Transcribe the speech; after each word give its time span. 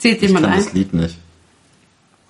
Zählt 0.00 0.22
Ich 0.22 0.28
jemand 0.28 0.46
kann 0.46 0.54
ein? 0.54 0.64
das 0.64 0.72
Lied 0.72 0.94
nicht. 0.94 1.16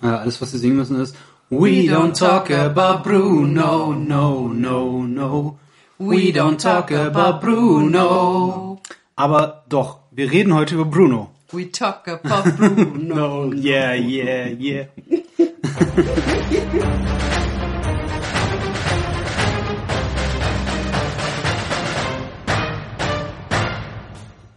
Ja, 0.03 0.19
alles, 0.19 0.41
was 0.43 0.51
sie 0.53 0.59
singen 0.59 0.77
müssen, 0.77 1.01
ist 1.01 1.15
We 1.50 1.89
don't 1.91 2.17
talk 2.19 2.50
about 2.50 3.03
Bruno, 3.03 3.93
no, 3.93 4.49
no, 4.49 5.03
no. 5.03 5.58
We 5.98 6.33
don't 6.33 6.58
talk 6.58 6.92
about 6.92 7.41
Bruno. 7.44 8.80
Aber 9.16 9.64
doch, 9.68 9.98
wir 10.11 10.30
reden 10.30 10.54
heute 10.54 10.75
über 10.77 10.84
Bruno. 10.84 11.30
We 11.52 11.70
talk 11.72 12.06
about 12.09 12.50
Bruno. 12.56 12.91
No, 13.00 13.53
yeah, 13.53 13.95
yeah, 13.95 14.46
yeah. 14.48 14.87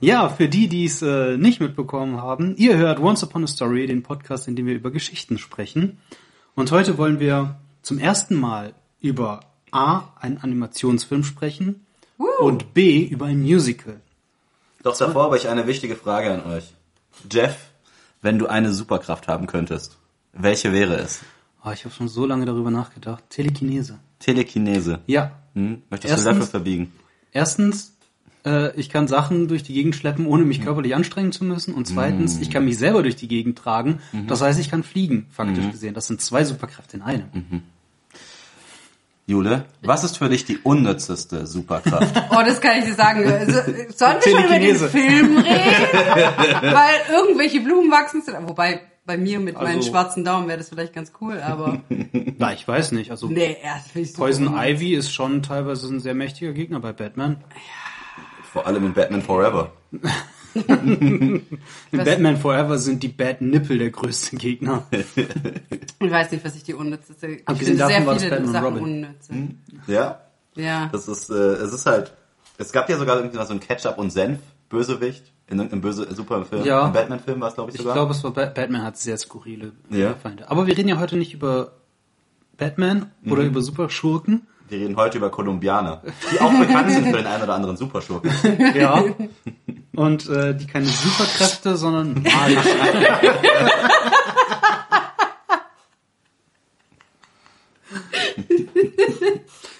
Ja, 0.03 0.27
für 0.27 0.49
die, 0.49 0.67
die 0.67 0.83
es 0.83 1.01
äh, 1.01 1.37
nicht 1.37 1.61
mitbekommen 1.61 2.21
haben, 2.21 2.57
ihr 2.57 2.75
hört 2.75 2.99
Once 2.99 3.23
Upon 3.23 3.45
a 3.45 3.47
Story, 3.47 3.87
den 3.87 4.03
Podcast, 4.03 4.49
in 4.49 4.55
dem 4.57 4.65
wir 4.65 4.75
über 4.75 4.91
Geschichten 4.91 5.37
sprechen. 5.37 5.97
Und 6.55 6.71
heute 6.73 6.97
wollen 6.97 7.21
wir 7.21 7.55
zum 7.83 7.99
ersten 7.99 8.35
Mal 8.35 8.73
über 8.99 9.39
A, 9.71 10.09
einen 10.19 10.39
Animationsfilm 10.39 11.23
sprechen 11.23 11.85
und 12.41 12.73
B, 12.73 13.05
über 13.05 13.27
ein 13.27 13.41
Musical. 13.41 14.01
Doch 14.83 14.97
davor 14.97 15.23
habe 15.23 15.37
ich 15.37 15.47
eine 15.47 15.67
wichtige 15.67 15.95
Frage 15.95 16.33
an 16.33 16.51
euch. 16.51 16.73
Jeff, 17.31 17.55
wenn 18.21 18.37
du 18.37 18.47
eine 18.47 18.73
Superkraft 18.73 19.29
haben 19.29 19.47
könntest, 19.47 19.97
welche 20.33 20.73
wäre 20.73 20.97
es? 20.97 21.21
Oh, 21.63 21.71
ich 21.71 21.85
habe 21.85 21.95
schon 21.95 22.09
so 22.09 22.25
lange 22.25 22.45
darüber 22.45 22.71
nachgedacht. 22.71 23.23
Telekinese. 23.29 23.99
Telekinese. 24.19 24.99
Ja. 25.07 25.31
Hm? 25.53 25.81
Möchtest 25.89 26.11
Erstens- 26.11 26.23
du 26.25 26.29
dafür 26.31 26.47
verbiegen? 26.47 26.91
Erstens, 27.31 27.92
äh, 28.45 28.75
ich 28.79 28.89
kann 28.89 29.07
Sachen 29.07 29.47
durch 29.47 29.63
die 29.63 29.73
Gegend 29.73 29.95
schleppen, 29.95 30.25
ohne 30.25 30.43
mich 30.43 30.61
körperlich 30.61 30.95
anstrengen 30.95 31.31
zu 31.31 31.43
müssen. 31.45 31.73
Und 31.73 31.85
zweitens, 31.87 32.39
ich 32.39 32.49
kann 32.49 32.65
mich 32.65 32.77
selber 32.77 33.03
durch 33.03 33.15
die 33.15 33.27
Gegend 33.27 33.57
tragen. 33.57 33.99
Das 34.27 34.41
heißt, 34.41 34.59
ich 34.59 34.69
kann 34.69 34.83
fliegen, 34.83 35.27
faktisch 35.29 35.69
gesehen. 35.71 35.93
Das 35.93 36.07
sind 36.07 36.21
zwei 36.21 36.43
Superkräfte 36.43 36.97
in 36.97 37.03
einem. 37.03 37.25
Jule, 39.25 39.63
was 39.81 40.03
ist 40.03 40.17
für 40.17 40.27
dich 40.27 40.43
die 40.43 40.57
unnützeste 40.57 41.47
Superkraft? 41.47 42.13
Oh, 42.31 42.41
das 42.45 42.59
kann 42.59 42.79
ich 42.79 42.85
dir 42.85 42.93
sagen. 42.95 43.25
Also, 43.25 43.53
Sollen 43.95 44.17
wir 44.21 44.31
schon 44.31 44.43
über 44.45 44.59
den. 44.59 44.75
Film 44.75 45.37
reden? 45.37 45.43
Weil 46.61 46.95
irgendwelche 47.09 47.61
Blumen 47.61 47.89
wachsen 47.89 48.21
sind. 48.21 48.35
Wobei, 48.47 48.81
bei 49.05 49.17
mir 49.17 49.39
mit 49.39 49.55
meinen 49.55 49.77
Also- 49.77 49.91
schwarzen 49.91 50.25
Daumen 50.25 50.47
wäre 50.49 50.57
das 50.57 50.67
vielleicht 50.69 50.93
ganz 50.93 51.13
cool, 51.21 51.39
aber 51.39 51.81
Na, 52.37 52.51
ich 52.53 52.67
weiß 52.67 52.91
nicht. 52.91 53.11
Also 53.11 53.27
nee, 53.27 53.55
erst 53.63 53.93
so 54.13 54.17
Poison. 54.21 54.55
Ivy 54.57 54.93
ist 54.95 55.13
schon 55.13 55.41
teilweise 55.41 55.87
ein 55.87 56.01
sehr 56.01 56.15
mächtiger 56.15 56.51
Gegner 56.51 56.81
bei 56.81 56.91
Batman. 56.91 57.37
Vor 58.53 58.65
allem 58.67 58.85
in 58.85 58.93
Batman 58.93 59.21
Forever. 59.21 59.71
In 60.55 61.41
Batman 61.91 62.37
Forever 62.37 62.77
sind 62.77 63.01
die 63.01 63.07
Bad 63.07 63.41
Nippel 63.41 63.79
der 63.79 63.89
größte 63.89 64.35
Gegner. 64.35 64.85
Ich 64.91 66.11
weiß 66.11 66.31
nicht, 66.31 66.45
was 66.45 66.55
ich 66.55 66.61
die 66.63 66.75
unnützeste. 66.75 67.25
Ich 67.27 67.47
Abgesehen 67.47 67.77
finde 67.79 67.93
davon 67.95 68.19
sehr 68.19 68.31
viele 68.37 68.47
Sachen 68.47 68.65
Robin. 68.65 68.83
unnütze. 68.83 69.33
Ja, 69.87 70.21
Ja. 70.55 70.89
das 70.91 71.07
ist, 71.07 71.31
äh, 71.31 71.33
es 71.33 71.73
ist 71.73 71.87
halt, 71.87 72.13
es 72.59 72.71
gab 72.71 72.87
ja 72.89 72.97
sogar 72.99 73.17
irgendwie 73.17 73.37
mal 73.37 73.47
so 73.47 73.53
ein 73.53 73.59
Ketchup 73.59 73.97
und 73.97 74.11
Senf 74.11 74.39
Bösewicht 74.69 75.31
in 75.47 75.57
irgendeinem 75.57 75.81
böse 75.81 76.13
Superfilm. 76.13 76.63
Ja. 76.65 76.85
Im 76.85 76.93
Batman-Film 76.93 77.41
war 77.41 77.47
es, 77.49 77.55
glaube 77.55 77.71
ich, 77.71 77.75
Ich 77.75 77.81
sogar. 77.81 77.95
glaube, 77.95 78.11
es 78.11 78.23
war 78.23 78.31
Ba- 78.31 78.45
Batman 78.45 78.83
hat 78.83 78.97
sehr 78.97 79.17
skurrile 79.17 79.71
Ja. 79.89 80.13
Feinde. 80.21 80.51
Aber 80.51 80.67
wir 80.67 80.77
reden 80.77 80.89
ja 80.89 80.99
heute 80.99 81.17
nicht 81.17 81.33
über 81.33 81.71
Batman 82.57 83.11
oder 83.27 83.41
über 83.41 83.61
Superschurken. 83.63 84.45
Wir 84.69 84.79
reden 84.79 84.95
heute 84.95 85.17
über 85.17 85.29
Kolumbianer, 85.29 86.01
die 86.31 86.39
auch 86.39 86.51
bekannt 86.57 86.91
sind 86.91 87.05
für 87.07 87.17
den 87.17 87.27
einen 87.27 87.43
oder 87.43 87.53
anderen 87.55 87.77
Superschurken. 87.77 88.31
Ja. 88.75 89.03
Und 89.95 90.27
äh, 90.27 90.55
die 90.55 90.65
keine 90.65 90.87
Superkräfte, 90.87 91.75
sondern 91.77 92.23
magische. 92.23 92.69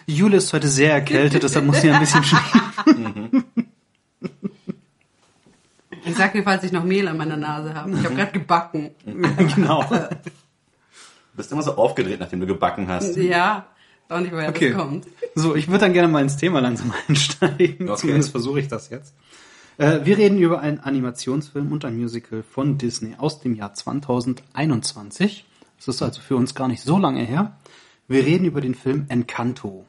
Jule 0.06 0.38
ist 0.38 0.54
heute 0.54 0.68
sehr 0.68 0.94
erkältet, 0.94 1.42
deshalb 1.44 1.66
muss 1.66 1.82
sie 1.82 1.90
ein 1.90 2.00
bisschen 2.00 2.24
schnaufen. 2.24 3.44
Ich 6.06 6.16
sag 6.16 6.34
dir, 6.34 6.44
falls 6.44 6.64
ich 6.64 6.72
noch 6.72 6.84
Mehl 6.84 7.08
an 7.08 7.18
meiner 7.18 7.38
Nase 7.38 7.74
habe. 7.74 7.92
Ich 7.92 8.04
habe 8.06 8.16
gerade 8.16 8.32
gebacken. 8.32 8.92
genau. 9.56 9.84
Du 9.84 11.38
bist 11.38 11.52
immer 11.52 11.64
so 11.64 11.76
aufgedreht, 11.76 12.20
nachdem 12.20 12.42
du 12.42 12.46
gebacken 12.46 12.88
hast. 12.88 13.16
Ja. 13.16 13.66
Auch 14.14 14.20
nicht, 14.20 14.32
woher 14.32 14.50
Okay. 14.50 14.70
das 14.72 14.78
kommt. 14.78 15.08
So, 15.36 15.56
ich 15.56 15.68
würde 15.68 15.80
dann 15.80 15.94
gerne 15.94 16.08
mal 16.08 16.22
ins 16.22 16.38
Thema 16.38 16.60
langsam 16.60 16.94
einsteigen. 17.08 17.90
Okay. 17.90 18.00
Zumindest 18.00 18.32
versuche 18.32 18.60
ich 18.60 18.68
das 18.68 18.90
jetzt. 18.90 19.14
Äh, 19.78 20.02
wir 20.04 20.18
reden 20.18 20.38
über 20.38 20.60
einen 20.62 20.80
Animationsfilm 20.80 21.72
und 21.72 21.84
ein 21.86 21.98
Musical 21.98 22.44
von 22.44 22.78
Disney 22.78 23.16
aus 23.18 23.42
dem 23.42 23.56
Jahr 23.56 23.74
2021. 23.74 25.46
Das 25.78 25.88
ist 25.88 26.02
also 26.02 26.22
für 26.22 26.36
uns 26.36 26.54
gar 26.56 26.68
nicht 26.68 26.84
so 26.84 26.98
lange 26.98 27.24
her. 27.24 27.58
Wir 28.08 28.26
reden 28.26 28.46
über 28.46 28.62
den 28.62 28.76
Film 28.76 29.06
Encanto. 29.10 29.86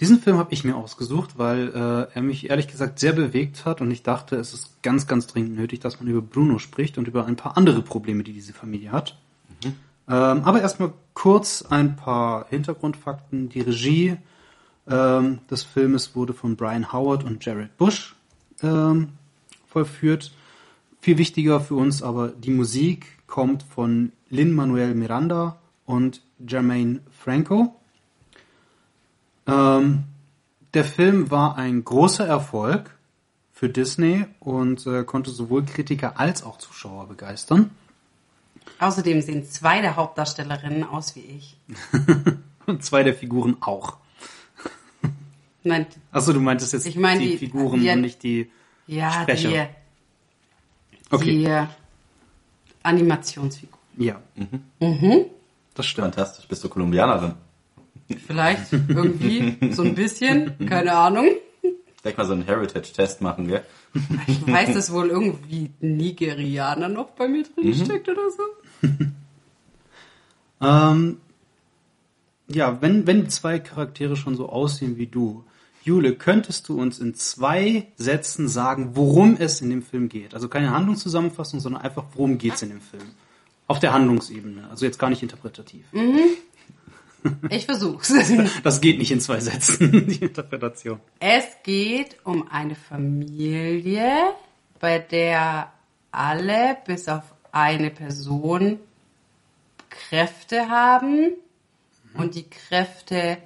Diesen 0.00 0.20
Film 0.20 0.36
habe 0.36 0.52
ich 0.52 0.62
mir 0.62 0.76
ausgesucht, 0.76 1.38
weil 1.38 1.68
äh, 1.68 2.14
er 2.14 2.22
mich 2.22 2.50
ehrlich 2.50 2.68
gesagt 2.68 2.98
sehr 2.98 3.14
bewegt 3.14 3.64
hat 3.64 3.80
und 3.80 3.90
ich 3.90 4.02
dachte, 4.02 4.36
es 4.36 4.52
ist 4.52 4.82
ganz, 4.82 5.06
ganz 5.06 5.26
dringend 5.26 5.56
nötig, 5.56 5.80
dass 5.80 5.98
man 6.00 6.08
über 6.08 6.20
Bruno 6.20 6.58
spricht 6.58 6.98
und 6.98 7.08
über 7.08 7.24
ein 7.26 7.36
paar 7.36 7.56
andere 7.56 7.80
Probleme, 7.80 8.22
die 8.22 8.34
diese 8.34 8.52
Familie 8.52 8.92
hat. 8.92 9.16
Ähm, 10.08 10.42
aber 10.44 10.60
erstmal 10.60 10.92
kurz 11.14 11.62
ein 11.62 11.96
paar 11.96 12.46
Hintergrundfakten. 12.48 13.48
Die 13.48 13.60
Regie 13.60 14.16
ähm, 14.88 15.40
des 15.50 15.62
Filmes 15.62 16.14
wurde 16.14 16.32
von 16.32 16.56
Brian 16.56 16.92
Howard 16.92 17.24
und 17.24 17.44
Jared 17.44 17.76
Bush 17.76 18.14
ähm, 18.62 19.10
vollführt. 19.68 20.32
Viel 21.00 21.18
wichtiger 21.18 21.60
für 21.60 21.74
uns 21.74 22.02
aber 22.02 22.28
die 22.28 22.50
Musik 22.50 23.06
kommt 23.26 23.62
von 23.62 24.12
Lin-Manuel 24.30 24.94
Miranda 24.94 25.58
und 25.84 26.22
Jermaine 26.38 27.00
Franco. 27.10 27.74
Ähm, 29.46 30.04
der 30.74 30.84
Film 30.84 31.30
war 31.30 31.56
ein 31.56 31.84
großer 31.84 32.26
Erfolg 32.26 32.96
für 33.52 33.68
Disney 33.68 34.26
und 34.40 34.86
äh, 34.86 35.04
konnte 35.04 35.30
sowohl 35.30 35.64
Kritiker 35.64 36.20
als 36.20 36.42
auch 36.42 36.58
Zuschauer 36.58 37.08
begeistern. 37.08 37.70
Außerdem 38.78 39.22
sehen 39.22 39.44
zwei 39.44 39.80
der 39.80 39.96
Hauptdarstellerinnen 39.96 40.84
aus 40.84 41.16
wie 41.16 41.20
ich. 41.20 41.56
Und 42.66 42.84
zwei 42.84 43.02
der 43.02 43.14
Figuren 43.14 43.56
auch. 43.60 43.96
Nein, 45.62 45.86
Achso, 46.12 46.32
du 46.32 46.40
meintest 46.40 46.72
jetzt 46.74 46.86
Ich 46.86 46.96
meine 46.96 47.20
die, 47.20 47.30
die- 47.30 47.38
Figuren 47.38 47.80
die- 47.80 47.90
und 47.90 48.00
nicht 48.02 48.22
die 48.22 48.50
ja, 48.86 49.10
Sprecher. 49.22 49.48
die, 49.50 50.98
Okay. 51.10 51.24
die 51.38 51.44
äh, 51.44 51.66
Animationsfigur. 52.82 53.78
Ja. 53.96 54.20
Das 55.74 55.86
stimmt. 55.86 56.04
Fantastisch, 56.14 56.46
bist 56.46 56.62
du 56.62 56.68
Kolumbianerin? 56.68 57.34
Vielleicht 58.26 58.72
irgendwie 58.88 59.72
so 59.72 59.82
ein 59.82 59.94
bisschen, 59.94 60.56
keine 60.68 60.92
Ahnung. 60.92 61.26
Vielleicht 62.00 62.18
mal 62.18 62.26
so 62.26 62.34
einen 62.34 62.42
Heritage-Test 62.44 63.20
machen, 63.20 63.48
gell? 63.48 63.64
Ich 64.26 64.46
weiß, 64.46 64.74
dass 64.74 64.92
wohl 64.92 65.08
irgendwie 65.08 65.70
Nigerianer 65.80 66.88
noch 66.88 67.10
bei 67.10 67.28
mir 67.28 67.44
drin 67.44 67.74
steckt 67.74 68.08
oder 68.08 68.30
so. 68.30 68.88
Ähm, 70.60 71.18
ja, 72.48 72.80
wenn, 72.80 73.06
wenn 73.06 73.28
zwei 73.28 73.58
Charaktere 73.58 74.16
schon 74.16 74.36
so 74.36 74.48
aussehen 74.48 74.96
wie 74.96 75.06
du, 75.06 75.44
Jule, 75.82 76.14
könntest 76.16 76.68
du 76.68 76.80
uns 76.80 76.98
in 76.98 77.14
zwei 77.14 77.86
Sätzen 77.96 78.48
sagen, 78.48 78.92
worum 78.94 79.36
es 79.38 79.60
in 79.60 79.70
dem 79.70 79.82
Film 79.82 80.08
geht? 80.08 80.34
Also 80.34 80.48
keine 80.48 80.72
Handlungszusammenfassung, 80.72 81.60
sondern 81.60 81.82
einfach, 81.82 82.04
worum 82.14 82.38
geht's 82.38 82.62
in 82.62 82.70
dem 82.70 82.80
Film? 82.80 83.04
Auf 83.68 83.78
der 83.78 83.92
Handlungsebene, 83.92 84.68
also 84.70 84.84
jetzt 84.84 84.98
gar 84.98 85.10
nicht 85.10 85.22
interpretativ. 85.22 85.84
Ich 87.50 87.66
versuch's. 87.66 88.12
Das 88.62 88.80
geht 88.80 88.98
nicht 88.98 89.10
in 89.10 89.20
zwei 89.20 89.40
Sätzen, 89.40 90.06
die 90.08 90.24
Interpretation. 90.24 91.00
Es 91.20 91.44
geht 91.62 92.16
um 92.24 92.48
eine 92.48 92.74
Familie, 92.74 94.34
bei 94.80 94.98
der 94.98 95.72
alle 96.10 96.76
bis 96.86 97.08
auf 97.08 97.22
eine 97.52 97.90
Person 97.90 98.78
Kräfte 99.88 100.68
haben 100.68 101.32
und 102.14 102.34
die 102.34 102.48
Kräfte 102.48 103.38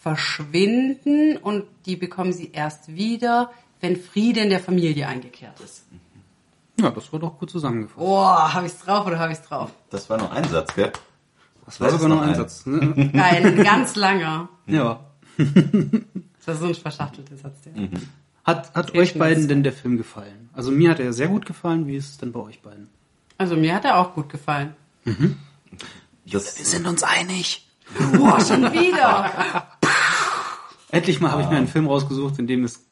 verschwinden 0.00 1.36
und 1.36 1.64
die 1.86 1.96
bekommen 1.96 2.32
sie 2.32 2.50
erst 2.52 2.94
wieder, 2.94 3.52
wenn 3.80 3.96
Friede 3.96 4.40
in 4.40 4.50
der 4.50 4.60
Familie 4.60 5.06
eingekehrt 5.06 5.60
ist. 5.60 5.84
Ja, 6.80 6.90
das 6.90 7.12
war 7.12 7.20
doch 7.20 7.38
gut 7.38 7.50
zusammengefasst. 7.50 8.00
Oh, 8.00 8.24
hab 8.24 8.64
ich's 8.64 8.78
drauf 8.78 9.06
oder 9.06 9.18
hab 9.18 9.30
ich's 9.30 9.42
drauf? 9.42 9.70
Das 9.90 10.08
war 10.10 10.18
nur 10.18 10.32
ein 10.32 10.44
Satz, 10.44 10.74
gell? 10.74 10.92
Das 11.64 11.80
war 11.80 11.90
sogar 11.90 12.08
noch 12.08 12.22
ein. 12.22 12.34
Satz. 12.34 12.66
Ne? 12.66 13.10
Ein 13.14 13.62
ganz 13.62 13.96
langer. 13.96 14.48
Ja. 14.66 15.00
Das 16.44 16.60
war 16.60 16.66
so 16.66 16.66
ein 16.66 16.74
verschachtelter 16.74 17.36
Satz. 17.36 17.60
Der. 17.62 17.72
Hat, 18.42 18.74
hat 18.74 18.90
Viel 18.90 19.00
euch 19.00 19.16
beiden 19.16 19.46
denn 19.46 19.62
der 19.62 19.72
Film 19.72 19.96
gefallen? 19.96 20.50
Also 20.52 20.72
mir 20.72 20.90
hat 20.90 20.98
er 20.98 21.12
sehr 21.12 21.28
gut 21.28 21.46
gefallen. 21.46 21.86
Wie 21.86 21.94
ist 21.94 22.10
es 22.10 22.18
denn 22.18 22.32
bei 22.32 22.40
euch 22.40 22.60
beiden? 22.62 22.88
Also 23.38 23.54
mir 23.54 23.76
hat 23.76 23.84
er 23.84 23.98
auch 23.98 24.12
gut 24.12 24.28
gefallen. 24.28 24.74
Das, 26.26 26.56
sind 26.56 26.88
uns 26.88 27.04
einig. 27.04 27.66
Boah, 28.16 28.40
schon 28.40 28.72
wieder. 28.72 29.68
Endlich 30.90 31.20
mal 31.20 31.30
habe 31.30 31.42
ich 31.42 31.48
mir 31.48 31.56
einen 31.56 31.68
Film 31.68 31.86
rausgesucht, 31.86 32.38
in 32.40 32.48
dem 32.48 32.64
es, 32.64 32.84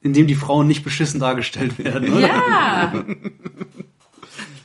in 0.00 0.14
dem 0.14 0.26
die 0.26 0.34
Frauen 0.34 0.66
nicht 0.66 0.82
beschissen 0.82 1.20
dargestellt 1.20 1.78
werden. 1.78 2.12
Oder? 2.12 2.26
Ja. 2.26 2.86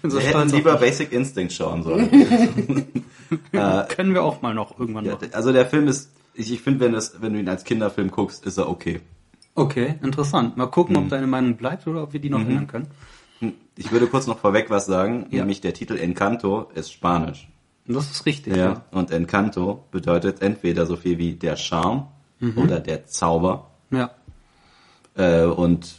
bin 0.01 0.11
so 0.11 0.17
Wir 0.17 0.25
hätten 0.25 0.49
lieber. 0.49 0.77
Basic 0.77 1.11
Instinct 1.11 1.53
schauen 1.53 1.83
sollen. 1.83 3.05
Können 3.89 4.13
wir 4.13 4.23
auch 4.23 4.41
mal 4.41 4.53
noch 4.53 4.79
irgendwann 4.79 5.05
Ja, 5.05 5.13
machen. 5.13 5.29
also 5.33 5.51
der 5.53 5.65
Film 5.65 5.87
ist, 5.87 6.11
ich, 6.33 6.51
ich 6.51 6.61
finde, 6.61 6.81
wenn, 6.81 6.93
das- 6.93 7.21
wenn 7.21 7.33
du 7.33 7.39
ihn 7.39 7.49
als 7.49 7.63
Kinderfilm 7.63 8.11
guckst, 8.11 8.45
ist 8.45 8.57
er 8.57 8.69
okay. 8.69 9.01
Okay, 9.55 9.95
interessant. 10.01 10.55
Mal 10.57 10.67
gucken, 10.67 10.95
Mhm. 10.95 11.03
ob 11.03 11.09
deine 11.09 11.27
Meinung 11.27 11.55
bleibt 11.57 11.85
oder 11.87 12.03
ob 12.03 12.13
wir 12.13 12.19
die 12.19 12.29
noch 12.29 12.39
ändern 12.39 12.67
können. 12.67 12.87
Ich 13.75 13.91
würde 13.91 14.07
kurz 14.07 14.27
noch 14.27 14.39
vorweg 14.39 14.69
was 14.69 14.85
sagen, 14.85 15.27
Ja. 15.31 15.39
nämlich 15.39 15.61
der 15.61 15.73
Titel 15.73 15.97
Encanto 15.97 16.69
ist 16.75 16.91
Spanisch. 16.91 17.49
Das 17.87 18.11
ist 18.11 18.25
richtig, 18.25 18.55
Ja. 18.55 18.63
ja. 18.65 18.83
Und 18.91 19.11
Encanto 19.11 19.85
bedeutet 19.91 20.41
entweder 20.41 20.85
so 20.85 20.95
viel 20.95 21.17
wie 21.17 21.33
der 21.33 21.55
Charme 21.55 22.07
oder 22.55 22.79
der 22.79 23.05
Zauber. 23.07 23.71
Ja. 23.91 24.11
Äh, 25.15 25.43
und 25.45 25.95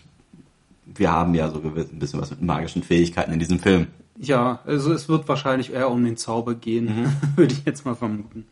wir 0.87 1.11
haben 1.12 1.35
ja 1.35 1.50
so 1.50 1.61
ein 1.61 1.99
bisschen 1.99 2.21
was 2.21 2.31
mit 2.31 2.43
magischen 2.43 2.82
Fähigkeiten 2.82 3.32
in 3.32 3.38
diesem 3.38 3.59
Film. 3.59 3.88
Ja, 4.22 4.61
also 4.67 4.93
es 4.93 5.08
wird 5.08 5.26
wahrscheinlich 5.28 5.72
eher 5.72 5.90
um 5.90 6.05
den 6.05 6.17
Zauber 6.17 6.55
gehen, 6.55 6.84
Mhm. 7.05 7.12
würde 7.37 7.55
ich 7.55 7.64
jetzt 7.64 7.84
mal 7.87 7.94
vermuten. 7.94 8.46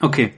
Okay. 0.00 0.32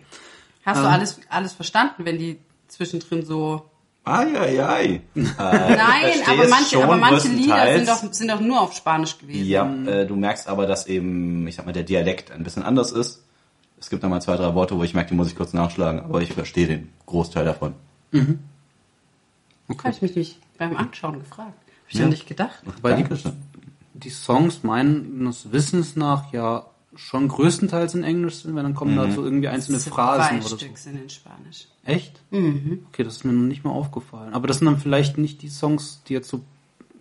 Hast 0.64 0.78
Ähm. 0.78 0.82
du 0.84 0.88
alles, 0.90 1.20
alles 1.28 1.52
verstanden, 1.52 2.04
wenn 2.04 2.18
die 2.18 2.38
zwischendrin 2.68 3.24
so. 3.24 3.68
Ai, 4.04 4.36
ai, 4.36 4.64
ai. 4.64 5.00
Nein, 5.14 5.28
verstehe 5.36 6.26
aber 6.28 6.48
manche, 6.48 6.70
schon 6.74 6.82
aber 6.82 6.96
manche 6.96 7.28
Lieder 7.28 7.76
sind 7.76 7.88
doch, 7.88 8.12
sind 8.12 8.28
doch 8.30 8.40
nur 8.40 8.60
auf 8.62 8.72
Spanisch 8.72 9.18
gewesen. 9.18 9.46
Ja, 9.46 9.72
äh, 9.86 10.06
du 10.06 10.16
merkst 10.16 10.48
aber, 10.48 10.66
dass 10.66 10.86
eben, 10.86 11.46
ich 11.46 11.54
sag 11.54 11.66
mal, 11.66 11.72
der 11.72 11.84
Dialekt 11.84 12.32
ein 12.32 12.42
bisschen 12.42 12.62
anders 12.64 12.90
ist. 12.90 13.22
Es 13.78 13.90
gibt 13.90 14.02
da 14.02 14.08
mal 14.08 14.20
zwei, 14.22 14.36
drei 14.36 14.54
Worte, 14.54 14.76
wo 14.78 14.82
ich 14.82 14.94
merke, 14.94 15.10
die 15.10 15.14
muss 15.14 15.28
ich 15.28 15.36
kurz 15.36 15.52
nachschlagen, 15.52 16.00
aber 16.00 16.20
ich 16.22 16.32
verstehe 16.32 16.66
den 16.66 16.88
Großteil 17.06 17.44
davon. 17.44 17.74
Habe 18.12 19.90
ich 19.90 20.02
mich 20.02 20.16
nicht 20.16 20.38
beim 20.58 20.76
Anschauen 20.76 21.18
gefragt. 21.20 21.52
Hab 21.56 21.88
ich 21.92 21.98
ja 21.98 22.06
nicht 22.06 22.26
gedacht. 22.26 22.62
Weil 22.80 22.96
die, 22.96 23.02
Dankeschön. 23.02 23.32
Die 23.94 24.10
Songs 24.10 24.62
meines 24.62 25.52
Wissens 25.52 25.96
nach 25.96 26.32
ja 26.32 26.66
schon 26.94 27.28
größtenteils 27.28 27.94
in 27.94 28.04
Englisch 28.04 28.36
sind, 28.36 28.54
weil 28.54 28.62
dann 28.62 28.74
kommen 28.74 28.96
da 28.96 29.10
so 29.10 29.24
irgendwie 29.24 29.48
einzelne 29.48 29.78
Zwei 29.78 29.90
Phrasen 29.90 30.38
oder 30.40 30.48
so. 30.48 30.56
Stück 30.58 30.76
sind 30.76 31.02
in 31.02 31.08
Spanisch. 31.08 31.66
Echt? 31.84 32.20
Okay, 32.30 33.02
das 33.02 33.16
ist 33.16 33.24
mir 33.24 33.32
noch 33.32 33.48
nicht 33.48 33.64
mal 33.64 33.70
aufgefallen. 33.70 34.34
Aber 34.34 34.46
das 34.46 34.58
sind 34.58 34.66
dann 34.66 34.78
vielleicht 34.78 35.16
nicht 35.18 35.42
die 35.42 35.48
Songs, 35.48 36.02
die 36.06 36.12
jetzt 36.12 36.28
so 36.28 36.42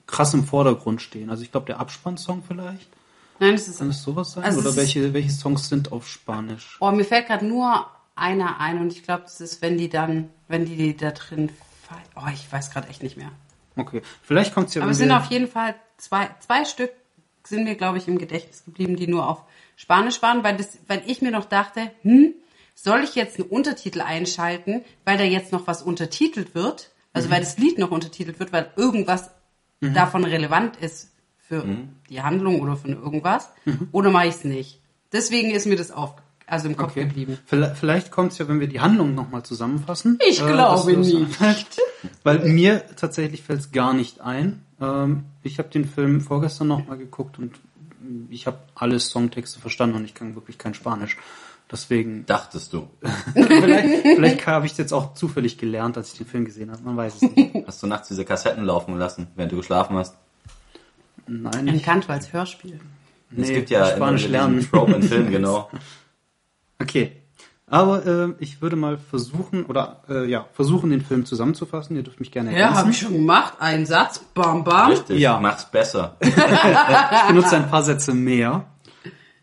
krass 0.07 0.33
im 0.33 0.45
Vordergrund 0.45 1.01
stehen. 1.01 1.29
Also 1.29 1.43
ich 1.43 1.51
glaube, 1.51 1.65
der 1.67 1.79
Abspannsong 1.79 2.43
vielleicht. 2.47 2.88
Nein, 3.39 3.53
das 3.53 3.67
ist. 3.67 3.79
Kann 3.79 3.89
es 3.89 4.03
sowas 4.03 4.33
sein? 4.33 4.43
Also 4.43 4.59
Oder 4.59 4.75
welche, 4.75 5.13
welche 5.13 5.31
Songs 5.31 5.67
sind 5.67 5.91
auf 5.91 6.07
Spanisch? 6.07 6.77
Oh, 6.79 6.91
mir 6.91 7.03
fällt 7.03 7.27
gerade 7.27 7.45
nur 7.45 7.88
einer 8.15 8.59
ein 8.59 8.79
und 8.79 8.93
ich 8.93 9.03
glaube, 9.03 9.23
das 9.23 9.41
ist, 9.41 9.61
wenn 9.61 9.77
die 9.77 9.89
dann, 9.89 10.29
wenn 10.47 10.65
die 10.65 10.95
da 10.95 11.11
drin. 11.11 11.49
Oh, 12.15 12.29
ich 12.33 12.49
weiß 12.49 12.71
gerade 12.71 12.88
echt 12.88 13.03
nicht 13.03 13.17
mehr. 13.17 13.31
Okay, 13.75 14.01
vielleicht 14.23 14.53
kommt 14.53 14.68
es 14.69 14.73
ja, 14.75 14.81
Aber 14.81 14.91
es 14.91 14.97
sind 14.97 15.12
auf 15.12 15.25
jeden 15.27 15.47
Fall 15.47 15.75
zwei, 15.97 16.29
zwei 16.39 16.65
Stück 16.65 16.91
sind 17.44 17.63
mir, 17.63 17.75
glaube 17.75 17.97
ich, 17.97 18.07
im 18.07 18.18
Gedächtnis 18.18 18.63
geblieben, 18.65 18.95
die 18.95 19.07
nur 19.07 19.27
auf 19.27 19.44
Spanisch 19.75 20.21
waren, 20.21 20.44
weil, 20.44 20.57
das, 20.57 20.77
weil 20.88 21.01
ich 21.07 21.21
mir 21.21 21.31
noch 21.31 21.45
dachte, 21.45 21.89
hm, 22.03 22.33
soll 22.75 23.03
ich 23.03 23.15
jetzt 23.15 23.39
einen 23.39 23.50
Untertitel 23.50 24.01
einschalten, 24.01 24.83
weil 25.06 25.18
da 25.18 25.23
jetzt 25.23 25.51
noch 25.51 25.65
was 25.68 25.81
untertitelt 25.81 26.53
wird, 26.56 26.91
also 27.13 27.27
Mhm. 27.27 27.31
weil 27.33 27.39
das 27.41 27.57
Lied 27.57 27.77
noch 27.79 27.91
untertitelt 27.91 28.39
wird, 28.39 28.53
weil 28.53 28.71
irgendwas 28.75 29.31
davon 29.81 30.24
relevant 30.24 30.77
ist 30.77 31.09
für 31.39 31.65
die 32.09 32.21
Handlung 32.21 32.62
oder 32.62 32.75
von 32.77 32.91
irgendwas, 32.94 33.50
Mhm. 33.65 33.89
oder 33.91 34.12
mache 34.12 34.27
ich 34.27 34.35
es 34.35 34.44
nicht. 34.44 34.79
Deswegen 35.12 35.50
ist 35.51 35.65
mir 35.65 35.75
das 35.75 35.89
auf, 35.91 36.13
also 36.51 36.68
im 36.68 36.75
Kopf 36.77 36.92
Okay. 36.92 37.06
geblieben. 37.06 37.38
Vielleicht, 37.45 38.12
kommt 38.12 38.33
es 38.33 38.38
ja, 38.38 38.48
wenn 38.48 38.59
wir 38.59 38.68
die 38.68 38.80
Handlung 38.81 39.15
nochmal 39.15 39.44
zusammenfassen. 39.44 40.19
Ich 40.27 40.38
glaube 40.38 40.57
dass- 40.57 40.86
dass- 40.86 40.98
nicht. 40.98 41.77
Weil 42.24 42.39
mir 42.39 42.83
tatsächlich 42.95 43.42
fällt 43.44 43.59
es 43.62 43.71
gar 43.71 43.94
nicht 43.94 44.21
ein. 44.21 44.63
Ähm, 44.81 45.24
ich 45.44 45.59
habe 45.59 45.69
den 45.69 45.86
Film 45.86 46.21
vorgestern 46.21 46.68
nochmal 46.68 46.98
geguckt 46.98 47.38
und 47.39 47.59
ich 48.30 48.48
habe 48.48 48.57
alle 48.75 49.00
Songtexte 49.00 49.59
verstanden 49.59 49.95
und 49.98 50.06
ich 50.06 50.13
kann 50.13 50.36
wirklich 50.36 50.57
kein 50.57 50.74
Spanisch. 50.74 51.18
Deswegen, 51.71 52.25
Dachtest 52.25 52.74
du. 52.74 52.89
vielleicht, 53.33 54.01
vielleicht 54.15 54.45
habe 54.48 54.65
ich 54.65 54.74
es 54.74 54.77
jetzt 54.77 54.92
auch 54.94 55.13
zufällig 55.13 55.57
gelernt, 55.57 55.95
als 55.98 56.12
ich 56.12 56.18
den 56.18 56.27
Film 56.27 56.44
gesehen 56.44 56.69
habe. 56.71 56.81
Man 56.83 56.98
weiß 56.98 57.15
es 57.15 57.21
nicht. 57.21 57.56
Hast 57.65 57.81
du 57.81 57.88
nachts 57.88 58.09
diese 58.09 58.25
Kassetten 58.25 58.65
laufen 58.65 58.98
lassen, 58.98 59.27
während 59.36 59.53
du 59.53 59.57
geschlafen 59.57 59.95
hast? 59.95 60.15
Nein, 61.27 61.69
Ein 61.69 61.75
ich, 61.75 61.83
Kanto 61.83 62.12
als 62.12 62.33
Hörspiel. 62.33 62.80
es 63.38 63.48
Nee, 63.48 63.53
gibt 63.53 63.69
ja 63.69 63.86
Spanisch 63.86 64.27
wieder 64.27 64.50
diesen 64.50 64.56
lernen. 64.56 64.69
Trope 64.69 64.92
in 64.94 65.03
Filmen, 65.03 65.31
genau. 65.31 65.69
Okay. 66.81 67.11
Aber 67.67 68.05
äh, 68.05 68.33
ich 68.39 68.61
würde 68.61 68.75
mal 68.75 68.97
versuchen, 68.97 69.65
oder 69.65 70.03
äh, 70.09 70.25
ja, 70.29 70.45
versuchen, 70.53 70.89
den 70.89 71.01
Film 71.01 71.25
zusammenzufassen. 71.25 71.95
Ihr 71.95 72.03
dürft 72.03 72.19
mich 72.19 72.31
gerne 72.31 72.51
Ja, 72.51 72.57
ergänzen. 72.57 72.77
habe 72.79 72.91
ich 72.91 72.99
schon 72.99 73.13
gemacht. 73.13 73.53
Ein 73.59 73.85
Satz, 73.85 74.19
bam, 74.33 74.63
bam. 74.65 74.91
Richtig, 74.91 75.19
Ja. 75.19 75.39
mach's 75.39 75.69
besser. 75.71 76.17
Ich 76.21 77.27
benutze 77.27 77.55
ein 77.55 77.69
paar 77.69 77.83
Sätze 77.83 78.13
mehr. 78.13 78.65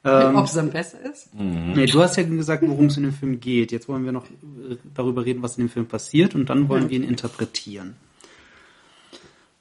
Ähm, 0.04 0.36
Ob 0.36 0.44
es 0.44 0.52
dann 0.52 0.70
besser 0.70 0.98
ist? 1.10 1.30
Nee, 1.34 1.86
du 1.86 2.00
hast 2.02 2.16
ja 2.16 2.22
gesagt, 2.22 2.62
worum 2.66 2.86
es 2.86 2.96
in 2.98 3.02
dem 3.04 3.12
Film 3.14 3.40
geht. 3.40 3.72
Jetzt 3.72 3.88
wollen 3.88 4.04
wir 4.04 4.12
noch 4.12 4.26
äh, 4.26 4.76
darüber 4.94 5.24
reden, 5.24 5.42
was 5.42 5.56
in 5.56 5.64
dem 5.64 5.70
Film 5.70 5.86
passiert 5.86 6.34
und 6.34 6.50
dann 6.50 6.68
wollen 6.68 6.88
wir 6.90 6.96
ihn 6.98 7.04
interpretieren. 7.04 7.96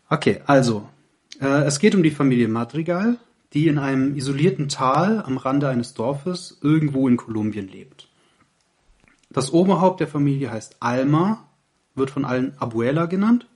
Okay, 0.09 0.41
also, 0.45 0.87
äh, 1.41 1.63
es 1.63 1.79
geht 1.79 1.95
um 1.95 2.03
die 2.03 2.11
Familie 2.11 2.47
Madrigal, 2.47 3.17
die 3.53 3.67
in 3.67 3.77
einem 3.79 4.15
isolierten 4.15 4.69
Tal 4.69 5.21
am 5.25 5.37
Rande 5.37 5.69
eines 5.69 5.93
Dorfes 5.93 6.57
irgendwo 6.61 7.07
in 7.07 7.17
Kolumbien 7.17 7.67
lebt. 7.67 8.07
Das 9.29 9.51
Oberhaupt 9.53 9.99
der 9.99 10.07
Familie 10.07 10.51
heißt 10.51 10.77
Alma, 10.79 11.45
wird 11.95 12.09
von 12.09 12.25
allen 12.25 12.53
Abuela 12.59 13.05
genannt, 13.05 13.47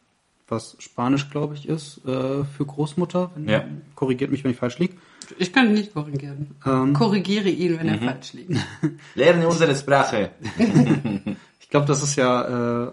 was 0.48 0.76
Spanisch, 0.80 1.30
glaube 1.30 1.54
ich, 1.56 1.68
ist 1.68 2.06
äh, 2.06 2.44
für 2.44 2.66
Großmutter. 2.66 3.32
Wenn, 3.36 3.48
Ja. 3.48 3.64
Korrigiert 3.96 4.32
mich, 4.32 4.44
wenn 4.44 4.52
ich 4.52 4.58
falsch 4.58 4.80
liege. 4.80 4.96
Ich 5.38 5.54
kann 5.54 5.68
ihn 5.68 5.74
nicht 5.74 5.94
korrigieren. 5.94 6.56
Ähm. 6.66 6.94
Korrigiere 6.94 7.48
ihn, 7.50 7.80
wenn 7.80 7.88
er 7.88 8.00
falsch 8.00 8.34
liegt. 8.34 8.58
Lerne 9.16 9.48
unsere 9.48 9.76
Sprache. 9.76 10.32
Ich 11.62 11.74
glaube, 11.74 11.88
das 11.88 12.04
ist 12.04 12.18
ja 12.18 12.88
äh, 12.88 12.92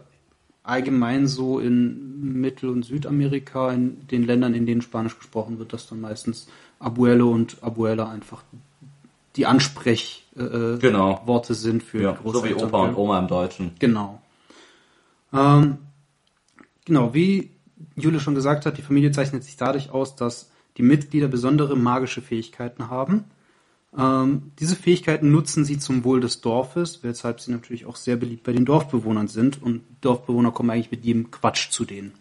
allgemein 0.62 1.26
so 1.26 1.58
in 1.58 2.40
Mittel- 2.40 2.68
und 2.68 2.84
Südamerika, 2.84 3.72
in 3.72 4.06
den 4.06 4.22
Ländern, 4.22 4.54
in 4.54 4.66
denen 4.66 4.82
Spanisch 4.82 5.18
gesprochen 5.18 5.58
wird, 5.58 5.72
dass 5.72 5.88
dann 5.88 6.00
meistens 6.00 6.46
Abuelo 6.78 7.30
und 7.30 7.62
Abuela 7.62 8.08
einfach 8.08 8.42
die 9.36 9.46
Ansprechworte 9.46 10.76
äh, 10.76 10.78
Genau. 10.80 11.22
Worte 11.26 11.54
sind 11.54 11.82
für 11.82 12.02
Ja, 12.02 12.18
so 12.24 12.44
wie. 12.44 12.54
Opa 12.54 12.88
und 12.88 12.96
Oma 12.96 13.18
im 13.18 13.28
Deutschen. 13.28 13.72
Genau. 13.78 14.20
Ähm, 15.32 15.78
genau, 16.84 17.12
wie 17.14 17.50
Jule 17.96 18.20
schon 18.20 18.34
gesagt 18.34 18.66
hat, 18.66 18.78
die 18.78 18.82
Familie 18.82 19.10
zeichnet 19.10 19.44
sich 19.44 19.56
dadurch 19.56 19.90
aus, 19.90 20.16
dass 20.16 20.50
die 20.76 20.82
Mitglieder 20.82 21.28
besondere 21.28 21.76
magische 21.76 22.22
Fähigkeiten 22.22 22.88
haben. 22.88 23.24
Ähm, 23.96 24.52
diese 24.58 24.76
Fähigkeiten 24.76 25.30
nutzen 25.30 25.64
sie 25.64 25.78
zum 25.78 26.04
Wohl 26.04 26.20
des 26.20 26.40
Dorfes, 26.40 27.02
weshalb 27.02 27.40
sie 27.40 27.50
natürlich 27.50 27.86
auch 27.86 27.96
sehr 27.96 28.16
beliebt 28.16 28.44
bei 28.44 28.52
den 28.52 28.64
Dorfbewohnern 28.64 29.28
sind 29.28 29.62
und 29.62 29.82
Dorfbewohner 30.00 30.52
kommen 30.52 30.70
eigentlich 30.70 30.90
mit 30.90 31.04
jedem 31.04 31.30
Quatsch 31.30 31.70
zu 31.70 31.84
denen. 31.84 32.12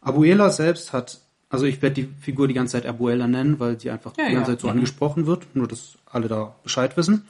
Abuela 0.00 0.50
selbst 0.50 0.92
hat, 0.92 1.20
also 1.54 1.66
ich 1.66 1.80
werde 1.82 2.02
die 2.02 2.08
Figur 2.20 2.48
die 2.48 2.54
ganze 2.54 2.72
Zeit 2.72 2.84
Abuela 2.84 3.28
nennen, 3.28 3.60
weil 3.60 3.78
sie 3.78 3.90
einfach 3.90 4.12
Ja, 4.18 4.28
die 4.28 4.34
ganze 4.34 4.50
ja. 4.50 4.56
Zeit 4.56 4.62
so 4.62 4.68
angesprochen 4.68 5.26
wird, 5.26 5.46
nur 5.54 5.68
dass 5.68 5.96
alle 6.10 6.26
da 6.26 6.56
Bescheid 6.64 6.96
wissen. 6.96 7.26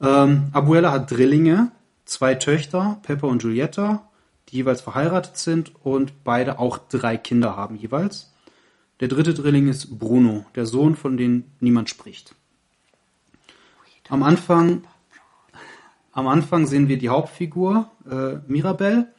Ähm, 0.00 0.50
Abuela 0.52 0.92
hat 0.92 1.10
Drillinge, 1.10 1.72
zwei 2.04 2.36
Töchter, 2.36 3.00
Pepper 3.02 3.26
und 3.26 3.42
Giulietta, 3.42 4.08
die 4.48 4.56
jeweils 4.58 4.80
verheiratet 4.80 5.36
sind 5.36 5.72
und 5.84 6.22
beide 6.22 6.60
auch 6.60 6.78
drei 6.78 7.16
Kinder 7.16 7.56
haben 7.56 7.74
jeweils. 7.76 8.32
Der 9.00 9.08
dritte 9.08 9.34
Drilling 9.34 9.66
ist 9.68 9.98
Bruno, 9.98 10.46
der 10.54 10.64
Sohn, 10.64 10.94
von 10.94 11.16
dem 11.16 11.44
niemand 11.58 11.90
spricht. 11.90 12.34
Am 14.08 14.22
Anfang, 14.22 14.84
am 16.12 16.28
Anfang 16.28 16.66
sehen 16.66 16.86
wir 16.86 16.98
die 16.98 17.08
Hauptfigur, 17.08 17.90
äh, 18.08 18.36
Mirabelle, 18.46 19.12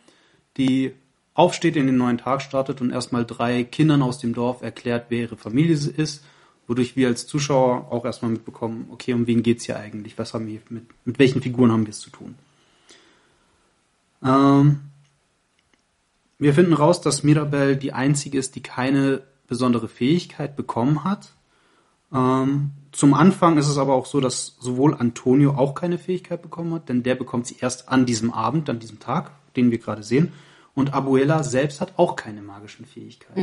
die 0.56 0.94
aufsteht, 1.38 1.76
in 1.76 1.86
den 1.86 1.98
neuen 1.98 2.18
Tag 2.18 2.42
startet 2.42 2.82
und 2.82 2.90
erstmal 2.90 3.24
drei 3.24 3.64
Kindern 3.64 4.02
aus 4.02 4.18
dem 4.18 4.34
Dorf 4.34 4.64
erklärt, 4.64 5.06
wer 5.10 5.20
ihre 5.20 5.38
Familie 5.38 5.76
ist, 5.76 6.26
wodurch 6.66 6.96
wir 6.96 7.08
als 7.08 7.28
Zuschauer 7.28 7.92
auch 7.92 8.06
erstmal 8.06 8.32
mitbekommen, 8.32 8.88
okay, 8.92 9.14
um 9.14 9.28
wen 9.28 9.44
geht's 9.44 9.66
hier 9.66 9.78
eigentlich? 9.78 10.18
Was 10.18 10.34
haben 10.34 10.48
wir 10.48 10.60
mit, 10.70 10.86
mit 11.06 11.20
welchen 11.20 11.44
Figuren 11.44 11.72
haben 11.72 11.86
wir 11.86 11.92
es 11.92 12.00
zu 12.00 12.10
tun? 12.10 12.36
Ähm, 14.24 14.80
wir 16.40 16.56
finden 16.56 16.74
raus, 16.74 17.02
dass 17.02 17.22
Mirabelle 17.22 17.78
die 17.78 17.94
einzige 17.94 18.40
ist, 18.40 18.56
die 18.56 18.64
keine 18.64 19.22
besondere 19.48 19.88
Fähigkeit 19.88 20.56
bekommen 20.56 21.04
hat. 21.04 21.34
Ähm, 22.12 22.72
zum 22.92 23.14
Anfang 23.14 23.60
ist 23.60 23.68
es 23.68 23.78
aber 23.78 23.94
auch 23.94 24.08
so, 24.08 24.20
dass 24.20 24.58
sowohl 24.60 24.96
Antonio 24.96 25.52
auch 25.52 25.76
keine 25.76 26.00
Fähigkeit 26.00 26.42
bekommen 26.42 26.74
hat, 26.74 26.90
denn 26.90 27.04
der 27.04 27.14
bekommt 27.14 27.46
sie 27.46 27.58
erst 27.62 27.90
an 27.90 28.08
diesem 28.08 28.34
Abend, 28.34 28.72
an 28.72 28.80
diesem 28.80 29.00
Tag, 29.00 29.30
den 29.56 29.70
wir 29.70 29.78
gerade 29.78 30.02
sehen. 30.02 30.32
Und 30.78 30.94
Abuela 30.94 31.42
selbst 31.42 31.82
hat 31.82 31.94
auch 31.98 32.16
keine 32.16 32.44
magischen 32.44 32.86
Fähigkeiten. 32.86 33.42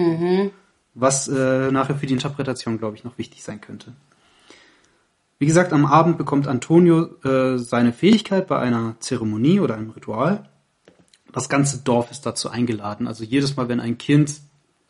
Was 0.95 1.27
äh, 1.27 1.73
nachher 1.73 1.97
für 1.97 2.07
die 2.07 2.13
Interpretation, 2.13 2.79
glaube 2.79 2.97
ich, 2.97 3.03
noch 3.03 3.19
wichtig 3.19 3.43
sein 3.43 3.61
könnte. 3.61 3.93
Wie 5.41 5.47
gesagt, 5.47 5.73
am 5.73 5.85
Abend 5.85 6.17
bekommt 6.17 6.47
Antonio 6.47 7.07
äh, 7.25 7.59
seine 7.59 7.93
Fähigkeit 7.93 8.47
bei 8.47 8.61
einer 8.61 8.95
Zeremonie 9.01 9.59
oder 9.59 9.75
einem 9.75 9.91
Ritual. 9.91 10.49
Das 11.33 11.49
ganze 11.49 11.79
Dorf 11.79 12.13
ist 12.13 12.25
dazu 12.25 12.51
eingeladen. 12.51 13.09
Also 13.09 13.25
jedes 13.25 13.57
Mal, 13.57 13.69
wenn 13.69 13.81
ein 13.81 13.99
Kind 13.99 14.41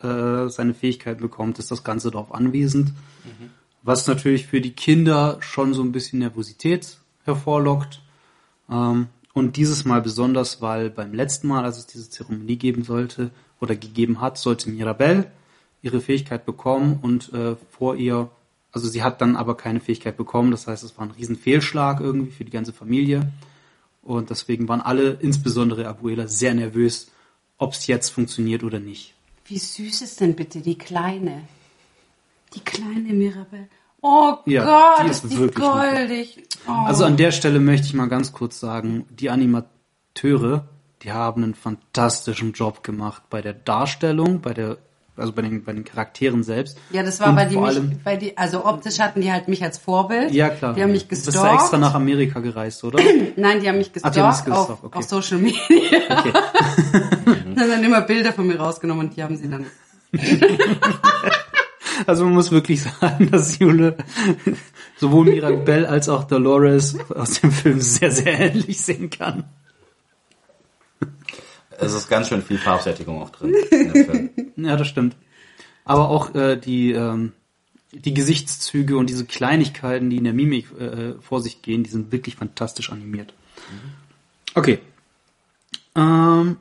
äh, 0.02 0.48
seine 0.48 0.74
Fähigkeit 0.74 1.20
bekommt, 1.20 1.58
ist 1.58 1.70
das 1.70 1.82
ganze 1.82 2.10
Dorf 2.10 2.30
anwesend. 2.30 2.92
Was 3.82 4.06
natürlich 4.06 4.46
für 4.48 4.60
die 4.60 4.72
Kinder 4.72 5.38
schon 5.40 5.72
so 5.72 5.82
ein 5.82 5.92
bisschen 5.92 6.18
Nervosität 6.18 6.98
hervorlockt. 7.24 8.02
Ähm, 8.70 9.06
und 9.34 9.56
dieses 9.56 9.84
Mal 9.84 10.00
besonders, 10.00 10.62
weil 10.62 10.88
beim 10.88 11.12
letzten 11.12 11.48
Mal, 11.48 11.64
als 11.64 11.76
es 11.76 11.86
diese 11.86 12.08
Zeremonie 12.08 12.56
geben 12.56 12.84
sollte 12.84 13.30
oder 13.60 13.74
gegeben 13.74 14.20
hat, 14.20 14.38
sollte 14.38 14.70
Mirabelle 14.70 15.30
ihre 15.82 16.00
Fähigkeit 16.00 16.46
bekommen 16.46 16.98
und 17.02 17.32
äh, 17.34 17.56
vor 17.70 17.96
ihr, 17.96 18.30
also 18.72 18.88
sie 18.88 19.02
hat 19.02 19.20
dann 19.20 19.36
aber 19.36 19.56
keine 19.56 19.80
Fähigkeit 19.80 20.16
bekommen. 20.16 20.52
Das 20.52 20.66
heißt, 20.66 20.84
es 20.84 20.96
war 20.96 21.04
ein 21.04 21.10
riesen 21.10 21.36
Fehlschlag 21.36 22.00
irgendwie 22.00 22.30
für 22.30 22.44
die 22.44 22.52
ganze 22.52 22.72
Familie. 22.72 23.30
Und 24.02 24.30
deswegen 24.30 24.68
waren 24.68 24.80
alle, 24.80 25.18
insbesondere 25.20 25.88
Abuela, 25.88 26.28
sehr 26.28 26.54
nervös, 26.54 27.10
ob 27.58 27.72
es 27.72 27.86
jetzt 27.86 28.10
funktioniert 28.10 28.62
oder 28.62 28.78
nicht. 28.78 29.14
Wie 29.46 29.58
süß 29.58 30.02
ist 30.02 30.20
denn 30.20 30.36
bitte 30.36 30.60
die 30.60 30.78
Kleine? 30.78 31.42
Die 32.54 32.60
kleine 32.60 33.12
Mirabelle. 33.12 33.68
Oh 34.06 34.34
Ja, 34.44 34.64
Gott, 34.98 35.06
die 35.06 35.10
ist 35.10 35.24
die 35.24 35.38
wirklich 35.38 35.64
goldig. 35.64 36.42
Oh. 36.68 36.72
Also 36.86 37.04
an 37.06 37.16
der 37.16 37.30
Stelle 37.32 37.58
möchte 37.58 37.86
ich 37.86 37.94
mal 37.94 38.06
ganz 38.08 38.32
kurz 38.32 38.60
sagen, 38.60 39.06
die 39.08 39.30
Animateure, 39.30 40.64
die 41.02 41.10
haben 41.12 41.42
einen 41.42 41.54
fantastischen 41.54 42.52
Job 42.52 42.82
gemacht 42.84 43.22
bei 43.30 43.40
der 43.40 43.54
Darstellung, 43.54 44.42
bei 44.42 44.52
der, 44.52 44.76
also 45.16 45.32
bei 45.32 45.40
den, 45.40 45.64
bei 45.64 45.72
den 45.72 45.84
Charakteren 45.84 46.42
selbst. 46.42 46.76
ja, 46.90 47.02
das 47.02 47.18
war, 47.20 47.30
Und 47.30 47.36
weil 47.36 47.48
die 47.48 47.56
mich, 47.56 47.64
allem- 47.64 48.00
weil 48.04 48.18
die, 48.18 48.36
also 48.36 48.66
optisch 48.66 48.98
hatten 48.98 49.22
die 49.22 49.32
halt 49.32 49.48
mich 49.48 49.62
als 49.62 49.78
Vorbild. 49.78 50.32
Ja, 50.32 50.50
klar. 50.50 50.74
Die 50.74 50.82
haben 50.82 50.92
mich 50.92 51.04
Du 51.04 51.08
bist 51.08 51.24
gestalkt. 51.24 51.48
ja 51.48 51.54
extra 51.62 51.78
nach 51.78 51.94
Amerika 51.94 52.40
gereist, 52.40 52.84
oder? 52.84 52.98
Nein, 53.36 53.60
die 53.60 53.68
haben 53.70 53.78
mich 53.78 53.90
Ach, 54.02 54.10
die 54.10 54.20
haben 54.20 54.30
gestalkt 54.32 54.50
auf, 54.58 54.66
gestalkt, 54.68 54.84
okay. 54.84 54.98
auf 54.98 55.04
Social 55.04 55.38
Media. 55.38 55.58
Okay. 56.10 56.32
Und 57.24 57.58
haben 57.58 57.70
dann 57.70 57.82
immer 57.84 58.02
Bilder 58.02 58.34
von 58.34 58.46
mir 58.46 58.58
rausgenommen 58.60 59.06
und 59.08 59.16
die 59.16 59.22
haben 59.22 59.36
sie 59.38 59.48
dann. 59.48 59.64
Also 62.06 62.24
man 62.24 62.34
muss 62.34 62.50
wirklich 62.50 62.82
sagen, 63.00 63.30
dass 63.30 63.58
Jule 63.58 63.96
sowohl 64.96 65.26
Mirabelle 65.26 65.88
als 65.88 66.08
auch 66.08 66.24
Dolores 66.24 66.98
aus 67.10 67.40
dem 67.40 67.52
Film 67.52 67.80
sehr, 67.80 68.10
sehr 68.10 68.38
ähnlich 68.38 68.80
sehen 68.80 69.10
kann. 69.10 69.44
Es 71.78 71.92
ist 71.92 72.08
ganz 72.08 72.28
schön 72.28 72.42
viel 72.42 72.58
Farbsättigung 72.58 73.20
auch 73.20 73.30
drin. 73.30 73.54
in 73.70 73.92
dem 73.92 74.04
Film. 74.04 74.30
Ja, 74.56 74.76
das 74.76 74.88
stimmt. 74.88 75.16
Aber 75.84 76.08
auch 76.08 76.34
äh, 76.34 76.56
die, 76.56 76.92
ähm, 76.92 77.32
die 77.92 78.14
Gesichtszüge 78.14 78.96
und 78.96 79.10
diese 79.10 79.26
Kleinigkeiten, 79.26 80.10
die 80.10 80.16
in 80.16 80.24
der 80.24 80.32
Mimik 80.32 80.66
äh, 80.78 81.14
vor 81.20 81.40
sich 81.40 81.62
gehen, 81.62 81.82
die 81.82 81.90
sind 81.90 82.12
wirklich 82.12 82.36
fantastisch 82.36 82.90
animiert. 82.90 83.34
Okay. 84.54 84.78
Ähm, 85.96 86.56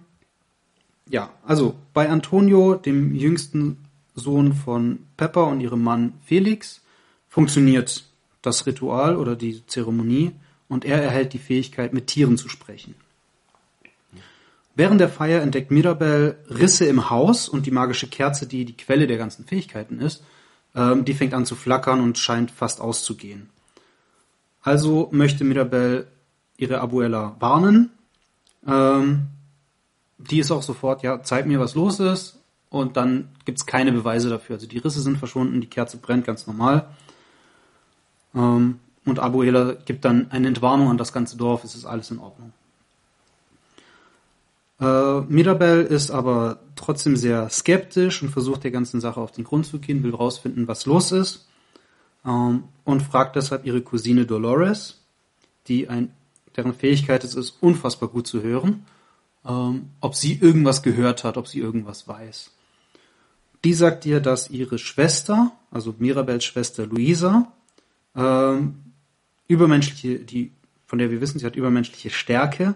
ja, 1.09 1.31
also 1.45 1.75
bei 1.93 2.09
Antonio, 2.09 2.75
dem 2.75 3.13
jüngsten 3.15 3.82
Sohn 4.15 4.53
von 4.53 4.99
Pepper 5.17 5.47
und 5.47 5.61
ihrem 5.61 5.83
Mann 5.83 6.13
Felix, 6.25 6.81
funktioniert 7.29 8.03
das 8.41 8.65
Ritual 8.67 9.15
oder 9.15 9.35
die 9.35 9.65
Zeremonie 9.65 10.33
und 10.67 10.85
er 10.85 11.01
erhält 11.01 11.33
die 11.33 11.39
Fähigkeit, 11.39 11.93
mit 11.93 12.07
Tieren 12.07 12.37
zu 12.37 12.49
sprechen. 12.49 12.95
Während 14.75 15.01
der 15.01 15.09
Feier 15.09 15.41
entdeckt 15.41 15.71
Mirabelle 15.71 16.37
Risse 16.49 16.85
im 16.85 17.09
Haus 17.09 17.47
und 17.47 17.65
die 17.65 17.71
magische 17.71 18.07
Kerze, 18.07 18.47
die 18.47 18.65
die 18.65 18.77
Quelle 18.77 19.07
der 19.07 19.17
ganzen 19.17 19.45
Fähigkeiten 19.45 19.99
ist, 19.99 20.23
ähm, 20.75 21.05
die 21.05 21.13
fängt 21.13 21.33
an 21.33 21.45
zu 21.45 21.55
flackern 21.55 22.01
und 22.01 22.17
scheint 22.17 22.49
fast 22.49 22.81
auszugehen. 22.81 23.49
Also 24.61 25.09
möchte 25.11 25.43
Mirabelle 25.43 26.07
ihre 26.57 26.81
Abuela 26.81 27.35
warnen. 27.39 27.91
Ähm, 28.65 29.27
die 30.17 30.39
ist 30.39 30.51
auch 30.51 30.63
sofort, 30.63 31.03
ja, 31.03 31.21
zeig 31.21 31.45
mir, 31.45 31.59
was 31.59 31.75
los 31.75 31.99
ist. 31.99 32.39
Und 32.73 32.97
dann 32.97 33.29
gibt's 33.45 33.67
keine 33.67 33.91
Beweise 33.91 34.31
dafür. 34.31 34.55
Also 34.55 34.65
die 34.65 34.79
Risse 34.79 34.99
sind 34.99 35.19
verschwunden, 35.19 35.61
die 35.61 35.67
Kerze 35.67 35.97
brennt 35.97 36.25
ganz 36.25 36.47
normal. 36.47 36.87
Ähm, 38.33 38.79
und 39.05 39.19
Abuela 39.19 39.73
gibt 39.73 40.03
dann 40.05 40.31
eine 40.31 40.47
Entwarnung 40.47 40.89
an 40.89 40.97
das 40.97 41.13
ganze 41.13 41.37
Dorf, 41.37 41.63
es 41.63 41.75
ist 41.75 41.85
alles 41.85 42.09
in 42.09 42.17
Ordnung. 42.17 42.51
Äh, 44.79 45.21
Mirabelle 45.31 45.83
ist 45.83 46.09
aber 46.09 46.61
trotzdem 46.75 47.15
sehr 47.15 47.47
skeptisch 47.51 48.23
und 48.23 48.29
versucht 48.29 48.63
der 48.63 48.71
ganzen 48.71 49.01
Sache 49.01 49.21
auf 49.21 49.31
den 49.31 49.43
Grund 49.43 49.67
zu 49.67 49.77
gehen, 49.77 50.01
will 50.01 50.15
rausfinden, 50.15 50.67
was 50.67 50.87
los 50.87 51.11
ist 51.11 51.47
ähm, 52.25 52.63
und 52.85 53.03
fragt 53.03 53.35
deshalb 53.35 53.67
ihre 53.67 53.81
Cousine 53.81 54.25
Dolores, 54.25 54.99
die 55.67 55.89
ein, 55.89 56.11
deren 56.55 56.73
Fähigkeit 56.73 57.23
es 57.23 57.35
ist, 57.35 57.61
unfassbar 57.61 58.09
gut 58.09 58.25
zu 58.25 58.41
hören, 58.41 58.87
ähm, 59.45 59.91
ob 59.99 60.15
sie 60.15 60.39
irgendwas 60.41 60.81
gehört 60.81 61.23
hat, 61.23 61.37
ob 61.37 61.47
sie 61.47 61.59
irgendwas 61.59 62.07
weiß. 62.07 62.49
Die 63.63 63.73
sagt 63.73 64.05
ihr, 64.05 64.19
dass 64.19 64.49
ihre 64.49 64.77
Schwester, 64.77 65.51
also 65.71 65.95
Mirabels 65.97 66.43
Schwester 66.43 66.85
Luisa, 66.85 67.51
ähm, 68.15 68.93
übermenschliche, 69.47 70.19
die, 70.19 70.51
von 70.85 70.99
der 70.99 71.11
wir 71.11 71.21
wissen, 71.21 71.39
sie 71.39 71.45
hat 71.45 71.55
übermenschliche 71.55 72.09
Stärke, 72.09 72.75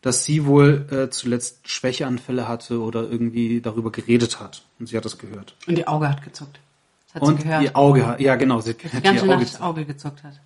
dass 0.00 0.24
sie 0.24 0.46
wohl 0.46 0.86
äh, 0.90 1.10
zuletzt 1.10 1.68
Schwächeanfälle 1.68 2.48
hatte 2.48 2.80
oder 2.80 3.08
irgendwie 3.08 3.60
darüber 3.60 3.90
geredet 3.90 4.40
hat. 4.40 4.64
Und 4.78 4.88
sie 4.88 4.96
hat 4.96 5.04
das 5.04 5.18
gehört. 5.18 5.56
Und 5.66 5.78
ihr 5.78 5.88
Auge 5.88 6.08
hat 6.08 6.22
gezuckt. 6.22 6.58
Das 7.06 7.14
hat 7.16 7.22
Und 7.22 7.38
sie 7.38 7.44
gehört. 7.44 7.62
ihr 7.62 7.76
Auge, 7.76 8.16
ja 8.18 8.36
genau, 8.36 8.60
sie 8.60 8.70
hat, 8.70 8.82
die 8.82 9.00
ganze 9.00 9.26
ihr 9.26 9.32
Auge, 9.32 9.42
Nacht 9.42 9.54
das 9.54 9.60
Auge 9.60 9.84
gezuckt 9.84 10.22
hat. 10.24 10.40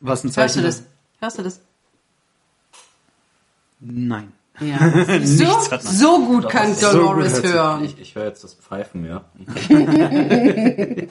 was 0.00 0.22
ein 0.22 0.28
Hörst 0.28 0.34
Zeichen 0.34 0.58
du 0.58 0.66
das? 0.66 0.82
Hörst 1.20 1.38
du 1.38 1.42
das? 1.42 1.60
Nein. 3.80 4.32
Ja. 4.60 4.78
Man. 5.06 5.26
So 5.82 6.24
gut 6.26 6.48
kann 6.48 6.74
so 6.74 6.86
gut 6.88 6.94
Dolores 6.96 7.32
hört 7.34 7.44
sich- 7.44 7.52
hören. 7.54 7.84
Ich, 7.84 7.98
ich 8.00 8.14
höre 8.14 8.24
jetzt 8.26 8.42
das 8.44 8.54
Pfeifen, 8.54 9.04
ja. 9.04 9.24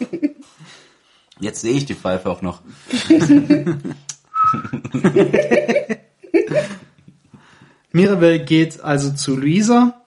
Jetzt 1.40 1.62
sehe 1.62 1.74
ich 1.74 1.86
die 1.86 1.94
Pfeife 1.94 2.32
auch 2.32 2.42
noch. 2.42 2.62
Mirabelle 7.92 8.44
geht 8.44 8.82
also 8.82 9.12
zu 9.14 9.36
Luisa 9.36 10.02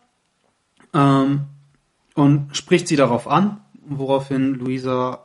ähm, 0.93 1.43
und 2.15 2.57
spricht 2.57 2.89
sie 2.89 2.97
darauf 2.97 3.29
an, 3.29 3.61
woraufhin 3.87 4.55
Luisa 4.55 5.25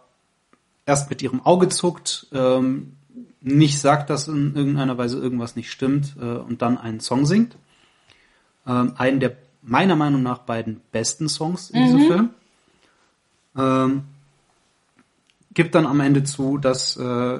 erst 0.86 1.10
mit 1.10 1.22
ihrem 1.22 1.42
Auge 1.46 1.70
zuckt, 1.70 2.28
ähm, 2.34 2.94
nicht 3.42 3.80
sagt, 3.80 4.10
dass 4.10 4.28
in 4.28 4.56
irgendeiner 4.56 4.98
Weise 4.98 5.20
irgendwas 5.20 5.56
nicht 5.56 5.72
stimmt 5.72 6.16
äh, 6.20 6.24
und 6.26 6.62
dann 6.62 6.78
einen 6.78 7.00
Song 7.00 7.26
singt. 7.26 7.58
Ähm, 8.68 8.94
einen 8.98 9.20
der 9.20 9.36
meiner 9.62 9.96
Meinung 9.96 10.22
nach 10.24 10.40
beiden 10.40 10.82
besten 10.92 11.28
Songs 11.28 11.72
in 11.72 11.84
diesem 11.84 12.00
Film. 12.08 12.30
Ähm, 13.58 14.04
gibt 15.54 15.76
dann 15.76 15.86
am 15.86 16.00
Ende 16.00 16.24
zu, 16.24 16.58
dass 16.58 16.98
äh, 16.98 17.40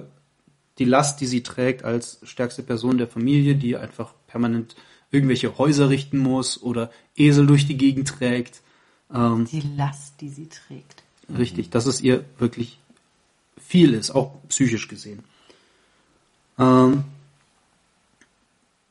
die 0.80 0.86
Last, 0.86 1.22
die 1.22 1.28
sie 1.28 1.44
trägt 1.44 1.84
als 1.84 2.20
stärkste 2.24 2.64
Person 2.64 2.98
der 2.98 3.08
Familie, 3.08 3.56
die 3.56 3.78
einfach 3.78 4.14
permanent 4.28 4.76
irgendwelche 5.12 5.58
Häuser 5.58 5.90
richten 5.90 6.18
muss 6.18 6.62
oder 6.62 6.92
Esel 7.16 7.46
durch 7.46 7.68
die 7.68 7.78
Gegend 7.78 8.08
trägt. 8.08 8.62
Ähm, 9.14 9.48
Die 9.52 9.62
Last, 9.78 10.20
die 10.22 10.30
sie 10.30 10.50
trägt. 10.50 11.04
Richtig, 11.38 11.70
dass 11.70 11.86
es 11.86 12.02
ihr 12.02 12.24
wirklich 12.38 12.80
viel 13.58 13.94
ist, 13.94 14.12
auch 14.12 14.34
psychisch 14.50 14.88
gesehen. 14.88 15.24
Ähm, 16.60 17.04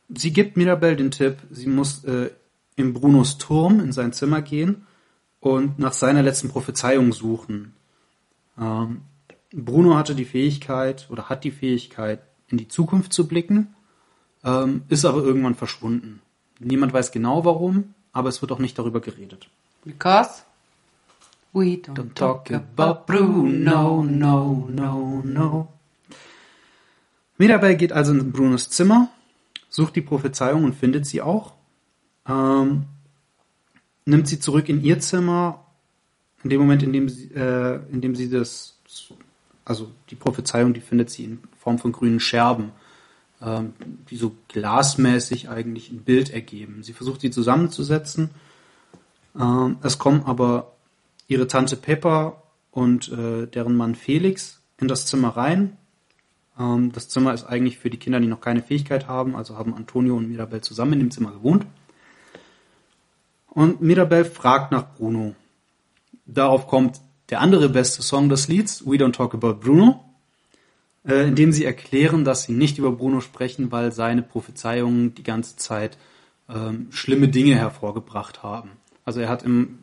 sie 0.08 0.32
gibt 0.32 0.56
Mirabelle 0.56 0.96
den 0.96 1.10
Tipp, 1.10 1.38
sie 1.50 1.66
muss 1.66 2.04
äh, 2.04 2.30
in 2.76 2.92
Brunos 2.92 3.38
Turm 3.38 3.80
in 3.80 3.92
sein 3.92 4.12
Zimmer 4.12 4.42
gehen 4.42 4.86
und 5.40 5.78
nach 5.78 5.92
seiner 5.92 6.22
letzten 6.22 6.48
Prophezeiung 6.48 7.12
suchen. 7.12 7.74
Ähm, 8.58 9.02
Bruno 9.52 9.96
hatte 9.96 10.14
die 10.14 10.24
Fähigkeit 10.24 11.06
oder 11.10 11.28
hat 11.28 11.44
die 11.44 11.50
Fähigkeit, 11.50 12.20
in 12.48 12.58
die 12.58 12.68
Zukunft 12.68 13.12
zu 13.12 13.28
blicken, 13.28 13.74
ähm, 14.42 14.82
ist 14.88 15.04
aber 15.04 15.22
irgendwann 15.22 15.54
verschwunden. 15.54 16.20
Niemand 16.58 16.92
weiß 16.92 17.12
genau 17.12 17.44
warum, 17.44 17.94
aber 18.12 18.28
es 18.28 18.42
wird 18.42 18.52
auch 18.52 18.58
nicht 18.58 18.78
darüber 18.78 19.00
geredet. 19.00 19.48
Because 19.84 20.42
we 21.52 21.76
don't, 21.76 21.94
Don't 21.94 22.14
talk 22.14 22.50
about 22.50 23.06
Bruno, 23.06 24.02
no, 24.02 24.68
no, 24.70 25.22
no. 25.24 25.68
Mirabelle 27.38 27.76
geht 27.76 27.92
also 27.92 28.12
in 28.12 28.32
Brunos 28.32 28.70
Zimmer, 28.70 29.08
sucht 29.74 29.96
die 29.96 30.02
Prophezeiung 30.02 30.62
und 30.62 30.74
findet 30.74 31.04
sie 31.04 31.20
auch. 31.20 31.54
Ähm, 32.28 32.84
nimmt 34.04 34.28
sie 34.28 34.38
zurück 34.38 34.68
in 34.68 34.80
ihr 34.84 35.00
Zimmer. 35.00 35.64
In 36.44 36.50
dem 36.50 36.60
Moment, 36.60 36.84
in 36.84 36.92
dem 36.92 37.08
sie, 37.08 37.34
äh, 37.34 37.80
in 37.90 38.00
dem 38.00 38.14
sie 38.14 38.30
das, 38.30 38.78
also 39.64 39.90
die 40.10 40.14
Prophezeiung, 40.14 40.74
die 40.74 40.80
findet 40.80 41.10
sie 41.10 41.24
in 41.24 41.42
Form 41.58 41.80
von 41.80 41.90
grünen 41.90 42.20
Scherben, 42.20 42.70
ähm, 43.42 43.72
die 44.10 44.16
so 44.16 44.36
glasmäßig 44.46 45.48
eigentlich 45.48 45.90
ein 45.90 46.04
Bild 46.04 46.30
ergeben. 46.30 46.84
Sie 46.84 46.92
versucht 46.92 47.22
sie 47.22 47.32
zusammenzusetzen. 47.32 48.30
Ähm, 49.36 49.78
es 49.82 49.98
kommen 49.98 50.22
aber 50.24 50.76
ihre 51.26 51.48
Tante 51.48 51.74
Pepper 51.74 52.44
und 52.70 53.10
äh, 53.10 53.48
deren 53.48 53.74
Mann 53.74 53.96
Felix 53.96 54.60
in 54.78 54.86
das 54.86 55.06
Zimmer 55.06 55.30
rein. 55.30 55.76
Ähm, 56.58 56.92
das 56.92 57.08
Zimmer 57.08 57.34
ist 57.34 57.44
eigentlich 57.44 57.78
für 57.78 57.90
die 57.90 57.98
Kinder, 57.98 58.20
die 58.20 58.26
noch 58.26 58.40
keine 58.40 58.62
Fähigkeit 58.62 59.08
haben, 59.08 59.36
also 59.36 59.56
haben 59.56 59.74
Antonio 59.74 60.16
und 60.16 60.28
Mirabelle 60.28 60.62
zusammen 60.62 60.94
in 60.94 60.98
dem 61.00 61.10
Zimmer 61.10 61.32
gewohnt. 61.32 61.66
Und 63.48 63.80
Mirabelle 63.80 64.24
fragt 64.24 64.72
nach 64.72 64.94
Bruno. 64.94 65.34
darauf 66.26 66.66
kommt 66.66 67.00
der 67.30 67.40
andere 67.40 67.68
beste 67.68 68.02
Song 68.02 68.28
des 68.28 68.48
Lieds, 68.48 68.86
We 68.86 68.96
Don't 68.96 69.12
Talk 69.12 69.34
About 69.34 69.54
Bruno, 69.54 70.04
äh, 71.06 71.28
in 71.28 71.34
dem 71.34 71.52
sie 71.52 71.64
erklären, 71.64 72.24
dass 72.24 72.44
sie 72.44 72.52
nicht 72.52 72.78
über 72.78 72.92
Bruno 72.92 73.20
sprechen, 73.20 73.72
weil 73.72 73.92
seine 73.92 74.22
Prophezeiungen 74.22 75.14
die 75.14 75.22
ganze 75.22 75.56
Zeit 75.56 75.96
ähm, 76.48 76.88
schlimme 76.90 77.28
Dinge 77.28 77.54
hervorgebracht 77.54 78.42
haben. 78.42 78.70
Also 79.04 79.20
er 79.20 79.28
hat 79.28 79.42
im, 79.42 79.78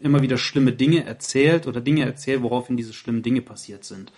immer 0.00 0.22
wieder 0.22 0.38
schlimme 0.38 0.72
Dinge 0.72 1.04
erzählt 1.04 1.66
oder 1.66 1.80
Dinge 1.80 2.04
erzählt, 2.04 2.42
woraufhin 2.42 2.76
diese 2.76 2.92
schlimmen 2.92 3.22
Dinge 3.22 3.42
passiert 3.42 3.84
sind. 3.84 4.12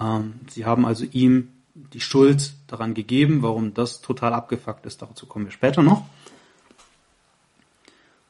Ähm, 0.00 0.34
sie 0.50 0.64
haben 0.64 0.86
also 0.86 1.04
ihm 1.04 1.48
die 1.74 2.00
Schuld 2.00 2.54
daran 2.66 2.94
gegeben, 2.94 3.42
warum 3.42 3.74
das 3.74 4.00
total 4.00 4.32
abgefuckt 4.32 4.86
ist. 4.86 5.02
Dazu 5.02 5.26
kommen 5.26 5.46
wir 5.46 5.52
später 5.52 5.82
noch. 5.82 6.06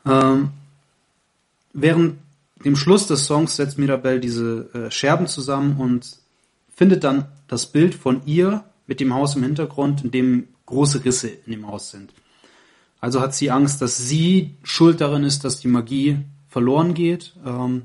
Ähm, 0.05 0.51
während 1.73 2.19
dem 2.65 2.77
Schluss 2.77 3.07
des 3.07 3.27
Songs 3.27 3.57
setzt 3.57 3.79
Mirabelle 3.79 4.21
diese 4.21 4.71
äh, 4.73 4.91
Scherben 4.91 5.27
zusammen 5.27 5.77
und 5.79 6.19
findet 6.75 7.05
dann 7.05 7.27
das 7.49 7.67
Bild 7.67 7.95
von 7.95 8.23
ihr 8.27 8.65
mit 8.87 9.01
dem 9.01 9.15
Haus 9.15 9.37
im 9.37 9.43
Hintergrund, 9.43 10.05
in 10.05 10.11
dem 10.11 10.49
große 10.67 11.05
Risse 11.05 11.29
in 11.29 11.53
dem 11.53 11.67
Haus 11.67 11.91
sind. 11.91 12.13
Also 13.01 13.21
hat 13.21 13.35
sie 13.35 13.51
Angst, 13.51 13.83
dass 13.83 13.99
sie 13.99 14.55
schuld 14.63 15.01
darin 15.01 15.23
ist, 15.25 15.45
dass 15.45 15.61
die 15.61 15.69
Magie 15.69 16.19
verloren 16.49 16.95
geht 16.95 17.35
ähm, 17.45 17.83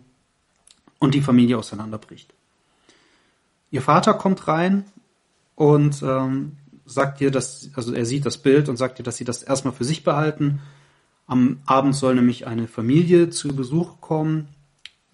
und 0.99 1.13
die 1.13 1.21
Familie 1.21 1.57
auseinanderbricht. 1.57 2.33
Ihr 3.71 3.81
Vater 3.81 4.13
kommt 4.13 4.47
rein 4.47 4.85
und 5.55 6.01
ähm, 6.03 6.57
sagt 6.85 7.21
ihr, 7.21 7.31
dass, 7.31 7.69
also 7.73 7.93
er 7.93 8.05
sieht 8.05 8.25
das 8.25 8.37
Bild 8.37 8.69
und 8.69 8.77
sagt 8.77 8.99
ihr, 8.99 9.05
dass 9.05 9.17
sie 9.17 9.23
das 9.23 9.43
erstmal 9.43 9.73
für 9.73 9.85
sich 9.85 10.03
behalten. 10.03 10.61
Am 11.25 11.59
Abend 11.65 11.95
soll 11.95 12.15
nämlich 12.15 12.47
eine 12.47 12.67
Familie 12.67 13.29
zu 13.29 13.55
Besuch 13.55 14.01
kommen, 14.01 14.49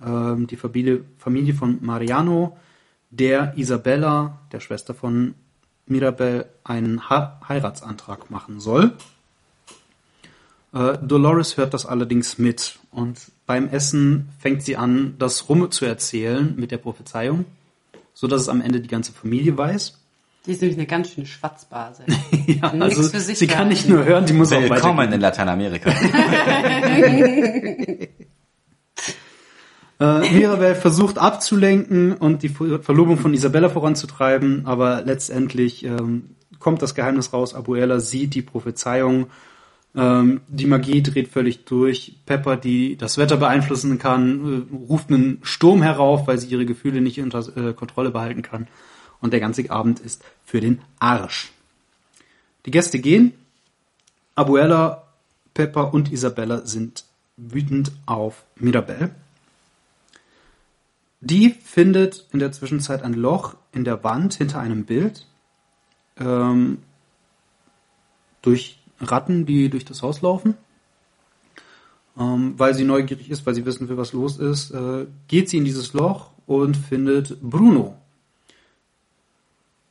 ähm, 0.03 0.47
die 0.47 0.57
Familie, 0.57 1.03
Familie 1.17 1.53
von 1.53 1.77
Mariano, 1.81 2.57
der 3.11 3.57
Isabella, 3.57 4.39
der 4.51 4.59
Schwester 4.59 4.93
von 4.93 5.35
Mirabel, 5.85 6.45
einen 6.63 7.09
ha 7.09 7.39
Heiratsantrag 7.47 8.29
machen 8.29 8.59
soll. 8.59 8.93
Äh, 10.73 10.97
Dolores 11.01 11.57
hört 11.57 11.73
das 11.73 11.85
allerdings 11.85 12.37
mit 12.37 12.79
und 12.91 13.31
beim 13.45 13.69
Essen 13.69 14.29
fängt 14.39 14.63
sie 14.63 14.75
an, 14.75 15.15
das 15.17 15.47
rum 15.47 15.71
zu 15.71 15.85
erzählen 15.85 16.53
mit 16.57 16.71
der 16.71 16.77
Prophezeiung, 16.77 17.45
so 18.17 18.25
dass 18.25 18.41
es 18.41 18.49
am 18.49 18.61
Ende 18.61 18.81
die 18.81 18.87
ganze 18.87 19.11
Familie 19.11 19.55
weiß. 19.55 19.93
Die 20.47 20.51
ist 20.51 20.61
nämlich 20.61 20.79
eine 20.79 20.87
ganz 20.87 21.11
schöne 21.11 21.27
Schwatzbase. 21.27 22.03
ja, 22.47 22.71
also 22.79 23.03
sie 23.03 23.45
kann 23.45 23.67
nicht 23.67 23.87
nur 23.87 24.05
hören, 24.05 24.25
die 24.25 24.33
muss 24.33 24.51
auch 24.51 24.59
Willkommen 24.59 25.13
in 25.13 25.21
Lateinamerika. 25.21 25.91
Äh, 29.99 30.31
Mirabel 30.31 30.75
versucht 30.75 31.17
abzulenken 31.17 32.13
und 32.13 32.43
die 32.43 32.49
Verlobung 32.49 33.17
von 33.17 33.33
Isabella 33.33 33.67
voranzutreiben, 33.67 34.67
aber 34.67 35.01
letztendlich 35.03 35.83
ähm, 35.83 36.35
kommt 36.59 36.83
das 36.83 36.93
Geheimnis 36.93 37.33
raus. 37.33 37.55
Abuela 37.55 37.99
sieht 37.99 38.35
die 38.35 38.43
Prophezeiung, 38.43 39.25
ähm, 39.97 40.41
die 40.47 40.67
Magie 40.67 41.01
dreht 41.01 41.27
völlig 41.27 41.65
durch. 41.65 42.13
Pepper, 42.27 42.55
die 42.55 42.97
das 42.97 43.17
Wetter 43.17 43.37
beeinflussen 43.37 43.97
kann, 43.97 44.67
äh, 44.69 44.75
ruft 44.91 45.09
einen 45.09 45.39
Sturm 45.41 45.81
herauf, 45.81 46.27
weil 46.27 46.37
sie 46.37 46.47
ihre 46.47 46.67
Gefühle 46.67 47.01
nicht 47.01 47.19
unter 47.19 47.39
äh, 47.57 47.73
Kontrolle 47.73 48.11
behalten 48.11 48.43
kann. 48.43 48.67
Und 49.21 49.33
der 49.33 49.39
ganze 49.39 49.67
Abend 49.71 49.99
ist 49.99 50.23
für 50.45 50.61
den 50.61 50.81
Arsch. 50.99 51.51
Die 52.67 52.71
Gäste 52.71 52.99
gehen. 52.99 53.33
Abuela, 54.35 55.07
Pepper 55.55 55.91
und 55.95 56.11
Isabella 56.11 56.63
sind 56.67 57.05
wütend 57.35 57.91
auf 58.05 58.43
Mirabelle. 58.55 59.15
Die 61.21 61.49
findet 61.49 62.27
in 62.31 62.37
der 62.37 62.51
Zwischenzeit 62.51 63.01
ein 63.01 63.15
Loch 63.15 63.55
in 63.71 63.83
der 63.83 64.03
Wand 64.03 64.35
hinter 64.35 64.59
einem 64.59 64.85
Bild. 64.85 65.25
Ähm, 66.19 66.77
durch 68.43 68.76
Ratten, 68.99 69.45
die 69.45 69.69
durch 69.69 69.85
das 69.85 70.01
Haus 70.01 70.21
laufen. 70.21 70.55
Ähm, 72.17 72.55
weil 72.57 72.73
sie 72.73 72.83
neugierig 72.83 73.29
ist, 73.29 73.45
weil 73.45 73.53
sie 73.53 73.65
wissen 73.65 73.89
will, 73.89 73.97
was 73.97 74.13
los 74.13 74.37
ist, 74.37 74.71
äh, 74.71 75.05
geht 75.27 75.49
sie 75.49 75.57
in 75.57 75.65
dieses 75.65 75.93
Loch 75.93 76.31
und 76.47 76.75
findet 76.75 77.39
Bruno. 77.41 77.95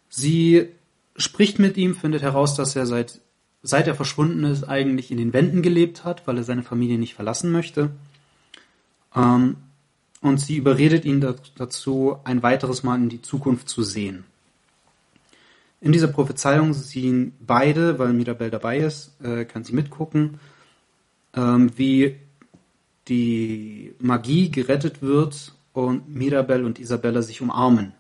Sie 0.08 0.68
spricht 1.16 1.58
mit 1.58 1.76
ihm, 1.76 1.94
findet 1.94 2.22
heraus, 2.22 2.54
dass 2.54 2.74
er 2.74 2.86
seit, 2.86 3.20
seit 3.62 3.86
er 3.86 3.94
verschwunden 3.94 4.44
ist, 4.44 4.64
eigentlich 4.64 5.10
in 5.10 5.18
den 5.18 5.32
Wänden 5.32 5.62
gelebt 5.62 6.04
hat, 6.04 6.26
weil 6.26 6.38
er 6.38 6.44
seine 6.44 6.62
Familie 6.62 6.98
nicht 6.98 7.14
verlassen 7.14 7.52
möchte. 7.52 7.90
Ähm, 9.14 9.56
und 10.20 10.38
sie 10.40 10.56
überredet 10.56 11.04
ihn 11.04 11.24
dazu, 11.56 12.16
ein 12.24 12.42
weiteres 12.42 12.82
Mal 12.82 12.96
in 12.96 13.08
die 13.08 13.22
Zukunft 13.22 13.68
zu 13.68 13.82
sehen. 13.82 14.24
In 15.80 15.92
dieser 15.92 16.08
Prophezeiung 16.08 16.72
sehen 16.72 17.34
beide, 17.40 17.98
weil 17.98 18.12
Mirabelle 18.12 18.50
dabei 18.50 18.78
ist, 18.78 19.12
äh, 19.22 19.44
kann 19.44 19.62
sie 19.64 19.74
mitgucken, 19.74 20.40
ähm, 21.34 21.70
wie 21.76 22.16
die 23.08 23.94
Magie 23.98 24.50
gerettet 24.50 25.02
wird 25.02 25.52
und 25.72 26.08
Mirabelle 26.08 26.64
und 26.64 26.78
Isabella 26.78 27.22
sich 27.22 27.40
umarmen. 27.40 27.92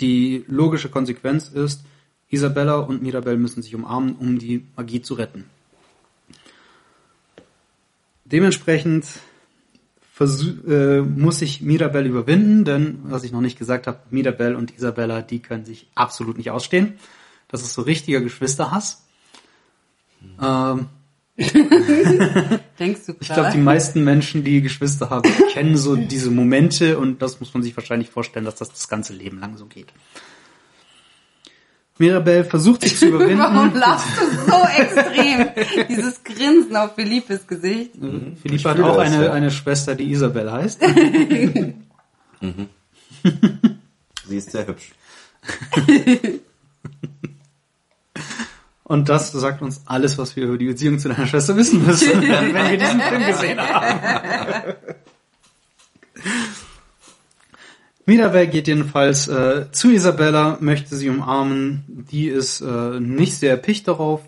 Die 0.00 0.44
logische 0.46 0.88
Konsequenz 0.88 1.48
ist, 1.48 1.84
Isabella 2.30 2.76
und 2.76 3.02
Mirabelle 3.02 3.36
müssen 3.36 3.62
sich 3.62 3.74
umarmen, 3.74 4.16
um 4.16 4.38
die 4.38 4.64
Magie 4.76 5.02
zu 5.02 5.14
retten. 5.14 5.44
Dementsprechend 8.24 9.06
äh, 10.20 11.00
muss 11.00 11.42
ich 11.42 11.60
Mirabelle 11.60 12.08
überwinden, 12.08 12.64
denn 12.64 12.98
was 13.04 13.24
ich 13.24 13.32
noch 13.32 13.40
nicht 13.40 13.58
gesagt 13.58 13.86
habe, 13.86 13.98
Mirabelle 14.10 14.56
und 14.56 14.76
Isabella, 14.76 15.22
die 15.22 15.40
können 15.40 15.64
sich 15.64 15.88
absolut 15.94 16.38
nicht 16.38 16.50
ausstehen. 16.50 16.94
Das 17.48 17.62
ist 17.62 17.74
so 17.74 17.82
richtiger 17.82 18.20
Geschwisterhass. 18.20 19.04
Ähm, 20.40 20.86
Denkst 21.36 23.06
du 23.06 23.14
klar? 23.14 23.16
Ich 23.20 23.28
glaube, 23.28 23.50
die 23.52 23.58
meisten 23.58 24.04
Menschen, 24.04 24.44
die 24.44 24.62
Geschwister 24.62 25.10
haben, 25.10 25.28
kennen 25.52 25.76
so 25.76 25.96
diese 25.96 26.30
Momente 26.30 26.96
und 26.96 27.20
das 27.22 27.40
muss 27.40 27.52
man 27.54 27.64
sich 27.64 27.76
wahrscheinlich 27.76 28.08
vorstellen, 28.08 28.44
dass 28.44 28.54
das 28.54 28.70
das 28.70 28.88
ganze 28.88 29.14
Leben 29.14 29.40
lang 29.40 29.56
so 29.56 29.66
geht. 29.66 29.92
Mirabelle 31.98 32.44
versucht 32.44 32.82
sich 32.82 32.98
zu 32.98 33.06
überwinden. 33.10 33.38
Warum 33.38 33.74
lachst 33.74 34.08
du 34.20 34.26
so 34.50 34.66
extrem? 34.76 35.86
Dieses 35.88 36.22
Grinsen 36.24 36.76
auf 36.76 36.94
Philippes 36.94 37.46
Gesicht. 37.46 37.94
Mhm. 38.00 38.36
Philippe 38.40 38.70
hat 38.70 38.80
auch 38.80 38.98
eine, 38.98 39.30
eine 39.30 39.50
Schwester, 39.50 39.94
die 39.94 40.10
Isabel 40.10 40.50
heißt. 40.50 40.82
mhm. 42.40 42.68
Sie 44.26 44.36
ist 44.36 44.50
sehr 44.50 44.66
hübsch. 44.66 44.92
Und 48.84 49.08
das 49.08 49.32
sagt 49.32 49.62
uns 49.62 49.80
alles, 49.86 50.18
was 50.18 50.36
wir 50.36 50.44
über 50.44 50.58
die 50.58 50.66
Beziehung 50.66 50.98
zu 50.98 51.08
deiner 51.08 51.26
Schwester 51.26 51.56
wissen 51.56 51.86
müssen, 51.86 52.20
wenn 52.20 52.54
wir 52.54 52.76
diesen 52.76 53.00
Film 53.00 53.26
gesehen 53.26 53.58
haben. 53.58 54.74
Mirabel 58.06 58.48
geht 58.48 58.68
jedenfalls 58.68 59.28
äh, 59.28 59.70
zu 59.72 59.90
Isabella, 59.90 60.58
möchte 60.60 60.94
sie 60.96 61.08
umarmen. 61.08 61.84
Die 62.10 62.28
ist 62.28 62.60
äh, 62.60 63.00
nicht 63.00 63.36
sehr 63.36 63.50
erpicht 63.50 63.88
darauf, 63.88 64.20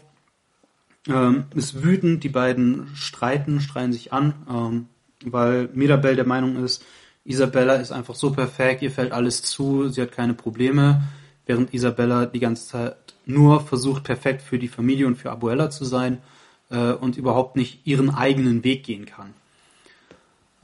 ähm, 1.09 1.45
ist 1.55 1.83
wütend. 1.83 2.25
Die 2.25 2.31
beiden 2.31 2.89
streiten, 2.95 3.61
streiten 3.61 3.93
sich 3.93 4.13
an, 4.15 4.35
ähm, 4.49 4.87
weil 5.25 5.69
Mirabel 5.75 6.17
der 6.17 6.27
Meinung 6.27 6.65
ist, 6.65 6.85
Isabella 7.25 7.75
ist 7.75 7.93
einfach 7.93 8.15
so 8.15 8.31
perfekt, 8.31 8.83
ihr 8.83 8.91
fällt 8.91 9.13
alles 9.13 9.43
zu, 9.43 9.89
sie 9.89 10.01
hat 10.01 10.13
keine 10.13 10.35
Probleme, 10.35 11.03
während 11.45 11.75
Isabella 11.75 12.25
die 12.25 12.41
ganze 12.41 12.69
Zeit 12.69 12.97
nur 13.27 13.61
versucht, 13.61 14.05
perfekt 14.05 14.43
für 14.43 14.59
die 14.59 14.69
Familie 14.69 15.07
und 15.07 15.17
für 15.17 15.33
Abuela 15.33 15.69
zu 15.69 15.85
sein 15.85 16.19
äh, 16.71 16.93
und 16.93 17.17
überhaupt 17.17 17.57
nicht 17.57 17.81
ihren 17.85 18.15
eigenen 18.15 18.65
Weg 18.65 18.85
gehen 18.85 19.07
kann. 19.07 19.35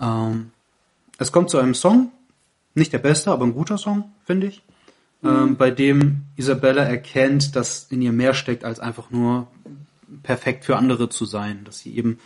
Ähm, 0.01 0.51
es 1.18 1.33
kommt 1.33 1.51
zu 1.51 1.59
einem 1.59 1.75
Song, 1.75 2.12
nicht 2.74 2.92
der 2.92 2.98
beste, 2.98 3.30
aber 3.30 3.44
ein 3.44 3.54
guter 3.54 3.78
Song, 3.78 4.12
finde 4.24 4.48
ich. 4.48 4.62
Mhm. 5.22 5.28
Ähm, 5.28 5.56
bei 5.56 5.70
dem 5.70 6.22
Isabella 6.37 6.82
erkennt, 6.82 7.54
dass 7.56 7.85
in 7.85 8.02
ihr 8.02 8.12
mehr 8.12 8.35
steckt, 8.35 8.64
als 8.64 8.80
einfach 8.80 9.11
nur 9.11 9.46
perfekt 10.22 10.64
für 10.64 10.76
andere 10.76 11.08
zu 11.08 11.24
sein. 11.24 11.64
Dass 11.64 11.78
sie 11.78 11.96
eben 11.96 12.18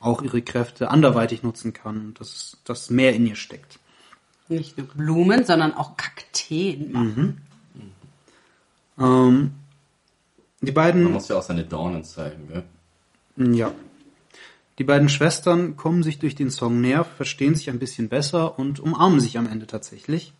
auch 0.00 0.22
ihre 0.22 0.42
Kräfte 0.42 0.90
anderweitig 0.90 1.42
nutzen 1.42 1.72
kann 1.72 1.98
und 1.98 2.20
dass 2.20 2.58
das 2.64 2.90
mehr 2.90 3.14
in 3.14 3.26
ihr 3.26 3.36
steckt. 3.36 3.78
Nicht 4.48 4.78
nur 4.78 4.86
Blumen, 4.86 5.44
sondern 5.44 5.74
auch 5.74 5.96
Kakteen 5.96 6.92
machen. 6.92 7.42
Mhm. 7.74 9.04
Ähm, 9.04 9.50
die 10.60 10.72
beiden. 10.72 11.04
Man 11.04 11.14
muss 11.14 11.28
ja 11.28 11.36
auch 11.36 11.42
seine 11.42 11.64
Dornen 11.64 12.04
zeigen, 12.04 12.48
gell? 12.48 12.64
Ja. 13.54 13.72
Die 14.78 14.84
beiden 14.84 15.08
Schwestern 15.08 15.76
kommen 15.76 16.02
sich 16.02 16.18
durch 16.18 16.34
den 16.34 16.50
Song 16.50 16.80
näher, 16.80 17.04
verstehen 17.04 17.54
sich 17.54 17.70
ein 17.70 17.78
bisschen 17.78 18.08
besser 18.08 18.58
und 18.58 18.78
umarmen 18.78 19.20
sich 19.20 19.38
am 19.38 19.46
Ende 19.46 19.66
tatsächlich. 19.66 20.34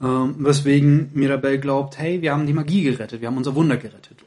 Ähm, 0.00 0.36
weswegen 0.38 1.10
Mirabelle 1.14 1.58
glaubt, 1.58 1.98
hey, 1.98 2.22
wir 2.22 2.32
haben 2.32 2.46
die 2.46 2.52
Magie 2.52 2.82
gerettet, 2.82 3.20
wir 3.20 3.28
haben 3.28 3.36
unser 3.36 3.54
Wunder 3.54 3.76
gerettet. 3.76 4.18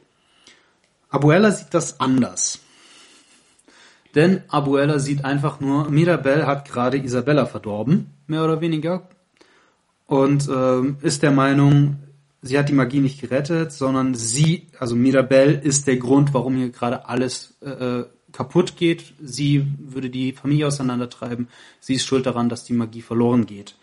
Abuela 1.09 1.51
sieht 1.51 1.73
das 1.73 1.99
anders. 1.99 2.59
Denn 4.13 4.43
Abuela 4.47 4.99
sieht 4.99 5.25
einfach 5.25 5.59
nur, 5.59 5.89
Mirabelle 5.89 6.47
hat 6.47 6.67
gerade 6.67 6.97
Isabella 6.97 7.45
verdorben, 7.45 8.11
mehr 8.27 8.43
oder 8.43 8.61
weniger. 8.61 9.09
Und 10.05 10.47
ähm, 10.49 10.97
ist 11.01 11.23
der 11.23 11.31
Meinung, 11.31 11.97
sie 12.41 12.57
hat 12.57 12.69
die 12.69 12.73
Magie 12.73 12.99
nicht 12.99 13.19
gerettet, 13.19 13.71
sondern 13.71 14.15
sie, 14.15 14.67
also 14.79 14.95
Mirabelle, 14.95 15.53
ist 15.53 15.87
der 15.87 15.97
Grund, 15.97 16.33
warum 16.33 16.55
hier 16.55 16.69
gerade 16.69 17.07
alles 17.07 17.57
äh, 17.61 17.69
äh, 17.69 18.05
kaputt 18.35 18.77
geht. 18.77 19.13
Sie 19.23 19.65
würde 19.79 20.09
die 20.09 20.33
Familie 20.33 20.67
auseinandertreiben. 20.67 21.47
Sie 21.79 21.95
ist 21.95 22.05
schuld 22.05 22.25
daran, 22.25 22.49
dass 22.49 22.63
die 22.63 22.73
Magie 22.73 23.01
verloren 23.01 23.45
geht. 23.45 23.75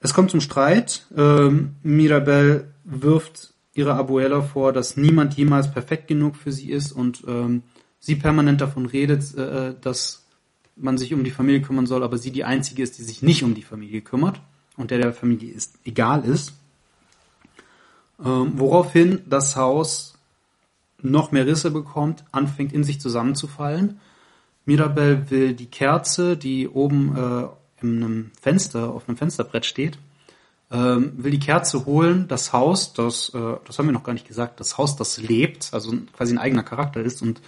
Es 0.00 0.14
kommt 0.14 0.30
zum 0.30 0.40
Streit. 0.40 1.06
Ähm, 1.16 1.76
Mirabelle 1.82 2.72
wirft 2.84 3.52
ihrer 3.74 3.96
Abuela 3.96 4.42
vor, 4.42 4.72
dass 4.72 4.96
niemand 4.96 5.34
jemals 5.34 5.70
perfekt 5.70 6.08
genug 6.08 6.36
für 6.36 6.52
sie 6.52 6.70
ist 6.70 6.92
und 6.92 7.24
ähm, 7.26 7.62
sie 8.00 8.16
permanent 8.16 8.60
davon 8.60 8.86
redet, 8.86 9.34
äh, 9.36 9.74
dass 9.80 10.26
man 10.76 10.98
sich 10.98 11.14
um 11.14 11.24
die 11.24 11.30
Familie 11.30 11.62
kümmern 11.62 11.86
soll, 11.86 12.02
aber 12.02 12.18
sie 12.18 12.30
die 12.30 12.44
einzige 12.44 12.82
ist, 12.82 12.98
die 12.98 13.02
sich 13.02 13.22
nicht 13.22 13.42
um 13.42 13.54
die 13.54 13.62
Familie 13.62 14.00
kümmert 14.00 14.40
und 14.76 14.90
der 14.90 14.98
der 14.98 15.12
Familie 15.12 15.52
ist, 15.52 15.74
egal 15.84 16.24
ist. 16.24 16.52
Ähm, 18.24 18.52
woraufhin 18.56 19.20
das 19.26 19.56
Haus 19.56 20.13
noch 21.04 21.32
mehr 21.32 21.46
Risse 21.46 21.70
bekommt, 21.70 22.24
anfängt 22.32 22.72
in 22.72 22.84
sich 22.84 23.00
zusammenzufallen. 23.00 24.00
Mirabelle 24.64 25.30
will 25.30 25.54
die 25.54 25.66
Kerze, 25.66 26.36
die 26.36 26.68
oben 26.68 27.16
äh, 27.16 27.46
in 27.82 28.02
einem 28.02 28.30
Fenster, 28.40 28.88
auf 28.88 29.08
einem 29.08 29.18
Fensterbrett 29.18 29.66
steht, 29.66 29.98
ähm, 30.70 31.12
will 31.16 31.30
die 31.30 31.38
Kerze 31.38 31.84
holen, 31.84 32.26
das 32.28 32.52
Haus, 32.52 32.94
das, 32.94 33.30
äh, 33.34 33.56
das 33.66 33.78
haben 33.78 33.86
wir 33.86 33.92
noch 33.92 34.02
gar 34.02 34.14
nicht 34.14 34.26
gesagt, 34.26 34.60
das 34.60 34.78
Haus, 34.78 34.96
das 34.96 35.18
lebt, 35.18 35.68
also 35.72 35.92
quasi 36.16 36.32
ein 36.32 36.38
eigener 36.38 36.62
Charakter 36.62 37.00
ist 37.00 37.20
und 37.20 37.42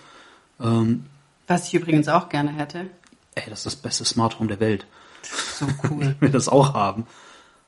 ähm, 0.61 1.07
Was 1.47 1.69
ich 1.69 1.75
übrigens 1.75 2.09
auch 2.09 2.29
gerne 2.29 2.53
hätte. 2.53 2.87
ey, 3.35 3.45
das 3.49 3.61
ist 3.61 3.67
das 3.67 3.77
beste 3.77 4.05
Smart 4.05 4.39
Home 4.39 4.49
der 4.49 4.61
Welt. 4.61 4.87
So 5.23 5.67
cool. 5.91 6.15
Ich 6.15 6.21
will 6.21 6.31
das 6.31 6.49
auch 6.49 6.75
haben. 6.75 7.07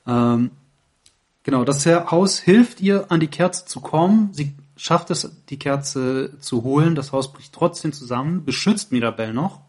Ähm, 0.07 0.51
genau, 1.43 1.65
das 1.65 1.87
Haus 1.87 2.39
hilft 2.39 2.81
ihr, 2.81 3.11
an 3.11 3.21
die 3.21 3.29
Kerze 3.29 3.65
zu 3.65 3.81
kommen. 3.81 4.31
Sie 4.33 4.55
schafft 4.79 5.11
es, 5.11 5.31
die 5.51 5.59
Kerze 5.59 6.33
zu 6.41 6.63
holen. 6.63 6.95
Das 6.95 7.13
Haus 7.13 7.33
bricht 7.33 7.53
trotzdem 7.53 7.93
zusammen, 7.93 8.45
beschützt 8.45 8.93
Mirabelle 8.93 9.35
noch, 9.35 9.61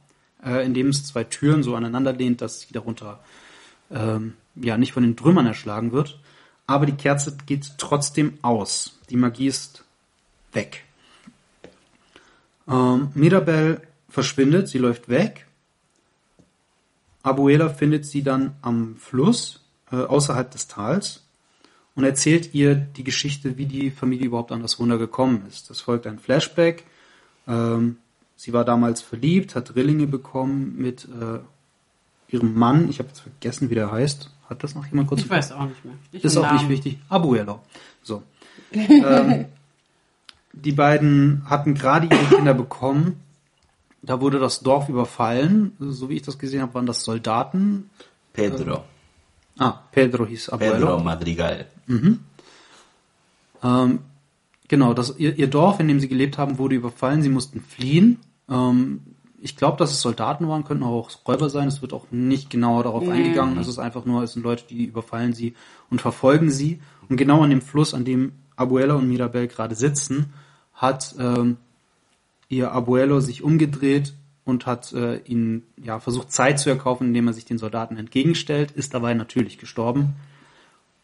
äh, 0.45 0.65
indem 0.65 0.87
es 0.87 1.05
zwei 1.05 1.25
Türen 1.25 1.63
so 1.63 1.75
aneinander 1.75 2.13
lehnt, 2.13 2.41
dass 2.41 2.61
sie 2.61 2.71
darunter 2.71 3.19
ähm, 3.91 4.35
ja 4.55 4.77
nicht 4.77 4.93
von 4.93 5.03
den 5.03 5.17
Trümmern 5.17 5.47
erschlagen 5.47 5.91
wird. 5.91 6.19
Aber 6.67 6.85
die 6.85 6.93
Kerze 6.93 7.35
geht 7.45 7.73
trotzdem 7.77 8.37
aus. 8.43 8.99
Die 9.09 9.17
Magie 9.17 9.47
ist 9.47 9.83
weg. 10.53 10.85
Ähm, 12.67 13.09
Mirabelle 13.15 13.81
verschwindet, 14.07 14.69
sie 14.69 14.77
läuft 14.77 15.09
weg. 15.09 15.47
Abuela 17.23 17.69
findet 17.69 18.05
sie 18.05 18.23
dann 18.23 18.55
am 18.61 18.95
Fluss, 18.95 19.61
äh, 19.91 19.97
außerhalb 19.97 20.51
des 20.51 20.67
Tals, 20.67 21.23
und 21.99 22.05
erzählt 22.05 22.53
ihr 22.53 22.75
die 22.75 23.03
Geschichte, 23.03 23.57
wie 23.57 23.65
die 23.65 23.91
Familie 23.91 24.27
überhaupt 24.27 24.53
an 24.53 24.61
das 24.61 24.79
Wunder 24.79 24.97
gekommen 24.97 25.43
ist. 25.49 25.69
Das 25.69 25.81
folgt 25.81 26.07
ein 26.07 26.17
Flashback. 26.17 26.85
Ähm, 27.45 27.97
sie 28.37 28.53
war 28.53 28.63
damals 28.63 29.01
verliebt, 29.01 29.53
hat 29.53 29.75
Drillinge 29.75 30.07
bekommen 30.07 30.75
mit 30.77 31.03
äh, 31.03 31.39
ihrem 32.33 32.57
Mann. 32.57 32.89
Ich 32.89 32.99
habe 32.99 33.09
jetzt 33.09 33.19
vergessen, 33.19 33.69
wie 33.69 33.75
der 33.75 33.91
heißt. 33.91 34.29
Hat 34.49 34.63
das 34.63 34.75
noch 34.75 34.85
jemand 34.85 35.09
kurz? 35.09 35.19
Ich 35.19 35.29
weiß 35.29 35.51
auch 35.51 35.65
nicht 35.65 35.83
mehr. 35.83 35.93
Ich 36.13 36.23
Ist 36.23 36.37
auch 36.37 36.53
nicht 36.53 36.69
wichtig. 36.69 36.99
Abuelo. 37.09 37.59
So. 38.01 38.23
ähm, 38.71 39.47
die 40.53 40.71
beiden 40.71 41.43
hatten 41.49 41.73
gerade 41.73 42.07
ihre 42.07 42.33
Kinder 42.33 42.53
bekommen. 42.53 43.19
Da 44.01 44.21
wurde 44.21 44.39
das 44.39 44.61
Dorf 44.61 44.87
überfallen. 44.87 45.73
So 45.81 46.07
wie 46.07 46.15
ich 46.15 46.21
das 46.21 46.39
gesehen 46.39 46.61
habe, 46.61 46.75
waren 46.75 46.85
das 46.85 47.03
Soldaten. 47.03 47.89
Pedro. 48.31 48.85
Ah, 49.59 49.83
Pedro 49.91 50.25
hieß 50.25 50.49
Abuelo. 50.49 50.73
Pedro 50.73 50.99
Madrigal. 50.99 51.65
Ähm, 53.63 53.99
genau, 54.67 54.93
das, 54.93 55.15
ihr, 55.17 55.37
ihr 55.37 55.47
Dorf, 55.47 55.79
in 55.79 55.87
dem 55.87 55.99
sie 55.99 56.07
gelebt 56.07 56.37
haben, 56.37 56.57
wurde 56.57 56.75
überfallen. 56.75 57.21
Sie 57.21 57.29
mussten 57.29 57.61
fliehen. 57.61 58.19
Ähm, 58.49 59.01
ich 59.41 59.55
glaube, 59.55 59.77
dass 59.77 59.91
es 59.91 60.01
Soldaten 60.01 60.47
waren, 60.47 60.63
könnten 60.63 60.83
auch 60.83 61.09
Räuber 61.27 61.49
sein. 61.49 61.67
Es 61.67 61.81
wird 61.81 61.93
auch 61.93 62.05
nicht 62.11 62.49
genauer 62.49 62.83
darauf 62.83 63.03
Nee. 63.03 63.11
eingegangen. 63.11 63.57
Es 63.57 63.67
ist 63.67 63.79
einfach 63.79 64.05
nur, 64.05 64.23
es 64.23 64.33
sind 64.33 64.43
Leute, 64.43 64.63
die 64.69 64.85
überfallen 64.85 65.33
sie 65.33 65.55
und 65.89 66.01
verfolgen 66.01 66.49
sie. 66.49 66.79
Und 67.09 67.17
genau 67.17 67.41
an 67.43 67.49
dem 67.49 67.61
Fluss, 67.61 67.93
an 67.93 68.05
dem 68.05 68.33
Abuela 68.55 68.95
und 68.95 69.07
Mirabelle 69.07 69.47
gerade 69.47 69.75
sitzen, 69.75 70.33
hat 70.73 71.15
ähm, 71.19 71.57
ihr 72.49 72.71
Abuelo 72.71 73.19
sich 73.19 73.43
umgedreht 73.43 74.13
und 74.45 74.65
hat 74.65 74.93
äh, 74.93 75.17
ihnen 75.19 75.63
ja 75.77 75.99
versucht 75.99 76.31
Zeit 76.31 76.59
zu 76.59 76.69
erkaufen, 76.69 77.07
indem 77.07 77.27
er 77.27 77.33
sich 77.33 77.45
den 77.45 77.57
Soldaten 77.57 77.97
entgegenstellt, 77.97 78.71
ist 78.71 78.93
dabei 78.93 79.13
natürlich 79.13 79.57
gestorben. 79.57 80.15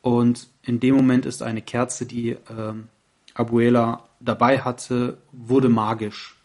Und 0.01 0.47
in 0.63 0.79
dem 0.79 0.95
Moment 0.95 1.25
ist 1.25 1.41
eine 1.41 1.61
Kerze, 1.61 2.05
die 2.05 2.37
ähm, 2.49 2.89
Abuela 3.33 4.03
dabei 4.19 4.59
hatte, 4.59 5.17
wurde 5.31 5.69
magisch. 5.69 6.35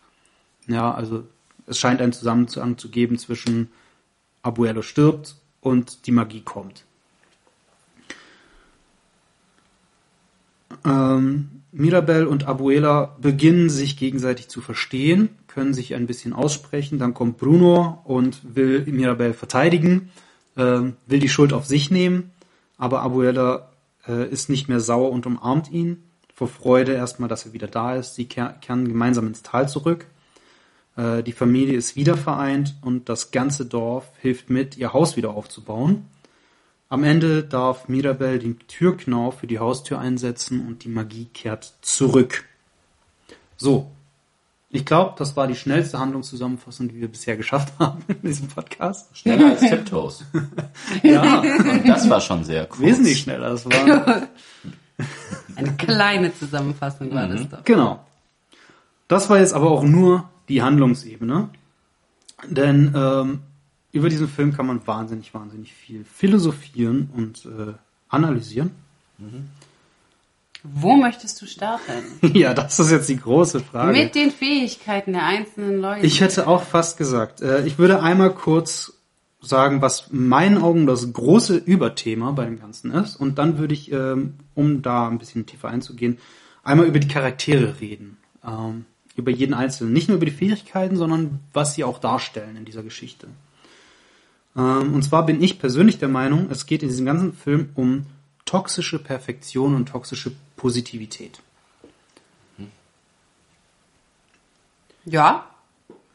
Ja, 0.67 0.93
also 0.93 1.25
es 1.67 1.79
scheint 1.79 2.01
einen 2.01 2.13
Zusammenhang 2.13 2.79
zu 2.79 2.89
geben 2.89 3.19
zwischen 3.19 3.71
Abuelo 4.43 4.83
stirbt 4.83 5.37
und 5.61 6.07
die 6.07 6.13
Magie 6.13 6.41
kommt. 6.41 6.85
Ähm, 10.85 11.51
Mirabelle 11.73 12.29
und 12.29 12.47
Abuela 12.47 13.17
beginnen 13.21 13.71
sich 13.71 13.97
gegenseitig 13.97 14.49
zu 14.49 14.61
verstehen, 14.61 15.29
können 15.51 15.75
sich 15.75 15.95
ein 15.95 16.07
bisschen 16.07 16.33
aussprechen. 16.33 16.99
Dann 16.99 17.13
kommt 17.13 17.39
Bruno 17.39 18.01
und 18.05 18.41
will 18.55 18.87
Mirabelle 18.87 19.35
verteidigen, 19.35 20.11
ähm, 20.57 20.97
will 21.07 21.19
die 21.19 21.29
Schuld 21.29 21.53
auf 21.53 21.67
sich 21.67 21.91
nehmen, 21.91 22.31
aber 22.79 23.03
Abuela 23.03 23.71
äh, 24.09 24.29
ist 24.31 24.49
nicht 24.49 24.69
mehr 24.69 24.81
sauer 24.81 25.11
und 25.11 25.27
umarmt 25.27 25.71
ihn. 25.71 26.05
Vor 26.35 26.49
Freude 26.49 26.93
erstmal, 26.93 27.29
dass 27.29 27.45
er 27.45 27.53
wieder 27.53 27.67
da 27.67 27.97
ist. 27.97 28.15
Sie 28.15 28.25
kehr- 28.25 28.55
kehren 28.63 28.89
gemeinsam 28.89 29.27
ins 29.27 29.43
Tal 29.43 29.69
zurück. 29.69 30.07
Äh, 30.97 31.23
die 31.23 31.33
Familie 31.33 31.77
ist 31.77 31.97
wieder 31.97 32.17
vereint 32.17 32.77
und 32.81 33.09
das 33.09 33.31
ganze 33.31 33.67
Dorf 33.67 34.09
hilft 34.21 34.49
mit, 34.49 34.79
ihr 34.79 34.93
Haus 34.93 35.17
wieder 35.17 35.31
aufzubauen. 35.31 36.07
Am 36.89 37.05
Ende 37.05 37.43
darf 37.45 37.89
Mirabelle 37.89 38.39
den 38.39 38.59
Türknauf 38.67 39.41
für 39.41 39.47
die 39.47 39.59
Haustür 39.59 39.99
einsetzen 39.99 40.67
und 40.67 40.85
die 40.85 40.89
Magie 40.89 41.29
kehrt 41.35 41.75
zurück. 41.83 42.45
So. 43.57 43.91
Ich 44.73 44.87
glaube, 44.87 45.15
das 45.19 45.37
war 45.37 45.49
die 45.49 45.57
schnellste 45.57 45.99
Handlungszusammenfassung, 45.99 46.89
die 46.89 47.01
wir 47.01 47.09
bisher 47.09 47.37
geschafft 47.37 47.73
haben 47.81 48.05
in 48.07 48.21
diesem 48.23 48.47
Podcast. 48.49 49.09
Schneller 49.17 49.51
als 49.51 49.61
Tiptoes. 49.61 50.25
Ja, 51.03 51.41
Und 51.41 51.89
das 51.89 52.09
war 52.09 52.21
schon 52.21 52.45
sehr 52.45 52.67
kurz. 52.67 52.81
wesentlich 52.81 53.19
schneller. 53.19 53.51
Das 53.51 53.67
war, 53.67 53.73
Eine 55.57 55.73
kleine 55.77 56.33
Zusammenfassung 56.35 57.13
war 57.13 57.27
das 57.27 57.49
doch. 57.49 57.65
genau. 57.65 58.05
Das 59.09 59.29
war 59.29 59.39
jetzt 59.39 59.55
aber 59.55 59.71
auch 59.71 59.83
nur 59.83 60.29
die 60.49 60.63
Handlungsebene. 60.63 61.49
Denn 62.49 62.93
ähm, 62.95 63.41
über 63.93 64.09
diesen 64.09 64.29
Film 64.29 64.53
kann 64.55 64.67
man 64.67 64.87
wahnsinnig, 64.87 65.35
wahnsinnig 65.35 65.73
viel 65.75 66.05
philosophieren 66.05 67.11
und 67.17 67.45
äh, 67.45 67.73
analysieren. 68.09 68.71
Wo 70.63 70.97
möchtest 70.97 71.41
du 71.41 71.47
starten? 71.47 72.05
ja, 72.35 72.53
das 72.55 72.79
ist 72.79 72.91
jetzt 72.91 73.09
die 73.09 73.17
große 73.17 73.61
Frage. 73.61 73.93
Mit 73.93 74.15
den 74.15 74.31
Fähigkeiten 74.31 75.13
der 75.13 75.25
einzelnen 75.25 75.81
Leute. 75.81 76.07
Ich 76.07 76.21
hätte 76.21 76.47
auch 76.47 76.63
fast 76.63 76.99
gesagt, 76.99 77.41
äh, 77.41 77.65
ich 77.67 77.79
würde 77.79 78.03
einmal 78.03 78.35
kurz 78.35 78.93
sagen, 79.41 79.81
was 79.81 80.09
in 80.13 80.29
meinen 80.29 80.59
Augen 80.59 80.87
das 80.87 81.13
große 81.13 81.57
Überthema 81.57 82.33
bei 82.33 82.45
dem 82.45 82.61
Ganzen 82.61 82.91
ist. 82.91 83.17
Und 83.17 83.39
dann 83.39 83.59
würde 83.59 83.73
ich, 83.73 83.91
ähm, 83.91 84.35
um 84.55 84.83
da 84.83 85.09
ein 85.09 85.19
bisschen 85.19 85.47
tiefer 85.47 85.69
einzugehen, 85.69 86.19
einmal 86.63 86.87
über 86.87 86.99
die 86.99 87.09
Charaktere 87.09 87.81
reden. 87.81 88.19
Ähm, 88.47 88.85
über 89.17 89.31
jeden 89.31 89.55
Einzelnen. 89.55 89.93
Nicht 89.93 90.09
nur 90.09 90.17
über 90.17 90.27
die 90.27 90.33
Fähigkeiten, 90.33 90.97
sondern 90.97 91.41
was 91.53 91.75
sie 91.75 91.85
auch 91.85 91.99
darstellen 91.99 92.57
in 92.57 92.65
dieser 92.65 92.83
Geschichte. 92.83 93.29
Ähm, 94.57 94.95
und 94.95 95.03
zwar 95.03 95.27
bin 95.27 95.43
ich 95.43 95.59
persönlich 95.59 95.99
der 95.99 96.09
Meinung, 96.09 96.49
es 96.51 96.67
geht 96.67 96.83
in 96.83 96.89
diesem 96.89 97.07
ganzen 97.07 97.33
Film 97.33 97.71
um 97.75 98.07
toxische 98.45 98.99
Perfektion 98.99 99.75
und 99.75 99.89
toxische 99.89 100.33
Positivität. 100.61 101.41
ja, 105.07 105.47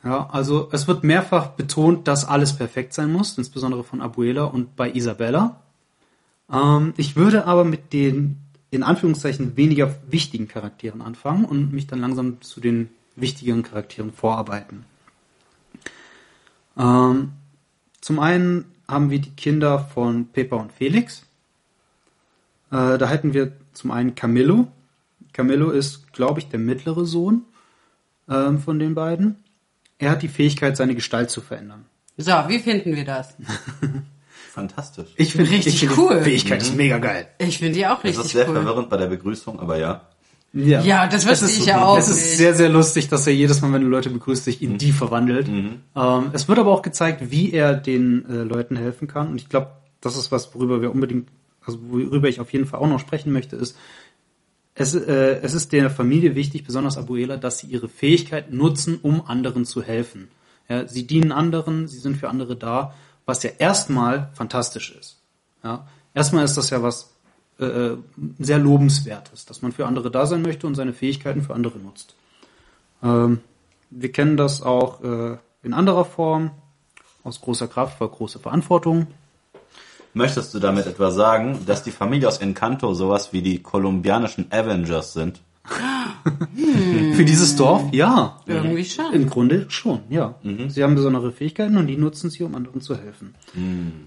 Ja, 0.04 0.30
also 0.32 0.70
es 0.72 0.88
wird 0.88 1.04
mehrfach 1.04 1.48
betont, 1.48 2.08
dass 2.08 2.26
alles 2.26 2.56
perfekt 2.56 2.94
sein 2.94 3.12
muss, 3.12 3.40
insbesondere 3.40 3.84
von 3.84 4.04
Abuela 4.04 4.44
und 4.44 4.76
bei 4.76 4.92
Isabella. 4.92 5.60
Ähm, 6.54 6.94
ich 6.96 7.16
würde 7.16 7.48
aber 7.48 7.66
mit 7.66 7.92
den 7.92 8.38
in 8.70 8.84
Anführungszeichen 8.84 9.58
weniger 9.58 9.96
wichtigen 10.12 10.48
Charakteren 10.48 11.02
anfangen 11.02 11.46
und 11.46 11.74
mich 11.74 11.88
dann 11.88 12.02
langsam 12.02 12.40
zu 12.42 12.62
den 12.62 12.90
wichtigeren 13.16 13.64
Charakteren 13.64 14.14
vorarbeiten. 14.14 14.86
Ähm, 16.78 17.32
zum 18.00 18.20
einen 18.20 18.66
haben 18.88 19.10
wir 19.10 19.20
die 19.20 19.32
Kinder 19.32 19.80
von 19.80 20.28
Peppa 20.28 20.58
und 20.58 20.72
Felix. 20.72 21.26
Äh, 22.70 23.00
da 23.00 23.08
hätten 23.08 23.34
wir 23.34 23.54
zum 23.76 23.92
einen 23.92 24.16
Camillo. 24.16 24.68
Camillo 25.34 25.70
ist, 25.70 26.14
glaube 26.14 26.40
ich, 26.40 26.48
der 26.50 26.60
mittlere 26.60 27.06
Sohn 27.06 27.44
ähm, 28.30 28.60
von 28.60 28.80
den 28.80 28.96
beiden. 28.96 29.38
Er 29.98 30.12
hat 30.12 30.22
die 30.22 30.28
Fähigkeit, 30.28 30.76
seine 30.78 30.96
Gestalt 30.96 31.30
zu 31.30 31.42
verändern. 31.42 31.86
So, 32.18 32.32
wie 32.48 32.60
finden 32.60 32.96
wir 32.96 33.06
das? 33.06 33.36
Fantastisch. 34.54 35.10
Ich 35.18 35.34
finde 35.34 35.52
Richtig 35.52 35.74
ich 35.74 35.80
find 35.82 35.98
cool. 35.98 36.18
Die 36.20 36.24
Fähigkeit 36.24 36.62
ist 36.62 36.76
mega 36.76 36.98
geil. 36.98 37.28
Ich 37.40 37.58
finde 37.58 37.74
die 37.74 37.86
auch 37.86 38.02
Das 38.02 38.12
ist 38.12 38.18
richtig 38.20 38.32
sehr 38.32 38.48
cool. 38.48 38.56
verwirrend 38.56 38.90
bei 38.90 38.98
der 38.98 39.08
Begrüßung, 39.08 39.60
aber 39.60 39.78
ja. 39.78 40.08
Ja, 40.54 41.08
das 41.08 41.28
wüsste 41.28 41.48
ich 41.48 41.66
ja 41.66 41.84
auch 41.84 41.98
Es 41.98 42.08
ist 42.08 42.38
sehr, 42.38 42.56
sehr 42.56 42.70
lustig, 42.70 43.10
dass 43.10 43.28
er 43.28 43.34
jedes 43.34 43.62
Mal, 43.62 43.74
wenn 43.74 43.82
er 43.82 43.90
Leute 43.90 44.10
begrüßt, 44.10 44.46
sich 44.46 44.62
in 44.62 44.78
die 44.78 44.94
verwandelt. 44.94 45.50
Mhm. 45.50 45.82
Ähm, 45.94 46.30
es 46.32 46.48
wird 46.48 46.58
aber 46.58 46.72
auch 46.72 46.82
gezeigt, 46.82 47.30
wie 47.30 47.52
er 47.52 47.74
den 47.74 48.26
äh, 48.30 48.44
Leuten 48.44 48.78
helfen 48.78 49.10
kann. 49.10 49.28
Und 49.28 49.36
ich 49.42 49.50
glaube, 49.50 49.72
das 50.00 50.16
ist 50.16 50.32
was, 50.32 50.56
worüber 50.56 50.82
wir 50.82 50.92
unbedingt, 50.92 51.28
also 51.66 51.80
worüber 51.90 52.28
ich 52.28 52.40
auf 52.40 52.54
jeden 52.54 52.66
Fall 52.66 52.80
auch 52.80 52.88
noch 52.88 53.00
sprechen 53.00 53.32
möchte, 53.32 53.56
ist, 53.56 53.78
es, 54.76 54.94
äh, 54.94 55.40
es 55.42 55.54
ist 55.54 55.72
der 55.72 55.90
Familie 55.90 56.36
wichtig, 56.36 56.66
besonders 56.66 56.98
Abuela, 56.98 57.38
dass 57.38 57.60
sie 57.60 57.68
ihre 57.68 57.88
Fähigkeit 57.88 58.52
nutzen, 58.52 59.00
um 59.02 59.26
anderen 59.26 59.66
zu 59.66 59.82
helfen. 59.82 60.28
Ja, 60.68 60.88
sie 60.88 61.08
dienen 61.08 61.32
anderen, 61.32 61.88
sie 61.88 62.00
sind 62.00 62.18
für 62.18 62.30
andere 62.30 62.56
da, 62.56 62.94
was 63.26 63.44
ja 63.44 63.52
erstmal 63.58 64.30
fantastisch 64.34 64.92
ist. 64.92 65.18
Ja, 65.64 65.88
erstmal 66.14 66.44
ist 66.44 66.58
das 66.58 66.70
ja 66.70 66.82
was 66.84 67.12
äh, 67.58 67.92
sehr 68.40 68.60
lobenswertes, 68.60 69.46
dass 69.46 69.62
man 69.62 69.72
für 69.72 69.86
andere 69.86 70.12
da 70.12 70.26
sein 70.26 70.42
möchte 70.42 70.68
und 70.68 70.76
seine 70.76 70.94
Fähigkeiten 70.94 71.42
für 71.42 71.54
andere 71.54 71.80
nutzt. 71.80 72.16
Ähm, 73.02 73.40
wir 73.90 74.12
kennen 74.12 74.36
das 74.36 74.62
auch 74.62 75.02
äh, 75.04 75.38
in 75.64 75.74
anderer 75.74 76.06
Form. 76.06 76.52
Aus 77.24 77.42
großer 77.42 77.68
Kraft 77.68 78.00
war 78.02 78.10
große 78.10 78.40
Verantwortung. 78.40 79.08
Möchtest 80.16 80.54
du 80.54 80.60
damit 80.60 80.88
etwa 80.88 81.12
sagen, 81.12 81.60
dass 81.66 81.84
die 81.84 81.92
Familie 81.92 82.30
aus 82.30 82.38
Encanto 82.38 82.94
sowas 82.94 83.34
wie 83.34 83.42
die 83.42 83.62
kolumbianischen 83.62 84.46
Avengers 84.50 85.12
sind? 85.12 85.42
Für 87.16 87.26
dieses 87.26 87.58
Dorf, 87.58 87.84
ja. 87.92 88.38
Irgendwie 88.46 88.86
schon. 88.86 89.12
Im 89.12 89.30
Grunde 89.30 89.66
schon, 89.68 90.00
ja. 90.10 90.36
Sie 90.70 90.82
haben 90.84 90.96
besondere 90.96 91.34
Fähigkeiten 91.34 91.76
und 91.76 91.88
die 91.88 91.98
nutzen 91.98 92.30
sie, 92.30 92.44
um 92.44 92.56
anderen 92.56 92.80
zu 92.80 92.96
helfen. 92.96 93.36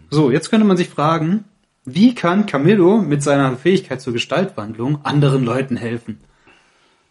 So, 0.09 0.31
jetzt 0.31 0.49
könnte 0.49 0.67
man 0.67 0.79
sich 0.79 0.89
fragen, 0.89 1.45
wie 1.85 2.15
kann 2.15 2.47
Camillo 2.47 3.03
mit 3.03 3.23
seiner 3.23 3.55
Fähigkeit 3.59 4.01
zur 4.01 4.15
Gestaltwandlung 4.15 5.05
anderen 5.05 5.45
Leuten 5.45 5.77
helfen? 5.77 6.21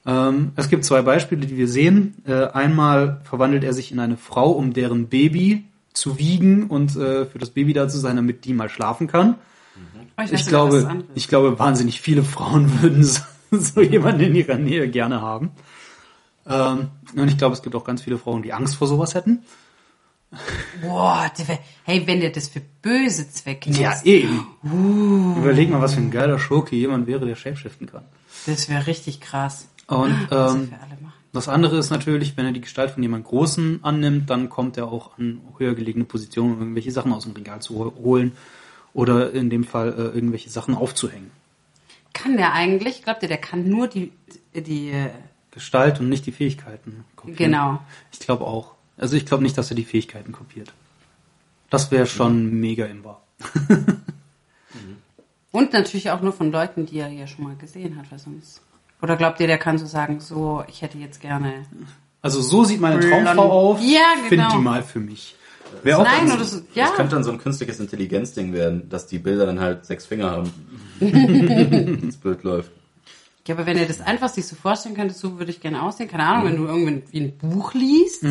Ähm, 0.07 0.53
es 0.55 0.69
gibt 0.69 0.85
zwei 0.85 1.03
Beispiele, 1.03 1.45
die 1.45 1.57
wir 1.57 1.67
sehen. 1.67 2.15
Äh, 2.25 2.47
einmal 2.47 3.21
verwandelt 3.25 3.63
er 3.63 3.73
sich 3.73 3.91
in 3.91 3.99
eine 3.99 4.17
Frau, 4.17 4.49
um 4.49 4.73
deren 4.73 5.07
Baby 5.07 5.65
zu 5.97 6.17
wiegen 6.17 6.67
und 6.67 6.95
äh, 6.95 7.25
für 7.25 7.39
das 7.39 7.49
Baby 7.49 7.73
da 7.73 7.87
zu 7.87 7.97
sein, 7.97 8.15
damit 8.15 8.45
die 8.45 8.53
mal 8.53 8.69
schlafen 8.69 9.07
kann. 9.07 9.35
Oh, 10.17 10.21
Ich 10.23 10.31
was 10.31 10.47
glaube, 10.47 11.03
ich 11.15 11.27
glaube, 11.27 11.59
wahnsinnig 11.59 12.01
viele 12.01 12.23
Frauen 12.23 12.81
würden 12.81 13.03
so, 13.03 13.21
so 13.51 13.81
jemanden 13.81 14.21
in 14.21 14.35
ihrer 14.35 14.55
Nähe 14.57 14.89
gerne 14.89 15.21
haben. 15.21 15.51
Ähm, 16.47 16.87
und 17.15 17.27
ich 17.27 17.37
glaube, 17.37 17.53
es 17.55 17.61
gibt 17.61 17.75
auch 17.75 17.83
ganz 17.83 18.01
viele 18.01 18.17
Frauen, 18.17 18.41
die 18.41 18.53
Angst 18.53 18.75
vor 18.75 18.87
sowas 18.87 19.15
hätten. 19.15 19.43
Boah, 20.81 21.31
hey, 21.83 22.03
wenn 22.05 22.19
der 22.19 22.31
das 22.31 22.49
für 22.49 22.61
böse 22.81 23.29
Zwecke 23.29 23.69
nutzt, 23.69 24.05
eben. 24.05 24.45
Überleg 25.37 25.69
mal, 25.69 25.81
was 25.81 25.93
für 25.93 26.01
ein 26.01 26.11
geiler 26.11 26.37
Schurke 26.37 26.75
jemand 26.75 27.07
wäre, 27.07 27.25
der 27.25 27.35
shapeshiften 27.35 27.87
kann. 27.87 28.03
das 28.45 28.67
wäre 28.67 28.87
richtig 28.87 29.21
krass. 29.21 29.69
Und 29.87 30.27
ähm. 30.31 30.73
Das 31.37 31.47
andere 31.47 31.77
ist 31.77 31.89
natürlich, 31.89 32.35
wenn 32.37 32.45
er 32.45 32.51
die 32.51 32.61
Gestalt 32.61 32.91
von 32.91 33.01
jemand 33.03 33.25
Großen 33.25 33.79
annimmt, 33.83 34.29
dann 34.29 34.49
kommt 34.49 34.75
er 34.77 34.91
auch 34.91 35.17
an 35.17 35.41
höher 35.57 35.73
gelegene 35.75 36.05
Positionen, 36.05 36.53
um 36.53 36.59
irgendwelche 36.61 36.91
Sachen 36.91 37.13
aus 37.13 37.23
dem 37.23 37.33
Regal 37.33 37.61
zu 37.61 37.75
hol- 37.75 37.93
holen 37.95 38.31
oder 38.93 39.31
in 39.31 39.49
dem 39.49 39.63
Fall 39.63 39.89
äh, 39.89 40.01
irgendwelche 40.15 40.49
Sachen 40.49 40.75
aufzuhängen. 40.75 41.31
Kann 42.13 42.35
der 42.37 42.53
eigentlich? 42.53 43.03
Glaubt 43.03 43.21
ihr, 43.21 43.29
der 43.29 43.37
kann 43.37 43.69
nur 43.69 43.87
die, 43.87 44.11
die, 44.55 44.89
äh, 44.89 45.09
Gestalt 45.51 45.99
und 45.99 46.09
nicht 46.09 46.25
die 46.25 46.31
Fähigkeiten 46.31 47.03
kopieren. 47.15 47.37
genau. 47.37 47.81
Ich 48.11 48.19
glaube 48.19 48.45
auch. 48.45 48.73
Also 48.97 49.15
ich 49.15 49.25
glaube 49.25 49.43
nicht, 49.43 49.57
dass 49.57 49.69
er 49.71 49.75
die 49.75 49.85
Fähigkeiten 49.85 50.31
kopiert. 50.31 50.73
Das 51.69 51.91
wäre 51.91 52.05
schon 52.07 52.59
mega 52.59 52.85
imbar. 52.85 53.21
Und 55.51 55.73
natürlich 55.73 56.11
auch 56.11 56.21
nur 56.21 56.33
von 56.33 56.51
Leuten, 56.51 56.85
die 56.85 56.99
er 56.99 57.07
ja 57.09 57.25
schon 57.25 57.43
mal 57.45 57.55
gesehen 57.55 57.97
hat, 57.97 58.11
weil 58.11 58.19
sonst. 58.19 58.61
Oder 59.01 59.15
glaubt 59.15 59.39
ihr, 59.39 59.47
der 59.47 59.57
kann 59.57 59.77
so 59.77 59.85
sagen, 59.85 60.19
so, 60.19 60.63
ich 60.67 60.81
hätte 60.81 60.97
jetzt 60.97 61.21
gerne. 61.21 61.65
Also 62.21 62.41
so 62.41 62.63
sieht 62.63 62.81
meine 62.81 62.97
Blond. 62.97 63.25
Traumfrau 63.25 63.71
auf. 63.71 63.81
Ja, 63.81 63.99
genau. 64.29 64.49
Find 64.49 64.53
die 64.53 64.63
mal 64.63 64.83
für 64.83 64.99
mich. 64.99 65.35
Wäre 65.83 65.99
auch 65.99 66.03
Nein, 66.03 66.31
oder 66.31 66.43
so, 66.43 66.61
ja. 66.73 66.87
Das 66.87 66.95
könnte 66.95 67.15
dann 67.15 67.23
so 67.23 67.31
ein 67.31 67.37
künstliches 67.37 67.79
Intelligenzding 67.79 68.53
werden, 68.53 68.89
dass 68.89 69.05
die 69.07 69.19
Bilder 69.19 69.45
dann 69.45 69.59
halt 69.59 69.85
sechs 69.85 70.05
Finger 70.05 70.31
haben. 70.31 70.51
das 72.05 72.17
Bild 72.17 72.43
läuft. 72.43 72.71
Ja, 73.47 73.55
aber 73.55 73.65
wenn 73.65 73.77
ihr 73.77 73.87
das 73.87 74.01
einfach 74.01 74.29
sich 74.29 74.45
so 74.45 74.55
vorstellen 74.55 74.95
könntest, 74.95 75.19
so 75.19 75.39
würde 75.39 75.51
ich 75.51 75.61
gerne 75.61 75.81
aussehen. 75.81 76.09
Keine 76.09 76.25
Ahnung, 76.25 76.45
wenn 76.45 76.57
du 76.57 76.65
irgendwie 76.65 77.19
ein 77.19 77.37
Buch 77.37 77.73
liest. 77.73 78.25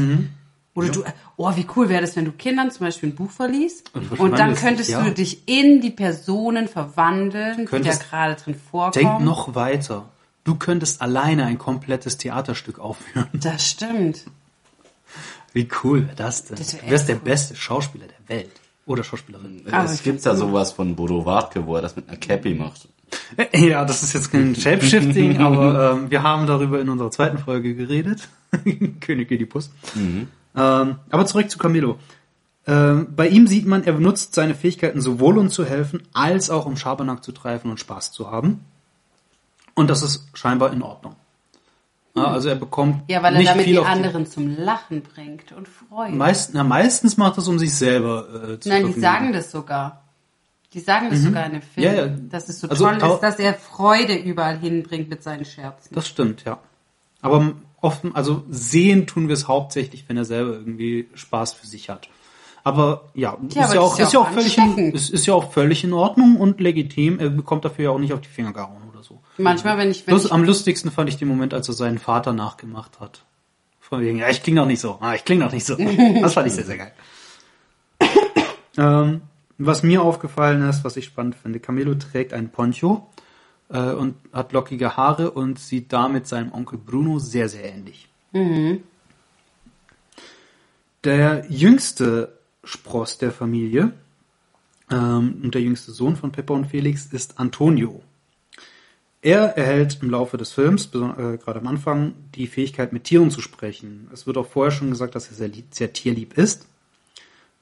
Oder 0.74 0.88
du, 0.90 1.04
oh, 1.36 1.50
wie 1.56 1.66
cool 1.74 1.88
wäre 1.88 2.02
das, 2.02 2.16
wenn 2.16 2.26
du 2.26 2.32
Kindern 2.32 2.70
zum 2.70 2.84
Beispiel 2.84 3.08
ein 3.08 3.14
Buch 3.14 3.30
verliest 3.30 3.90
Und 3.94 4.20
und, 4.20 4.38
dann 4.38 4.54
könntest 4.54 4.90
ja. 4.90 5.02
du 5.02 5.10
dich 5.10 5.48
in 5.48 5.80
die 5.80 5.90
Personen 5.90 6.68
verwandeln, 6.68 7.66
die 7.66 7.80
da 7.80 7.94
gerade 7.94 8.34
drin 8.34 8.54
vorkommen. 8.54 8.92
Denk 8.92 9.20
noch 9.20 9.54
weiter. 9.54 10.10
Du 10.46 10.54
könntest 10.54 11.02
alleine 11.02 11.44
ein 11.44 11.58
komplettes 11.58 12.18
Theaterstück 12.18 12.78
aufführen. 12.78 13.26
Das 13.32 13.68
stimmt. 13.68 14.22
Wie 15.52 15.68
cool 15.82 16.06
wäre 16.06 16.16
das 16.16 16.44
denn? 16.44 16.56
Das 16.56 16.74
wär 16.74 16.82
du 16.82 16.90
wärst 16.90 17.08
der 17.08 17.16
cool. 17.16 17.22
beste 17.22 17.56
Schauspieler 17.56 18.06
der 18.06 18.36
Welt. 18.36 18.52
Oder 18.86 19.02
Schauspielerin. 19.02 19.64
Aber 19.68 19.84
es 19.84 20.02
gibt 20.04 20.24
da 20.24 20.36
sowas 20.36 20.70
von 20.70 20.94
Bodo 20.94 21.24
Wartke, 21.26 21.66
wo 21.66 21.74
er 21.74 21.82
das 21.82 21.96
mit 21.96 22.08
einer 22.08 22.16
Cappy 22.16 22.54
macht. 22.54 22.88
Ja, 23.52 23.84
das 23.84 24.04
ist 24.04 24.12
jetzt 24.12 24.30
kein 24.30 24.54
Shapeshifting, 24.54 25.38
aber 25.40 25.92
ähm, 25.92 26.10
wir 26.10 26.22
haben 26.22 26.46
darüber 26.46 26.80
in 26.80 26.88
unserer 26.88 27.10
zweiten 27.10 27.38
Folge 27.38 27.74
geredet. 27.74 28.28
König 29.00 29.30
Oedipus. 29.30 29.70
Ähm, 29.96 30.96
aber 31.10 31.26
zurück 31.26 31.50
zu 31.50 31.58
Camillo. 31.58 31.98
Ähm, 32.68 33.08
bei 33.16 33.26
ihm 33.28 33.48
sieht 33.48 33.66
man, 33.66 33.82
er 33.82 33.94
benutzt 33.94 34.34
seine 34.34 34.54
Fähigkeiten 34.54 35.00
sowohl 35.00 35.38
um 35.38 35.50
zu 35.50 35.64
helfen, 35.64 36.02
als 36.12 36.50
auch 36.50 36.66
um 36.66 36.76
Schabernack 36.76 37.24
zu 37.24 37.32
treiben 37.32 37.70
und 37.70 37.80
Spaß 37.80 38.12
zu 38.12 38.30
haben. 38.30 38.60
Und 39.76 39.88
das 39.88 40.02
ist 40.02 40.26
scheinbar 40.34 40.72
in 40.72 40.82
Ordnung. 40.82 41.14
Ja, 42.16 42.28
also 42.28 42.48
er 42.48 42.54
bekommt 42.54 43.02
Ja, 43.08 43.22
weil 43.22 43.34
er 43.34 43.38
nicht 43.40 43.50
damit 43.50 43.66
die 43.66 43.78
anderen 43.78 44.26
zum 44.26 44.56
Lachen 44.56 45.02
bringt 45.02 45.52
und 45.52 45.68
freut. 45.68 46.14
Meist, 46.14 46.54
na, 46.54 46.64
meistens 46.64 47.18
macht 47.18 47.36
es 47.36 47.46
um 47.46 47.58
sich 47.58 47.74
selber 47.74 48.26
äh, 48.52 48.58
zu 48.58 48.70
Nein, 48.70 48.86
die 48.86 48.98
sagen 48.98 49.32
das 49.34 49.50
sogar. 49.50 50.02
Die 50.72 50.80
sagen 50.80 51.10
das 51.10 51.22
sogar 51.22 51.44
in 51.46 51.52
dem 51.52 51.62
Film, 51.62 51.86
Ja, 51.86 51.92
ja. 51.92 52.06
dass 52.06 52.48
es 52.48 52.60
so 52.60 52.68
Also, 52.68 52.86
toll 52.86 53.12
ist, 53.14 53.20
dass 53.20 53.38
er 53.38 53.54
Freude 53.54 54.14
überall 54.14 54.58
hinbringt 54.58 55.10
mit 55.10 55.22
seinen 55.22 55.44
Scherzen. 55.44 55.94
Das 55.94 56.08
stimmt, 56.08 56.44
ja. 56.44 56.58
Aber 57.20 57.52
offen, 57.82 58.14
also 58.14 58.44
sehen 58.48 59.06
tun 59.06 59.28
wir 59.28 59.34
es 59.34 59.46
hauptsächlich, 59.46 60.04
wenn 60.08 60.16
er 60.16 60.24
selber 60.24 60.52
irgendwie 60.54 61.08
Spaß 61.14 61.52
für 61.52 61.66
sich 61.66 61.90
hat. 61.90 62.08
Aber 62.64 63.04
ja, 63.14 63.36
Ja, 63.54 63.64
ist, 63.66 63.70
aber 63.70 63.74
ja 63.74 63.74
das 63.74 63.78
auch, 63.78 63.92
ist 63.92 63.98
ja 63.98 64.06
ist 64.06 64.12
ja 64.14 64.20
auch 64.20 64.26
auch 64.28 64.32
völlig 64.32 64.58
in, 64.58 64.92
ist, 64.92 65.10
ist 65.10 65.26
ja 65.26 65.34
auch 65.34 65.52
völlig 65.52 65.84
in 65.84 65.92
Ordnung 65.92 66.36
und 66.36 66.60
legitim. 66.60 67.20
Er 67.20 67.28
bekommt 67.30 67.64
dafür 67.64 67.84
ja 67.84 67.90
auch 67.90 67.98
nicht 67.98 68.12
auf 68.12 68.22
die 68.22 68.28
Finger 68.28 68.52
gehauen. 68.52 68.85
Manchmal, 69.38 69.78
wenn 69.78 69.90
ich, 69.90 70.06
wenn 70.06 70.12
Bloß 70.12 70.26
ich 70.26 70.32
am 70.32 70.44
lustigsten 70.44 70.90
fand 70.90 71.08
ich 71.08 71.16
den 71.18 71.28
Moment, 71.28 71.54
als 71.54 71.68
er 71.68 71.74
seinen 71.74 71.98
Vater 71.98 72.32
nachgemacht 72.32 73.00
hat. 73.00 73.24
Von 73.80 74.00
wegen, 74.00 74.18
ja, 74.18 74.28
ich 74.28 74.42
klinge 74.42 74.60
doch 74.60 74.66
nicht 74.66 74.80
so. 74.80 74.98
Ah, 75.00 75.14
ich 75.14 75.24
klinge 75.24 75.44
doch 75.44 75.52
nicht 75.52 75.66
so. 75.66 75.76
Das 76.20 76.34
fand 76.34 76.46
ich 76.48 76.54
sehr, 76.54 76.64
sehr 76.64 76.78
geil. 76.78 76.92
ähm, 78.76 79.22
was 79.58 79.82
mir 79.82 80.02
aufgefallen 80.02 80.68
ist, 80.68 80.84
was 80.84 80.96
ich 80.96 81.04
spannend 81.04 81.34
finde, 81.34 81.60
Camilo 81.60 81.94
trägt 81.94 82.32
ein 82.32 82.50
Poncho 82.50 83.06
äh, 83.68 83.92
und 83.92 84.16
hat 84.32 84.52
lockige 84.52 84.96
Haare 84.96 85.30
und 85.30 85.58
sieht 85.58 85.92
damit 85.92 86.26
seinem 86.26 86.52
Onkel 86.52 86.78
Bruno 86.78 87.18
sehr, 87.18 87.48
sehr 87.48 87.64
ähnlich. 87.64 88.08
Der 91.04 91.46
jüngste 91.48 92.38
Spross 92.64 93.18
der 93.18 93.32
Familie 93.32 93.92
ähm, 94.90 95.40
und 95.42 95.54
der 95.54 95.62
jüngste 95.62 95.92
Sohn 95.92 96.16
von 96.16 96.32
Pepper 96.32 96.54
und 96.54 96.66
Felix 96.66 97.06
ist 97.06 97.38
Antonio. 97.38 98.02
Er 99.26 99.56
erhält 99.58 99.98
im 100.02 100.10
Laufe 100.10 100.36
des 100.36 100.52
Films, 100.52 100.86
äh, 100.86 101.36
gerade 101.36 101.58
am 101.58 101.66
Anfang, 101.66 102.14
die 102.36 102.46
Fähigkeit, 102.46 102.92
mit 102.92 103.02
Tieren 103.02 103.32
zu 103.32 103.40
sprechen. 103.40 104.08
Es 104.12 104.28
wird 104.28 104.36
auch 104.36 104.46
vorher 104.46 104.70
schon 104.70 104.90
gesagt, 104.90 105.16
dass 105.16 105.26
er 105.26 105.34
sehr, 105.34 105.50
sehr 105.72 105.92
tierlieb 105.92 106.38
ist. 106.38 106.68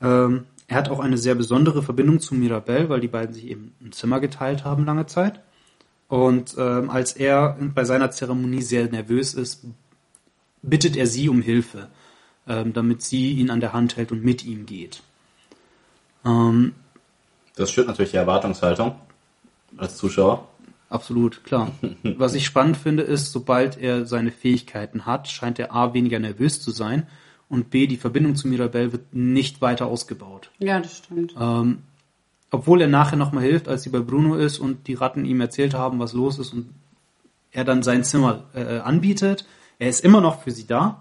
Ähm, 0.02 0.44
er 0.68 0.76
hat 0.76 0.90
auch 0.90 1.00
eine 1.00 1.16
sehr 1.16 1.34
besondere 1.34 1.82
Verbindung 1.82 2.20
zu 2.20 2.34
Mirabelle, 2.34 2.90
weil 2.90 3.00
die 3.00 3.08
beiden 3.08 3.34
sich 3.34 3.46
eben 3.46 3.72
ein 3.80 3.92
Zimmer 3.92 4.20
geteilt 4.20 4.66
haben 4.66 4.84
lange 4.84 5.06
Zeit. 5.06 5.40
Und 6.08 6.54
ähm, 6.58 6.90
als 6.90 7.14
er 7.14 7.56
bei 7.74 7.84
seiner 7.84 8.10
Zeremonie 8.10 8.60
sehr 8.60 8.90
nervös 8.90 9.32
ist, 9.32 9.64
bittet 10.60 10.98
er 10.98 11.06
sie 11.06 11.30
um 11.30 11.40
Hilfe, 11.40 11.88
ähm, 12.46 12.74
damit 12.74 13.00
sie 13.00 13.30
ihn 13.32 13.48
an 13.48 13.60
der 13.60 13.72
Hand 13.72 13.96
hält 13.96 14.12
und 14.12 14.22
mit 14.22 14.44
ihm 14.44 14.66
geht. 14.66 15.02
Ähm, 16.26 16.74
Das 17.56 17.70
schürt 17.70 17.86
natürlich 17.86 18.10
die 18.10 18.18
Erwartungshaltung 18.18 18.96
als 19.78 19.96
Zuschauer. 19.96 20.46
Absolut, 20.88 21.44
klar. 21.44 21.72
Was 22.02 22.34
ich 22.34 22.44
spannend 22.44 22.76
finde, 22.76 23.02
ist, 23.02 23.32
sobald 23.32 23.78
er 23.78 24.06
seine 24.06 24.30
Fähigkeiten 24.30 25.06
hat, 25.06 25.28
scheint 25.28 25.58
er 25.58 25.74
A 25.74 25.94
weniger 25.94 26.18
nervös 26.18 26.60
zu 26.60 26.70
sein 26.70 27.06
und 27.48 27.70
B, 27.70 27.86
die 27.86 27.96
Verbindung 27.96 28.36
zu 28.36 28.48
Mirabelle 28.48 28.92
wird 28.92 29.14
nicht 29.14 29.60
weiter 29.60 29.86
ausgebaut. 29.86 30.50
ja, 30.58 30.80
das 30.80 30.98
stimmt. 30.98 31.34
Ähm, 31.38 31.78
obwohl 32.50 32.80
er 32.80 32.88
nachher 32.88 33.16
nochmal 33.16 33.42
hilft, 33.42 33.66
als 33.66 33.82
sie 33.82 33.90
bei 33.90 33.98
Bruno 33.98 34.36
ist 34.36 34.60
und 34.60 34.86
die 34.86 34.94
Ratten 34.94 35.24
ihm 35.24 35.40
erzählt 35.40 35.74
haben, 35.74 35.98
was 35.98 36.12
los 36.12 36.38
ist 36.38 36.52
und 36.52 36.68
er 37.50 37.64
dann 37.64 37.82
sein 37.82 38.04
Zimmer 38.04 38.44
äh, 38.54 38.78
anbietet. 38.78 39.44
Er 39.80 39.88
ist 39.88 40.04
immer 40.04 40.20
noch 40.20 40.42
für 40.42 40.50
sie 40.52 40.66
da, 40.66 41.00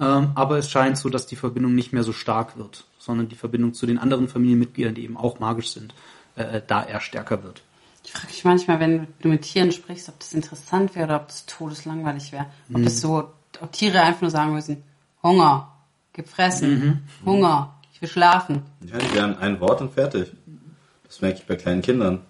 Ähm, 0.00 0.30
aber 0.36 0.58
es 0.58 0.70
scheint 0.70 0.96
so, 0.96 1.08
dass 1.08 1.26
die 1.26 1.36
Verbindung 1.36 1.74
nicht 1.74 1.92
mehr 1.92 2.04
so 2.04 2.12
stark 2.12 2.56
wird, 2.56 2.84
sondern 2.98 3.28
die 3.28 3.34
Verbindung 3.34 3.74
zu 3.74 3.84
den 3.84 3.98
anderen 3.98 4.28
Familienmitgliedern, 4.28 4.94
die 4.94 5.02
eben 5.02 5.16
auch 5.16 5.40
magisch 5.40 5.70
sind, 5.70 5.92
äh, 6.36 6.62
da 6.64 6.84
eher 6.84 7.00
stärker 7.00 7.42
wird. 7.42 7.62
Ich 8.08 8.12
frage 8.12 8.28
mich 8.28 8.42
manchmal, 8.42 8.80
wenn 8.80 9.06
du 9.20 9.28
mit 9.28 9.42
Tieren 9.42 9.70
sprichst, 9.70 10.08
ob 10.08 10.18
das 10.18 10.32
interessant 10.32 10.94
wäre 10.94 11.04
oder 11.04 11.16
ob 11.16 11.28
das 11.28 11.44
todeslangweilig 11.44 12.32
wäre. 12.32 12.46
Ob 12.72 12.82
das 12.82 13.02
so, 13.02 13.30
ob 13.60 13.72
Tiere 13.72 14.00
einfach 14.00 14.22
nur 14.22 14.30
sagen 14.30 14.54
müssen, 14.54 14.82
Hunger, 15.22 15.74
gib 16.14 16.26
fressen, 16.26 17.06
Hunger, 17.26 17.74
ich 17.92 18.00
will 18.00 18.08
schlafen. 18.08 18.62
Ja, 18.80 18.96
die 18.96 19.14
werden 19.14 19.36
ein 19.36 19.60
Wort 19.60 19.82
und 19.82 19.92
fertig. 19.92 20.32
Das 21.06 21.20
merke 21.20 21.40
ich 21.40 21.46
bei 21.46 21.56
kleinen 21.56 21.82
Kindern. 21.82 22.20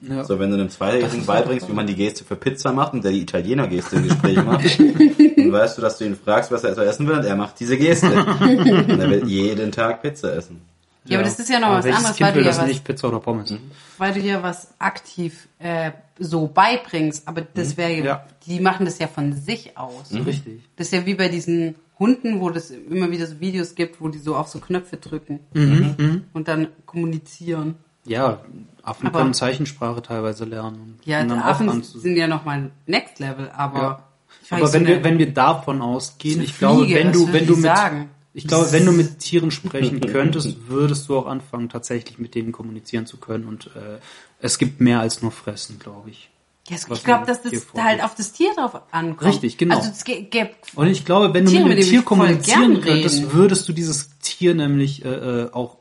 Ja. 0.00 0.24
So, 0.24 0.40
wenn 0.40 0.50
du 0.50 0.56
einem 0.56 0.70
Zweijährigen 0.70 1.24
beibringst, 1.24 1.68
wie 1.68 1.72
man 1.72 1.86
die 1.86 1.94
Geste 1.94 2.24
für 2.24 2.34
Pizza 2.34 2.72
macht 2.72 2.92
und 2.94 3.04
der 3.04 3.12
die 3.12 3.22
Italiener-Geste 3.22 3.94
im 3.94 4.08
Gespräch 4.08 4.42
macht, 4.42 4.64
dann 4.80 5.52
weißt 5.52 5.78
du, 5.78 5.82
dass 5.82 5.98
du 5.98 6.04
ihn 6.04 6.16
fragst, 6.16 6.50
was 6.50 6.64
er 6.64 6.74
so 6.74 6.80
essen 6.80 7.06
will 7.06 7.16
und 7.16 7.24
er 7.24 7.36
macht 7.36 7.60
diese 7.60 7.78
Geste. 7.78 8.12
Und 8.24 9.00
er 9.00 9.08
will 9.08 9.28
jeden 9.28 9.70
Tag 9.70 10.02
Pizza 10.02 10.34
essen. 10.34 10.62
Ja, 11.08 11.18
aber 11.18 11.24
das 11.24 11.38
ist 11.38 11.48
ja 11.50 11.58
noch 11.60 11.68
Aber 11.68 11.78
was 11.78 11.86
anderes, 11.86 12.16
Kind 12.16 12.20
weil 12.28 12.34
will 12.34 12.42
du 12.42 12.46
ja 12.48 12.52
das 12.52 12.60
was, 12.62 12.68
nicht, 12.68 12.84
Pizza 12.84 13.08
oder 13.08 13.20
Pommes. 13.20 13.54
weil 13.98 14.12
du 14.14 14.20
ja 14.20 14.42
was 14.42 14.68
aktiv 14.78 15.48
äh, 15.58 15.92
so 16.18 16.46
beibringst. 16.46 17.26
Aber 17.26 17.42
das 17.42 17.76
wäre 17.76 17.92
ja, 17.94 18.24
die 18.46 18.60
machen 18.60 18.84
das 18.86 18.98
ja 18.98 19.06
von 19.08 19.32
sich 19.32 19.76
aus. 19.76 20.12
Richtig. 20.12 20.62
Das 20.76 20.88
ist 20.88 20.92
ja 20.92 21.06
wie 21.06 21.14
bei 21.14 21.28
diesen 21.28 21.74
Hunden, 21.98 22.40
wo 22.40 22.50
das 22.50 22.70
immer 22.70 23.10
wieder 23.10 23.26
so 23.26 23.40
Videos 23.40 23.74
gibt, 23.74 24.00
wo 24.00 24.08
die 24.08 24.18
so 24.18 24.36
auf 24.36 24.48
so 24.48 24.60
Knöpfe 24.60 24.98
drücken 24.98 25.40
Mhm, 25.52 26.24
und 26.32 26.46
dann 26.48 26.68
kommunizieren. 26.86 27.74
Ja, 28.04 28.40
Affen 28.82 29.08
Aber- 29.08 29.18
können 29.20 29.34
Zeichensprache 29.34 30.00
teilweise 30.02 30.44
lernen. 30.44 30.98
Ja, 31.04 31.18
Und 31.20 31.24
die 31.24 31.30
dann 31.30 31.42
Affen 31.42 31.82
sind 31.82 32.16
ja 32.16 32.26
nochmal 32.26 32.70
Next 32.86 33.18
Level, 33.18 33.50
aber 33.54 33.78
Ja. 33.80 34.02
ich 34.42 34.50
weiß 34.52 34.60
Aber 34.62 34.72
wenn 34.72 34.82
nicht, 34.84 34.88
wir, 34.92 35.04
wenn 35.04 35.18
wir 35.18 35.34
davon 35.34 35.82
ausgehen, 35.82 36.40
ich 36.40 36.56
glaube, 36.56 36.84
Fliege, 36.84 37.00
wenn 37.00 37.08
was 37.08 37.12
du, 37.16 37.32
wenn 37.32 37.46
du 37.46 37.52
mit, 37.54 37.62
sagen? 37.64 38.10
Ich 38.38 38.46
glaube, 38.48 38.72
wenn 38.72 38.86
du 38.86 38.92
mit 38.92 39.18
Tieren 39.18 39.50
sprechen 39.50 40.00
könntest, 40.12 40.68
würdest 40.68 41.08
du 41.08 41.18
auch 41.18 41.26
anfangen, 41.26 41.68
tatsächlich 41.68 42.18
mit 42.18 42.34
denen 42.34 42.52
kommunizieren 42.52 43.06
zu 43.06 43.16
können 43.18 43.44
und 43.44 43.66
äh, 43.76 43.98
es 44.40 44.58
gibt 44.58 44.80
mehr 44.80 45.00
als 45.00 45.20
nur 45.22 45.30
Fressen, 45.32 45.78
glaube 45.78 46.10
ich. 46.10 46.30
Ja, 46.68 46.76
es- 46.76 46.88
was 46.88 46.98
ich 46.98 47.04
glaube, 47.04 47.26
dass 47.26 47.42
das 47.42 47.52
vorgibt. 47.64 47.82
halt 47.84 48.02
auf 48.04 48.14
das 48.14 48.32
Tier 48.32 48.54
drauf 48.54 48.80
ankommt. 48.90 49.22
Richtig, 49.34 49.58
genau. 49.58 49.76
Also 49.78 49.90
es 49.90 50.04
ge- 50.04 50.28
Und 50.74 50.86
ich 50.86 51.04
glaube, 51.04 51.32
wenn 51.34 51.44
du 51.44 51.50
Tiere, 51.50 51.64
mit 51.64 51.70
mit 51.70 51.78
einem 51.78 51.80
denen 51.86 51.90
Tier 51.90 52.02
kommunizieren 52.02 52.72
gern 52.74 52.80
könntest, 52.82 53.32
würdest 53.32 53.68
du 53.68 53.72
dieses 53.72 54.10
Tier 54.20 54.54
nämlich 54.54 55.04
äh, 55.04 55.08
äh, 55.08 55.52
auch 55.52 55.78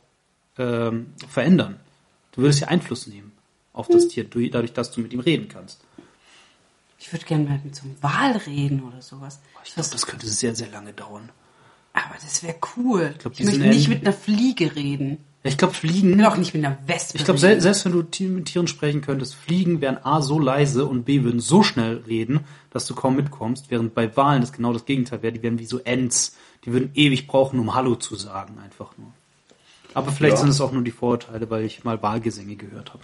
ähm, 0.58 1.08
verändern. 1.28 1.80
Du 2.32 2.42
würdest 2.42 2.62
ja 2.62 2.68
Einfluss 2.70 3.08
nehmen 3.08 3.32
auf 3.74 3.88
Hm. 3.90 3.96
das 3.96 4.08
Tier, 4.08 4.24
du- 4.24 4.50
dadurch, 4.50 4.74
dass 4.74 4.92
du 4.92 5.02
mit 5.02 5.14
ihm 5.14 5.20
reden 5.20 5.48
kannst. 5.50 5.80
ich 7.00 7.12
würde 7.14 7.26
gerne 7.26 7.44
mal 7.44 7.60
mit 7.64 7.76
so 7.76 7.84
einem 7.84 7.96
Wal 8.02 8.32
reden 8.48 8.82
oder 8.84 9.02
sowas. 9.02 9.40
Ich 9.66 9.74
glaube, 9.76 9.90
das 9.92 10.06
könnte 10.08 10.26
sehr, 10.28 10.56
sehr 10.56 10.70
lange 10.70 10.94
dauern. 10.94 11.30
Aber 12.06 12.16
das 12.22 12.44
wäre 12.44 12.56
cool. 12.76 13.12
Ich, 13.14 13.20
glaub, 13.20 13.34
die 13.34 13.44
möchte 13.44 13.60
nicht 13.62 13.88
mit 13.88 14.02
einer 14.02 14.14
Fliege 14.14 14.76
reden. 14.76 15.18
Ja, 15.44 15.50
Ich 15.52 15.58
glaube, 15.58 15.74
Ich 15.74 15.80
Fliegen. 15.80 16.18
will 16.18 16.26
auch 16.26 16.38
nicht 16.38 16.54
mit 16.54 16.64
einer 16.64 16.78
Wespe 16.86 17.18
Ich 17.18 17.26
glaube, 17.26 17.40
sel 17.40 17.60
selbst 17.62 17.86
wenn 17.86 17.92
du 17.92 18.06
mit 18.30 18.46
Tieren 18.46 18.68
sprechen 18.68 19.02
könntest, 19.02 19.36
Fliegen 19.36 19.82
wären 19.82 19.98
A 20.04 20.22
so 20.22 20.40
leise 20.40 20.86
und 20.86 21.06
B 21.06 21.24
würden 21.24 21.40
so 21.40 21.64
schnell 21.64 22.04
reden, 22.08 22.42
dass 22.72 22.86
du 22.86 22.94
kaum 22.96 23.16
mitkommst, 23.16 23.72
während 23.72 23.96
bei 23.96 24.16
Walen 24.16 24.42
das 24.42 24.52
genau 24.54 24.74
das 24.74 24.86
Gegenteil 24.86 25.24
wäre. 25.24 25.34
Die 25.34 25.42
wären 25.42 25.58
wie 25.60 25.66
so 25.66 25.80
Ents. 25.80 26.36
Die 26.66 26.74
würden 26.74 26.92
ewig 26.96 27.28
brauchen, 27.28 27.60
um 27.60 27.74
Hallo 27.74 27.96
zu 27.96 28.16
sagen, 28.16 28.58
einfach 28.64 28.92
nur. 28.98 29.12
Aber 29.94 30.12
vielleicht 30.12 30.36
Ja. 30.36 30.42
sind 30.42 30.50
es 30.50 30.62
auch 30.62 30.72
nur 30.72 30.84
die 30.84 30.92
Vorurteile, 30.92 31.50
weil 31.50 31.64
ich 31.64 31.84
mal 31.84 32.02
Wahlgesänge 32.04 32.56
gehört 32.56 32.94
habe. 32.94 33.04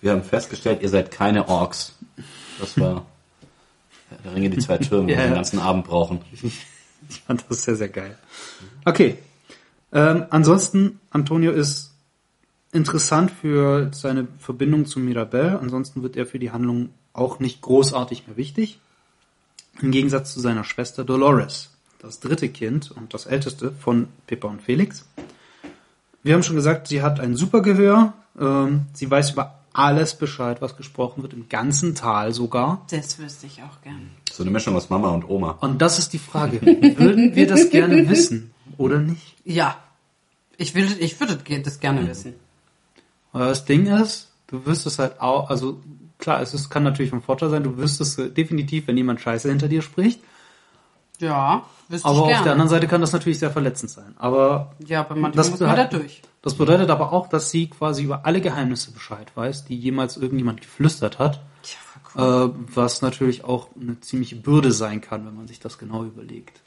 Wir 0.00 0.12
haben 0.12 0.22
festgestellt, 0.22 0.82
ihr 0.82 0.88
seid 0.88 1.10
keine 1.10 1.48
Orks. 1.48 1.94
Das 2.60 2.78
war 2.78 3.06
der 4.24 4.34
Ringe, 4.34 4.50
die 4.50 4.58
zwei 4.58 4.78
Türme, 4.78 5.06
die 5.08 5.12
Ja, 5.14 5.18
wir 5.20 5.26
den 5.28 5.34
ganzen 5.34 5.58
Abend 5.58 5.84
brauchen. 5.86 6.20
Ich 7.10 7.20
fand 7.20 7.42
das 7.48 7.62
sehr, 7.62 7.74
sehr 7.76 7.88
geil. 7.88 8.18
Okay. 8.84 9.18
Ähm, 9.92 10.26
ansonsten, 10.30 11.00
Antonio 11.10 11.52
ist 11.52 11.92
interessant 12.72 13.30
für 13.30 13.90
seine 13.92 14.28
Verbindung 14.38 14.86
zu 14.86 15.00
Mirabelle. 15.00 15.58
Ansonsten 15.58 16.02
wird 16.02 16.16
er 16.16 16.26
für 16.26 16.38
die 16.38 16.50
Handlung 16.50 16.90
auch 17.12 17.40
nicht 17.40 17.60
großartig 17.60 18.26
mehr 18.26 18.36
wichtig. 18.36 18.80
Im 19.80 19.90
Gegensatz 19.90 20.32
zu 20.32 20.40
seiner 20.40 20.64
Schwester 20.64 21.04
Dolores, 21.04 21.70
das 22.00 22.20
dritte 22.20 22.48
Kind 22.48 22.90
und 22.90 23.14
das 23.14 23.26
älteste 23.26 23.72
von 23.72 24.08
Pippa 24.26 24.48
und 24.48 24.62
Felix. 24.62 25.06
Wir 26.22 26.34
haben 26.34 26.42
schon 26.42 26.56
gesagt, 26.56 26.88
sie 26.88 27.00
hat 27.02 27.20
ein 27.20 27.36
super 27.36 27.62
Gehör. 27.62 28.12
Ähm, 28.38 28.86
sie 28.92 29.10
weiß 29.10 29.30
über 29.30 29.58
alles 29.72 30.16
Bescheid, 30.16 30.60
was 30.60 30.76
gesprochen 30.76 31.22
wird, 31.22 31.32
im 31.32 31.48
ganzen 31.48 31.94
Tal 31.94 32.32
sogar. 32.32 32.84
Das 32.90 33.18
wüsste 33.18 33.46
ich 33.46 33.62
auch 33.62 33.80
gern. 33.82 34.10
So 34.38 34.44
eine 34.44 34.52
Mischung 34.52 34.76
aus 34.76 34.88
Mama 34.88 35.08
und 35.08 35.28
Oma. 35.28 35.58
Und 35.62 35.82
das 35.82 35.98
ist 35.98 36.12
die 36.12 36.18
Frage. 36.20 36.62
Würden 36.62 37.34
wir 37.34 37.48
das 37.48 37.70
gerne 37.70 38.08
wissen 38.08 38.52
oder 38.76 39.00
nicht? 39.00 39.34
Ja. 39.44 39.78
Ich 40.56 40.76
würde, 40.76 40.94
ich 41.00 41.18
würde 41.18 41.36
das 41.60 41.80
gerne 41.80 42.06
wissen. 42.06 42.34
Aber 43.32 43.46
das 43.46 43.64
Ding 43.64 43.86
ist, 43.86 44.30
du 44.46 44.64
wüsstest 44.64 45.00
halt 45.00 45.20
auch, 45.20 45.50
also 45.50 45.80
klar, 46.18 46.40
es 46.40 46.54
ist, 46.54 46.70
kann 46.70 46.84
natürlich 46.84 47.10
von 47.10 47.20
Vorteil 47.20 47.50
sein, 47.50 47.64
du 47.64 47.78
wüsstest 47.78 48.16
äh, 48.20 48.30
definitiv, 48.30 48.86
wenn 48.86 48.96
jemand 48.96 49.20
Scheiße 49.20 49.48
hinter 49.48 49.66
dir 49.66 49.82
spricht. 49.82 50.20
Ja, 51.18 51.64
wüsste 51.88 52.06
Aber 52.06 52.18
ich 52.18 52.22
auf 52.22 52.28
gerne. 52.28 52.44
der 52.44 52.52
anderen 52.52 52.68
Seite 52.68 52.86
kann 52.86 53.00
das 53.00 53.12
natürlich 53.12 53.40
sehr 53.40 53.50
verletzend 53.50 53.90
sein. 53.90 54.14
Aber 54.18 54.76
ja, 54.86 55.00
aber 55.00 55.16
manchmal 55.16 55.32
das 55.32 55.50
muss 55.50 55.58
man 55.58 55.74
da 55.74 55.84
durch. 55.86 56.22
das 56.42 56.54
bedeutet 56.54 56.90
aber 56.90 57.12
auch, 57.12 57.28
dass 57.28 57.50
sie 57.50 57.66
quasi 57.66 58.04
über 58.04 58.24
alle 58.24 58.40
Geheimnisse 58.40 58.92
Bescheid 58.92 59.32
weiß, 59.34 59.64
die 59.64 59.76
jemals 59.76 60.16
irgendjemand 60.16 60.60
geflüstert 60.60 61.18
hat. 61.18 61.40
Tja, 61.64 61.78
voll 61.82 62.02
cool. 62.02 62.07
Äh, 62.07 62.07
was 62.22 63.00
natürlich 63.02 63.44
auch 63.44 63.68
eine 63.80 64.00
ziemliche 64.00 64.36
Bürde 64.36 64.72
sein 64.72 65.00
kann, 65.00 65.24
wenn 65.26 65.36
man 65.36 65.46
sich 65.46 65.60
das 65.60 65.78
genau 65.78 66.04
überlegt. 66.04 66.60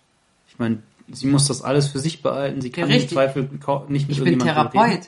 Ich 0.47 0.57
meine, 0.59 0.79
sie 1.11 1.27
muss 1.27 1.47
das 1.47 1.61
alles 1.61 1.87
für 1.87 1.99
sich 1.99 2.21
behalten, 2.21 2.61
sie 2.61 2.69
kann 2.69 2.85
im 2.85 2.91
richtig. 2.91 3.11
Zweifel 3.11 3.49
nicht 3.89 4.07
mit 4.07 4.17
Ich 4.17 4.23
bin 4.23 4.39
Therapeut. 4.39 4.89
reden. 4.89 5.05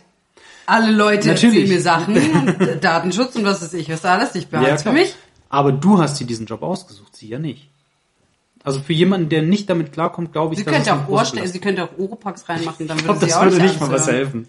Alle 0.65 0.91
Leute 0.91 1.29
Natürlich. 1.29 1.43
erzählen 1.55 1.69
mir 1.69 1.81
Sachen, 1.81 2.15
und 2.15 2.77
Datenschutz 2.83 3.35
und 3.35 3.43
was 3.45 3.61
weiß 3.61 3.73
ich, 3.73 3.89
was 3.89 4.05
alles 4.05 4.33
nicht 4.33 4.49
behalten 4.49 4.77
für 4.77 4.83
klar. 4.83 4.93
mich. 4.93 5.13
Aber 5.49 5.71
du 5.71 6.01
hast 6.01 6.19
dir 6.19 6.25
diesen 6.25 6.45
Job 6.45 6.63
ausgesucht, 6.63 7.15
sie 7.15 7.27
ja 7.27 7.39
nicht. 7.39 7.69
Also 8.63 8.79
für 8.79 8.93
jemanden, 8.93 9.27
der 9.29 9.41
nicht 9.41 9.69
damit 9.69 9.91
klarkommt, 9.91 10.31
glaube 10.31 10.53
ich, 10.53 10.59
Sie 10.59 10.65
dass 10.65 10.73
könnte 10.73 10.93
auch 10.93 11.07
Ohrste 11.09 11.45
sie 11.47 11.59
könnte 11.59 11.83
auch 11.83 11.97
Oropax 11.97 12.47
reinmachen, 12.47 12.87
dann 12.87 12.97
Ich 12.97 13.03
würde 13.03 13.19
glaube, 13.19 13.19
sie 13.19 13.25
das 13.27 13.37
auch 13.37 13.43
würde 13.43 13.61
nicht 13.61 13.79
mal 13.79 13.91
was 13.91 14.07
helfen. 14.07 14.47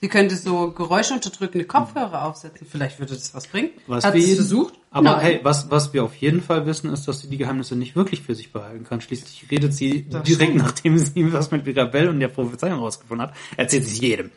Sie 0.00 0.08
könnte 0.08 0.36
so 0.36 0.70
geräuschunterdrückende 0.70 1.66
Kopfhörer 1.66 2.24
aufsetzen. 2.24 2.66
Vielleicht 2.70 3.00
würde 3.00 3.14
das 3.14 3.34
was 3.34 3.48
bringen. 3.48 3.70
Was 3.88 4.04
Hat 4.04 4.14
wir 4.14 4.22
sie 4.22 4.36
versucht? 4.36 4.74
Aber 4.92 5.10
Nein. 5.10 5.20
hey, 5.20 5.40
was, 5.42 5.70
was 5.72 5.92
wir 5.92 6.04
auf 6.04 6.14
jeden 6.16 6.40
Fall 6.40 6.66
wissen, 6.66 6.92
ist, 6.92 7.08
dass 7.08 7.20
sie 7.20 7.28
die 7.28 7.36
Geheimnisse 7.36 7.74
nicht 7.74 7.96
wirklich 7.96 8.22
für 8.22 8.34
sich 8.36 8.52
behalten 8.52 8.84
kann. 8.84 9.00
Schließlich 9.00 9.46
redet 9.50 9.74
sie 9.74 10.06
Das 10.08 10.22
direkt, 10.22 10.50
stimmt. 10.52 10.64
nachdem 10.64 10.98
sie 10.98 11.32
was 11.32 11.50
mit 11.50 11.66
Mirabelle 11.66 12.10
und 12.10 12.20
der 12.20 12.28
Prophezeiung 12.28 12.78
rausgefunden 12.78 13.26
hat, 13.28 13.34
erzählt 13.56 13.84
sie 13.86 13.92
es 13.94 14.00
jedem. 14.00 14.30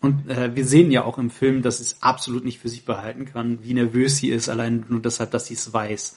Und 0.00 0.28
äh, 0.28 0.54
wir 0.56 0.66
sehen 0.66 0.90
ja 0.90 1.04
auch 1.04 1.18
im 1.18 1.30
Film, 1.30 1.62
dass 1.62 1.78
sie 1.78 1.84
es 1.84 2.02
absolut 2.02 2.44
nicht 2.44 2.58
für 2.58 2.68
sich 2.68 2.84
behalten 2.84 3.24
kann, 3.26 3.60
wie 3.62 3.74
nervös 3.74 4.16
sie 4.16 4.30
ist, 4.30 4.48
allein 4.48 4.84
nur 4.88 5.00
deshalb, 5.00 5.30
dass 5.30 5.46
sie 5.46 5.54
es 5.54 5.72
weiß. 5.72 6.16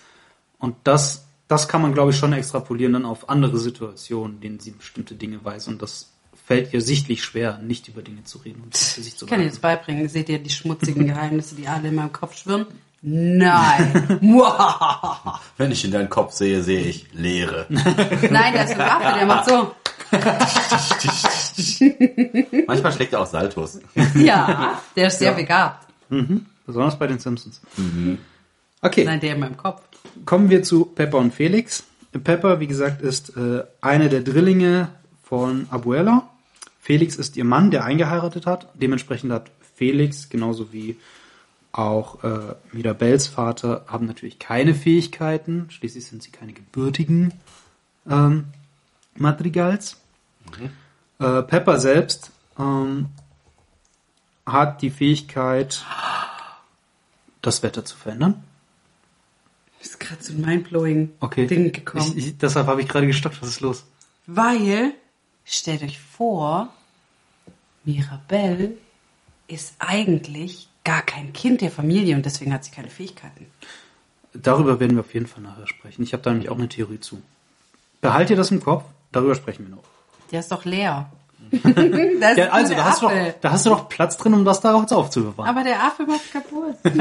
Und 0.57 0.75
das, 0.83 1.27
das 1.47 1.67
kann 1.67 1.83
man, 1.83 1.93
glaube 1.93 2.09
ich, 2.11 2.17
schon 2.17 2.33
extrapolieren 2.33 2.93
dann 2.93 3.05
auf 3.05 3.29
andere 3.29 3.59
Situationen, 3.59 4.37
in 4.37 4.41
denen 4.41 4.59
sie 4.59 4.71
bestimmte 4.71 5.13
Dinge 5.13 5.45
weiß. 5.45 5.67
Und 5.67 5.83
das 5.83 6.11
fällt 6.45 6.73
ihr 6.73 6.81
sichtlich 6.81 7.23
schwer, 7.23 7.57
nicht 7.57 7.87
über 7.87 8.01
Dinge 8.01 8.23
zu 8.23 8.37
reden 8.37 8.61
und 8.63 8.77
sich 8.77 9.17
zu 9.17 9.25
Ich 9.25 9.29
kann 9.29 9.41
dir 9.41 9.47
das 9.47 9.59
beibringen. 9.59 10.07
Seht 10.07 10.29
ihr 10.29 10.39
die 10.39 10.49
schmutzigen 10.49 11.07
Geheimnisse, 11.07 11.55
die 11.55 11.67
alle 11.67 11.89
in 11.89 11.95
meinem 11.95 12.11
Kopf 12.11 12.37
schwirren? 12.37 12.67
Nein. 13.01 14.19
Wenn 15.57 15.71
ich 15.71 15.85
in 15.85 15.91
deinen 15.91 16.09
Kopf 16.09 16.33
sehe, 16.33 16.63
sehe 16.63 16.81
ich 16.81 17.07
Leere. 17.13 17.65
Nein, 17.69 18.53
der 18.53 18.65
ist 18.65 18.73
ein 18.73 18.81
Affe, 18.81 19.17
der 19.17 19.25
macht 19.25 19.49
so. 19.49 19.75
Manchmal 22.67 22.93
schlägt 22.93 23.13
er 23.13 23.21
auch 23.21 23.27
Saltos. 23.27 23.79
Ja, 24.15 24.81
der 24.95 25.07
ist 25.07 25.19
sehr 25.19 25.33
begabt. 25.33 25.87
Besonders 26.65 26.97
bei 26.97 27.07
den 27.07 27.19
Simpsons. 27.19 27.61
Okay. 28.81 29.03
Nein, 29.03 29.19
der 29.19 29.33
in 29.33 29.39
meinem 29.39 29.57
Kopf. 29.57 29.81
Kommen 30.25 30.49
wir 30.49 30.63
zu 30.63 30.85
Pepper 30.85 31.17
und 31.17 31.33
Felix. 31.33 31.83
Pepper, 32.23 32.59
wie 32.59 32.67
gesagt, 32.67 33.01
ist 33.01 33.35
äh, 33.35 33.63
eine 33.81 34.09
der 34.09 34.21
Drillinge 34.21 34.89
von 35.23 35.67
Abuela. 35.69 36.29
Felix 36.85 37.15
ist 37.15 37.35
ihr 37.35 37.45
Mann, 37.45 37.71
der 37.71 37.83
eingeheiratet 37.83 38.45
hat. 38.45 38.69
Dementsprechend 38.75 39.31
hat 39.31 39.49
Felix, 39.73 40.29
genauso 40.29 40.71
wie 40.71 40.97
auch 41.71 42.23
äh, 42.23 42.53
Mirabels 42.73 43.25
Vater, 43.25 43.85
haben 43.87 44.05
natürlich 44.05 44.37
keine 44.37 44.75
Fähigkeiten. 44.75 45.65
Schließlich 45.71 46.05
sind 46.05 46.21
sie 46.21 46.29
keine 46.29 46.53
gebürtigen 46.53 47.33
ähm, 48.07 48.45
Madrigals. 49.15 49.97
Äh, 51.17 51.41
Pepper 51.41 51.79
selbst 51.79 52.29
ähm, 52.59 53.07
hat 54.45 54.83
die 54.83 54.91
Fähigkeit, 54.91 55.83
das 57.41 57.63
Wetter 57.63 57.83
zu 57.83 57.97
verändern. 57.97 58.43
ist 59.81 59.99
gerade 59.99 60.21
so 60.21 60.33
ein 60.33 60.41
mindblowing 60.41 61.13
Okay. 61.19 61.47
Ding 61.47 61.71
gekommen. 61.71 62.13
Ich, 62.15 62.27
ich, 62.27 62.37
deshalb 62.37 62.67
habe 62.67 62.81
ich 62.81 62.87
gerade 62.87 63.07
gestoppt. 63.07 63.41
Was 63.41 63.49
ist 63.49 63.61
los? 63.61 63.85
Weil, 64.27 64.93
stellt 65.45 65.83
euch 65.83 65.99
vor, 65.99 66.69
Mirabelle 67.83 68.71
ist 69.47 69.75
eigentlich 69.79 70.67
gar 70.83 71.01
kein 71.01 71.33
Kind 71.33 71.61
der 71.61 71.71
Familie 71.71 72.15
und 72.15 72.25
deswegen 72.25 72.53
hat 72.53 72.63
sie 72.63 72.71
keine 72.71 72.89
Fähigkeiten. 72.89 73.47
Darüber 74.33 74.79
werden 74.79 74.97
wir 74.97 75.01
auf 75.01 75.13
jeden 75.13 75.27
Fall 75.27 75.43
nachher 75.43 75.67
sprechen. 75.67 76.03
Ich 76.03 76.13
habe 76.13 76.23
da 76.23 76.31
nämlich 76.31 76.49
auch 76.49 76.57
eine 76.57 76.67
Theorie 76.67 76.99
zu. 76.99 77.21
Behalt 78.01 78.29
ihr 78.29 78.35
das 78.35 78.51
im 78.51 78.61
Kopf. 78.61 78.83
darüber 79.11 79.35
sprechen 79.35 79.67
wir 79.67 79.75
noch. 79.75 79.83
Der 80.31 80.41
ist 80.41 80.51
doch 80.51 80.65
leer. 80.65 81.09
Ja, 82.35 82.49
also, 82.49 82.73
da 82.73 82.85
hast, 82.85 83.01
du 83.01 83.07
doch, 83.07 83.13
da 83.41 83.51
hast 83.51 83.65
du 83.65 83.69
doch 83.69 83.87
Platz 83.87 84.17
drin, 84.17 84.33
um 84.33 84.45
das 84.45 84.61
daraus 84.61 84.91
aufzubewahren. 84.91 85.47
Aber 85.47 85.63
der 85.63 85.83
Affe 85.83 86.03
macht 86.03 86.31
kaputt. 86.31 86.75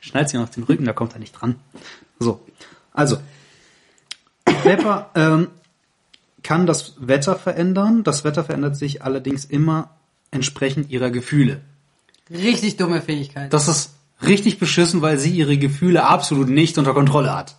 Schnallt 0.00 0.30
sie 0.30 0.38
auf 0.38 0.50
den 0.50 0.62
Rücken, 0.62 0.86
da 0.86 0.92
kommt 0.92 1.12
er 1.12 1.18
nicht 1.18 1.32
dran. 1.32 1.56
So, 2.18 2.40
also, 2.92 3.18
Pepper 4.44 5.10
ähm, 5.14 5.48
kann 6.46 6.64
das 6.66 6.94
Wetter 6.98 7.36
verändern. 7.36 8.04
Das 8.04 8.22
Wetter 8.24 8.44
verändert 8.44 8.76
sich 8.76 9.02
allerdings 9.02 9.44
immer 9.44 9.90
entsprechend 10.30 10.90
ihrer 10.90 11.10
Gefühle. 11.10 11.60
Richtig 12.30 12.76
dumme 12.76 13.02
Fähigkeit. 13.02 13.52
Das 13.52 13.66
ist 13.68 13.94
richtig 14.24 14.58
beschissen, 14.58 15.02
weil 15.02 15.18
sie 15.18 15.30
ihre 15.30 15.58
Gefühle 15.58 16.04
absolut 16.08 16.48
nicht 16.48 16.78
unter 16.78 16.94
Kontrolle 16.94 17.34
hat. 17.36 17.56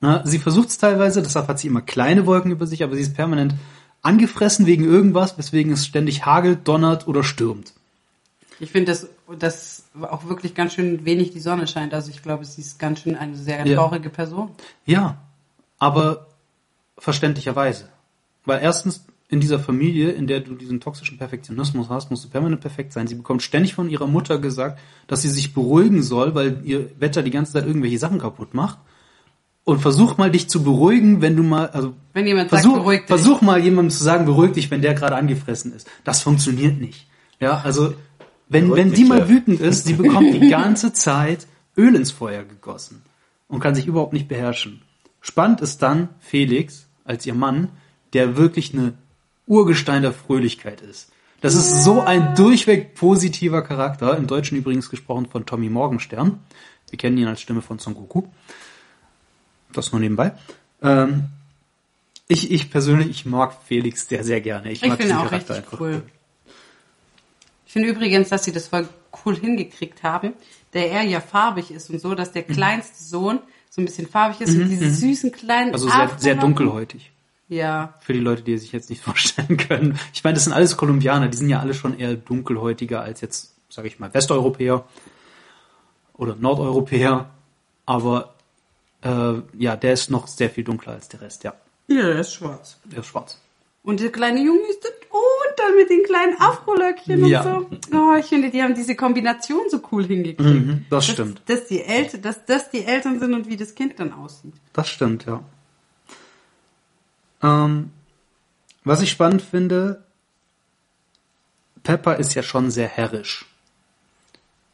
Na, 0.00 0.26
sie 0.26 0.38
versucht 0.38 0.68
es 0.68 0.78
teilweise, 0.78 1.22
deshalb 1.22 1.48
hat 1.48 1.58
sie 1.58 1.68
immer 1.68 1.80
kleine 1.82 2.26
Wolken 2.26 2.50
über 2.52 2.66
sich, 2.66 2.82
aber 2.84 2.94
sie 2.94 3.02
ist 3.02 3.14
permanent 3.14 3.54
angefressen 4.02 4.66
wegen 4.66 4.84
irgendwas, 4.84 5.36
weswegen 5.36 5.72
es 5.72 5.84
ständig 5.86 6.24
hagelt, 6.26 6.68
donnert 6.68 7.08
oder 7.08 7.24
stürmt. 7.24 7.72
Ich 8.60 8.70
finde, 8.70 8.92
dass, 8.92 9.08
dass 9.38 9.82
auch 10.00 10.28
wirklich 10.28 10.54
ganz 10.54 10.74
schön 10.74 11.04
wenig 11.04 11.32
die 11.32 11.40
Sonne 11.40 11.66
scheint. 11.66 11.92
Also 11.92 12.10
ich 12.10 12.22
glaube, 12.22 12.44
sie 12.44 12.60
ist 12.60 12.78
ganz 12.78 13.00
schön 13.00 13.16
eine 13.16 13.36
sehr 13.36 13.66
Ja. 13.66 13.74
traurige 13.76 14.10
Person. 14.10 14.50
Ja, 14.86 15.18
aber 15.78 16.26
verständlicherweise. 16.98 17.88
Weil 18.44 18.62
erstens 18.62 19.04
in 19.28 19.40
dieser 19.40 19.58
Familie, 19.58 20.10
in 20.12 20.26
der 20.26 20.40
du 20.40 20.54
diesen 20.54 20.80
toxischen 20.80 21.18
Perfektionismus 21.18 21.88
hast, 21.88 22.10
musst 22.10 22.24
du 22.24 22.28
permanent 22.28 22.60
perfekt 22.60 22.92
sein. 22.92 23.08
Sie 23.08 23.16
bekommt 23.16 23.42
ständig 23.42 23.74
von 23.74 23.90
ihrer 23.90 24.06
Mutter 24.06 24.38
gesagt, 24.38 24.78
dass 25.08 25.22
sie 25.22 25.28
sich 25.28 25.52
beruhigen 25.52 26.02
soll, 26.02 26.34
weil 26.34 26.60
ihr 26.64 26.90
Wetter 27.00 27.22
die 27.22 27.32
ganze 27.32 27.52
Zeit 27.52 27.66
irgendwelche 27.66 27.98
Sachen 27.98 28.20
kaputt 28.20 28.54
macht. 28.54 28.78
Und 29.64 29.80
versuch 29.80 30.16
mal 30.16 30.30
dich 30.30 30.48
zu 30.48 30.62
beruhigen, 30.62 31.22
wenn 31.22 31.34
du 31.34 31.42
mal, 31.42 31.66
also 31.70 31.94
Wenn 32.12 32.24
jemand 32.24 32.50
versuch, 32.50 32.74
sagt, 32.74 32.82
beruhig 32.84 33.00
dich. 33.00 33.08
versuch 33.08 33.40
mal 33.40 33.58
jemandem 33.58 33.90
zu 33.90 34.04
sagen, 34.04 34.24
beruhig 34.24 34.52
dich, 34.52 34.70
wenn 34.70 34.80
der 34.80 34.94
gerade 34.94 35.16
angefressen 35.16 35.72
ist. 35.72 35.90
Das 36.04 36.22
funktioniert 36.22 36.80
nicht. 36.80 37.08
Ja, 37.40 37.62
also 37.64 37.94
wenn, 38.48 38.68
Beruhig 38.68 38.84
wenn 38.84 38.92
die 38.92 39.04
mal 39.04 39.28
wütend 39.28 39.60
ist, 39.60 39.86
sie 39.86 39.94
bekommt 39.94 40.32
die 40.34 40.48
ganze 40.50 40.92
Zeit 40.92 41.48
Öl 41.76 41.96
ins 41.96 42.12
Feuer 42.12 42.44
gegossen 42.44 43.02
und 43.48 43.58
kann 43.58 43.74
sich 43.74 43.88
überhaupt 43.88 44.12
nicht 44.12 44.28
beherrschen. 44.28 44.82
Spannend 45.20 45.60
ist 45.60 45.82
dann 45.82 46.10
Felix 46.20 46.85
als 47.06 47.24
ihr 47.26 47.34
Mann, 47.34 47.68
der 48.12 48.36
wirklich 48.36 48.72
eine 48.74 48.94
Urgestein 49.46 50.02
der 50.02 50.12
Fröhlichkeit 50.12 50.80
ist. 50.80 51.10
Das 51.40 51.54
ist 51.54 51.84
so 51.84 52.00
ein 52.00 52.34
durchweg 52.34 52.94
positiver 52.94 53.62
Charakter, 53.62 54.16
im 54.16 54.26
Deutschen 54.26 54.56
übrigens 54.58 54.90
gesprochen 54.90 55.26
von 55.26 55.46
Tommy 55.46 55.68
Morgenstern. 55.68 56.40
Wir 56.90 56.98
kennen 56.98 57.18
ihn 57.18 57.26
als 57.28 57.40
Stimme 57.40 57.62
von 57.62 57.78
Son 57.78 57.94
Goku. 57.94 58.22
Das 59.72 59.92
nur 59.92 60.00
nebenbei. 60.00 60.32
Ähm, 60.82 61.24
ich, 62.28 62.50
ich 62.50 62.70
persönlich, 62.70 63.08
ich 63.10 63.26
mag 63.26 63.54
Felix 63.66 64.08
sehr, 64.08 64.24
sehr 64.24 64.40
gerne. 64.40 64.72
Ich, 64.72 64.82
Ich 64.82 64.88
mag 64.88 64.96
finde 64.98 65.12
diesen 65.14 65.18
auch 65.18 65.30
Charakter 65.30 65.54
richtig 65.56 65.72
einfach. 65.72 65.80
cool. 65.80 66.02
Ich 67.66 67.72
finde 67.72 67.88
übrigens, 67.88 68.30
dass 68.30 68.44
sie 68.44 68.52
das 68.52 68.68
voll 68.68 68.88
cool 69.24 69.36
hingekriegt 69.36 70.02
haben, 70.02 70.32
der 70.72 70.90
er 70.90 71.02
ja 71.02 71.20
farbig 71.20 71.70
ist 71.70 71.90
und 71.90 72.00
so, 72.00 72.14
dass 72.14 72.30
Mhm. 72.30 72.34
der 72.34 72.42
kleinste 72.44 73.02
Sohn 73.04 73.40
so 73.76 73.82
ein 73.82 73.84
bisschen 73.84 74.08
farbig 74.08 74.40
ist 74.40 74.56
und 74.56 74.70
diese 74.70 74.90
süßen 74.90 75.32
kleinen 75.32 75.74
Also 75.74 75.90
sehr, 75.90 76.10
sehr 76.16 76.34
dunkelhäutig. 76.34 77.12
Ja, 77.46 77.92
Für 78.00 78.14
die 78.14 78.20
Leute, 78.20 78.42
die 78.42 78.54
es 78.54 78.62
sich 78.62 78.72
jetzt 78.72 78.88
nicht 78.88 79.02
vorstellen 79.04 79.58
können. 79.58 79.98
Ich 80.14 80.24
meine, 80.24 80.32
das 80.32 80.44
sind 80.44 80.54
alles 80.54 80.78
Kolumbianer, 80.78 81.28
die 81.28 81.36
sind 81.36 81.50
ja 81.50 81.60
alle 81.60 81.74
schon 81.74 81.98
eher 81.98 82.14
dunkelhäutiger 82.14 83.02
als 83.02 83.20
jetzt, 83.20 83.54
sage 83.68 83.88
ich 83.88 83.98
mal, 83.98 84.12
Westeuropäer 84.14 84.82
oder 86.14 86.36
Nordeuropäer. 86.36 87.28
Aber 87.84 88.34
äh, 89.02 89.34
ja, 89.58 89.76
der 89.76 89.92
ist 89.92 90.10
noch 90.10 90.26
sehr 90.26 90.48
viel 90.48 90.64
dunkler 90.64 90.94
als 90.94 91.08
der 91.08 91.20
Rest, 91.20 91.44
ja. 91.44 91.52
ja, 91.86 92.02
der 92.02 92.20
ist 92.20 92.32
schwarz. 92.32 92.78
Der 92.84 93.00
ist 93.00 93.06
schwarz. 93.08 93.38
Und 93.82 94.00
der 94.00 94.10
kleine 94.10 94.40
Junge 94.42 94.66
ist 94.70 94.82
dann, 95.66 95.76
mit 95.76 95.90
den 95.90 96.02
kleinen 96.04 96.40
Afrolöckchen 96.40 97.24
Ja. 97.26 97.42
und 97.42 97.84
so. 97.84 97.96
Oh, 97.96 98.14
ich 98.18 98.26
finde, 98.26 98.50
die 98.50 98.62
haben 98.62 98.74
diese 98.74 98.94
Kombination 98.94 99.62
so 99.68 99.80
cool 99.92 100.04
hingekriegt. 100.04 100.40
Mhm, 100.40 100.86
das 100.90 101.06
stimmt. 101.06 101.42
Dass, 101.46 101.60
dass 101.60 101.68
die 101.68 101.82
Eltern, 101.82 102.22
dass 102.22 102.44
das 102.44 102.70
die 102.70 102.84
Eltern 102.84 103.18
sind 103.20 103.34
und 103.34 103.48
wie 103.48 103.56
das 103.56 103.74
Kind 103.74 103.98
dann 103.98 104.12
aussieht. 104.12 104.54
Das 104.72 104.88
stimmt, 104.88 105.26
ja. 105.26 105.42
Ähm, 107.42 107.90
was 108.84 109.02
ich 109.02 109.10
spannend 109.10 109.42
finde, 109.42 110.04
Pepper 111.82 112.16
ist 112.16 112.34
ja 112.34 112.42
schon 112.42 112.70
sehr 112.70 112.88
herrisch. 112.88 113.46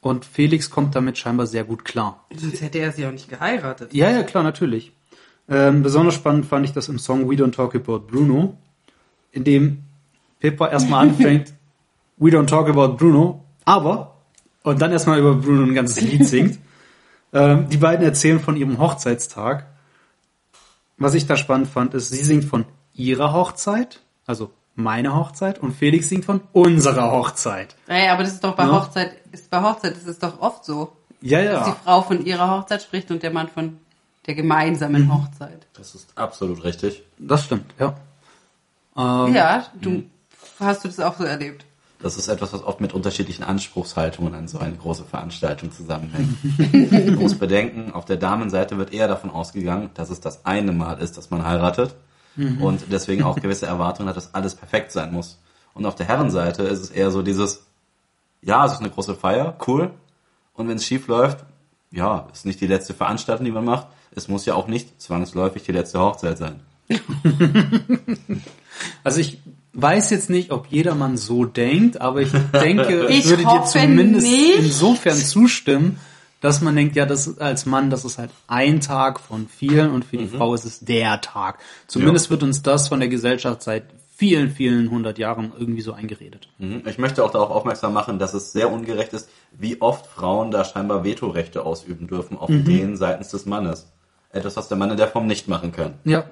Und 0.01 0.24
Felix 0.24 0.70
kommt 0.70 0.97
damit 0.97 1.16
scheinbar 1.18 1.47
sehr 1.47 1.64
gut 1.64 1.84
klar. 1.84 2.24
Sonst 2.34 2.61
hätte 2.61 2.78
er 2.78 2.93
sie 2.93 3.07
auch 3.07 3.12
nicht 3.12 3.28
geheiratet. 3.28 3.95
Ja, 3.95 4.11
ja, 4.11 4.22
klar, 4.24 4.43
natürlich. 4.43 4.93
Ähm, 5.49 5.82
besonders 5.82 6.14
spannend 6.14 6.47
fand 6.47 6.64
ich 6.66 6.72
das 6.72 6.88
im 6.88 6.99
Song 6.99 7.28
We 7.30 7.34
Don't 7.34 7.53
Talk 7.53 7.74
About 7.74 8.01
Bruno, 8.01 8.57
in 9.30 9.45
dem 9.45 9.84
Pippa 10.43 10.66
erstmal 10.68 11.07
anfängt, 11.07 11.53
We 12.16 12.30
Don't 12.30 12.47
Talk 12.49 12.68
About 12.68 12.97
Bruno, 12.97 13.45
aber, 13.64 14.16
und 14.64 14.82
dann 14.82 14.90
erstmal 14.90 15.20
über 15.20 15.34
Bruno 15.36 15.62
ein 15.62 15.74
ganzes 15.74 16.01
Lied 16.01 16.26
singt. 16.26 16.59
ähm, 17.32 17.68
die 17.68 17.76
beiden 17.76 18.05
erzählen 18.05 18.40
von 18.40 18.57
ihrem 18.57 18.78
Hochzeitstag. 18.78 19.66
Was 20.99 21.14
ich 21.14 21.26
da 21.28 21.36
spannend 21.36 21.68
fand, 21.68 21.95
ist, 21.95 22.09
sie 22.11 22.22
singt 22.24 22.45
von 22.45 22.64
ihrer 22.93 23.32
Hochzeit, 23.32 24.01
also 24.26 24.51
meine 24.74 25.14
Hochzeit, 25.14 25.61
und 25.61 25.72
Felix 25.74 26.09
singt 26.09 26.24
von 26.24 26.40
unserer 26.53 27.12
Hochzeit. 27.12 27.76
Ey, 27.86 28.09
aber 28.09 28.24
das 28.24 28.32
ist 28.32 28.43
doch 28.45 28.57
bei 28.57 28.64
Ja. 28.64 28.72
Hochzeit, 28.72 29.12
ist 29.30 29.49
bei 29.49 29.62
Hochzeit 29.62 29.97
ist 29.97 30.09
es 30.09 30.18
doch 30.18 30.40
oft 30.40 30.64
so. 30.64 30.93
Ja, 31.20 31.40
Dass 31.45 31.64
die 31.66 31.70
ja. 31.70 31.76
Frau 31.84 32.03
von 32.03 32.24
ihrer 32.26 32.51
Hochzeit 32.51 32.82
spricht 32.82 33.12
und 33.12 33.22
der 33.22 33.30
Mann 33.32 33.47
von 33.49 33.78
der 34.26 34.34
gemeinsamen 34.34 35.05
Mhm. 35.05 35.14
Hochzeit. 35.14 35.66
Das 35.74 35.95
ist 35.95 36.18
absolut 36.18 36.64
richtig. 36.64 37.03
Das 37.18 37.45
stimmt, 37.45 37.72
ja. 37.78 37.95
Ähm, 38.97 39.34
Ja, 39.34 39.66
du 39.80 40.03
hast 40.61 40.84
du 40.84 40.88
das 40.88 41.00
auch 41.00 41.16
so 41.16 41.24
erlebt. 41.24 41.64
Das 42.00 42.16
ist 42.16 42.26
etwas, 42.26 42.53
was 42.53 42.64
oft 42.64 42.80
mit 42.80 42.92
unterschiedlichen 42.92 43.44
Anspruchshaltungen 43.44 44.34
an 44.34 44.48
so 44.48 44.59
eine 44.59 44.76
große 44.76 45.05
Veranstaltung 45.05 45.70
zusammenhängt. 45.70 46.36
du 46.72 47.20
musst 47.20 47.38
bedenken, 47.38 47.92
auf 47.92 48.05
der 48.05 48.16
Damenseite 48.16 48.76
wird 48.76 48.92
eher 48.92 49.07
davon 49.07 49.30
ausgegangen, 49.30 49.90
dass 49.94 50.11
es 50.11 50.20
das 50.20 50.44
eine 50.44 50.72
Mal 50.72 50.98
ist, 51.00 51.16
dass 51.16 51.30
man 51.30 51.44
heiratet 51.44 51.94
und 52.36 52.84
deswegen 52.90 53.24
auch 53.24 53.36
gewisse 53.36 53.66
Erwartungen 53.66 54.09
hat, 54.09 54.16
dass 54.16 54.34
alles 54.34 54.55
perfekt 54.55 54.90
sein 54.90 55.12
muss. 55.12 55.38
Und 55.74 55.86
auf 55.86 55.94
der 55.94 56.07
Herrenseite 56.07 56.62
ist 56.62 56.80
es 56.80 56.90
eher 56.90 57.11
so 57.11 57.22
dieses, 57.22 57.66
ja, 58.40 58.64
es 58.64 58.72
ist 58.72 58.80
eine 58.80 58.90
große 58.90 59.14
Feier, 59.14 59.57
cool. 59.66 59.90
Und 60.55 60.68
wenn 60.68 60.76
es 60.76 60.86
schief 60.86 61.09
läuft, 61.09 61.44
ja, 61.90 62.28
ist 62.32 62.46
nicht 62.46 62.61
die 62.61 62.66
letzte 62.66 62.94
Veranstaltung, 62.94 63.44
die 63.44 63.53
man 63.53 63.64
macht. 63.64 63.88
Es 64.14 64.28
muss 64.28 64.46
ja 64.46 64.55
auch 64.55 64.66
nicht 64.66 65.00
zwangsläufig 65.00 65.62
die 65.62 65.72
letzte 65.72 66.00
Hochzeit 66.00 66.38
sein. 66.38 66.61
Also 69.05 69.20
ich 69.20 69.38
weiß 69.74 70.10
jetzt 70.10 70.30
nicht, 70.30 70.50
ob 70.50 70.66
jedermann 70.68 71.16
so 71.16 71.44
denkt, 71.44 72.00
aber 72.00 72.20
ich 72.20 72.30
denke, 72.52 73.06
ich 73.10 73.28
würde 73.28 73.44
dir 73.44 73.64
zumindest 73.64 74.26
nicht. 74.26 74.58
insofern 74.58 75.16
zustimmen, 75.16 75.98
dass 76.40 76.60
man 76.60 76.74
denkt, 76.74 76.96
ja, 76.96 77.06
das 77.06 77.38
als 77.38 77.66
Mann, 77.66 77.88
das 77.88 78.04
ist 78.04 78.18
halt 78.18 78.30
ein 78.48 78.80
Tag 78.80 79.20
von 79.20 79.48
vielen 79.48 79.90
und 79.90 80.04
für 80.04 80.16
die 80.16 80.26
Frau 80.26 80.54
ist 80.54 80.64
es 80.64 80.80
der 80.80 81.20
Tag. 81.20 81.58
Zumindest 81.86 82.30
wird 82.30 82.42
uns 82.42 82.62
das 82.62 82.88
von 82.88 83.00
der 83.00 83.08
Gesellschaft 83.08 83.62
seit 83.62 83.84
vielen, 84.14 84.50
vielen 84.50 84.90
hundert 84.90 85.18
Jahren 85.18 85.52
irgendwie 85.58 85.80
so 85.80 85.92
eingeredet. 85.92 86.48
Mhm. 86.58 86.82
Ich 86.86 86.98
möchte 86.98 87.24
auch 87.24 87.30
darauf 87.30 87.50
aufmerksam 87.50 87.92
machen, 87.92 88.18
dass 88.18 88.34
es 88.34 88.52
sehr 88.52 88.70
ungerecht 88.70 89.12
ist, 89.12 89.28
wie 89.52 89.80
oft 89.80 90.06
Frauen 90.06 90.50
da 90.50 90.64
scheinbar 90.64 91.04
Vetorechte 91.04 91.64
ausüben 91.64 92.08
dürfen 92.08 92.36
auf 92.36 92.48
den 92.48 92.96
seitens 92.96 93.28
des 93.30 93.46
Mannes. 93.46 93.90
Etwas, 94.30 94.56
was 94.56 94.68
der 94.68 94.76
Mann 94.76 94.90
in 94.90 94.96
der 94.96 95.08
Form 95.08 95.26
nicht 95.26 95.48
machen 95.48 95.72
kann. 95.72 95.94
Ja. 96.04 96.24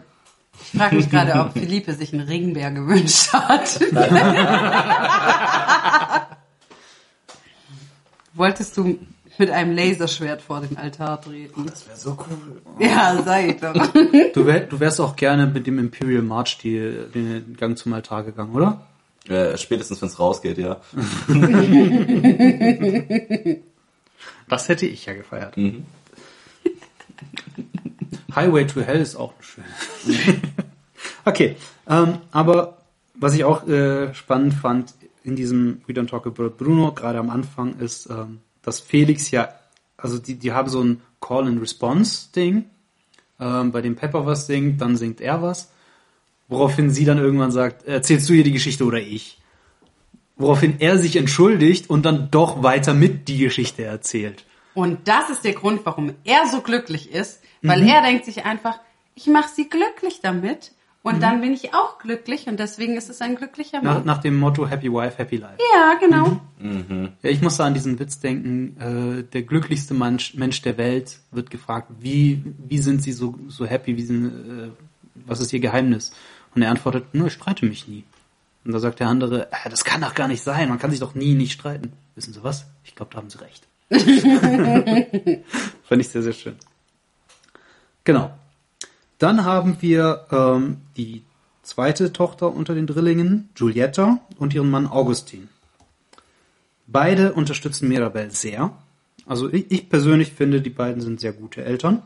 Ich 0.62 0.78
frage 0.78 0.96
mich 0.96 1.10
gerade, 1.10 1.40
ob 1.40 1.52
Philippe 1.52 1.94
sich 1.94 2.12
einen 2.12 2.26
Regenbär 2.26 2.70
gewünscht 2.70 3.32
hat. 3.32 3.80
Wolltest 8.34 8.76
du 8.76 8.98
mit 9.38 9.50
einem 9.50 9.74
Laserschwert 9.74 10.42
vor 10.42 10.60
den 10.60 10.76
Altar 10.76 11.20
treten? 11.20 11.66
Das 11.66 11.88
wäre 11.88 11.96
so 11.96 12.16
cool. 12.28 12.62
Ja, 12.78 13.40
ich 13.40 13.56
doch. 13.56 13.74
Du, 14.34 14.46
wär, 14.46 14.60
du 14.60 14.78
wärst 14.78 15.00
auch 15.00 15.16
gerne 15.16 15.46
mit 15.46 15.66
dem 15.66 15.78
Imperial 15.78 16.22
March 16.22 16.58
die, 16.58 16.78
den 17.14 17.56
Gang 17.56 17.76
zum 17.76 17.92
Altar 17.92 18.22
gegangen, 18.22 18.54
oder? 18.54 18.86
Äh, 19.28 19.58
spätestens, 19.58 20.00
wenn 20.00 20.08
es 20.08 20.18
rausgeht, 20.18 20.58
ja. 20.58 20.80
Das 24.48 24.68
hätte 24.68 24.86
ich 24.86 25.06
ja 25.06 25.14
gefeiert. 25.14 25.56
Mhm. 25.56 25.86
Highway 28.34 28.66
to 28.66 28.80
Hell 28.80 29.00
ist 29.00 29.16
auch 29.16 29.34
schön. 29.40 29.64
okay, 31.24 31.56
ähm, 31.88 32.18
aber 32.30 32.78
was 33.14 33.34
ich 33.34 33.44
auch 33.44 33.66
äh, 33.68 34.14
spannend 34.14 34.54
fand 34.54 34.94
in 35.22 35.36
diesem 35.36 35.82
We 35.86 35.92
Don't 35.92 36.08
Talk 36.08 36.26
About 36.26 36.50
Bruno, 36.50 36.92
gerade 36.92 37.18
am 37.18 37.30
Anfang, 37.30 37.78
ist, 37.78 38.08
ähm, 38.10 38.40
dass 38.62 38.80
Felix 38.80 39.30
ja, 39.30 39.50
also 39.96 40.18
die, 40.18 40.36
die 40.36 40.52
haben 40.52 40.68
so 40.68 40.82
ein 40.82 41.02
Call-and-Response-Ding, 41.20 42.64
ähm, 43.38 43.72
bei 43.72 43.82
dem 43.82 43.96
Pepper 43.96 44.26
was 44.26 44.46
singt, 44.46 44.80
dann 44.80 44.96
singt 44.96 45.20
er 45.20 45.42
was, 45.42 45.70
woraufhin 46.48 46.90
sie 46.90 47.04
dann 47.04 47.18
irgendwann 47.18 47.52
sagt, 47.52 47.86
erzählst 47.86 48.28
du 48.28 48.32
ihr 48.32 48.44
die 48.44 48.52
Geschichte 48.52 48.84
oder 48.84 49.00
ich? 49.00 49.38
Woraufhin 50.36 50.76
er 50.80 50.98
sich 50.98 51.16
entschuldigt 51.16 51.90
und 51.90 52.04
dann 52.06 52.30
doch 52.30 52.62
weiter 52.62 52.94
mit 52.94 53.28
die 53.28 53.38
Geschichte 53.38 53.84
erzählt. 53.84 54.46
Und 54.74 55.08
das 55.08 55.30
ist 55.30 55.44
der 55.44 55.52
Grund, 55.54 55.80
warum 55.84 56.14
er 56.24 56.46
so 56.46 56.60
glücklich 56.60 57.10
ist, 57.12 57.42
weil 57.62 57.82
Mhm. 57.82 57.88
er 57.88 58.02
denkt 58.02 58.24
sich 58.24 58.44
einfach, 58.44 58.78
ich 59.14 59.26
mache 59.26 59.48
sie 59.54 59.68
glücklich 59.68 60.20
damit 60.22 60.72
und 61.02 61.16
Mhm. 61.16 61.20
dann 61.20 61.40
bin 61.40 61.52
ich 61.52 61.74
auch 61.74 61.98
glücklich 61.98 62.46
und 62.46 62.58
deswegen 62.60 62.96
ist 62.96 63.10
es 63.10 63.20
ein 63.20 63.34
glücklicher 63.36 63.82
Nach, 63.82 63.94
Mann. 63.94 64.06
nach 64.06 64.18
dem 64.18 64.38
Motto 64.38 64.68
Happy 64.68 64.90
Wife, 64.92 65.18
Happy 65.18 65.36
Life. 65.38 65.58
Ja, 65.74 65.94
genau. 65.98 66.40
Ja, 67.22 67.30
ich 67.30 67.40
muss 67.42 67.56
da 67.56 67.64
an 67.66 67.74
diesen 67.74 67.98
Witz 67.98 68.20
denken, 68.20 68.76
äh, 68.80 69.22
der 69.24 69.42
glücklichste 69.42 69.94
Mensch, 69.94 70.34
Mensch 70.34 70.62
der 70.62 70.76
Welt 70.78 71.18
wird 71.32 71.50
gefragt, 71.50 71.88
wie, 71.98 72.42
wie 72.68 72.78
sind 72.78 73.02
sie 73.02 73.12
so, 73.12 73.34
so 73.48 73.66
happy, 73.66 73.96
wie 73.96 74.02
sind, 74.02 74.26
äh, 74.26 74.70
was 75.26 75.40
ist 75.40 75.52
ihr 75.52 75.60
Geheimnis? 75.60 76.12
Und 76.54 76.62
er 76.62 76.70
antwortet, 76.70 77.12
nur 77.14 77.26
ich 77.28 77.32
streite 77.34 77.66
mich 77.66 77.88
nie. 77.88 78.04
Und 78.64 78.72
da 78.72 78.78
sagt 78.78 79.00
der 79.00 79.08
andere, 79.08 79.48
äh, 79.52 79.70
das 79.70 79.84
kann 79.84 80.00
doch 80.02 80.14
gar 80.14 80.28
nicht 80.28 80.42
sein, 80.42 80.68
man 80.68 80.78
kann 80.78 80.90
sich 80.90 81.00
doch 81.00 81.14
nie 81.14 81.34
nicht 81.34 81.52
streiten. 81.52 81.92
Wissen 82.14 82.32
Sie 82.34 82.42
was? 82.44 82.66
Ich 82.84 82.94
glaube, 82.94 83.10
da 83.12 83.18
haben 83.18 83.30
Sie 83.30 83.38
recht. 83.40 83.66
Fand 85.82 86.00
ich 86.00 86.08
sehr, 86.08 86.22
sehr 86.22 86.32
schön. 86.32 86.56
Genau. 88.04 88.32
Dann 89.18 89.44
haben 89.44 89.76
wir 89.80 90.26
ähm, 90.30 90.78
die 90.96 91.22
zweite 91.62 92.12
Tochter 92.12 92.54
unter 92.54 92.74
den 92.74 92.86
Drillingen, 92.86 93.50
Giulietta, 93.54 94.20
und 94.38 94.54
ihren 94.54 94.70
Mann 94.70 94.86
Augustin. 94.86 95.48
Beide 96.86 97.32
unterstützen 97.32 97.88
Mirabelle 97.88 98.30
sehr. 98.30 98.72
Also 99.26 99.52
ich, 99.52 99.70
ich 99.70 99.88
persönlich 99.88 100.32
finde, 100.32 100.60
die 100.60 100.70
beiden 100.70 101.00
sind 101.02 101.20
sehr 101.20 101.32
gute 101.32 101.64
Eltern. 101.64 102.02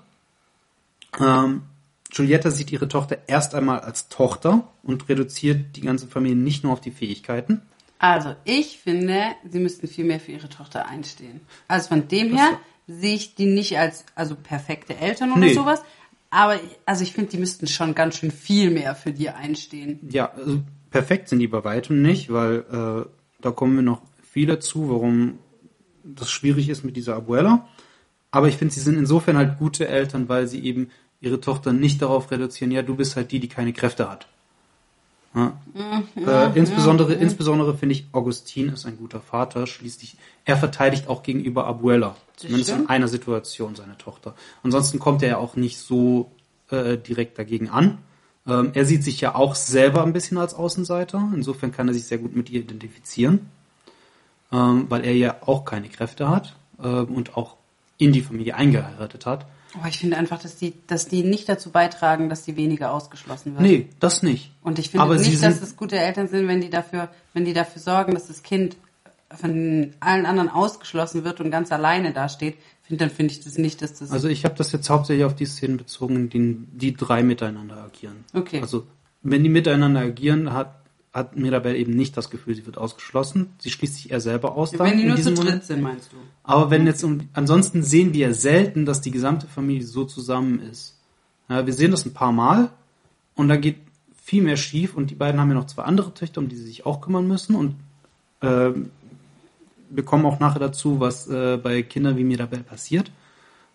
Ähm, 1.21 1.63
Giulietta 2.11 2.51
sieht 2.51 2.73
ihre 2.73 2.89
Tochter 2.89 3.19
erst 3.27 3.55
einmal 3.55 3.81
als 3.81 4.09
Tochter 4.09 4.69
und 4.83 5.09
reduziert 5.09 5.77
die 5.77 5.81
ganze 5.81 6.07
Familie 6.07 6.37
nicht 6.37 6.65
nur 6.65 6.73
auf 6.73 6.81
die 6.81 6.91
Fähigkeiten. 6.91 7.63
Also 7.99 8.35
ich 8.45 8.79
finde, 8.79 9.23
sie 9.49 9.61
müssten 9.61 9.89
viel 9.89 10.05
mehr 10.05 10.21
für 10.21 10.33
ihre 10.33 10.49
Tochter 10.49 10.87
einstehen. 10.89 11.41
Also 11.69 11.89
von 11.89 12.09
dem 12.09 12.37
her 12.37 12.59
sehe 12.87 13.15
ich 13.15 13.35
die 13.35 13.47
nicht 13.47 13.79
als 13.79 14.05
also 14.15 14.35
perfekte 14.37 14.97
Eltern 14.97 15.31
oder 15.33 15.41
Nee. 15.41 15.55
sowas. 15.55 15.83
Aber 16.31 16.59
also 16.85 17.03
ich 17.05 17.13
finde, 17.13 17.31
die 17.31 17.39
müssten 17.39 17.67
schon 17.67 17.95
ganz 17.95 18.17
schön 18.19 18.31
viel 18.31 18.71
mehr 18.71 18.95
für 18.95 19.13
die 19.13 19.31
einstehen. 19.31 20.01
Ja, 20.11 20.33
also 20.33 20.61
perfekt 20.91 21.29
sind 21.29 21.39
die 21.39 21.47
bei 21.47 21.65
weitem 21.65 22.03
nicht, 22.03 22.33
weil 22.33 22.65
äh, 22.71 23.09
da 23.41 23.51
kommen 23.53 23.77
wir 23.77 23.83
noch 23.83 24.03
viel 24.29 24.47
dazu, 24.47 24.91
warum 24.91 25.39
das 26.03 26.31
schwierig 26.31 26.69
ist 26.69 26.85
mit 26.85 26.97
dieser 26.97 27.17
Abuela. 27.17 27.69
Aber 28.31 28.49
ich 28.49 28.57
finde, 28.57 28.75
sie 28.75 28.81
sind 28.81 28.99
insofern 28.99 29.37
halt 29.37 29.59
gute 29.59 29.87
Eltern, 29.87 30.29
weil 30.29 30.49
sie 30.49 30.63
eben 30.65 30.91
ihre 31.21 31.41
Tochter 31.41 31.73
nicht 31.73 32.03
darauf 32.03 32.31
reduzieren, 32.31 32.73
ja, 32.73 32.83
du 32.83 32.97
bist 32.97 33.17
halt 33.17 33.31
die, 33.31 33.39
die 33.41 33.49
keine 33.49 33.73
Kräfte 33.73 34.11
hat. 34.11 34.27
Ja. 35.35 35.53
äh, 36.15 36.59
insbesondere, 36.59 37.15
insbesondere 37.15 37.77
finde 37.77 37.95
ich, 37.95 38.07
Augustin 38.13 38.69
ist 38.69 38.87
ein 38.87 38.97
guter 38.97 39.21
Vater. 39.21 39.67
Schließlich, 39.67 40.17
er 40.45 40.57
verteidigt 40.57 41.09
auch 41.09 41.23
gegenüber 41.23 41.67
Abuela. 41.67 42.17
Zumindest 42.37 42.71
in 42.71 42.89
einer 42.89 43.09
Situation 43.09 43.75
seine 43.75 43.99
Tochter. 43.99 44.35
Ansonsten 44.63 44.99
kommt 44.99 45.23
er 45.23 45.29
ja 45.29 45.37
auch 45.39 45.57
nicht 45.57 45.79
so 45.79 46.31
äh, 46.71 46.97
direkt 46.97 47.39
dagegen 47.39 47.69
an. 47.69 47.99
Ähm, 48.47 48.71
er 48.75 48.85
sieht 48.85 49.05
sich 49.05 49.21
ja 49.21 49.35
auch 49.35 49.55
selber 49.55 50.03
ein 50.05 50.13
bisschen 50.13 50.39
als 50.39 50.55
Außenseiter. 50.55 51.31
Insofern 51.35 51.73
kann 51.73 51.89
er 51.89 51.95
sich 51.95 52.05
sehr 52.05 52.19
gut 52.19 52.37
mit 52.37 52.51
ihr 52.51 52.61
identifizieren, 52.61 53.51
ähm, 54.53 54.87
weil 54.89 55.05
er 55.05 55.15
ja 55.15 55.37
auch 55.41 55.65
keine 55.65 55.89
Kräfte 55.89 56.29
hat 56.29 56.57
ähm, 56.83 57.07
und 57.07 57.37
auch 57.37 57.57
in 57.99 58.13
die 58.13 58.23
Familie 58.23 58.57
eingeheiratet 58.57 59.27
hat. 59.27 59.47
Aber 59.79 59.89
ich 59.89 59.99
finde 59.99 60.17
einfach, 60.17 60.41
dass 60.41 60.57
die, 60.57 60.75
dass 60.87 61.09
die 61.09 61.23
nicht 61.23 61.49
dazu 61.49 61.71
beitragen, 61.71 62.29
dass 62.29 62.45
die 62.45 62.57
weniger 62.57 62.93
ausgeschlossen 62.93 63.55
wird. 63.55 63.63
Nee, 63.63 63.89
das 64.01 64.23
nicht. 64.23 64.53
Und 64.63 64.79
ich 64.79 64.91
finde 64.91 65.05
Aber 65.05 65.17
nicht, 65.17 65.43
dass 65.43 65.61
es 65.61 65.77
gute 65.77 65.99
Eltern 65.99 66.29
sind, 66.29 66.47
wenn 66.49 66.61
die 66.61 66.71
dafür, 66.71 67.09
wenn 67.33 67.45
die 67.45 67.53
dafür 67.53 67.83
sorgen, 67.83 68.15
dass 68.15 68.29
das 68.29 68.43
Kind 68.43 68.77
von 69.31 69.93
allen 70.01 70.27
anderen 70.27 70.49
ausgeschlossen 70.49 71.25
wird 71.25 71.41
und 71.41 71.51
ganz 71.51 71.73
alleine 71.73 72.13
dasteht. 72.13 72.57
Find, 72.83 73.01
dann 73.01 73.11
finde 73.11 73.33
ich 73.33 73.41
das 73.41 73.59
nicht, 73.59 73.83
dass 73.83 73.95
das. 73.95 74.11
Also 74.11 74.29
ich 74.29 74.45
habe 74.45 74.55
das 74.55 74.71
jetzt 74.73 74.91
hauptsächlich 74.91 75.25
auf 75.25 75.35
die 75.35 75.47
Szenen 75.47 75.77
bezogen, 75.77 76.17
in 76.17 76.31
denen 76.31 76.69
die 76.73 76.95
drei 76.95 77.23
miteinander 77.23 77.79
agieren. 77.79 78.25
Okay. 78.33 78.61
Also 78.61 78.87
wenn 79.23 79.43
die 79.43 79.49
miteinander 79.49 80.01
agieren, 80.01 80.53
hat, 80.53 80.84
hat 81.15 81.37
Mirabelle 81.37 81.79
eben 81.79 81.95
nicht 81.95 82.17
das 82.17 82.29
Gefühl, 82.29 82.57
sie 82.57 82.67
wird 82.67 82.77
ausgeschlossen. 82.77 83.51
Sie 83.59 83.71
schließt 83.71 83.95
sich 83.95 84.11
eher 84.11 84.21
selber 84.21 84.57
aus. 84.57 84.73
dann 84.73 84.81
wenn 84.81 84.97
die 84.97 85.05
in 85.05 85.09
nur 85.11 85.17
zu 85.19 85.31
dritt 85.31 85.45
Moment. 85.45 85.65
sind, 85.65 85.81
meinst 85.81 86.13
du? 86.13 86.17
Aber 86.43 86.71
wenn 86.71 86.87
jetzt 86.87 87.05
um, 87.05 87.29
ansonsten 87.33 87.85
sehen 87.85 88.13
wir 88.13 88.27
ja 88.29 88.35
selten, 88.35 88.85
dass 88.85 89.01
die 89.01 89.13
gesamte 89.13 89.47
Familie 89.47 89.87
so 89.87 90.05
zusammen 90.05 90.61
ist. 90.61 90.99
Ja, 91.49 91.65
wir 91.65 91.73
sehen 91.73 91.93
das 91.93 92.05
ein 92.05 92.15
paar 92.15 92.33
Mal 92.33 92.71
und 93.37 93.49
da 93.49 93.57
geht 93.57 93.77
viel 94.21 94.43
mehr 94.43 94.57
schief 94.57 94.97
und 94.97 95.11
die 95.11 95.15
beiden 95.15 95.41
haben 95.41 95.49
ja 95.51 95.55
noch 95.55 95.67
zwei 95.67 95.85
andere 95.85 96.13
Töchter, 96.13 96.41
um 96.41 96.49
die 96.49 96.57
sie 96.57 96.65
sich 96.65 96.85
auch 96.85 97.01
kümmern 97.01 97.29
müssen 97.29 97.55
und 97.55 97.77
ähm, 98.43 98.91
wir 99.91 100.05
kommen 100.05 100.27
auch 100.27 100.41
nachher 100.41 100.59
dazu, 100.59 100.99
was 100.99 101.29
äh, 101.29 101.59
bei 101.63 101.83
Kindern 101.83 102.17
wie 102.17 102.25
Mirabelle 102.25 102.65
passiert. 102.65 103.13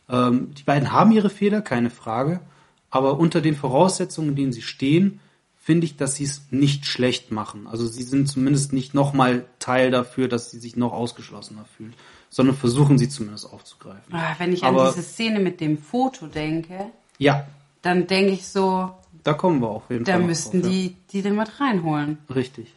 Ähm, 0.09 0.53
die 0.55 0.63
beiden 0.63 0.91
haben 0.91 1.11
ihre 1.13 1.29
Fehler, 1.29 1.61
keine 1.61 1.89
Frage, 1.89 2.41
aber 2.89 3.17
unter 3.17 3.39
den 3.39 3.55
Voraussetzungen, 3.55 4.29
in 4.29 4.35
denen 4.35 4.51
sie 4.51 4.63
stehen, 4.63 5.21
finde 5.69 5.85
ich, 5.85 5.97
dass 5.97 6.15
sie 6.15 6.23
es 6.23 6.41
nicht 6.49 6.87
schlecht 6.87 7.31
machen. 7.31 7.67
Also 7.67 7.85
sie 7.85 8.01
sind 8.01 8.27
zumindest 8.27 8.73
nicht 8.73 8.95
nochmal 8.95 9.45
Teil 9.59 9.91
dafür, 9.91 10.27
dass 10.27 10.49
sie 10.49 10.57
sich 10.57 10.75
noch 10.75 10.93
ausgeschlossener 10.93 11.63
fühlt, 11.77 11.93
sondern 12.31 12.55
versuchen 12.55 12.97
sie 12.97 13.07
zumindest 13.07 13.53
aufzugreifen. 13.53 14.11
Ah, 14.11 14.33
Wenn 14.39 14.51
ich 14.51 14.63
Aber- 14.63 14.87
an 14.87 14.93
diese 14.95 15.05
Szene 15.07 15.39
mit 15.39 15.61
dem 15.61 15.77
Foto 15.77 16.25
denke, 16.25 16.87
Ja, 17.19 17.45
dann 17.83 18.07
denke 18.07 18.31
ich 18.31 18.47
so, 18.47 18.89
da 19.23 19.33
kommen 19.33 19.61
wir 19.61 19.69
auf 19.69 19.83
jeden 19.91 20.05
da 20.05 20.13
Fall. 20.13 20.21
noch 20.21 20.27
müssten 20.27 20.61
drauf, 20.63 20.71
die, 20.71 20.95
die 21.11 21.21
den 21.21 21.35
mit 21.35 21.59
reinholen. 21.59 22.17
Ja. 22.29 22.33
Richtig. 22.35 22.73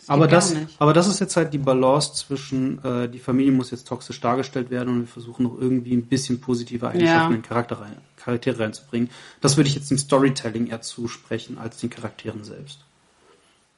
Das 0.00 0.08
Aber 0.08 0.26
das, 0.26 0.56
aber 0.78 0.94
das 0.94 1.08
ist 1.08 1.20
jetzt 1.20 1.36
halt 1.36 1.52
die 1.52 1.58
Balance 1.58 2.14
zwischen, 2.14 2.82
äh, 2.82 3.06
die 3.08 3.18
Familie 3.18 3.52
muss 3.52 3.70
jetzt 3.70 3.86
toxisch 3.86 4.18
dargestellt 4.20 4.70
werden 4.70 4.88
und 4.88 5.00
wir 5.00 5.06
versuchen 5.06 5.42
noch 5.42 5.60
irgendwie 5.60 5.94
ein 5.94 6.06
bisschen 6.06 6.40
positive 6.40 6.88
Eigenschaften 6.88 7.32
Ja. 7.32 7.36
in 7.36 7.42
Charakter 7.42 7.80
rein, 7.82 7.98
Charaktere 8.16 8.60
reinzubringen. 8.60 9.10
Das 9.42 9.58
würde 9.58 9.68
ich 9.68 9.74
jetzt 9.74 9.90
dem 9.90 9.98
Storytelling 9.98 10.68
eher 10.68 10.80
zusprechen 10.80 11.58
als 11.58 11.76
den 11.76 11.90
Charakteren 11.90 12.44
selbst. 12.44 12.78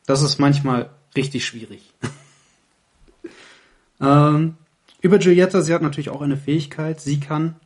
Das 0.06 0.22
ist 0.22 0.38
manchmal 0.38 0.90
richtig 1.16 1.44
schwierig. 1.44 1.92
ähm, 4.00 4.54
über 5.00 5.18
Giulietta, 5.18 5.62
sie 5.62 5.74
hat 5.74 5.82
natürlich 5.82 6.10
auch 6.10 6.22
eine 6.22 6.36
Fähigkeit. 6.36 7.00
Sie 7.00 7.18
kann 7.18 7.56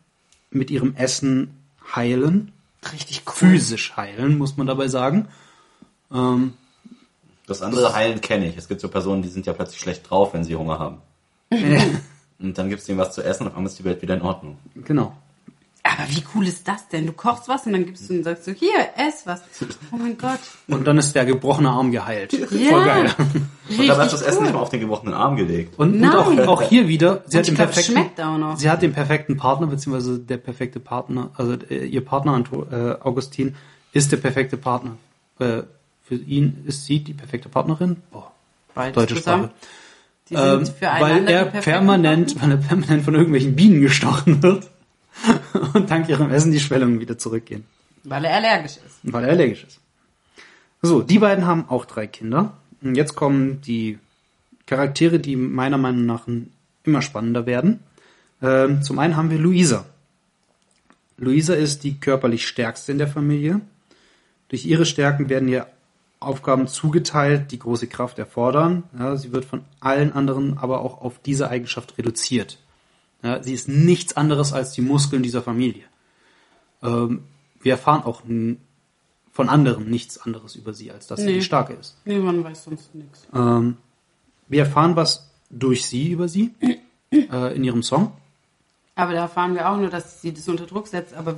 mit 0.50 0.70
ihrem 0.70 0.94
Essen 0.96 1.50
heilen. 1.94 2.52
Richtig 2.92 3.22
cool. 3.26 3.50
Physisch 3.50 3.96
heilen, 3.96 4.38
muss 4.38 4.56
man 4.56 4.66
dabei 4.66 4.88
sagen. 4.88 5.28
Ähm, 6.10 6.54
Das 7.46 7.62
andere 7.62 7.94
Heilen 7.94 8.20
kenne 8.20 8.48
ich. 8.48 8.56
Es 8.56 8.68
gibt 8.68 8.80
so 8.80 8.88
Personen, 8.88 9.22
die 9.22 9.28
sind 9.28 9.46
ja 9.46 9.52
plötzlich 9.52 9.80
schlecht 9.80 10.10
drauf, 10.10 10.34
wenn 10.34 10.44
sie 10.44 10.56
Hunger 10.56 10.78
haben. 10.78 10.98
Und 12.38 12.58
dann 12.58 12.68
gibst 12.68 12.86
du 12.86 12.92
ihnen 12.92 13.00
was 13.00 13.14
zu 13.14 13.22
essen 13.22 13.44
und 13.44 13.48
auf 13.48 13.56
einmal 13.56 13.70
ist 13.70 13.78
die 13.78 13.84
Welt 13.84 14.02
wieder 14.02 14.14
in 14.14 14.20
Ordnung. 14.20 14.58
genau. 14.84 15.14
Aber 15.82 16.10
wie 16.10 16.22
cool 16.34 16.46
ist 16.48 16.66
das 16.66 16.88
denn? 16.88 17.06
Du 17.06 17.12
kochst 17.12 17.48
was 17.48 17.64
und 17.64 17.72
dann 17.72 17.86
gibst 17.86 18.10
du 18.10 18.14
und 18.14 18.24
sagst 18.24 18.44
so, 18.44 18.50
hier, 18.50 18.88
ess 18.96 19.22
was. 19.24 19.40
Oh 19.92 19.96
mein 19.96 20.18
Gott. 20.18 20.40
Und 20.66 20.84
dann 20.84 20.98
ist 20.98 21.14
der 21.14 21.24
gebrochene 21.24 21.70
Arm 21.70 21.92
geheilt. 21.92 22.32
Ja. 22.32 22.46
Voll 22.46 22.84
geil. 22.84 23.14
Und 23.68 23.88
dabei 23.88 24.02
hast 24.02 24.12
du 24.12 24.16
das 24.16 24.22
Essen 24.22 24.38
cool. 24.38 24.44
nicht 24.44 24.54
mal 24.54 24.60
auf 24.60 24.68
den 24.70 24.80
gebrochenen 24.80 25.14
Arm 25.14 25.36
gelegt. 25.36 25.78
Und, 25.78 25.94
und 25.94 26.00
Nein. 26.00 26.40
auch, 26.40 26.48
auch 26.48 26.62
hier 26.62 26.88
wieder, 26.88 27.22
sie 27.26 27.38
hat, 27.38 27.46
den 27.46 27.54
glaub, 27.54 27.68
perfekten, 27.68 27.92
schmeckt 27.92 28.20
auch 28.20 28.36
noch. 28.36 28.56
sie 28.56 28.68
hat 28.68 28.82
den 28.82 28.92
perfekten 28.92 29.36
Partner, 29.36 29.68
beziehungsweise 29.68 30.18
der 30.18 30.38
perfekte 30.38 30.80
Partner, 30.80 31.30
also 31.34 31.54
äh, 31.70 31.86
ihr 31.86 32.04
Partner 32.04 32.32
Anto, 32.32 32.66
äh, 32.70 32.96
Augustin 33.00 33.54
ist 33.92 34.10
der 34.10 34.16
perfekte 34.16 34.56
Partner. 34.56 34.96
Äh, 35.38 35.62
für 36.06 36.14
ihn 36.14 36.62
ist 36.66 36.84
sie 36.84 37.00
die 37.00 37.14
perfekte 37.14 37.48
Partnerin. 37.48 37.96
Boah, 38.10 38.32
Beides 38.74 38.94
deutsche 38.94 39.16
zusammen. 39.16 39.44
Sprache. 39.44 39.56
Die 40.28 40.36
sind 40.36 40.74
Ähm, 40.80 41.00
weil 41.00 41.28
er 41.28 41.44
permanent, 41.46 42.40
weil 42.40 42.50
er 42.52 42.56
permanent 42.56 43.04
von 43.04 43.14
irgendwelchen 43.14 43.54
Bienen 43.54 43.80
gestochen 43.80 44.42
wird 44.42 44.70
und 45.74 45.90
dank 45.90 46.08
ihrem 46.08 46.30
Essen 46.30 46.52
die 46.52 46.60
Schwellungen 46.60 47.00
wieder 47.00 47.18
zurückgehen. 47.18 47.64
Weil 48.04 48.24
er 48.24 48.36
allergisch 48.36 48.76
ist. 48.76 48.98
Weil 49.02 49.24
er 49.24 49.30
allergisch 49.30 49.64
ist. 49.64 49.80
So, 50.82 51.02
die 51.02 51.18
beiden 51.18 51.46
haben 51.46 51.68
auch 51.68 51.84
drei 51.84 52.06
Kinder. 52.06 52.56
Und 52.82 52.96
jetzt 52.96 53.16
kommen 53.16 53.60
die 53.62 53.98
Charaktere, 54.66 55.18
die 55.18 55.36
meiner 55.36 55.78
Meinung 55.78 56.06
nach 56.06 56.26
immer 56.84 57.02
spannender 57.02 57.46
werden. 57.46 57.80
Ähm, 58.42 58.82
zum 58.82 58.98
einen 58.98 59.16
haben 59.16 59.30
wir 59.30 59.38
Luisa. 59.38 59.86
Luisa 61.18 61.54
ist 61.54 61.82
die 61.82 61.98
körperlich 61.98 62.46
stärkste 62.46 62.92
in 62.92 62.98
der 62.98 63.08
Familie. 63.08 63.60
Durch 64.48 64.66
ihre 64.66 64.86
Stärken 64.86 65.28
werden 65.28 65.48
ihr 65.48 65.66
Aufgaben 66.26 66.66
zugeteilt, 66.68 67.50
die 67.52 67.58
große 67.58 67.86
Kraft 67.86 68.18
erfordern. 68.18 68.82
Ja, 68.98 69.16
sie 69.16 69.32
wird 69.32 69.44
von 69.44 69.64
allen 69.80 70.12
anderen 70.12 70.58
aber 70.58 70.80
auch 70.80 71.00
auf 71.00 71.18
diese 71.24 71.48
Eigenschaft 71.48 71.96
reduziert. 71.98 72.58
Ja, 73.22 73.42
sie 73.42 73.54
ist 73.54 73.68
nichts 73.68 74.16
anderes 74.16 74.52
als 74.52 74.72
die 74.72 74.82
Muskeln 74.82 75.22
dieser 75.22 75.42
Familie. 75.42 75.84
Ähm, 76.82 77.24
wir 77.60 77.72
erfahren 77.72 78.02
auch 78.04 78.22
von 79.32 79.48
anderen 79.48 79.88
nichts 79.90 80.18
anderes 80.18 80.54
über 80.56 80.72
sie, 80.72 80.90
als 80.92 81.06
dass 81.06 81.20
sie 81.20 81.26
Nee. 81.26 81.34
die 81.34 81.42
Starke 81.42 81.72
ist. 81.74 81.96
Nee, 82.04 82.18
man 82.18 82.42
weiß 82.44 82.64
sonst 82.64 82.94
nichts. 82.94 83.26
Ähm, 83.34 83.76
wir 84.48 84.60
erfahren 84.60 84.96
was 84.96 85.30
durch 85.50 85.86
sie 85.86 86.10
über 86.12 86.28
sie 86.28 86.54
äh, 87.10 87.54
in 87.56 87.64
ihrem 87.64 87.82
Song. 87.82 88.12
Aber 88.94 89.12
da 89.12 89.20
erfahren 89.22 89.54
wir 89.54 89.68
auch 89.68 89.76
nur, 89.76 89.90
dass 89.90 90.22
sie 90.22 90.32
das 90.32 90.48
unter 90.48 90.66
Druck 90.66 90.86
setzt. 90.88 91.14
Aber 91.14 91.36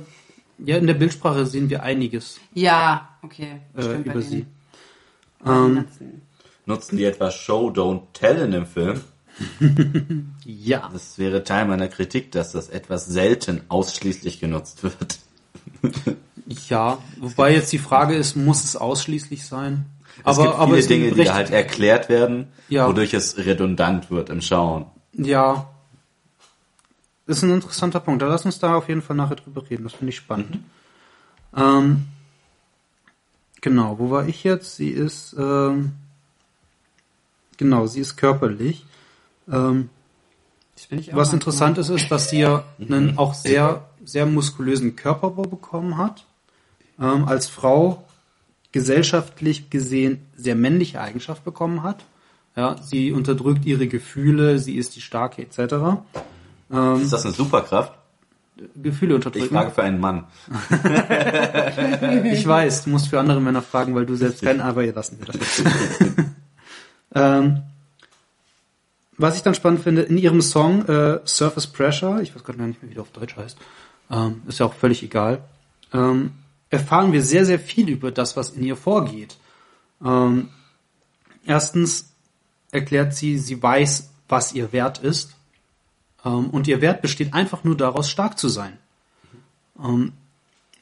Ja, 0.59 0.77
in 0.77 0.87
der 0.87 0.93
Bildsprache 0.93 1.45
sehen 1.45 1.69
wir 1.69 1.83
einiges 1.83 2.39
ja, 2.53 3.09
okay. 3.21 3.59
äh, 3.75 3.95
über 4.01 4.21
sie. 4.21 4.45
Ähm, 5.45 5.85
Nutzen 6.65 6.97
die 6.97 7.05
etwa 7.05 7.31
Show, 7.31 7.69
Don't 7.69 8.01
Tell 8.13 8.37
in 8.37 8.51
dem 8.51 8.65
Film? 8.67 9.01
Ja, 10.45 10.89
Das 10.91 11.17
wäre 11.17 11.43
Teil 11.43 11.65
meiner 11.65 11.87
Kritik, 11.87 12.31
dass 12.31 12.51
das 12.51 12.69
etwas 12.69 13.05
selten 13.05 13.61
ausschließlich 13.69 14.39
genutzt 14.39 14.83
wird. 14.83 15.19
Ja, 16.67 16.97
wobei 17.19 17.53
jetzt 17.53 17.71
die 17.71 17.77
Frage 17.77 18.15
ist, 18.15 18.35
muss 18.35 18.63
es 18.63 18.75
ausschließlich 18.75 19.45
sein? 19.45 19.85
Es 20.25 20.37
gibt 20.39 20.55
viele 20.55 20.77
es 20.79 20.87
Dinge, 20.87 21.11
die 21.11 21.29
halt 21.29 21.51
erklärt 21.51 22.09
werden, 22.09 22.47
Ja. 22.69 22.87
wodurch 22.87 23.13
es 23.13 23.37
redundant 23.37 24.09
wird 24.09 24.31
im 24.31 24.41
Schauen. 24.41 24.87
Ja. 25.13 25.69
Das 27.27 27.37
ist 27.37 27.43
ein 27.43 27.51
interessanter 27.51 27.99
Punkt. 27.99 28.23
Da 28.23 28.27
lass 28.27 28.45
uns 28.45 28.57
da 28.57 28.73
auf 28.75 28.89
jeden 28.89 29.03
Fall 29.03 29.15
nachher 29.15 29.35
drüber 29.35 29.69
reden. 29.69 29.83
Das 29.83 29.93
finde 29.93 30.09
ich 30.09 30.15
spannend. 30.15 30.57
Ähm, 31.55 32.07
genau, 33.61 33.99
wo 33.99 34.09
war 34.09 34.27
ich 34.27 34.43
jetzt? 34.43 34.75
Sie 34.75 34.89
ist, 34.89 35.35
ähm, 35.37 35.93
genau, 37.57 37.87
sie 37.87 38.01
ist 38.01 38.17
körperlich. 38.17 38.85
Ähm, 39.51 39.89
was 41.11 41.33
interessant 41.33 41.77
ist, 41.77 41.89
ist, 41.89 42.09
dass 42.09 42.29
sie 42.29 42.39
ja 42.39 42.63
einen 42.79 43.17
auch 43.17 43.33
sehr, 43.33 43.85
sehr 44.03 44.25
muskulösen 44.25 44.95
Körperbau 44.95 45.43
bekommen 45.43 45.97
hat. 45.97 46.25
Ähm, 46.99 47.25
als 47.25 47.47
Frau 47.47 48.05
gesellschaftlich 48.71 49.69
gesehen 49.69 50.25
sehr 50.35 50.55
männliche 50.55 51.01
Eigenschaft 51.01 51.43
bekommen 51.43 51.83
hat. 51.83 52.05
Ja, 52.55 52.77
sie 52.81 53.11
unterdrückt 53.11 53.65
ihre 53.65 53.87
Gefühle, 53.87 54.59
sie 54.59 54.75
ist 54.75 54.95
die 54.95 55.01
Starke 55.01 55.41
etc. 55.41 56.01
Ähm, 56.71 57.01
Ist 57.01 57.13
das 57.13 57.25
eine 57.25 57.33
Superkraft? 57.33 57.93
Gefühle 58.75 59.11
Ich 59.11 59.15
unterdrücken. 59.15 59.55
frage 59.55 59.71
für 59.71 59.83
einen 59.83 59.99
Mann. 59.99 60.27
Ich 62.31 62.47
weiß, 62.47 62.85
du 62.85 62.89
musst 62.91 63.07
für 63.07 63.19
andere 63.19 63.41
Männer 63.41 63.61
fragen, 63.61 63.95
weil 63.95 64.05
du 64.05 64.15
selbst 64.15 64.41
kein, 64.41 64.61
aber 64.61 64.83
ihr 64.83 64.93
lassen 64.93 65.19
wir 65.19 65.27
das. 65.27 65.63
ähm, 67.15 67.61
was 69.17 69.35
ich 69.35 69.43
dann 69.43 69.53
spannend 69.55 69.81
finde, 69.81 70.03
in 70.03 70.17
ihrem 70.17 70.41
Song 70.41 70.85
äh, 70.87 71.19
Surface 71.25 71.67
Pressure, 71.67 72.21
ich 72.21 72.33
weiß 72.35 72.43
gerade 72.43 72.57
gar 72.57 72.67
nicht 72.67 72.81
mehr, 72.81 72.89
wie 72.89 72.95
der 72.95 73.03
auf 73.03 73.11
Deutsch 73.11 73.35
heißt, 73.35 73.57
ähm, 74.11 74.41
ist 74.47 74.59
ja 74.59 74.65
auch 74.65 74.73
völlig 74.73 75.03
egal, 75.03 75.41
ähm, 75.93 76.31
erfahren 76.69 77.11
wir 77.11 77.21
sehr, 77.21 77.45
sehr 77.45 77.59
viel 77.59 77.89
über 77.89 78.11
das, 78.11 78.37
was 78.37 78.51
in 78.51 78.63
ihr 78.63 78.75
vorgeht. 78.75 79.37
Ähm, 80.03 80.49
erstens 81.45 82.13
erklärt 82.71 83.13
sie, 83.13 83.37
sie 83.37 83.61
weiß, 83.61 84.09
was 84.27 84.53
ihr 84.53 84.71
Wert 84.71 84.99
ist. 84.99 85.35
Ähm, 86.25 86.49
und 86.49 86.67
ihr 86.67 86.81
Wert 86.81 87.01
besteht 87.01 87.33
einfach 87.33 87.63
nur 87.63 87.77
daraus, 87.77 88.09
stark 88.09 88.37
zu 88.37 88.49
sein. 88.49 88.77
Ähm, 89.83 90.13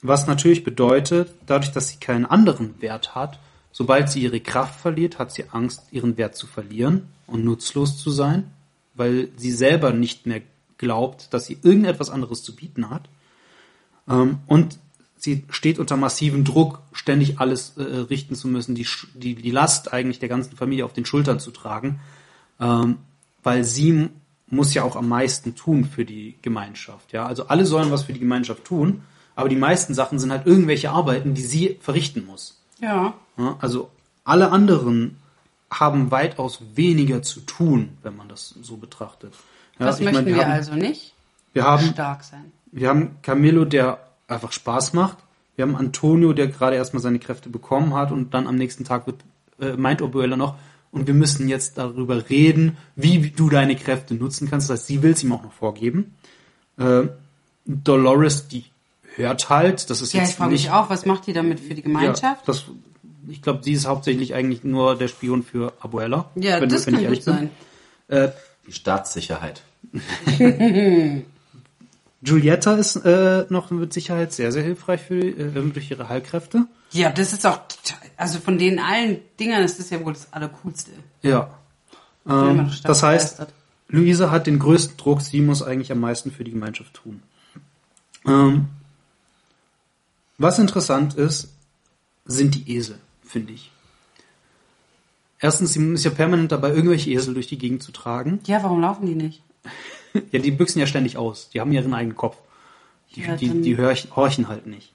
was 0.02 0.28
natürlich 0.28 0.64
bedeutet, 0.64 1.34
dadurch, 1.46 1.72
dass 1.72 1.90
sie 1.90 1.98
keinen 1.98 2.26
anderen 2.26 2.82
Wert 2.82 3.16
hat, 3.16 3.40
sobald 3.72 4.10
sie 4.10 4.22
ihre 4.22 4.40
Kraft 4.40 4.80
verliert, 4.80 5.20
hat 5.20 5.32
sie 5.32 5.46
Angst, 5.52 5.84
ihren 5.92 6.18
Wert 6.18 6.36
zu 6.36 6.48
verlieren 6.48 7.08
und 7.26 7.44
nutzlos 7.44 7.98
zu 7.98 8.12
sein, 8.12 8.52
weil 8.94 9.30
sie 9.38 9.52
selber 9.52 9.92
nicht 9.92 10.26
mehr 10.26 10.42
glaubt, 10.78 11.34
dass 11.34 11.46
sie 11.46 11.58
irgendetwas 11.64 12.10
anderes 12.10 12.44
zu 12.44 12.56
bieten 12.56 12.90
hat. 12.90 13.10
Ähm, 14.08 14.40
und 14.48 14.80
sie 15.18 15.44
steht 15.50 15.80
unter 15.80 15.98
massivem 15.98 16.44
Druck, 16.44 16.80
ständig 16.94 17.40
alles 17.40 17.78
äh, 17.78 17.84
richten 17.84 18.36
zu 18.36 18.48
müssen, 18.48 18.76
die, 18.76 18.88
die, 19.14 19.36
die 19.36 19.52
Last 19.52 19.94
eigentlich 19.94 20.20
der 20.20 20.30
ganzen 20.30 20.56
Familie 20.56 20.86
auf 20.86 20.94
den 20.94 21.06
Schultern 21.06 21.40
zu 21.40 21.52
tragen, 21.52 22.00
ähm, 22.60 22.98
weil 23.44 23.64
sie 23.64 24.10
muss 24.48 24.74
ja 24.74 24.84
auch 24.84 24.96
am 24.96 25.08
meisten 25.10 25.56
tun 25.56 25.86
für 25.86 26.06
die 26.06 26.36
Gemeinschaft. 26.42 27.12
Ja, 27.14 27.26
also 27.26 27.48
alle 27.48 27.66
sollen 27.66 27.92
was 27.92 28.04
für 28.04 28.14
die 28.14 28.20
Gemeinschaft 28.20 28.64
tun, 28.66 29.04
aber 29.36 29.50
die 29.50 29.56
meisten 29.56 29.94
Sachen 29.94 30.20
sind 30.20 30.32
halt 30.32 30.46
irgendwelche 30.46 30.90
Arbeiten, 30.92 31.34
die 31.34 31.42
sie 31.42 31.78
verrichten 31.82 32.26
muss. 32.26 32.60
Ja. 32.80 33.14
Ja, 33.38 33.58
also 33.60 33.90
alle 34.24 34.52
anderen 34.52 35.18
haben 35.70 36.12
weitaus 36.12 36.62
weniger 36.76 37.22
zu 37.22 37.42
tun, 37.42 37.98
wenn 38.04 38.16
man 38.16 38.30
das 38.30 38.56
so 38.62 38.78
betrachtet. 38.78 39.34
Ja, 39.80 39.88
Das 39.88 40.00
möchten 40.00 40.24
meine, 40.24 40.36
wir 40.36 40.44
haben, 40.44 40.52
also 40.52 40.74
nicht. 40.76 41.14
wir 41.54 41.64
haben 41.66 41.86
Stark 41.88 42.24
sein. 42.24 42.52
wir 42.72 42.88
haben 42.90 43.18
Camillo, 43.22 43.66
der 43.66 44.00
einfach 44.28 44.52
Spaß 44.54 44.94
macht. 44.94 45.18
Wir 45.56 45.64
haben 45.66 45.76
Antonio, 45.76 46.34
der 46.34 46.48
gerade 46.48 46.76
erstmal 46.76 47.02
seine 47.02 47.20
Kräfte 47.20 47.50
bekommen 47.50 47.94
hat 47.96 48.12
und 48.12 48.34
dann 48.34 48.48
am 48.48 48.56
nächsten 48.56 48.86
Tag 48.86 49.08
wird, 49.08 49.18
äh, 49.60 49.74
meint 49.76 50.02
Obuela 50.02 50.38
noch, 50.38 50.56
und 50.92 51.08
wir 51.08 51.14
müssen 51.14 51.48
jetzt 51.48 51.78
darüber 51.78 52.30
reden, 52.30 52.78
wie 52.96 53.30
du 53.30 53.50
deine 53.50 53.76
Kräfte 53.76 54.14
nutzen 54.16 54.50
kannst. 54.50 54.70
Das 54.70 54.80
heißt, 54.80 54.88
sie 54.88 55.04
will 55.04 55.12
es 55.12 55.24
ihm 55.24 55.32
auch 55.34 55.44
noch 55.44 55.54
vorgeben. 55.54 56.16
Äh, 56.78 57.04
Dolores, 57.66 58.48
die 58.48 58.64
hört 59.16 59.50
halt, 59.50 59.90
das 59.90 60.02
ist 60.02 60.14
Ja, 60.14 60.22
ich 60.22 60.30
jetzt 60.30 60.38
frage 60.38 60.52
nicht 60.54 60.64
mich 60.66 60.72
auch, 60.72 60.90
was 60.90 61.06
macht 61.06 61.28
die 61.28 61.34
damit 61.34 61.60
für 61.60 61.74
die 61.76 61.82
Gemeinschaft? 61.82 62.24
Ja, 62.24 62.38
das, 62.46 62.66
ich 63.28 63.42
glaube, 63.42 63.62
sie 63.64 63.74
ist 63.74 63.86
hauptsächlich 63.88 64.34
eigentlich 64.34 64.64
nur 64.64 64.96
der 64.98 65.08
Spion 65.10 65.44
für 65.44 65.74
Abuela. 65.82 66.30
Ja, 66.36 66.62
wenn- 66.62 66.70
das 66.70 66.86
wenn 66.88 66.94
kann 66.96 67.04
ich 67.04 67.10
gut 67.10 67.26
ehrlich 67.26 67.26
bin. 67.26 67.50
sein. 68.08 68.30
Äh, 68.30 68.30
Die 68.68 68.72
Staatssicherheit. 68.74 69.62
Giulietta 72.22 72.76
ist 72.76 72.96
äh, 72.98 73.46
noch 73.50 73.70
mit 73.70 73.94
Sicherheit 73.94 74.34
sehr, 74.34 74.52
sehr 74.52 74.64
hilfreich 74.64 75.02
für, 75.02 75.20
äh, 75.20 75.52
durch 75.72 75.92
ihre 75.92 76.10
Heilkräfte. 76.10 76.66
Ja, 76.92 77.12
das 77.12 77.34
ist 77.34 77.46
auch, 77.46 77.62
also 78.16 78.40
von 78.40 78.58
den 78.58 78.80
allen 78.80 79.20
Dingern 79.40 79.64
ist 79.64 79.80
das 79.80 79.90
ja 79.90 80.04
wohl 80.04 80.14
das 80.14 80.32
Allercoolste. 80.34 80.92
Ja. 81.22 81.50
Ähm, 82.28 82.72
das 82.84 83.04
heißt, 83.04 83.38
begeistert. 83.38 83.54
Luisa 83.90 84.32
hat 84.32 84.48
den 84.48 84.60
größten 84.60 84.98
Druck, 84.98 85.22
sie 85.22 85.42
muss 85.42 85.62
eigentlich 85.62 85.92
am 85.92 86.00
meisten 86.00 86.32
für 86.32 86.44
die 86.44 86.52
Gemeinschaft 86.52 86.94
tun. 86.94 87.22
Ähm, 88.26 88.68
was 90.38 90.60
interessant 90.60 91.14
ist, 91.16 91.50
sind 92.26 92.56
die 92.56 92.76
Esel, 92.76 93.00
finde 93.24 93.54
ich. 93.54 93.72
Erstens, 95.40 95.74
sie 95.74 95.94
ist 95.94 96.04
ja 96.04 96.12
permanent 96.12 96.52
dabei, 96.52 96.70
irgendwelche 96.70 97.12
Esel 97.12 97.34
durch 97.34 97.48
die 97.48 97.58
Gegend 97.58 97.84
zu 97.84 97.92
tragen. 97.92 98.40
Ja, 98.48 98.64
warum 98.64 98.82
laufen 98.82 99.06
die 99.06 99.16
nicht? 99.16 99.42
Ja, 100.32 100.40
die 100.40 100.52
büchsen 100.52 100.80
ja 100.80 100.88
ständig 100.88 101.18
aus. 101.18 101.50
Die 101.50 101.60
haben 101.60 101.72
ihren 101.72 101.94
eigenen 101.94 102.16
Kopf. 102.16 102.38
Die, 103.16 103.22
Ja, 103.22 103.36
die, 103.36 103.62
die 103.62 103.78
horch, 103.78 104.08
horchen 104.16 104.48
halt 104.48 104.66
nicht. 104.66 104.94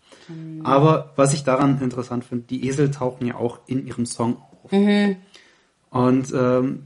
Aber 0.62 1.12
was 1.16 1.34
ich 1.34 1.44
daran 1.44 1.80
interessant 1.80 2.24
finde, 2.24 2.44
die 2.48 2.66
Esel 2.66 2.90
tauchen 2.90 3.26
ja 3.26 3.34
auch 3.34 3.60
in 3.66 3.86
ihrem 3.86 4.06
Song 4.06 4.36
auf. 4.36 4.72
Und 5.90 6.32
ähm, 6.32 6.84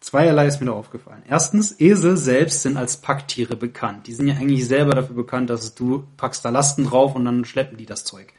zweierlei 0.00 0.46
ist 0.46 0.60
mir 0.60 0.66
da 0.66 0.72
aufgefallen. 0.72 1.22
Erstens, 1.28 1.78
Esel 1.80 2.16
selbst 2.16 2.62
sind 2.62 2.76
als 2.76 2.96
Packtiere 2.98 3.56
bekannt. 3.56 4.06
Die 4.06 4.14
sind 4.14 4.28
ja 4.28 4.34
eigentlich 4.34 4.66
selber 4.66 4.92
dafür 4.92 5.16
bekannt, 5.16 5.50
dass 5.50 5.74
du 5.74 6.04
packst 6.16 6.44
da 6.44 6.50
Lasten 6.50 6.84
drauf 6.84 7.14
und 7.14 7.24
dann 7.24 7.44
schleppen 7.44 7.76
die 7.76 7.86
das 7.86 8.04
Zeug. 8.04 8.32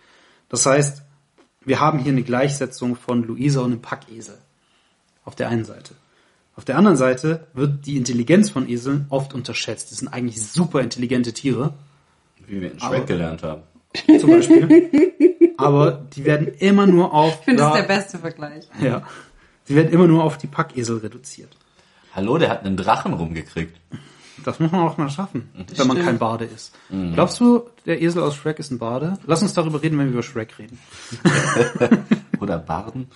Das 0.49 0.65
heißt, 0.65 1.03
wir 1.65 1.79
haben 1.79 1.99
hier 1.99 2.11
eine 2.11 2.23
Gleichsetzung 2.23 2.95
von 2.95 3.23
Luisa 3.23 3.61
und 3.61 3.71
einem 3.71 3.81
Packesel. 3.81 4.37
Auf 5.25 5.35
der 5.35 5.49
einen 5.49 5.63
Seite. 5.63 5.95
Auf 6.55 6.65
der 6.65 6.77
anderen 6.77 6.97
Seite 6.97 7.47
wird 7.53 7.85
die 7.85 7.97
Intelligenz 7.97 8.49
von 8.49 8.69
Eseln 8.69 9.05
oft 9.09 9.33
unterschätzt. 9.33 9.89
Die 9.91 9.95
sind 9.95 10.07
eigentlich 10.09 10.45
super 10.45 10.81
intelligente 10.81 11.33
Tiere, 11.33 11.73
Wie 12.45 12.61
wir 12.61 12.71
in 12.71 12.79
Shrek 12.79 13.07
gelernt 13.07 13.41
haben. 13.43 13.63
zum 14.19 14.29
Beispiel. 14.29 14.89
Aber 15.57 15.91
die 16.15 16.25
werden 16.25 16.47
immer 16.59 16.85
nur 16.87 17.13
auf, 17.13 17.39
Ich 17.39 17.45
finde, 17.45 17.63
das 17.63 17.75
ist 17.75 17.81
der 17.87 17.95
beste 17.95 18.19
Vergleich. 18.19 18.65
ja, 18.81 19.03
sie 19.65 19.75
werden 19.75 19.91
immer 19.91 20.07
nur 20.07 20.23
auf 20.23 20.37
die 20.37 20.47
Packesel 20.47 20.97
reduziert. 20.97 21.55
Hallo, 22.15 22.37
der 22.37 22.49
hat 22.49 22.63
einen 22.65 22.77
Drachen 22.77 23.13
rumgekriegt. 23.13 23.75
Das 24.43 24.59
muss 24.59 24.71
man 24.71 24.81
auch 24.81 24.97
mal 24.97 25.09
schaffen, 25.09 25.49
wenn 25.53 25.87
man 25.87 25.95
stimmt. 25.97 26.05
kein 26.05 26.17
Bade 26.19 26.45
ist. 26.45 26.73
Glaubst 27.13 27.39
du, 27.39 27.63
der 27.85 28.01
Esel 28.01 28.21
aus 28.23 28.35
Shrek 28.35 28.59
ist 28.59 28.71
ein 28.71 28.77
Bade? 28.77 29.17
Lass 29.25 29.41
uns 29.41 29.53
darüber 29.53 29.81
reden, 29.81 29.97
wenn 29.97 30.07
wir 30.07 30.13
über 30.13 30.23
Shrek 30.23 30.59
reden. 30.59 30.77
Oder 32.39 32.57
Barden. 32.57 33.07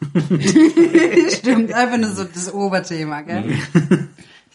Stimmt, 1.30 1.72
einfach 1.72 1.98
nur 1.98 2.10
so 2.10 2.24
das 2.24 2.52
Oberthema, 2.52 3.22
gell? 3.22 3.58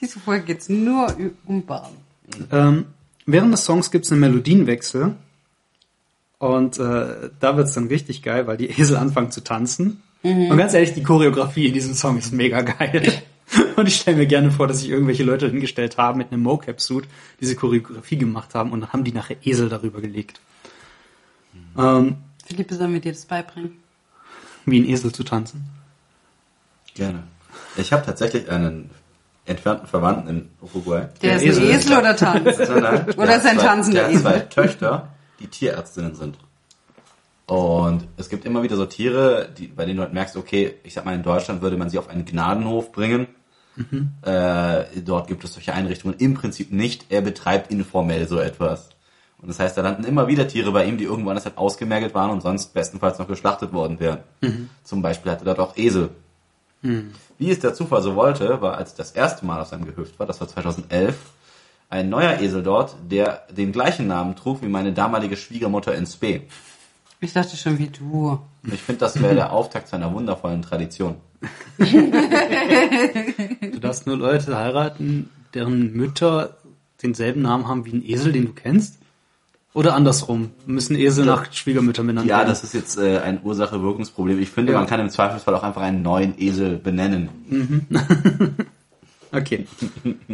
Diese 0.01 0.19
Folge 0.19 0.45
geht's 0.45 0.69
nur 0.69 1.15
um 1.45 1.65
Baden. 1.65 1.97
Ähm, 2.51 2.85
während 3.25 3.53
des 3.53 3.65
Songs 3.65 3.91
gibt 3.91 4.05
es 4.05 4.11
einen 4.11 4.21
Melodienwechsel. 4.21 5.15
Und 6.39 6.77
äh, 6.77 7.29
da 7.39 7.55
wird's 7.55 7.73
dann 7.73 7.87
richtig 7.87 8.21
geil, 8.21 8.47
weil 8.47 8.57
die 8.57 8.69
Esel 8.69 8.97
anfangen 8.97 9.31
zu 9.31 9.41
tanzen. 9.41 10.01
Und 10.23 10.57
ganz 10.57 10.73
ehrlich, 10.73 10.93
die 10.93 11.03
Choreografie 11.03 11.67
in 11.67 11.73
diesem 11.73 11.93
Song 11.93 12.17
ist 12.17 12.31
mega 12.31 12.61
geil. 12.61 13.23
Und 13.75 13.87
ich 13.87 13.97
stelle 13.97 14.17
mir 14.17 14.25
gerne 14.25 14.51
vor, 14.51 14.67
dass 14.67 14.79
sich 14.79 14.89
irgendwelche 14.89 15.23
Leute 15.23 15.49
hingestellt 15.49 15.97
haben 15.97 16.17
mit 16.17 16.31
einem 16.31 16.43
Mocap-Suit, 16.43 17.05
diese 17.41 17.55
Choreografie 17.55 18.17
gemacht 18.17 18.55
haben 18.55 18.71
und 18.71 18.81
dann 18.81 18.93
haben 18.93 19.03
die 19.03 19.11
nachher 19.11 19.37
Esel 19.43 19.69
darüber 19.69 20.01
gelegt. 20.01 20.39
Ähm, 21.77 22.15
Philippe, 22.45 22.75
sollen 22.75 22.93
wir 22.93 23.01
dir 23.01 23.11
das 23.11 23.25
beibringen? 23.25 23.82
Wie 24.65 24.79
ein 24.79 24.85
Esel 24.89 25.11
zu 25.11 25.23
tanzen. 25.23 25.65
Gerne. 26.95 27.23
Ich 27.77 27.91
habe 27.91 28.05
tatsächlich 28.05 28.49
einen 28.49 28.89
entfernten 29.45 29.87
Verwandten 29.87 30.29
in 30.29 30.49
Uruguay. 30.61 31.07
Der, 31.21 31.37
Der 31.39 31.49
ist 31.49 31.57
ein 31.57 31.63
Esel. 31.63 31.75
Esel 31.75 31.97
oder 31.97 32.15
tanzt? 32.15 32.59
Oder 33.17 33.35
ist 33.37 33.45
ein 33.45 33.57
tanzender 33.57 33.99
der 33.99 34.05
hat 34.05 34.11
Esel? 34.11 34.21
zwei 34.21 34.39
Töchter, 34.39 35.07
die 35.39 35.47
Tierärztinnen 35.47 36.15
sind. 36.15 36.37
Und 37.45 38.07
es 38.15 38.29
gibt 38.29 38.45
immer 38.45 38.63
wieder 38.63 38.77
so 38.77 38.85
Tiere, 38.85 39.49
die, 39.57 39.67
bei 39.67 39.85
denen 39.85 39.97
du 39.97 40.03
halt 40.03 40.13
merkst, 40.13 40.37
okay, 40.37 40.75
ich 40.83 40.93
sag 40.93 41.03
mal, 41.03 41.13
in 41.13 41.23
Deutschland 41.23 41.61
würde 41.61 41.75
man 41.77 41.89
sie 41.89 41.97
auf 41.97 42.09
einen 42.09 42.25
Gnadenhof 42.25 42.91
bringen. 42.93 43.27
Äh, 44.21 45.01
dort 45.03 45.27
gibt 45.27 45.43
es 45.43 45.53
solche 45.53 45.73
Einrichtungen 45.73 46.15
im 46.19 46.35
Prinzip 46.35 46.71
nicht. 46.71 47.07
Er 47.09 47.21
betreibt 47.21 47.71
informell 47.71 48.27
so 48.27 48.39
etwas. 48.39 48.89
Und 49.43 49.49
das 49.49 49.59
heißt, 49.59 49.77
da 49.77 49.81
landen 49.81 50.05
immer 50.05 50.27
wieder 50.27 50.47
Tiere 50.47 50.71
bei 50.71 50.85
ihm, 50.85 50.97
die 50.97 51.03
irgendwann 51.03 51.37
halt 51.37 51.57
ausgemergelt 51.57 52.15
waren 52.15 52.31
und 52.31 52.41
sonst 52.41 52.73
bestenfalls 52.73 53.19
noch 53.19 53.27
geschlachtet 53.27 53.73
worden 53.73 53.99
wären. 53.99 54.19
Zum 54.83 55.01
Beispiel 55.01 55.31
hatte 55.31 55.45
er 55.45 55.53
dort 55.53 55.59
auch 55.59 55.77
Esel. 55.77 56.09
Wie 56.81 57.51
es 57.51 57.59
der 57.59 57.73
Zufall 57.73 58.01
so 58.01 58.15
wollte, 58.15 58.61
war, 58.61 58.77
als 58.77 58.91
ich 58.91 58.97
das 58.97 59.11
erste 59.11 59.45
Mal 59.45 59.59
auf 59.59 59.67
seinem 59.67 59.85
Gehöft 59.85 60.17
war, 60.17 60.25
das 60.25 60.39
war 60.39 60.47
2011, 60.47 61.15
ein 61.89 62.09
neuer 62.09 62.39
Esel 62.39 62.63
dort, 62.63 62.95
der 63.11 63.43
den 63.51 63.73
gleichen 63.73 64.07
Namen 64.07 64.35
trug 64.35 64.61
wie 64.61 64.67
meine 64.67 64.93
damalige 64.93 65.37
Schwiegermutter 65.37 65.93
in 65.93 66.05
Spee. 66.05 66.43
Ich 67.19 67.33
dachte 67.33 67.57
schon 67.57 67.79
wie 67.79 67.87
du. 67.87 68.39
Und 68.63 68.73
ich 68.73 68.81
finde, 68.81 68.99
das 68.99 69.21
wäre 69.21 69.35
der 69.35 69.51
Auftakt 69.51 69.89
zu 69.89 69.95
einer 69.95 70.13
wundervollen 70.13 70.61
Tradition. 70.61 71.15
Du 71.77 73.79
darfst 73.79 74.07
nur 74.07 74.17
Leute 74.17 74.57
heiraten, 74.57 75.29
deren 75.53 75.93
Mütter 75.93 76.57
denselben 77.01 77.41
Namen 77.41 77.67
haben 77.67 77.85
wie 77.85 77.93
ein 77.93 78.05
Esel, 78.05 78.31
den 78.31 78.45
du 78.45 78.53
kennst? 78.53 78.99
Oder 79.73 79.95
andersrum? 79.95 80.51
Müssen 80.67 80.95
Esel 80.95 81.25
nach 81.25 81.51
Schwiegermüttern 81.51 82.05
benannt 82.05 82.27
Ja, 82.27 82.37
werden? 82.37 82.49
das 82.49 82.63
ist 82.63 82.73
jetzt 82.75 82.97
äh, 82.97 83.17
ein 83.19 83.41
Ursache-Wirkungsproblem. 83.43 84.39
Ich 84.39 84.49
finde, 84.49 84.73
Ja. 84.73 84.77
man 84.79 84.87
kann 84.87 84.99
im 84.99 85.09
Zweifelsfall 85.09 85.55
auch 85.55 85.63
einfach 85.63 85.81
einen 85.81 86.01
neuen 86.03 86.39
Esel 86.39 86.77
benennen. 86.77 87.29
Okay. 89.35 89.65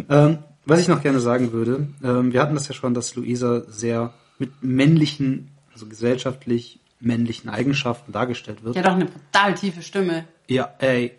ähm, 0.09 0.39
was 0.65 0.81
ich 0.81 0.89
noch 0.89 1.01
gerne 1.01 1.21
sagen 1.21 1.53
würde, 1.53 1.87
ähm, 2.03 2.33
wir 2.33 2.41
hatten 2.41 2.53
das 2.53 2.67
ja 2.67 2.73
schon, 2.73 2.93
dass 2.93 3.15
Luisa 3.15 3.61
sehr 3.69 4.13
mit 4.39 4.61
männlichen, 4.61 5.47
also 5.71 5.85
gesellschaftlich 5.85 6.79
männlichen 6.99 7.49
Eigenschaften 7.49 8.11
dargestellt 8.11 8.61
wird. 8.65 8.75
Hat 8.75 8.85
doch 8.85 8.91
eine 8.91 9.05
brutal 9.05 9.53
tiefe 9.53 9.81
Stimme. 9.83 10.25
Ja, 10.49 10.73
ey. 10.79 11.13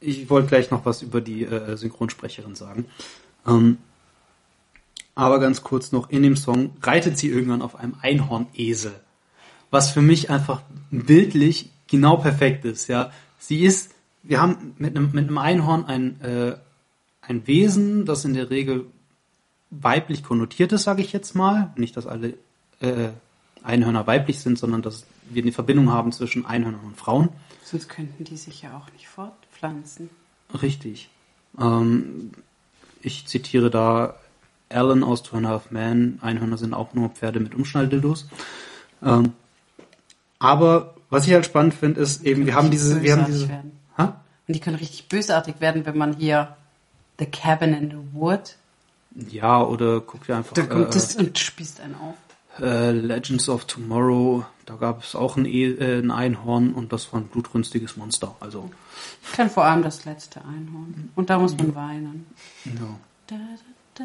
Ich 0.00 0.28
wollte 0.28 0.48
gleich 0.48 0.70
noch 0.70 0.84
was 0.84 1.00
über 1.00 1.22
die 1.22 1.44
äh, 1.44 1.76
Synchronsprecherin 1.78 2.54
sagen. 2.54 2.84
Ähm, 3.46 3.78
aber 5.18 5.40
ganz 5.40 5.64
kurz 5.64 5.90
noch, 5.90 6.10
in 6.10 6.22
dem 6.22 6.36
Song 6.36 6.70
reitet 6.80 7.18
sie 7.18 7.28
irgendwann 7.28 7.60
auf 7.60 7.74
einem 7.74 7.96
Einhornesel. 8.00 8.92
Was 9.68 9.90
für 9.90 10.00
mich 10.00 10.30
einfach 10.30 10.62
bildlich 10.92 11.70
genau 11.88 12.18
perfekt 12.18 12.64
ist, 12.64 12.86
ja. 12.86 13.10
Sie 13.40 13.64
ist, 13.64 13.90
wir 14.22 14.40
haben 14.40 14.76
mit 14.78 14.96
einem, 14.96 15.10
mit 15.12 15.26
einem 15.26 15.38
Einhorn 15.38 15.86
ein, 15.86 16.20
äh, 16.20 16.56
ein 17.20 17.48
Wesen, 17.48 18.04
das 18.04 18.24
in 18.24 18.34
der 18.34 18.48
Regel 18.48 18.86
weiblich 19.70 20.22
konnotiert 20.22 20.70
ist, 20.70 20.84
sage 20.84 21.02
ich 21.02 21.12
jetzt 21.12 21.34
mal. 21.34 21.72
Nicht, 21.74 21.96
dass 21.96 22.06
alle 22.06 22.34
äh, 22.78 23.08
Einhörner 23.64 24.06
weiblich 24.06 24.38
sind, 24.38 24.56
sondern 24.56 24.82
dass 24.82 25.04
wir 25.30 25.42
eine 25.42 25.50
Verbindung 25.50 25.90
haben 25.90 26.12
zwischen 26.12 26.46
Einhörnern 26.46 26.84
und 26.84 26.96
Frauen. 26.96 27.30
Sonst 27.64 27.88
könnten 27.88 28.22
die 28.22 28.36
sich 28.36 28.62
ja 28.62 28.76
auch 28.76 28.92
nicht 28.92 29.08
fortpflanzen. 29.08 30.10
Richtig. 30.62 31.08
Ähm, 31.58 32.30
ich 33.02 33.26
zitiere 33.26 33.68
da 33.68 34.14
Alan 34.70 35.02
aus 35.04 35.22
Two 35.22 35.36
and 35.36 35.46
a 35.46 35.50
Half 35.50 35.70
Men. 35.70 36.18
Einhörner 36.22 36.58
sind 36.58 36.74
auch 36.74 36.94
nur 36.94 37.08
Pferde 37.10 37.40
mit 37.40 37.54
Umschnalldildos. 37.54 38.28
Ähm, 39.02 39.32
aber 40.38 40.94
was 41.10 41.26
ich 41.26 41.32
halt 41.32 41.46
spannend 41.46 41.74
finde, 41.74 42.00
ist 42.00 42.22
eben, 42.24 42.46
wir 42.46 42.54
haben 42.54 42.70
diese, 42.70 43.02
wir 43.02 43.12
haben 43.16 43.26
diese, 43.26 43.48
werden. 43.48 43.72
ha? 43.96 44.20
Und 44.46 44.54
die 44.54 44.60
können 44.60 44.76
richtig 44.76 45.08
bösartig 45.08 45.56
werden, 45.60 45.86
wenn 45.86 45.96
man 45.96 46.14
hier 46.16 46.56
The 47.18 47.26
Cabin 47.26 47.72
in 47.74 47.90
the 47.90 47.96
Wood, 48.12 48.56
ja, 49.30 49.60
oder 49.62 50.00
guck 50.00 50.24
dir 50.26 50.36
einfach 50.36 50.52
da 50.52 50.62
kommt 50.62 50.88
äh, 50.88 50.90
das 50.92 51.16
und 51.16 51.36
spießt 51.38 51.80
einen 51.80 51.94
auf. 51.96 52.14
äh, 52.62 52.92
Legends 52.92 53.48
of 53.48 53.64
Tomorrow. 53.64 54.44
Da 54.66 54.74
gab 54.76 55.02
es 55.02 55.16
auch 55.16 55.36
ein, 55.36 55.46
e 55.46 55.64
äh, 55.64 55.98
ein 56.00 56.10
Einhorn 56.12 56.72
und 56.74 56.92
das 56.92 57.12
war 57.12 57.20
ein 57.20 57.26
blutrünstiges 57.26 57.96
Monster. 57.96 58.36
Also, 58.38 58.70
Ich 59.24 59.32
kann 59.32 59.48
vor 59.50 59.64
allem 59.64 59.82
das 59.82 60.04
letzte 60.04 60.40
Einhorn. 60.42 61.10
Und 61.16 61.30
da 61.30 61.38
muss 61.38 61.56
man 61.56 61.74
weinen. 61.74 62.26
ja. 62.64 62.72
Da, 63.26 63.36
da, 63.94 64.04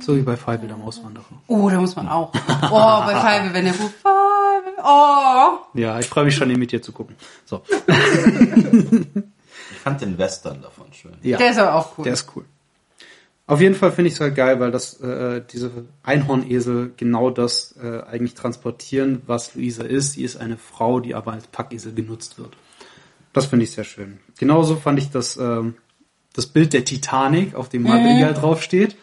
So 0.00 0.16
wie 0.16 0.22
bei 0.22 0.36
Five 0.36 0.60
der 0.66 0.76
Mauswanderer. 0.76 1.24
Oh, 1.46 1.68
da 1.70 1.80
muss 1.80 1.94
man 1.96 2.08
auch. 2.08 2.32
Oh, 2.34 3.04
bei 3.06 3.14
Five, 3.14 3.52
wenn 3.52 3.64
der 3.64 3.74
ruft, 3.74 3.94
Five, 3.96 4.84
oh. 4.84 5.78
Ja, 5.78 5.98
ich 5.98 6.06
freue 6.06 6.24
mich 6.24 6.34
schon, 6.34 6.50
ihn 6.50 6.58
mit 6.58 6.72
dir 6.72 6.82
zu 6.82 6.92
gucken. 6.92 7.16
So, 7.44 7.62
Ich 9.72 9.78
fand 9.78 10.00
den 10.00 10.18
Western 10.18 10.60
davon 10.62 10.92
schön. 10.92 11.12
ja. 11.22 11.38
Der 11.38 11.50
ist 11.50 11.58
aber 11.58 11.74
auch 11.74 11.98
cool. 11.98 12.04
Der 12.04 12.12
ist 12.12 12.26
cool. 12.34 12.44
Auf 13.46 13.60
jeden 13.60 13.74
Fall 13.74 13.90
finde 13.90 14.08
ich 14.08 14.14
es 14.14 14.20
halt 14.20 14.36
geil, 14.36 14.60
weil 14.60 14.70
das 14.70 15.00
äh, 15.00 15.42
diese 15.52 15.70
Einhornesel 16.02 16.92
genau 16.96 17.30
das 17.30 17.74
äh, 17.82 18.02
eigentlich 18.02 18.34
transportieren, 18.34 19.22
was 19.26 19.54
Luisa 19.54 19.82
ist. 19.82 20.12
Sie 20.12 20.22
ist 20.22 20.36
eine 20.36 20.56
Frau, 20.56 21.00
die 21.00 21.14
aber 21.14 21.32
als 21.32 21.46
Packesel 21.48 21.92
genutzt 21.94 22.38
wird. 22.38 22.56
Das 23.32 23.46
finde 23.46 23.64
ich 23.64 23.72
sehr 23.72 23.84
schön. 23.84 24.20
Genauso 24.38 24.76
fand 24.76 24.98
ich 24.98 25.10
das 25.10 25.36
ähm, 25.36 25.74
das 26.32 26.46
Bild 26.46 26.72
der 26.72 26.84
Titanic, 26.84 27.54
auf 27.54 27.68
dem 27.68 27.82
Madrigal 27.82 28.34
draufsteht, 28.34 28.96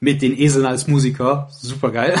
mit 0.00 0.22
den 0.22 0.36
Eseln 0.36 0.66
als 0.66 0.86
Musiker, 0.86 1.48
super 1.52 1.92
geil. 1.92 2.18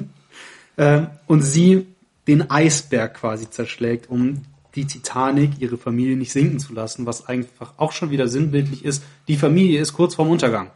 ähm, 0.78 1.08
und 1.26 1.42
sie 1.42 1.86
den 2.26 2.50
Eisberg 2.50 3.14
quasi 3.14 3.48
zerschlägt, 3.50 4.08
um 4.10 4.42
die 4.74 4.86
Titanic, 4.86 5.60
ihre 5.60 5.76
Familie 5.76 6.16
nicht 6.16 6.32
sinken 6.32 6.58
zu 6.58 6.72
lassen, 6.72 7.04
was 7.04 7.26
einfach 7.26 7.74
auch 7.76 7.92
schon 7.92 8.10
wieder 8.10 8.26
sinnbildlich 8.28 8.84
ist. 8.84 9.02
Die 9.28 9.36
Familie 9.36 9.80
ist 9.80 9.92
kurz 9.92 10.14
vorm 10.14 10.30
Untergang. 10.30 10.70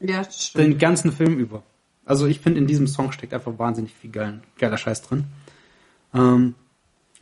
Ja, 0.00 0.22
stimmt. 0.30 0.64
Den 0.64 0.78
ganzen 0.78 1.12
Film 1.12 1.38
über. 1.38 1.62
Also 2.04 2.26
ich 2.26 2.40
finde, 2.40 2.58
in 2.58 2.66
diesem 2.66 2.86
Song 2.86 3.12
steckt 3.12 3.32
einfach 3.32 3.58
wahnsinnig 3.58 3.94
viel 3.94 4.10
geilen, 4.10 4.42
geiler 4.58 4.76
Scheiß 4.76 5.02
drin. 5.02 5.24
Ähm, 6.12 6.54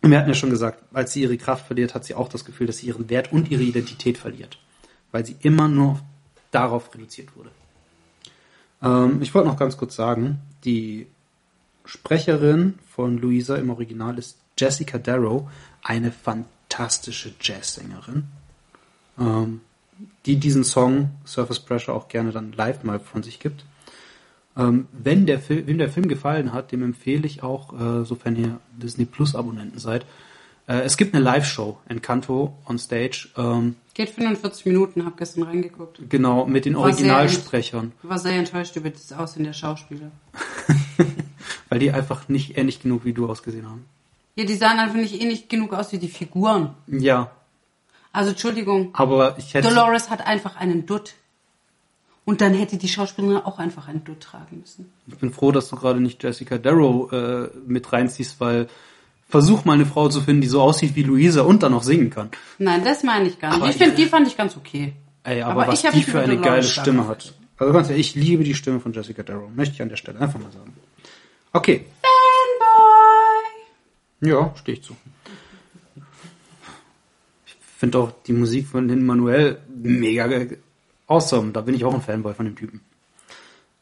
wir 0.02 0.18
hatten 0.18 0.28
ja 0.28 0.34
schon 0.34 0.50
gesagt, 0.50 0.82
als 0.92 1.12
sie 1.12 1.22
ihre 1.22 1.36
Kraft 1.36 1.66
verliert, 1.66 1.94
hat 1.94 2.04
sie 2.04 2.14
auch 2.14 2.28
das 2.28 2.44
Gefühl, 2.44 2.66
dass 2.66 2.78
sie 2.78 2.86
ihren 2.86 3.10
Wert 3.10 3.32
und 3.32 3.50
ihre 3.50 3.62
Identität 3.62 4.18
verliert. 4.18 4.58
Weil 5.12 5.26
sie 5.26 5.36
immer 5.42 5.68
nur 5.68 6.00
darauf 6.50 6.92
reduziert 6.94 7.36
wurde. 7.36 7.50
Ähm, 8.82 9.22
ich 9.22 9.34
wollte 9.34 9.48
noch 9.48 9.58
ganz 9.58 9.76
kurz 9.76 9.96
sagen, 9.96 10.40
die 10.64 11.06
Sprecherin 11.84 12.78
von 12.90 13.18
Luisa 13.18 13.56
im 13.56 13.70
Original 13.70 14.18
ist 14.18 14.38
Jessica 14.58 14.98
Darrow, 14.98 15.48
eine 15.82 16.12
fantastische 16.12 17.32
Jazzsängerin, 17.40 18.24
ähm, 19.18 19.60
die 20.26 20.36
diesen 20.36 20.64
Song 20.64 21.10
Surface 21.24 21.60
Pressure 21.60 21.94
auch 21.94 22.08
gerne 22.08 22.32
dann 22.32 22.52
live 22.52 22.84
mal 22.84 23.00
von 23.00 23.22
sich 23.22 23.40
gibt. 23.40 23.64
Ähm, 24.56 24.88
wenn 24.92 25.26
der 25.26 25.38
Film, 25.38 25.66
wem 25.66 25.78
der 25.78 25.88
Film 25.88 26.08
gefallen 26.08 26.52
hat, 26.52 26.72
dem 26.72 26.82
empfehle 26.82 27.26
ich 27.26 27.42
auch, 27.42 27.72
äh, 27.72 28.04
sofern 28.04 28.36
ihr 28.36 28.60
Disney 28.76 29.04
Plus 29.04 29.34
Abonnenten 29.34 29.78
seid, 29.78 30.04
äh, 30.68 30.80
es 30.82 30.96
gibt 30.96 31.14
eine 31.14 31.24
Live-Show, 31.24 31.78
Encanto 31.88 32.54
on 32.66 32.78
Stage, 32.78 33.28
ähm, 33.36 33.76
Geht 33.94 34.10
45 34.10 34.66
Minuten, 34.66 35.04
hab 35.04 35.16
gestern 35.16 35.42
reingeguckt. 35.42 35.98
genau 36.08 36.46
mit 36.46 36.64
den 36.66 36.76
War 36.76 36.82
sehr 36.84 36.92
Originalsprechern, 36.92 37.92
War 38.02 38.18
sehr 38.18 38.32
enttäuscht 38.34 38.76
über 38.76 38.90
das 38.90 39.12
Aussehen 39.12 39.44
der 39.44 39.52
Schauspieler. 39.54 40.12
weil 41.68 41.78
die 41.80 41.90
einfach 41.92 42.28
nicht 42.28 42.56
ähnlich 42.56 42.80
genug 42.80 43.04
wie 43.04 43.12
du 43.12 43.28
ausgesehen 43.28 43.66
haben. 43.68 43.84
Ja, 44.36 44.44
die 44.44 44.54
sahen 44.54 44.78
einfach 44.78 44.96
nicht 44.96 45.20
ähnlich 45.20 45.48
genug 45.48 45.74
aus 45.74 45.90
wie 45.92 45.98
die 45.98 46.08
Figuren. 46.08 46.74
Ja, 46.86 47.30
Also, 48.12 48.30
Entschuldigung. 48.30 48.90
aber 48.94 49.36
ich 49.38 49.52
hätte 49.54 49.68
Dolores 49.68 50.10
hat 50.10 50.26
einfach 50.26 50.56
einen 50.56 50.86
Dutt. 50.86 51.14
Und 52.24 52.42
dann 52.42 52.52
hätte 52.52 52.76
die 52.76 52.88
Schauspielerin 52.88 53.38
auch 53.38 53.58
einfach 53.58 53.88
einen 53.88 54.04
Dutt 54.04 54.20
tragen 54.20 54.60
müssen. 54.60 54.92
Ich 55.06 55.16
bin 55.16 55.32
froh, 55.32 55.50
dass 55.50 55.70
du 55.70 55.76
gerade 55.76 55.98
nicht 55.98 56.22
Jessica 56.22 56.58
Darrow 56.58 57.10
äh, 57.10 57.48
mit 57.66 57.90
reinziehst, 57.90 58.38
weil 58.38 58.68
versuch 59.28 59.64
mal 59.64 59.74
eine 59.74 59.86
Frau 59.86 60.08
zu 60.08 60.20
finden, 60.20 60.40
die 60.40 60.48
so 60.48 60.60
aussieht 60.60 60.96
wie 60.96 61.02
Luisa 61.02 61.42
und 61.42 61.62
dann 61.62 61.72
noch 61.72 61.82
singen 61.82 62.10
kann. 62.10 62.30
Nein, 62.58 62.82
das 62.84 63.02
meine 63.02 63.28
ich 63.28 63.38
gar 63.38 63.50
nicht. 63.50 63.60
Aber 63.60 63.70
ich 63.70 63.76
finde, 63.76 63.94
die 63.94 64.06
fand 64.06 64.26
ich 64.26 64.36
ganz 64.36 64.56
okay. 64.56 64.94
Ey, 65.22 65.42
aber, 65.42 65.62
Aber 65.62 65.72
was 65.72 65.82
die 65.82 66.02
für 66.02 66.20
eine 66.20 66.38
geile 66.38 66.62
Stimme 66.62 67.06
hat. 67.06 67.34
Also 67.58 67.72
ganz 67.72 67.90
ehrlich, 67.90 68.16
ich 68.16 68.22
liebe 68.22 68.44
die 68.44 68.54
Stimme 68.54 68.80
von 68.80 68.92
Jessica 68.92 69.22
Darrow. 69.22 69.50
Möchte 69.54 69.74
ich 69.74 69.82
an 69.82 69.88
der 69.88 69.96
Stelle 69.96 70.20
einfach 70.20 70.40
mal 70.40 70.50
sagen. 70.52 70.72
Okay. 71.52 71.84
Fanboy! 74.20 74.30
Ja, 74.30 74.54
stehe 74.56 74.78
ich 74.78 74.84
zu. 74.84 74.96
Ich 77.46 77.56
finde 77.78 77.98
auch 77.98 78.12
die 78.26 78.32
Musik 78.32 78.68
von 78.68 78.88
Lin 78.88 79.04
Manuel 79.04 79.58
mega 79.68 80.28
awesome. 81.06 81.52
Da 81.52 81.60
bin 81.60 81.74
ich 81.74 81.84
auch 81.84 81.94
ein 81.94 82.02
Fanboy 82.02 82.34
von 82.34 82.46
dem 82.46 82.56
Typen. 82.56 82.80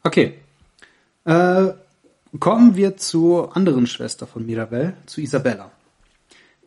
Okay. 0.03 0.39
Äh, 1.25 1.69
kommen 2.39 2.75
wir 2.75 2.97
zur 2.97 3.55
anderen 3.55 3.87
Schwester 3.87 4.27
von 4.27 4.45
Mirabelle, 4.45 4.93
zu 5.05 5.21
Isabella. 5.21 5.71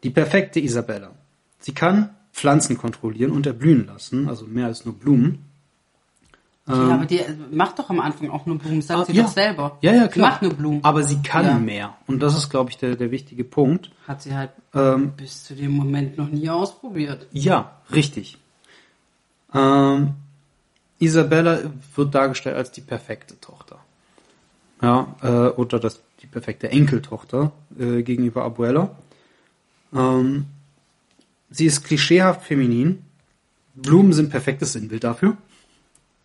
Die 0.02 0.10
perfekte 0.10 0.60
Isabella. 0.60 1.10
Sie 1.58 1.72
kann 1.72 2.10
Pflanzen 2.32 2.78
kontrollieren 2.78 3.32
und 3.32 3.46
erblühen 3.46 3.86
lassen, 3.86 4.28
also 4.28 4.46
mehr 4.46 4.66
als 4.66 4.84
nur 4.84 4.94
Blumen. 4.94 5.44
ja, 6.66 6.74
aber 6.94 7.04
die 7.04 7.18
äh, 7.18 7.34
macht 7.50 7.78
doch 7.78 7.90
am 7.90 8.00
Anfang 8.00 8.30
auch 8.30 8.46
nur 8.46 8.56
Blumen, 8.58 8.80
sagt 8.82 9.06
sie 9.06 9.12
Ähm, 9.12 9.18
Ah, 9.18 9.20
ja. 9.20 9.26
doch 9.26 9.32
selber. 9.32 9.78
Ja, 9.82 9.92
ja, 9.92 10.04
Sie 10.04 10.08
klar. 10.10 10.30
macht 10.30 10.42
nur 10.42 10.54
Blumen. 10.54 10.84
Aber 10.84 11.02
sie 11.02 11.20
kann 11.22 11.44
Ja. 11.44 11.58
mehr. 11.58 11.96
Und 12.06 12.20
das 12.22 12.36
ist, 12.36 12.48
glaube 12.48 12.70
ich, 12.70 12.78
der, 12.78 12.96
der 12.96 13.10
wichtige 13.10 13.44
Punkt. 13.44 13.90
Hat 14.06 14.22
sie 14.22 14.34
halt 14.34 14.50
Ähm, 14.74 15.12
bis 15.16 15.44
zu 15.44 15.54
dem 15.54 15.72
Moment 15.72 16.16
noch 16.16 16.28
nie 16.28 16.48
ausprobiert. 16.48 17.26
Ja, 17.32 17.72
richtig. 17.92 18.38
Ähm, 19.52 20.14
Isabella 20.98 21.58
wird 21.96 22.14
dargestellt 22.14 22.56
als 22.56 22.70
die 22.70 22.82
perfekte 22.82 23.38
Tochter. 23.40 23.69
Ja, 24.82 25.14
äh, 25.22 25.48
oder 25.48 25.78
das, 25.78 26.00
die 26.22 26.26
perfekte 26.26 26.70
Enkeltochter 26.70 27.52
äh, 27.78 28.02
gegenüber 28.02 28.44
Abuela. 28.44 28.96
Ähm, 29.94 30.46
sie 31.50 31.66
ist 31.66 31.84
klischeehaft 31.84 32.42
feminin. 32.42 33.02
Blumen 33.74 34.12
sind 34.12 34.30
perfektes 34.30 34.72
Sinnbild 34.72 35.04
dafür. 35.04 35.36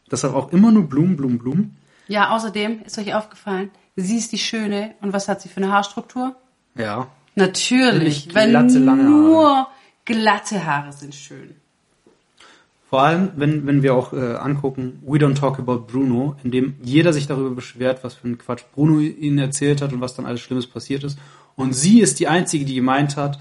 Deshalb 0.10 0.34
auch 0.34 0.52
immer 0.52 0.72
nur 0.72 0.88
Blumen, 0.88 1.18
Blumen, 1.18 1.38
Blumen. 1.38 1.78
Ja, 2.08 2.36
außerdem 2.36 2.84
ist 2.86 2.98
euch 2.98 3.14
aufgefallen, 3.14 3.72
sie 3.96 4.18
ist 4.18 4.32
die 4.32 4.38
Schöne 4.38 4.94
und 5.02 5.14
was 5.14 5.28
hat 5.28 5.42
sie 5.42 5.50
für 5.50 5.58
eine 5.58 5.72
Haarstruktur? 5.72 6.36
Ja. 6.76 7.08
Natürlich, 7.36 8.30
glatte, 8.30 8.86
Haare. 8.86 8.96
nur 8.96 9.68
glatte 10.06 10.66
Haare 10.66 10.94
sind 10.94 11.16
schön. 11.16 11.56
Vor 12.90 13.02
allem, 13.02 13.30
wenn, 13.36 13.66
wenn 13.66 13.82
wir 13.82 13.96
auch 13.96 14.14
äh, 14.14 14.36
angucken, 14.36 15.02
We 15.06 15.18
Don't 15.18 15.36
Talk 15.36 15.58
About 15.60 15.88
Bruno, 15.92 16.36
in 16.44 16.52
dem 16.52 16.76
jeder 16.84 17.14
sich 17.14 17.26
darüber 17.28 17.50
beschwert, 17.50 18.04
was 18.04 18.14
für 18.14 18.28
ein 18.28 18.38
Quatsch 18.38 18.64
Bruno 18.74 19.00
ihnen 19.00 19.40
erzählt 19.40 19.82
hat 19.82 19.92
und 19.92 20.02
was 20.02 20.16
dann 20.16 20.26
alles 20.26 20.42
Schlimmes 20.42 20.68
passiert 20.68 21.04
ist. 21.04 21.18
Und 21.56 21.74
sie 21.74 22.00
ist 22.02 22.20
die 22.20 22.28
Einzige, 22.28 22.64
die 22.66 22.76
gemeint 22.76 23.18
hat, 23.18 23.40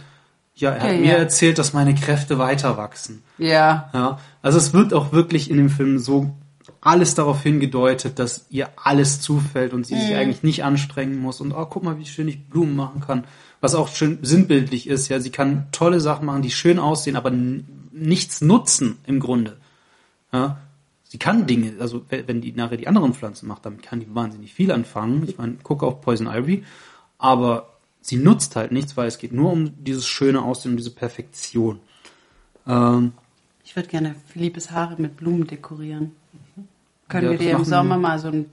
ja, 0.55 0.70
er 0.70 0.82
hat 0.82 0.92
Ja, 0.92 0.99
mir 0.99 1.12
ja. 1.12 1.18
erzählt, 1.18 1.59
dass 1.59 1.72
meine 1.72 1.95
Kräfte 1.95 2.38
weiter 2.38 2.76
wachsen. 2.76 3.22
Ja. 3.38 3.90
Ja, 3.92 4.18
also 4.40 4.57
es 4.57 4.72
wird 4.72 4.95
auch 4.95 5.12
wirklich 5.12 5.51
in 5.51 5.57
dem 5.57 5.68
Film 5.68 5.99
so 5.99 6.32
alles 6.80 7.14
darauf 7.14 7.42
hingedeutet, 7.42 8.18
dass 8.18 8.47
ihr 8.51 8.68
alles 8.76 9.20
zufällt 9.20 9.72
und 9.72 9.86
sie 9.86 9.99
sich 9.99 10.14
eigentlich 10.14 10.42
nicht 10.42 10.64
anstrengen 10.64 11.18
muss 11.18 11.40
und 11.40 11.53
oh, 11.53 11.66
guck 11.66 11.82
mal, 11.82 11.99
wie 11.99 12.07
schön 12.07 12.28
ich 12.28 12.47
Blumen 12.49 12.76
machen 12.76 13.01
kann. 13.01 13.24
Was 13.65 13.75
auch 13.75 13.89
schön 13.89 14.19
sinnbildlich 14.21 14.87
ist, 14.87 15.09
ja, 15.09 15.19
sie 15.21 15.31
kann 15.31 15.69
tolle 15.73 15.99
Sachen 15.99 16.27
machen, 16.27 16.43
die 16.43 16.51
schön 16.51 16.79
aussehen, 16.79 17.17
aber 17.17 17.31
nichts 17.31 18.43
nutzen 18.43 18.99
im 19.07 19.21
Grunde. 19.21 19.57
Ja, 20.35 20.59
sie 21.05 21.17
kann 21.19 21.47
Dinge, 21.47 21.73
also 21.81 22.05
we- 22.11 22.25
wenn 22.27 22.43
die 22.43 22.53
nachher 22.53 22.77
die 22.77 22.89
anderen 22.89 23.15
Pflanzen 23.15 23.49
macht, 23.49 23.65
damit 23.65 23.83
kann 23.83 24.01
die 24.01 24.15
wahnsinnig 24.15 24.53
viel 24.53 24.71
anfangen. 24.71 25.27
Ich 25.27 25.39
meine, 25.39 25.55
gucke 25.62 25.87
auf 25.87 26.03
Poison 26.03 26.27
Ivy, 26.27 26.62
aber 27.17 27.71
sie 28.03 28.17
nutzt 28.17 28.55
halt 28.55 28.71
nichts, 28.71 28.99
weil 28.99 29.09
es 29.09 29.17
geht 29.17 29.33
nur 29.33 29.51
um 29.51 29.73
dieses 29.83 30.07
schöne 30.07 30.43
Aussehen, 30.43 30.73
um 30.73 30.77
diese 30.77 30.91
Perfektion. 30.91 31.81
Ähm, 32.67 33.12
Ich 33.65 33.75
würde 33.77 33.89
gerne 33.89 34.15
Philippes 34.29 34.73
Haare 34.73 35.01
mit 35.01 35.17
Blumen 35.17 35.47
dekorieren. 35.47 36.12
Können 37.09 37.25
Ja, 37.25 37.31
wir 37.31 37.39
dir 37.39 37.53
im 37.53 37.65
Sommer 37.65 37.97
mal 37.97 38.19
so 38.19 38.29
einen 38.29 38.53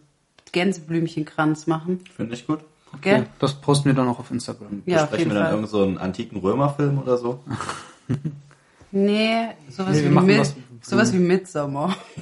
Gänseblümchenkranz 0.53 1.67
machen? 1.67 1.99
Finde 2.15 2.35
ich 2.35 2.47
gut. 2.47 2.59
Gell? 2.99 3.19
Ja, 3.19 3.25
das 3.39 3.53
posten 3.53 3.85
wir 3.85 3.93
dann 3.93 4.07
auch 4.07 4.19
auf 4.19 4.29
Instagram. 4.31 4.83
Ja, 4.85 4.97
auf 4.97 5.09
Besprechen 5.09 5.19
jeden 5.19 5.31
wir 5.31 5.35
dann 5.35 5.43
Fall. 5.45 5.53
irgend 5.55 5.69
so 5.69 5.83
einen 5.83 5.97
antiken 5.97 6.39
Römerfilm 6.39 6.99
oder 6.99 7.17
so? 7.17 7.39
Nee, 8.91 9.47
sowas, 9.69 9.95
Nee, 9.95 10.03
wie, 10.03 10.09
mit, 10.09 10.39
was- 10.39 10.55
sowas 10.81 11.13
wie 11.13 11.19
Midsommer. 11.19 11.95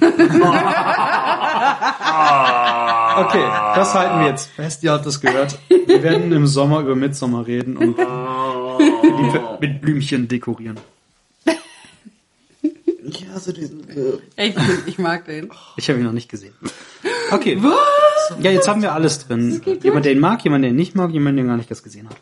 Okay, 3.20 3.44
das 3.74 3.94
halten 3.94 4.20
wir 4.20 4.26
jetzt 4.28 4.50
fest. 4.50 4.82
Ihr 4.82 4.92
habt 4.92 5.04
das 5.04 5.20
gehört. 5.20 5.58
Wir 5.68 6.02
werden 6.02 6.32
im 6.32 6.46
Sommer 6.46 6.80
über 6.80 6.94
Mitsommer 6.94 7.46
reden 7.46 7.76
und 7.76 7.96
mit 9.60 9.80
Blümchen 9.80 10.28
dekorieren. 10.28 10.78
Ich 13.10 13.28
hasse 13.28 13.52
diesen 13.52 13.84
Ich, 14.36 14.54
ich 14.86 14.98
mag 14.98 15.24
den. 15.26 15.50
Ich 15.76 15.88
habe 15.88 15.98
ihn 15.98 16.04
noch 16.04 16.12
nicht 16.12 16.28
gesehen. 16.30 16.54
Okay. 17.30 17.60
Ja, 18.40 18.50
jetzt 18.50 18.68
haben 18.68 18.82
wir 18.82 18.92
alles 18.92 19.26
drin. 19.26 19.60
Jemand, 19.82 20.04
der 20.04 20.12
ihn 20.12 20.20
mag, 20.20 20.42
jemand, 20.44 20.62
der 20.64 20.70
ihn 20.70 20.76
nicht 20.76 20.94
mag, 20.94 21.10
jemand, 21.10 21.38
der 21.38 21.44
gar 21.46 21.56
nicht 21.56 21.70
das 21.70 21.82
gesehen 21.82 22.08
hat. 22.08 22.16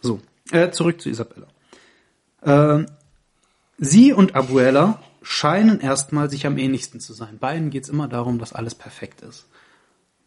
So, 0.00 0.20
äh, 0.52 0.70
zurück 0.70 1.00
zu 1.00 1.08
Isabella. 1.10 1.46
Ähm, 2.44 2.86
sie 3.78 4.12
und 4.12 4.34
Abuela 4.34 5.02
scheinen 5.22 5.80
erstmal 5.80 6.30
sich 6.30 6.46
am 6.46 6.56
ähnlichsten 6.56 7.00
zu 7.00 7.12
sein. 7.12 7.38
Beiden 7.38 7.70
geht 7.70 7.84
es 7.84 7.88
immer 7.88 8.08
darum, 8.08 8.38
dass 8.38 8.52
alles 8.52 8.74
perfekt 8.74 9.22
ist. 9.22 9.46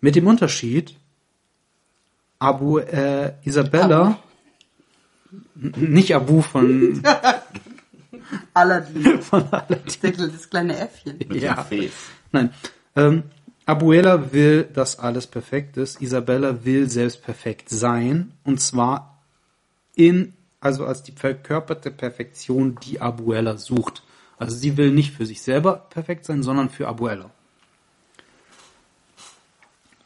Mit 0.02 0.16
dem 0.16 0.28
Unterschied, 0.28 0.96
Abu, 2.40 2.78
äh, 2.80 3.34
Isabella, 3.44 4.20
n- 5.56 5.74
nicht 5.94 6.14
Abu 6.14 6.42
von, 6.42 7.02
Aladdin. 8.54 9.22
von 9.22 9.44
Aladdin. 9.52 9.82
Das, 10.02 10.32
das 10.32 10.50
kleine 10.50 10.78
Äffchen. 10.78 11.18
Mit 11.18 11.42
Ja. 11.42 11.66
Nein. 12.32 12.54
Ähm, 12.96 13.24
Abuela 13.66 14.34
will, 14.34 14.64
dass 14.64 15.00
alles 15.00 15.28
perfekt 15.28 15.78
ist. 15.78 16.02
Isabella 16.02 16.66
will 16.66 16.90
selbst 16.90 17.24
perfekt 17.24 17.70
sein. 17.70 18.34
Und 18.44 18.60
zwar 18.60 19.22
in, 19.96 20.34
also 20.60 20.86
als 20.86 21.04
die 21.04 21.14
verkörperte 21.14 21.92
Perfektion, 21.92 22.78
die 22.84 23.00
Abuela 23.00 23.58
sucht. 23.58 24.04
Also 24.38 24.56
sie 24.58 24.76
will 24.76 24.92
nicht 24.92 25.14
für 25.14 25.26
sich 25.26 25.42
selber 25.42 25.88
perfekt 25.90 26.26
sein, 26.26 26.44
sondern 26.44 26.70
für 26.70 26.88
Abuela. 26.88 27.30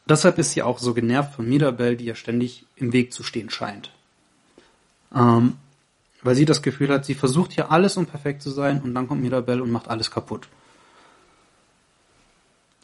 Deshalb 0.08 0.38
ist 0.38 0.52
sie 0.52 0.62
auch 0.62 0.78
so 0.78 0.94
genervt 0.94 1.34
von 1.34 1.48
Mirabelle, 1.48 1.96
die 1.96 2.06
ja 2.06 2.14
ständig 2.14 2.64
im 2.76 2.92
Weg 2.92 3.12
zu 3.12 3.22
stehen 3.22 3.50
scheint. 3.50 3.92
Ähm, 5.14 5.56
weil 6.22 6.34
sie 6.34 6.44
das 6.44 6.62
Gefühl 6.62 6.88
hat, 6.88 7.04
sie 7.04 7.14
versucht 7.14 7.52
hier 7.52 7.70
alles, 7.70 7.96
um 7.96 8.06
perfekt 8.06 8.42
zu 8.42 8.50
sein, 8.50 8.80
und 8.82 8.94
dann 8.94 9.08
kommt 9.08 9.22
Mirabelle 9.22 9.62
und 9.62 9.70
macht 9.70 9.88
alles 9.88 10.10
kaputt. 10.10 10.48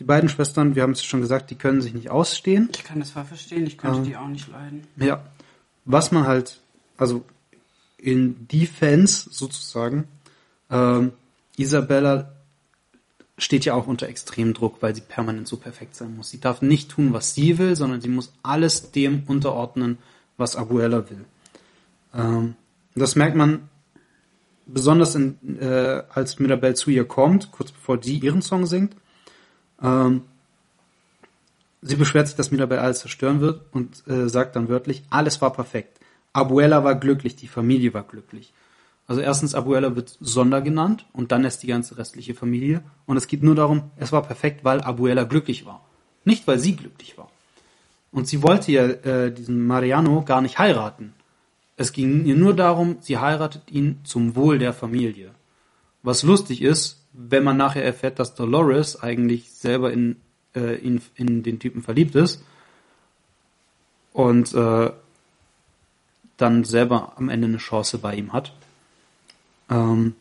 Die 0.01 0.05
beiden 0.05 0.29
Schwestern, 0.29 0.75
wir 0.75 0.83
haben 0.83 0.93
es 0.93 1.05
schon 1.05 1.21
gesagt, 1.21 1.51
die 1.51 1.55
können 1.55 1.81
sich 1.81 1.95
nicht 1.95 2.11
ausstehen. 2.11 2.69
Ich 2.73 2.85
kann 2.85 2.99
das 2.99 3.11
voll 3.11 3.25
verstehen, 3.25 3.67
ich 3.67 3.79
könnte 3.79 4.03
die 4.03 4.17
auch 4.17 4.27
nicht 4.27 4.49
leiden. 4.49 4.87
Ja. 4.97 5.25
Was 5.85 6.11
man 6.11 6.27
halt, 6.27 6.61
also 6.97 7.25
in 7.99 8.49
Defense 8.49 9.29
sozusagen, 9.31 10.09
ähm, 10.71 11.13
Isabella 11.57 12.33
steht 13.39 13.65
ja 13.65 13.75
auch 13.75 13.87
unter 13.87 14.09
extremem 14.09 14.55
Druck, 14.55 14.79
weil 14.81 14.95
sie 14.95 15.01
permanent 15.01 15.47
so 15.49 15.57
perfekt 15.57 15.97
sein 15.97 16.17
muss. 16.17 16.31
Sie 16.31 16.41
darf 16.41 16.63
nicht 16.63 16.91
tun, 16.91 17.13
was 17.13 17.35
sie 17.35 17.59
will, 17.59 17.77
sondern 17.77 18.01
sie 18.01 18.09
muss 18.09 18.33
alles 18.43 18.91
dem 18.93 19.25
unterordnen, 19.27 19.99
was 20.37 20.57
Abuela 20.57 21.09
will. 21.11 21.25
Ähm, 22.15 22.57
das 22.95 23.17
merkt 23.17 23.37
man 23.37 23.69
besonders 24.67 25.15
in, 25.15 25.39
äh, 25.61 26.03
als 26.11 26.39
Mirabelle 26.39 26.75
zu 26.75 26.91
ihr 26.91 27.05
kommt, 27.05 27.51
kurz 27.53 27.73
bevor 27.73 28.03
sie 28.03 28.19
ihren 28.19 28.43
Song 28.43 28.67
singt. 28.67 28.97
Ähm, 29.83 30.23
sie 31.83 31.97
beschwert 31.97 32.29
sich, 32.29 32.37
dass 32.37 32.51
Mirabelle 32.51 32.81
alles 32.81 33.01
zerstören 33.01 33.41
wird 33.41 33.63
und 33.73 34.07
äh, 34.09 34.29
sagt 34.29 34.57
dann 34.57 34.69
wörtlich, 34.69 35.03
alles 35.11 35.41
war 35.43 35.53
perfekt. 35.53 35.99
Abuela 36.33 36.83
war 36.83 36.95
glücklich, 36.95 37.37
die 37.37 37.49
Familie 37.49 37.95
war 37.95 38.05
glücklich. 38.05 38.53
Also 39.07 39.21
erstens, 39.21 39.55
Abuela 39.55 39.95
wird 39.97 40.17
Sonder 40.21 40.63
genannt 40.63 41.05
und 41.13 41.31
dann 41.31 41.45
ist 41.45 41.63
die 41.63 41.67
ganze 41.67 41.99
restliche 41.99 42.35
Familie. 42.35 42.83
Und 43.07 43.19
es 43.19 43.27
geht 43.27 43.43
nur 43.43 43.55
darum, 43.55 43.91
es 43.97 44.13
war 44.13 44.23
perfekt, 44.23 44.65
weil 44.65 44.81
Abuela 44.81 45.25
glücklich 45.25 45.67
war. 45.67 45.85
Nicht, 46.25 46.47
weil 46.47 46.59
sie 46.59 46.75
glücklich 46.75 47.19
war. 47.19 47.31
Und 48.13 48.29
sie 48.29 48.43
wollte 48.43 48.73
ja 48.73 48.85
äh, 48.85 49.33
diesen 49.33 49.67
Mariano 49.67 50.23
gar 50.23 50.41
nicht 50.41 50.59
heiraten. 50.59 51.13
Es 51.77 51.93
ging 51.93 52.25
ihr 52.25 52.37
nur 52.37 52.55
darum, 52.55 52.99
sie 53.01 53.19
heiratet 53.19 53.63
ihn 53.71 54.01
zum 54.05 54.37
Wohl 54.37 54.59
der 54.59 54.73
Familie. 54.73 55.31
Was 56.03 56.23
lustig 56.23 56.63
ist, 56.63 57.01
wenn 57.13 57.45
man 57.45 57.57
nachher 57.57 57.85
erfährt, 57.85 58.19
dass 58.19 58.35
Dolores 58.35 59.03
eigentlich 59.03 59.51
selber 59.51 59.93
in, 59.93 60.17
äh, 60.55 60.77
in, 60.77 61.01
in 61.17 61.43
den 61.43 61.59
Typen 61.59 61.83
verliebt 61.83 62.15
ist 62.15 62.43
und 64.13 64.53
äh, 64.55 64.91
dann 66.37 66.65
selber 66.65 67.13
am 67.17 67.29
Ende 67.29 67.47
eine 67.49 67.59
Chance 67.59 67.99
bei 67.99 68.15
ihm 68.15 68.33
hat. 68.33 68.53
Ähm, 69.71 70.15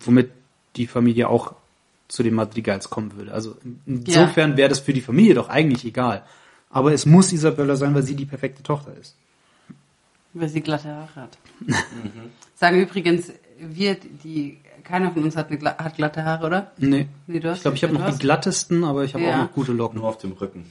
womit 0.00 0.30
die 0.76 0.86
Familie 0.86 1.28
auch 1.28 1.54
zu 2.08 2.22
den 2.22 2.34
Madrigals 2.34 2.90
kommen 2.90 3.16
würde. 3.16 3.32
Also 3.32 3.56
insofern 3.86 4.56
wäre 4.56 4.68
das 4.68 4.80
für 4.80 4.92
die 4.92 5.00
Familie 5.00 5.34
doch 5.34 5.48
eigentlich 5.48 5.84
egal. 5.84 6.24
Aber 6.70 6.92
es 6.92 7.06
muss 7.06 7.32
Isabella 7.32 7.76
sein, 7.76 7.94
weil 7.94 8.02
sie 8.02 8.14
die 8.14 8.26
perfekte 8.26 8.62
Tochter 8.62 8.94
ist. 8.96 9.16
Weil 10.38 10.48
sie 10.50 10.60
glatte 10.60 10.88
Haare 10.94 11.14
hat. 11.16 11.38
Sagen 12.54 12.80
übrigens, 12.80 13.32
wir, 13.58 13.94
die, 13.94 14.58
keiner 14.84 15.10
von 15.10 15.24
uns 15.24 15.34
hat, 15.34 15.50
eine, 15.50 15.76
hat 15.78 15.96
glatte 15.96 16.24
Haare, 16.24 16.46
oder? 16.46 16.72
Nee. 16.76 17.08
Nee, 17.26 17.40
du 17.40 17.48
hast 17.48 17.56
ich 17.58 17.62
glaube, 17.62 17.76
ich 17.76 17.82
habe 17.84 17.94
noch 17.94 18.10
die 18.10 18.18
glattesten, 18.18 18.84
aber 18.84 19.04
ich 19.04 19.14
habe 19.14 19.24
Ja. 19.24 19.32
auch 19.32 19.36
noch 19.44 19.52
gute 19.52 19.72
Locken. 19.72 19.98
Nur 20.00 20.08
auf 20.08 20.18
dem 20.18 20.32
Rücken. 20.32 20.70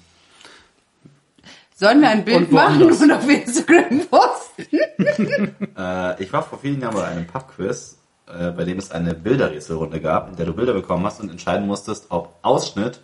Sollen 1.74 1.99
wir 2.01 2.09
ein 2.09 2.24
Bild 2.24 2.38
Und 2.38 2.51
machen 2.51 2.84
und 2.84 3.11
auf 3.11 3.28
Instagram 3.30 4.01
posten? 4.07 4.68
Äh, 5.78 6.24
ich 6.24 6.32
war 6.32 6.41
vor 6.43 6.57
vielen 6.59 6.80
Jahren 6.80 6.95
bei 6.95 7.03
einem 7.05 7.28
Pubquiz, 7.28 7.97
äh, 8.28 8.51
bei 8.51 8.63
dem 8.63 8.78
es 8.78 8.91
eine 8.91 9.13
Bilderrätselrunde 9.13 9.99
gab, 9.99 10.30
in 10.30 10.36
der 10.38 10.45
du 10.45 10.53
Bilder 10.53 10.74
bekommen 10.74 11.05
hast 11.05 11.20
und 11.20 11.30
entscheiden 11.30 11.68
musstest, 11.68 12.05
ob 12.09 12.34
Ausschnitt 12.43 13.01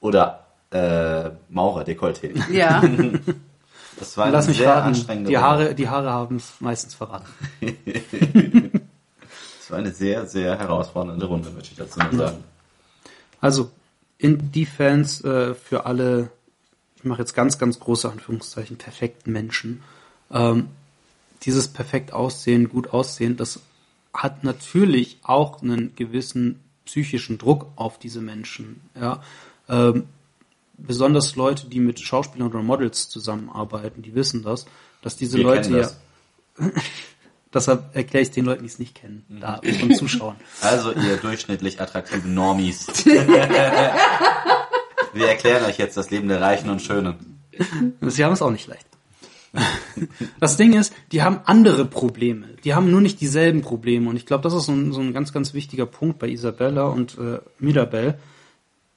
oder 0.00 0.46
äh, 0.70 1.30
Maurer, 1.48 1.82
Dekolleté. 1.82 2.34
Ja. 2.52 2.82
Das 4.00 4.16
war 4.16 4.24
eine 4.24 4.32
Lass 4.32 4.48
mich 4.48 4.56
sehr 4.56 4.70
raten, 4.70 4.88
anstrengende 4.88 5.28
die 5.28 5.36
Runde. 5.36 5.48
Haare, 5.48 5.74
die 5.74 5.88
Haare 5.88 6.10
haben 6.10 6.36
es 6.36 6.54
meistens 6.60 6.94
verraten. 6.94 7.26
Das 9.70 9.76
war 9.76 9.84
eine 9.84 9.94
sehr, 9.94 10.26
sehr 10.26 10.58
herausfordernde 10.58 11.26
Runde, 11.26 11.48
möchte 11.50 11.70
ich 11.70 11.76
dazu 11.76 12.00
nur 12.00 12.12
sagen. 12.26 12.42
Also 13.40 13.70
in 14.18 14.50
Defense 14.50 15.22
äh, 15.22 15.54
für 15.54 15.86
alle, 15.86 16.32
ich 16.96 17.04
mache 17.04 17.20
jetzt 17.20 17.34
ganz, 17.34 17.56
ganz 17.56 17.78
große 17.78 18.10
Anführungszeichen, 18.10 18.78
perfekten 18.78 19.30
Menschen. 19.30 19.84
Ähm, 20.32 20.70
dieses 21.42 21.68
perfekt 21.68 22.12
aussehen, 22.12 22.68
gut 22.68 22.92
aussehen, 22.92 23.36
das 23.36 23.60
hat 24.12 24.42
natürlich 24.42 25.20
auch 25.22 25.62
einen 25.62 25.94
gewissen 25.94 26.58
psychischen 26.84 27.38
Druck 27.38 27.66
auf 27.76 27.96
diese 28.00 28.20
Menschen. 28.20 28.80
Ja? 29.00 29.22
Ähm, 29.68 30.06
besonders 30.86 31.36
Leute, 31.36 31.66
die 31.66 31.80
mit 31.80 32.00
Schauspielern 32.00 32.48
oder 32.48 32.62
Models 32.62 33.08
zusammenarbeiten, 33.08 34.02
die 34.02 34.14
wissen 34.14 34.42
das, 34.42 34.66
dass 35.02 35.16
diese 35.16 35.38
Wir 35.38 35.44
Leute 35.44 35.78
ja, 35.78 35.90
deshalb 37.54 37.94
erkläre 37.94 38.22
ich 38.22 38.28
es 38.28 38.34
den 38.34 38.44
Leuten, 38.44 38.62
die 38.62 38.68
es 38.68 38.78
nicht 38.78 38.94
kennen, 38.94 39.24
da 39.40 39.60
von 39.78 39.94
Zuschauern. 39.94 40.36
Also 40.60 40.92
ihr 40.92 41.16
durchschnittlich 41.16 41.80
attraktiven 41.80 42.34
Normies. 42.34 42.86
Wir 45.12 45.26
erklären 45.28 45.64
euch 45.64 45.78
jetzt 45.78 45.96
das 45.96 46.10
Leben 46.10 46.28
der 46.28 46.40
Reichen 46.40 46.70
und 46.70 46.80
Schönen. 46.80 47.40
Sie 48.00 48.24
haben 48.24 48.32
es 48.32 48.42
auch 48.42 48.52
nicht 48.52 48.68
leicht. 48.68 48.86
Das 50.38 50.56
Ding 50.56 50.74
ist, 50.74 50.94
die 51.10 51.22
haben 51.22 51.40
andere 51.44 51.84
Probleme. 51.84 52.46
Die 52.62 52.74
haben 52.74 52.90
nur 52.90 53.00
nicht 53.00 53.20
dieselben 53.20 53.62
Probleme. 53.62 54.08
Und 54.08 54.16
ich 54.16 54.26
glaube, 54.26 54.44
das 54.44 54.54
ist 54.54 54.66
so 54.66 54.72
ein, 54.72 54.92
so 54.92 55.00
ein 55.00 55.12
ganz, 55.12 55.32
ganz 55.32 55.54
wichtiger 55.54 55.86
Punkt 55.86 56.20
bei 56.20 56.28
Isabella 56.28 56.84
und 56.84 57.18
äh, 57.18 57.40
Mirabelle. 57.58 58.18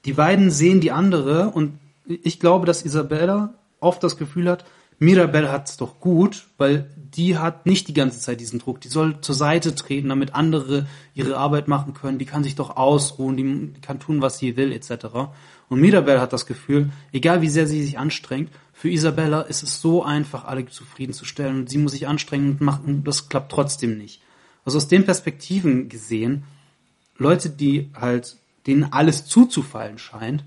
Die 0.05 0.13
beiden 0.13 0.51
sehen 0.51 0.81
die 0.81 0.91
andere 0.91 1.49
und 1.49 1.79
ich 2.05 2.39
glaube, 2.39 2.65
dass 2.65 2.83
Isabella 2.83 3.53
oft 3.79 4.03
das 4.03 4.17
Gefühl 4.17 4.49
hat, 4.49 4.65
Mirabelle 4.99 5.51
hat's 5.51 5.77
doch 5.77 5.99
gut, 5.99 6.47
weil 6.57 6.89
die 6.95 7.37
hat 7.37 7.65
nicht 7.65 7.87
die 7.87 7.93
ganze 7.93 8.19
Zeit 8.19 8.39
diesen 8.39 8.59
Druck. 8.59 8.81
Die 8.81 8.87
soll 8.87 9.19
zur 9.21 9.35
Seite 9.35 9.75
treten, 9.75 10.09
damit 10.09 10.33
andere 10.33 10.87
ihre 11.13 11.37
Arbeit 11.37 11.67
machen 11.67 11.93
können. 11.93 12.19
Die 12.19 12.25
kann 12.25 12.43
sich 12.43 12.55
doch 12.55 12.77
ausruhen, 12.77 13.37
die, 13.37 13.81
kann 13.81 13.99
tun, 13.99 14.21
was 14.21 14.37
sie 14.37 14.55
will, 14.55 14.71
etc. 14.71 15.05
Und 15.69 15.81
Mirabelle 15.81 16.21
hat 16.21 16.33
das 16.33 16.45
Gefühl, 16.45 16.91
egal 17.11 17.41
wie 17.41 17.49
sehr 17.49 17.67
sie 17.67 17.83
sich 17.83 17.99
anstrengt, 17.99 18.49
für 18.71 18.89
Isabella 18.89 19.41
ist 19.41 19.63
es 19.63 19.81
so 19.81 20.03
einfach, 20.03 20.45
alle 20.45 20.65
zufriedenzustellen. 20.65 21.59
Und 21.59 21.69
sie 21.69 21.77
muss 21.77 21.91
sich 21.91 22.07
anstrengen 22.07 22.51
und 22.51 22.61
machen, 22.61 23.03
das 23.03 23.29
klappt 23.29 23.51
trotzdem 23.51 23.97
nicht. 23.97 24.21
Also 24.65 24.77
aus 24.77 24.87
den 24.87 25.05
Perspektiven 25.05 25.89
gesehen, 25.89 26.43
Leute, 27.17 27.49
die 27.49 27.89
halt, 27.93 28.37
denen 28.67 28.91
alles 28.91 29.25
zuzufallen 29.25 29.97
scheint, 29.97 30.43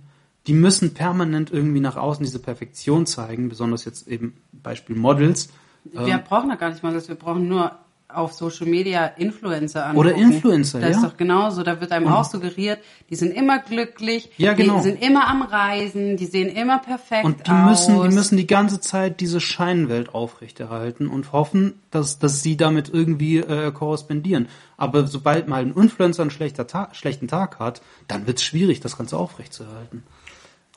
die 0.47 0.55
müssen 0.55 0.95
permanent 0.95 1.51
irgendwie 1.51 1.81
nach 1.81 1.97
außen 1.97 2.25
diese 2.25 2.39
Perfektion 2.39 3.07
zeigen, 3.07 3.49
besonders 3.49 3.85
jetzt 3.85 4.07
eben 4.09 4.35
Beispiel 4.53 4.97
Models. 4.97 5.51
Wir 5.85 6.07
ähm, 6.07 6.21
brauchen 6.27 6.49
da 6.49 6.55
gar 6.55 6.71
nicht 6.71 6.83
mal 6.83 6.95
das, 6.95 7.09
wir 7.09 7.17
brauchen 7.17 7.49
nur 7.49 7.73
auf 8.09 8.33
Social 8.33 8.67
Media 8.67 9.07
Influencer 9.07 9.87
angucken. 9.87 9.99
Oder 9.99 10.15
Influencer, 10.15 10.79
das 10.79 10.89
ja. 10.89 10.95
Das 10.95 11.05
ist 11.05 11.11
doch 11.11 11.17
genauso, 11.17 11.63
da 11.63 11.81
wird 11.81 11.93
einem 11.93 12.07
und 12.07 12.13
auch 12.13 12.25
suggeriert, 12.25 12.79
die 13.11 13.17
sind 13.17 13.33
immer 13.33 13.59
glücklich, 13.59 14.31
ja, 14.37 14.53
genau. 14.53 14.77
die 14.77 14.83
sind 14.83 15.03
immer 15.03 15.27
am 15.27 15.43
Reisen, 15.43 16.17
die 16.17 16.27
sehen 16.27 16.49
immer 16.49 16.79
perfekt 16.79 17.25
aus. 17.25 17.33
Und 17.33 17.47
die 17.47 17.51
aus. 17.51 17.89
müssen, 17.89 18.03
die 18.09 18.15
müssen 18.15 18.37
die 18.37 18.47
ganze 18.47 18.81
Zeit 18.81 19.21
diese 19.21 19.41
Scheinwelt 19.41 20.15
aufrechterhalten 20.15 21.09
und 21.09 21.33
hoffen, 21.33 21.81
dass, 21.91 22.19
dass 22.19 22.43
sie 22.43 22.57
damit 22.57 22.89
irgendwie 22.89 23.39
äh, 23.39 23.73
korrespondieren. 23.73 24.49
Aber 24.77 25.07
sobald 25.07 25.49
mal 25.49 25.63
ein 25.63 25.73
Influencer 25.75 26.23
einen 26.23 26.31
schlechter 26.31 26.67
Ta 26.67 26.89
schlechten 26.93 27.27
Tag 27.27 27.59
hat, 27.59 27.83
dann 28.07 28.27
wird 28.27 28.39
es 28.39 28.45
schwierig, 28.45 28.81
das 28.81 28.97
Ganze 28.97 29.17
aufrechtzuerhalten. 29.17 30.05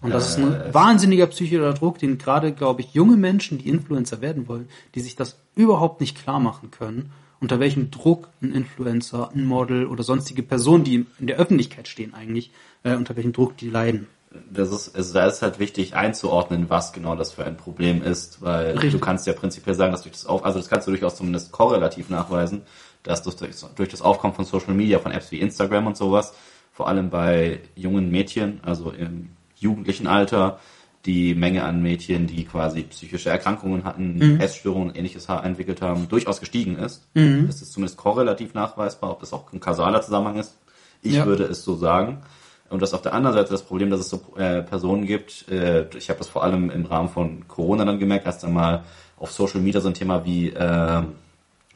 Und 0.01 0.13
das 0.13 0.37
äh, 0.37 0.41
ist 0.41 0.47
ein 0.47 0.73
wahnsinniger 0.73 1.27
psychischer 1.27 1.73
Druck, 1.73 1.99
den 1.99 2.17
gerade, 2.17 2.53
glaube 2.53 2.81
ich, 2.81 2.93
junge 2.93 3.17
Menschen, 3.17 3.57
die 3.57 3.69
Influencer 3.69 4.21
werden 4.21 4.47
wollen, 4.47 4.69
die 4.95 5.01
sich 5.01 5.15
das 5.15 5.37
überhaupt 5.55 6.01
nicht 6.01 6.17
klar 6.17 6.39
machen 6.39 6.71
können, 6.71 7.11
unter 7.41 7.59
welchem 7.59 7.91
Druck 7.91 8.29
ein 8.41 8.51
Influencer, 8.51 9.31
ein 9.33 9.45
Model 9.45 9.87
oder 9.87 10.03
sonstige 10.03 10.43
Personen, 10.43 10.83
die 10.83 11.05
in 11.19 11.27
der 11.27 11.37
Öffentlichkeit 11.37 11.87
stehen 11.87 12.13
eigentlich, 12.13 12.51
äh, 12.83 12.95
unter 12.95 13.15
welchem 13.15 13.33
Druck 13.33 13.57
die 13.57 13.69
leiden. 13.69 14.07
Das 14.51 14.71
ist, 14.71 14.95
also 14.95 15.13
da 15.13 15.25
ist 15.25 15.41
halt 15.41 15.57
wichtig 15.57 15.95
einzuordnen, 15.95 16.69
was 16.69 16.93
genau 16.93 17.15
das 17.15 17.31
für 17.31 17.45
ein 17.45 17.57
Problem 17.57 18.03
ist, 18.03 18.43
weil 18.43 18.73
Richtig. 18.73 18.91
du 18.91 18.99
kannst 18.99 19.25
ja 19.25 19.33
prinzipiell 19.33 19.75
sagen, 19.75 19.91
dass 19.91 20.03
durch 20.03 20.13
das 20.13 20.27
Auf, 20.27 20.45
also 20.45 20.59
das 20.59 20.69
kannst 20.69 20.87
du 20.87 20.91
durchaus 20.91 21.15
zumindest 21.15 21.51
korrelativ 21.51 22.09
nachweisen, 22.09 22.61
dass 23.01 23.23
durch, 23.23 23.35
durch 23.75 23.89
das 23.89 24.01
Aufkommen 24.03 24.35
von 24.35 24.45
Social 24.45 24.75
Media, 24.75 24.99
von 24.99 25.11
Apps 25.11 25.31
wie 25.31 25.39
Instagram 25.39 25.87
und 25.87 25.97
sowas, 25.97 26.33
vor 26.71 26.87
allem 26.87 27.09
bei 27.09 27.61
jungen 27.75 28.11
Mädchen, 28.11 28.59
also 28.63 28.91
im 28.91 29.29
jugendlichen 29.59 30.07
Alter 30.07 30.59
die 31.05 31.33
Menge 31.33 31.63
an 31.63 31.81
Mädchen, 31.81 32.27
die 32.27 32.43
quasi 32.43 32.83
psychische 32.83 33.29
Erkrankungen 33.29 33.85
hatten, 33.85 34.17
mhm. 34.17 34.39
Essstörungen 34.41 34.89
und 34.89 34.97
ähnliches 34.97 35.27
entwickelt 35.29 35.81
haben, 35.81 36.09
durchaus 36.09 36.39
gestiegen 36.39 36.77
ist. 36.77 37.07
Mhm. 37.13 37.47
Das 37.47 37.61
ist 37.61 37.71
zumindest 37.71 37.97
korrelativ 37.97 38.53
nachweisbar, 38.53 39.11
ob 39.11 39.21
das 39.21 39.31
auch 39.31 39.51
ein 39.53 39.61
kausaler 39.61 40.01
Zusammenhang 40.01 40.37
ist. 40.37 40.57
Ich 41.01 41.13
ja. 41.13 41.25
würde 41.25 41.45
es 41.45 41.63
so 41.63 41.75
sagen. 41.75 42.21
Und 42.69 42.81
das 42.81 42.93
auf 42.93 43.01
der 43.01 43.13
anderen 43.13 43.35
Seite 43.35 43.49
das 43.49 43.63
Problem, 43.63 43.89
dass 43.89 44.01
es 44.01 44.09
so 44.09 44.21
äh, 44.37 44.61
Personen 44.61 45.05
gibt, 45.05 45.49
äh, 45.49 45.87
ich 45.97 46.09
habe 46.09 46.19
das 46.19 46.27
vor 46.27 46.43
allem 46.43 46.69
im 46.69 46.85
Rahmen 46.85 47.09
von 47.09 47.47
Corona 47.47 47.85
dann 47.85 47.97
gemerkt, 47.97 48.25
erst 48.25 48.45
einmal 48.45 48.83
auf 49.17 49.31
Social 49.31 49.61
Media 49.61 49.81
so 49.81 49.87
ein 49.87 49.95
Thema 49.95 50.25
wie 50.25 50.49
äh, 50.49 51.01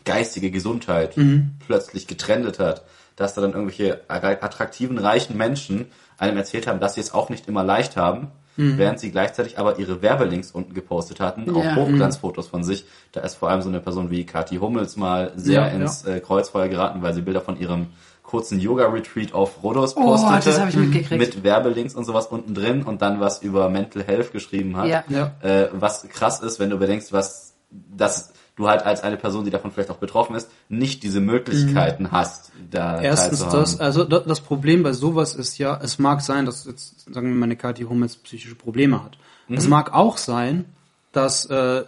geistige 0.06 0.52
Gesundheit 0.52 1.18
mhm. 1.18 1.56
plötzlich 1.66 2.08
getrendet 2.08 2.60
hat, 2.60 2.84
dass 3.16 3.34
da 3.34 3.42
dann 3.42 3.54
irgendwelche 3.54 4.02
attraktiven, 4.08 4.98
reichen 4.98 5.38
Menschen 5.38 5.86
einem 6.24 6.38
erzählt 6.38 6.68
haben, 6.68 6.80
dass 6.80 6.96
sie 6.96 7.02
es 7.02 7.14
auch 7.14 7.30
nicht 7.30 7.48
immer 7.48 7.64
leicht 7.64 7.98
haben, 7.98 8.32
mhm. 8.58 8.78
während 8.78 9.00
sie 9.00 9.12
gleichzeitig 9.12 9.60
aber 9.60 9.80
ihre 9.80 10.02
Werbelinks 10.02 10.52
unten 10.52 10.74
gepostet 10.74 11.20
hatten, 11.20 11.46
ja. 11.46 11.54
auch 11.54 11.76
Hochglanzfotos 11.76 12.48
von 12.48 12.64
sich. 12.64 12.86
Da 13.12 13.22
ist 13.22 13.36
vor 13.36 13.50
allem 13.50 13.62
so 13.62 13.70
eine 13.70 13.80
Person 13.80 14.10
wie 14.10 14.26
Kathi 14.26 14.58
Hummels 14.58 14.98
mal 14.98 15.32
sehr 15.36 15.62
ja, 15.62 15.68
ins 15.68 16.04
ja. 16.06 16.16
Äh, 16.16 16.20
Kreuzfeuer 16.20 16.68
geraten, 16.68 17.02
weil 17.02 17.14
sie 17.14 17.22
Bilder 17.22 17.42
von 17.42 17.60
ihrem 17.60 17.88
kurzen 18.24 18.60
Yoga-Retreat 18.60 19.34
auf 19.34 19.62
Rhodos 19.62 19.94
postete. 19.94 20.60
Oh, 20.64 20.68
ich 20.68 20.76
mitgekriegt. 20.76 21.20
Mit 21.20 21.44
Werbelinks 21.44 21.94
und 21.94 22.06
sowas 22.06 22.28
unten 22.28 22.56
drin 22.56 22.82
und 22.82 23.02
dann 23.02 23.20
was 23.20 23.44
über 23.44 23.70
Mental 23.70 24.04
Health 24.04 24.32
geschrieben 24.32 24.76
hat. 24.78 24.88
Ja. 24.88 25.04
ja. 25.10 25.34
Äh, 25.42 25.70
was 25.74 26.08
krass 26.10 26.40
ist, 26.40 26.60
wenn 26.60 26.70
du 26.70 26.78
bedenkst, 26.78 27.14
was 27.14 27.54
das 27.70 28.34
du 28.56 28.68
halt 28.68 28.84
als 28.84 29.02
eine 29.02 29.18
Person, 29.18 29.46
die 29.46 29.52
davon 29.52 29.72
vielleicht 29.72 29.90
auch 29.90 29.98
betroffen 29.98 30.36
ist, 30.36 30.50
nicht 30.70 31.04
diese 31.04 31.20
Möglichkeiten 31.20 32.04
mhm. 32.04 32.12
hast, 32.12 32.52
da 32.70 33.02
Erstens 33.02 33.40
das, 33.48 33.80
also 33.80 34.04
das 34.04 34.42
Problem 34.42 34.84
bei 34.84 34.94
sowas 34.94 35.36
ist 35.36 35.58
ja, 35.58 35.80
es 35.82 36.00
mag 36.00 36.22
sein, 36.22 36.46
dass 36.46 36.66
jetzt, 36.66 37.12
sagen 37.14 37.28
wir 37.30 37.36
mal, 37.36 37.46
eine 37.46 37.56
Kathi 37.56 37.84
Hummels 37.84 38.18
psychische 38.18 38.56
Probleme 38.56 39.04
hat. 39.04 39.18
Mhm. 39.48 39.58
Es 39.58 39.68
mag 39.68 39.94
auch 39.94 40.18
sein, 40.18 40.66
dass 41.12 41.46
äh, 41.46 41.84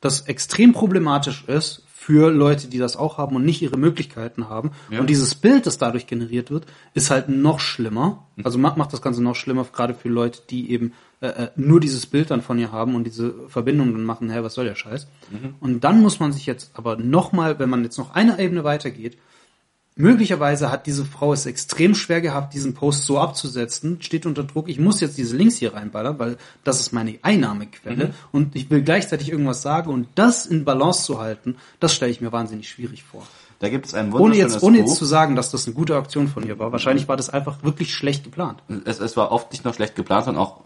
das 0.00 0.22
extrem 0.22 0.72
problematisch 0.72 1.44
ist 1.46 1.82
für 2.10 2.32
Leute, 2.32 2.66
die 2.66 2.78
das 2.78 2.96
auch 2.96 3.18
haben 3.18 3.36
und 3.36 3.44
nicht 3.44 3.62
ihre 3.62 3.76
Möglichkeiten 3.76 4.48
haben. 4.48 4.72
Ja. 4.90 4.98
Und 4.98 5.08
dieses 5.08 5.36
Bild, 5.36 5.64
das 5.64 5.78
dadurch 5.78 6.08
generiert 6.08 6.50
wird, 6.50 6.66
ist 6.92 7.08
halt 7.08 7.28
noch 7.28 7.60
schlimmer. 7.60 8.26
Mhm. 8.34 8.44
Also 8.44 8.58
macht, 8.58 8.76
macht 8.76 8.92
das 8.92 9.00
Ganze 9.00 9.22
noch 9.22 9.36
schlimmer, 9.36 9.64
gerade 9.72 9.94
für 9.94 10.08
Leute, 10.08 10.40
die 10.50 10.72
eben 10.72 10.92
äh, 11.20 11.28
äh, 11.28 11.48
nur 11.54 11.78
dieses 11.78 12.06
Bild 12.06 12.32
dann 12.32 12.42
von 12.42 12.58
ihr 12.58 12.72
haben 12.72 12.96
und 12.96 13.04
diese 13.04 13.32
Verbindung 13.46 13.92
dann 13.92 14.02
machen, 14.02 14.28
hä, 14.28 14.40
was 14.42 14.54
soll 14.54 14.64
der 14.64 14.74
Scheiß? 14.74 15.06
Mhm. 15.30 15.54
Und 15.60 15.84
dann 15.84 16.02
muss 16.02 16.18
man 16.18 16.32
sich 16.32 16.46
jetzt 16.46 16.72
aber 16.74 16.96
nochmal, 16.96 17.60
wenn 17.60 17.70
man 17.70 17.84
jetzt 17.84 17.96
noch 17.96 18.12
eine 18.12 18.40
Ebene 18.40 18.64
weitergeht, 18.64 19.16
möglicherweise 19.96 20.70
hat 20.70 20.86
diese 20.86 21.04
Frau 21.04 21.32
es 21.32 21.46
extrem 21.46 21.94
schwer 21.94 22.20
gehabt, 22.20 22.54
diesen 22.54 22.74
Post 22.74 23.04
so 23.04 23.18
abzusetzen, 23.18 24.00
steht 24.00 24.26
unter 24.26 24.44
Druck, 24.44 24.68
ich 24.68 24.78
muss 24.78 25.00
jetzt 25.00 25.18
diese 25.18 25.36
Links 25.36 25.56
hier 25.56 25.74
reinballern, 25.74 26.18
weil 26.18 26.36
das 26.64 26.80
ist 26.80 26.92
meine 26.92 27.18
Einnahmequelle 27.22 28.06
mhm. 28.06 28.14
und 28.32 28.56
ich 28.56 28.70
will 28.70 28.82
gleichzeitig 28.82 29.30
irgendwas 29.30 29.62
sagen 29.62 29.90
und 29.90 30.08
das 30.14 30.46
in 30.46 30.64
Balance 30.64 31.04
zu 31.04 31.20
halten, 31.20 31.56
das 31.80 31.94
stelle 31.94 32.10
ich 32.10 32.20
mir 32.20 32.32
wahnsinnig 32.32 32.68
schwierig 32.68 33.04
vor. 33.04 33.26
Da 33.60 33.68
gibt 33.68 33.86
es 33.86 33.94
ein 33.94 34.10
ohne 34.12 34.36
jetzt, 34.36 34.62
ohne 34.62 34.78
jetzt 34.78 34.96
zu 34.96 35.04
sagen, 35.04 35.36
dass 35.36 35.50
das 35.50 35.66
eine 35.66 35.74
gute 35.74 35.94
Aktion 35.94 36.28
von 36.28 36.46
ihr 36.46 36.58
war. 36.58 36.72
Wahrscheinlich 36.72 37.08
war 37.08 37.18
das 37.18 37.28
einfach 37.28 37.62
wirklich 37.62 37.94
schlecht 37.94 38.24
geplant. 38.24 38.62
Es, 38.86 39.00
es 39.00 39.18
war 39.18 39.32
oft 39.32 39.52
nicht 39.52 39.64
nur 39.64 39.74
schlecht 39.74 39.96
geplant, 39.96 40.24
sondern 40.24 40.42
auch 40.42 40.62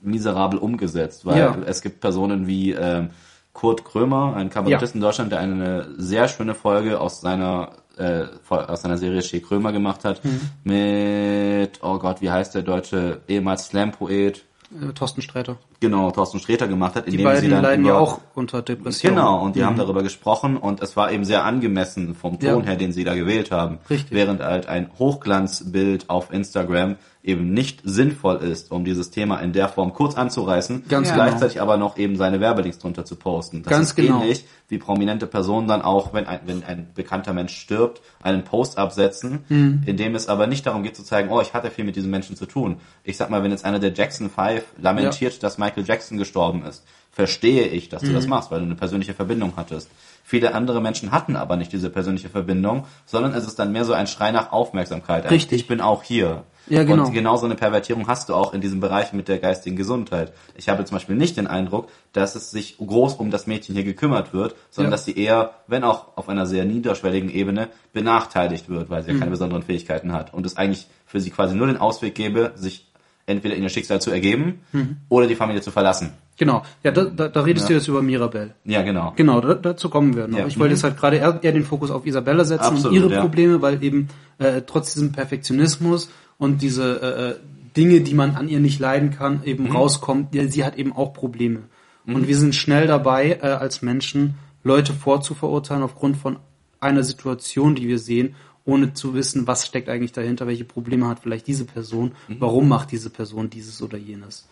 miserabel 0.00 0.60
umgesetzt, 0.60 1.26
weil 1.26 1.38
ja. 1.38 1.56
es 1.66 1.82
gibt 1.82 2.00
Personen 2.00 2.46
wie 2.46 2.70
ähm, 2.70 3.10
Kurt 3.52 3.84
Krömer, 3.84 4.36
ein 4.36 4.48
Kabarettist 4.48 4.94
ja. 4.94 4.98
in 4.98 5.00
Deutschland, 5.00 5.32
der 5.32 5.40
eine 5.40 5.88
sehr 5.96 6.28
schöne 6.28 6.54
Folge 6.54 7.00
aus 7.00 7.20
seiner 7.20 7.72
äh, 7.96 8.24
aus 8.48 8.82
seiner 8.82 8.98
Serie 8.98 9.22
Shea 9.22 9.40
Krömer 9.40 9.72
gemacht 9.72 10.04
hat 10.04 10.24
mhm. 10.24 10.40
mit 10.64 11.80
oh 11.82 11.98
Gott, 11.98 12.20
wie 12.20 12.30
heißt 12.30 12.54
der 12.54 12.62
deutsche 12.62 13.20
ehemals 13.28 13.66
Slam-Poet? 13.66 14.44
Äh, 14.72 14.92
Thorsten 14.92 15.22
Sträter. 15.22 15.58
Genau, 15.80 16.10
Thorsten 16.10 16.38
Sträter 16.40 16.66
gemacht 16.66 16.96
hat. 16.96 17.06
Die 17.06 17.18
beiden 17.18 17.42
sie 17.42 17.48
dann 17.48 17.62
leiden 17.62 17.84
über, 17.84 17.94
ja 17.94 17.98
auch 17.98 18.20
unter 18.34 18.62
Depressionen. 18.62 19.16
Genau, 19.16 19.42
und 19.42 19.54
die 19.54 19.60
mhm. 19.60 19.66
haben 19.66 19.76
darüber 19.76 20.02
gesprochen 20.02 20.56
und 20.56 20.82
es 20.82 20.96
war 20.96 21.12
eben 21.12 21.24
sehr 21.24 21.44
angemessen 21.44 22.14
vom 22.14 22.38
Ton 22.38 22.60
ja. 22.60 22.66
her, 22.66 22.76
den 22.76 22.92
sie 22.92 23.04
da 23.04 23.14
gewählt 23.14 23.50
haben. 23.50 23.78
Richtig. 23.88 24.10
Während 24.10 24.42
halt 24.42 24.66
ein 24.66 24.90
Hochglanzbild 24.98 26.10
auf 26.10 26.32
Instagram 26.32 26.96
eben 27.26 27.52
nicht 27.52 27.80
sinnvoll 27.84 28.36
ist, 28.36 28.70
um 28.70 28.84
dieses 28.84 29.10
Thema 29.10 29.38
in 29.40 29.52
der 29.52 29.68
Form 29.68 29.92
kurz 29.92 30.14
anzureißen, 30.14 30.84
Ganz 30.88 31.12
gleichzeitig 31.12 31.54
genau. 31.54 31.64
aber 31.64 31.76
noch 31.76 31.98
eben 31.98 32.16
seine 32.16 32.40
Werbelinks 32.40 32.78
drunter 32.78 33.04
zu 33.04 33.16
posten. 33.16 33.62
Das 33.64 33.70
Ganz 33.70 33.88
ist 33.88 33.96
genau. 33.96 34.22
ähnlich 34.22 34.44
wie 34.68 34.78
prominente 34.78 35.26
Personen 35.26 35.66
dann 35.66 35.82
auch, 35.82 36.12
wenn 36.14 36.26
ein, 36.26 36.40
wenn 36.46 36.62
ein 36.62 36.88
bekannter 36.94 37.32
Mensch 37.32 37.56
stirbt, 37.56 38.00
einen 38.22 38.44
Post 38.44 38.78
absetzen, 38.78 39.44
mhm. 39.48 39.82
in 39.86 39.96
dem 39.96 40.14
es 40.14 40.28
aber 40.28 40.46
nicht 40.46 40.66
darum 40.66 40.82
geht 40.82 40.96
zu 40.96 41.02
zeigen, 41.02 41.28
oh, 41.30 41.40
ich 41.40 41.52
hatte 41.52 41.70
viel 41.70 41.84
mit 41.84 41.96
diesem 41.96 42.10
Menschen 42.10 42.36
zu 42.36 42.46
tun. 42.46 42.78
Ich 43.02 43.16
sag 43.16 43.28
mal, 43.28 43.42
wenn 43.42 43.50
jetzt 43.50 43.64
einer 43.64 43.78
der 43.80 43.92
Jackson 43.92 44.30
5 44.30 44.62
lamentiert, 44.80 45.34
ja. 45.34 45.38
dass 45.40 45.58
Michael 45.58 45.84
Jackson 45.84 46.18
gestorben 46.18 46.64
ist, 46.64 46.84
verstehe 47.10 47.66
ich, 47.66 47.88
dass 47.88 48.02
du 48.02 48.10
mhm. 48.10 48.14
das 48.14 48.26
machst, 48.26 48.50
weil 48.50 48.60
du 48.60 48.66
eine 48.66 48.74
persönliche 48.74 49.14
Verbindung 49.14 49.54
hattest. 49.56 49.90
Viele 50.28 50.56
andere 50.56 50.80
Menschen 50.80 51.12
hatten 51.12 51.36
aber 51.36 51.56
nicht 51.56 51.72
diese 51.72 51.88
persönliche 51.88 52.28
Verbindung, 52.28 52.86
sondern 53.04 53.32
es 53.32 53.46
ist 53.46 53.60
dann 53.60 53.70
mehr 53.70 53.84
so 53.84 53.92
ein 53.92 54.08
Schrei 54.08 54.32
nach 54.32 54.50
Aufmerksamkeit. 54.50 55.30
Richtig. 55.30 55.60
Ich 55.60 55.68
bin 55.68 55.80
auch 55.80 56.02
hier. 56.02 56.42
Ja, 56.66 56.82
genau. 56.82 57.06
Und 57.06 57.12
genau 57.12 57.36
so 57.36 57.46
eine 57.46 57.54
Pervertierung 57.54 58.08
hast 58.08 58.28
du 58.28 58.34
auch 58.34 58.52
in 58.52 58.60
diesem 58.60 58.80
Bereich 58.80 59.12
mit 59.12 59.28
der 59.28 59.38
geistigen 59.38 59.76
Gesundheit. 59.76 60.32
Ich 60.56 60.68
habe 60.68 60.84
zum 60.84 60.96
Beispiel 60.96 61.14
nicht 61.14 61.36
den 61.36 61.46
Eindruck, 61.46 61.90
dass 62.12 62.34
es 62.34 62.50
sich 62.50 62.76
groß 62.78 63.14
um 63.14 63.30
das 63.30 63.46
Mädchen 63.46 63.76
hier 63.76 63.84
gekümmert 63.84 64.34
wird, 64.34 64.56
sondern 64.68 64.90
ja. 64.90 64.96
dass 64.96 65.04
sie 65.04 65.16
eher, 65.16 65.52
wenn 65.68 65.84
auch 65.84 66.16
auf 66.16 66.28
einer 66.28 66.44
sehr 66.44 66.64
niederschwelligen 66.64 67.30
Ebene, 67.30 67.68
benachteiligt 67.92 68.68
wird, 68.68 68.90
weil 68.90 69.04
sie 69.04 69.12
ja 69.12 69.14
keine 69.14 69.26
mhm. 69.26 69.34
besonderen 69.34 69.62
Fähigkeiten 69.62 70.12
hat. 70.12 70.34
Und 70.34 70.44
es 70.44 70.56
eigentlich 70.56 70.88
für 71.06 71.20
sie 71.20 71.30
quasi 71.30 71.54
nur 71.54 71.68
den 71.68 71.76
Ausweg 71.76 72.16
gäbe, 72.16 72.50
sich 72.56 72.90
entweder 73.26 73.54
in 73.54 73.62
ihr 73.62 73.68
Schicksal 73.68 74.00
zu 74.00 74.10
ergeben 74.10 74.62
mhm. 74.72 74.96
oder 75.08 75.28
die 75.28 75.36
Familie 75.36 75.62
zu 75.62 75.70
verlassen. 75.70 76.14
Genau, 76.38 76.62
ja, 76.82 76.90
da, 76.90 77.04
da, 77.04 77.28
da 77.28 77.40
redest 77.40 77.64
ja. 77.64 77.68
du 77.68 77.74
jetzt 77.74 77.88
über 77.88 78.02
Mirabelle. 78.02 78.54
Ja, 78.64 78.82
genau. 78.82 79.14
Genau, 79.16 79.40
da, 79.40 79.54
dazu 79.54 79.88
kommen 79.88 80.14
wir 80.14 80.28
noch. 80.28 80.38
Ja. 80.38 80.46
Ich 80.46 80.58
wollte 80.58 80.70
mhm. 80.70 80.76
jetzt 80.76 80.84
halt 80.84 80.98
gerade 80.98 81.16
eher, 81.16 81.38
eher, 81.42 81.52
den 81.52 81.64
Fokus 81.64 81.90
auf 81.90 82.04
Isabella 82.04 82.44
setzen 82.44 82.64
Absolut, 82.64 82.86
und 82.86 82.94
ihre 82.94 83.14
ja. 83.14 83.20
Probleme, 83.22 83.62
weil 83.62 83.82
eben 83.82 84.08
äh, 84.38 84.60
trotz 84.66 84.92
diesem 84.92 85.12
Perfektionismus 85.12 86.10
und 86.36 86.60
diese 86.60 87.00
äh, 87.00 87.30
äh, 87.30 87.34
Dinge, 87.74 88.02
die 88.02 88.14
man 88.14 88.36
an 88.36 88.48
ihr 88.48 88.60
nicht 88.60 88.78
leiden 88.80 89.10
kann, 89.10 89.42
eben 89.44 89.64
mhm. 89.64 89.76
rauskommt. 89.76 90.28
Sie 90.32 90.64
hat 90.64 90.76
eben 90.76 90.92
auch 90.92 91.14
Probleme. 91.14 91.64
Und 92.06 92.28
wir 92.28 92.36
sind 92.36 92.54
schnell 92.54 92.86
dabei, 92.86 93.40
äh, 93.42 93.46
als 93.46 93.82
Menschen 93.82 94.34
Leute 94.62 94.92
vorzuverurteilen 94.92 95.82
aufgrund 95.82 96.16
von 96.16 96.38
einer 96.78 97.02
Situation, 97.02 97.74
die 97.74 97.88
wir 97.88 97.98
sehen, 97.98 98.36
ohne 98.64 98.92
zu 98.94 99.14
wissen, 99.14 99.46
was 99.46 99.66
steckt 99.66 99.88
eigentlich 99.88 100.12
dahinter, 100.12 100.46
welche 100.46 100.64
Probleme 100.64 101.08
hat 101.08 101.20
vielleicht 101.20 101.46
diese 101.46 101.64
Person, 101.64 102.12
warum 102.28 102.68
macht 102.68 102.92
diese 102.92 103.10
Person 103.10 103.48
dieses 103.48 103.80
oder 103.80 103.96
jenes. 103.96 104.48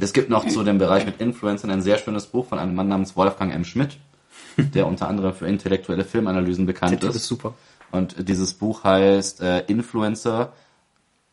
Es 0.00 0.12
gibt 0.12 0.28
noch 0.30 0.46
zu 0.46 0.62
dem 0.64 0.78
Bereich 0.78 1.06
mit 1.06 1.20
Influencern 1.20 1.70
ein 1.70 1.82
sehr 1.82 1.98
schönes 1.98 2.26
Buch 2.26 2.46
von 2.46 2.58
einem 2.58 2.74
Mann 2.74 2.88
namens 2.88 3.16
Wolfgang 3.16 3.54
M. 3.54 3.64
Schmidt, 3.64 3.96
der 4.56 4.86
unter 4.86 5.08
anderem 5.08 5.32
für 5.32 5.46
intellektuelle 5.46 6.04
Filmanalysen 6.04 6.66
bekannt 6.66 7.02
Das 7.02 7.10
ist 7.10 7.22
ist. 7.22 7.28
super. 7.28 7.54
Und 7.90 8.28
dieses 8.28 8.52
Buch 8.54 8.84
heißt 8.84 9.40
äh, 9.40 9.60
Influencer, 9.66 10.52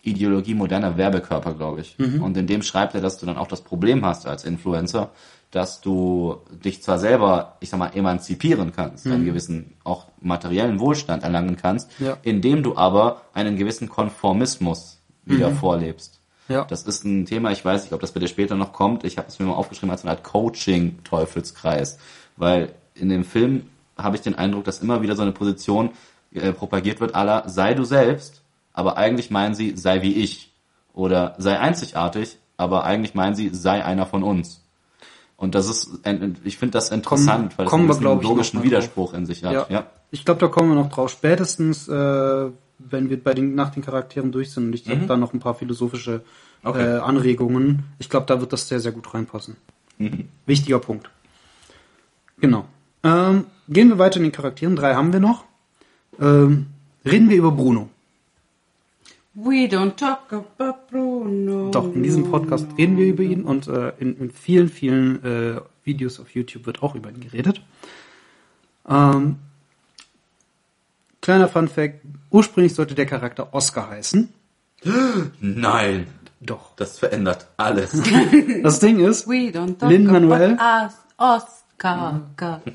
Ideologie 0.04 0.54
moderner 0.54 0.98
Werbekörper, 0.98 1.56
glaube 1.56 1.82
ich. 1.82 1.98
Und 1.98 2.38
in 2.38 2.46
dem 2.46 2.62
schreibt 2.62 2.94
er, 2.94 3.02
dass 3.02 3.18
du 3.18 3.26
dann 3.26 3.38
auch 3.38 3.48
das 3.48 3.62
Problem 3.62 4.06
hast 4.06 4.28
als 4.28 4.44
Influencer, 4.46 5.10
dass 5.50 5.82
du 5.82 6.38
dich 6.64 6.84
zwar 6.84 7.00
selber, 7.00 7.58
ich 7.60 7.72
sag 7.72 7.80
mal, 7.80 7.88
emanzipieren 7.96 8.72
kannst, 8.72 9.08
einen 9.08 9.26
gewissen 9.26 9.74
auch 9.84 10.06
materiellen 10.22 10.80
Wohlstand 10.80 11.24
erlangen 11.24 11.58
kannst, 11.58 11.90
Ja. 12.00 12.18
indem 12.22 12.62
du 12.62 12.78
aber 12.78 13.24
einen 13.34 13.58
gewissen 13.58 13.90
Konformismus 13.90 15.00
wieder 15.26 15.50
vorlebst. 15.52 16.15
Ja. 16.48 16.66
Das 16.66 16.84
ist 16.84 17.04
ein 17.04 17.26
Thema, 17.26 17.52
ich 17.52 17.64
weiß 17.64 17.84
nicht, 17.84 17.94
ob 17.94 18.02
das 18.02 18.12
bei 18.12 18.20
dir 18.20 18.28
später 18.28 18.56
noch 18.56 18.74
kommt. 18.74 19.04
Ich 19.04 19.18
habe 19.18 19.28
es 19.28 19.40
mir 19.40 19.46
mal 19.46 19.54
aufgeschrieben 19.54 19.92
als 19.92 20.04
eine 20.04 20.12
Art 20.12 20.24
Coaching-Teufelskreis. 20.24 21.98
Weil 22.38 22.74
in 22.94 23.10
dem 23.10 23.24
Film 23.24 23.70
habe 23.98 24.16
ich 24.16 24.22
den 24.22 24.36
Eindruck, 24.36 24.64
dass 24.66 24.82
immer 24.82 25.02
wieder 25.02 25.16
so 25.16 25.22
eine 25.22 25.32
Position 25.32 25.92
äh, 26.34 26.52
propagiert 26.52 27.00
wird, 27.00 27.16
aller 27.16 27.48
sei 27.48 27.74
du 27.74 27.84
selbst, 27.84 28.42
aber 28.74 28.98
eigentlich 28.98 29.32
meinen 29.32 29.56
sie, 29.56 29.76
sei 29.76 30.02
wie 30.02 30.14
ich. 30.14 30.52
Oder 30.94 31.36
sei 31.38 31.60
einzigartig, 31.60 32.38
aber 32.58 32.84
eigentlich 32.86 33.16
meinen 33.16 33.36
sie, 33.36 33.50
sei 33.50 33.84
einer 33.84 34.06
von 34.06 34.24
uns. 34.24 34.62
Und 35.38 35.56
das 35.56 35.68
ist, 35.68 35.90
ich 36.46 36.58
finde 36.58 36.72
das 36.74 36.92
interessant, 36.92 37.58
weil 37.58 37.66
es 37.66 37.70
kommen 37.70 37.92
einen 37.92 38.02
wir, 38.02 38.16
logischen 38.16 38.64
Widerspruch 38.64 39.14
in 39.14 39.26
sich 39.26 39.44
hat. 39.44 39.54
Ja. 39.54 39.66
Ja. 39.70 39.86
Ich 40.12 40.24
glaube, 40.24 40.40
da 40.40 40.48
kommen 40.48 40.70
wir 40.70 40.76
noch 40.76 40.90
drauf. 40.90 41.12
Spätestens, 41.12 41.90
äh, 41.90 42.50
wenn 42.78 43.10
wir 43.10 43.24
bei 43.24 43.34
den, 43.34 43.56
nach 43.56 43.70
den 43.70 43.84
Charakteren 43.84 44.32
durch 44.32 44.52
sind. 44.52 44.68
Und 44.68 44.74
ich 44.74 44.88
habe 44.90 45.06
da 45.06 45.18
noch 45.18 45.34
ein 45.34 45.40
paar 45.40 45.56
philosophische 45.56 46.22
Okay. 46.64 46.96
äh, 46.96 46.98
Anregungen. 46.98 47.84
Ich 48.00 48.10
glaube, 48.10 48.26
da 48.26 48.42
wird 48.42 48.52
das 48.52 48.68
sehr, 48.68 48.80
sehr 48.80 48.92
gut 48.92 49.14
reinpassen. 49.14 49.56
Wichtiger 50.46 50.80
Punkt. 50.80 51.10
Genau. 52.40 52.66
Ähm, 53.04 53.46
gehen 53.70 53.90
wir 53.90 54.00
weiter 54.00 54.18
in 54.18 54.24
den 54.24 54.32
Charakteren. 54.32 54.76
Drei 54.76 54.96
haben 54.96 55.14
wir 55.14 55.20
noch. 55.20 55.46
Ähm, 56.20 56.68
reden 57.06 57.30
wir 57.30 57.38
über 57.38 57.52
Bruno. 57.52 57.90
We 59.36 59.68
don't 59.68 59.96
talk 59.96 60.32
about 60.32 60.88
Bruno. 60.90 61.70
Doch, 61.70 61.94
in 61.94 62.04
diesem 62.04 62.32
Podcast 62.32 62.68
reden 62.78 62.98
wir 62.98 63.06
über 63.06 63.22
ihn 63.22 63.44
und 63.44 63.68
äh, 63.68 63.92
in, 64.00 64.18
in 64.18 64.32
vielen, 64.32 64.70
vielen 64.70 65.24
äh, 65.24 65.62
Videos 65.84 66.20
auf 66.20 66.32
YouTube 66.32 66.66
wird 66.66 66.82
auch 66.82 66.96
über 66.96 67.10
ihn 67.10 67.20
geredet. 67.20 67.62
Ähm, 68.88 69.36
kleiner 71.26 71.48
Fun 71.48 71.68
Fact, 71.68 72.00
ursprünglich 72.30 72.74
sollte 72.76 72.96
der 72.96 73.06
Charakter 73.06 73.54
Oscar 73.54 73.90
heißen. 73.90 74.30
Nein, 75.40 76.08
Doch. 76.40 76.76
das 76.76 77.00
verändert 77.00 77.48
alles. 77.58 77.92
Das 78.64 78.80
Ding 78.80 79.00
ist, 79.00 79.28
about 79.28 80.62
us, 80.62 80.94
Oscar. 81.18 82.22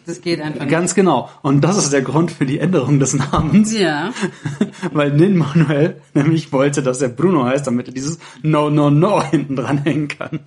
Das 0.07 0.21
geht 0.21 0.41
einfach 0.41 0.61
nicht. 0.61 0.71
ganz 0.71 0.95
genau, 0.95 1.31
und 1.43 1.63
das 1.63 1.77
ist 1.79 1.93
der 1.93 2.03
Grund 2.03 2.31
für 2.33 2.45
die 2.45 2.59
Änderung 2.59 2.99
des 2.99 3.15
Namens, 3.15 3.73
Ja. 3.77 4.13
weil 4.93 5.13
Nin 5.13 5.37
Manuel 5.39 6.01
nämlich 6.15 6.53
wollte, 6.53 6.83
dass 6.83 7.01
er 7.01 7.09
Bruno 7.09 7.45
heißt, 7.45 7.67
damit 7.67 7.89
er 7.89 7.95
dieses 7.95 8.19
No, 8.43 8.69
No, 8.71 8.91
No 8.91 9.23
hinten 9.23 9.57
dran 9.57 9.79
hängen 9.79 10.09
kann. 10.09 10.41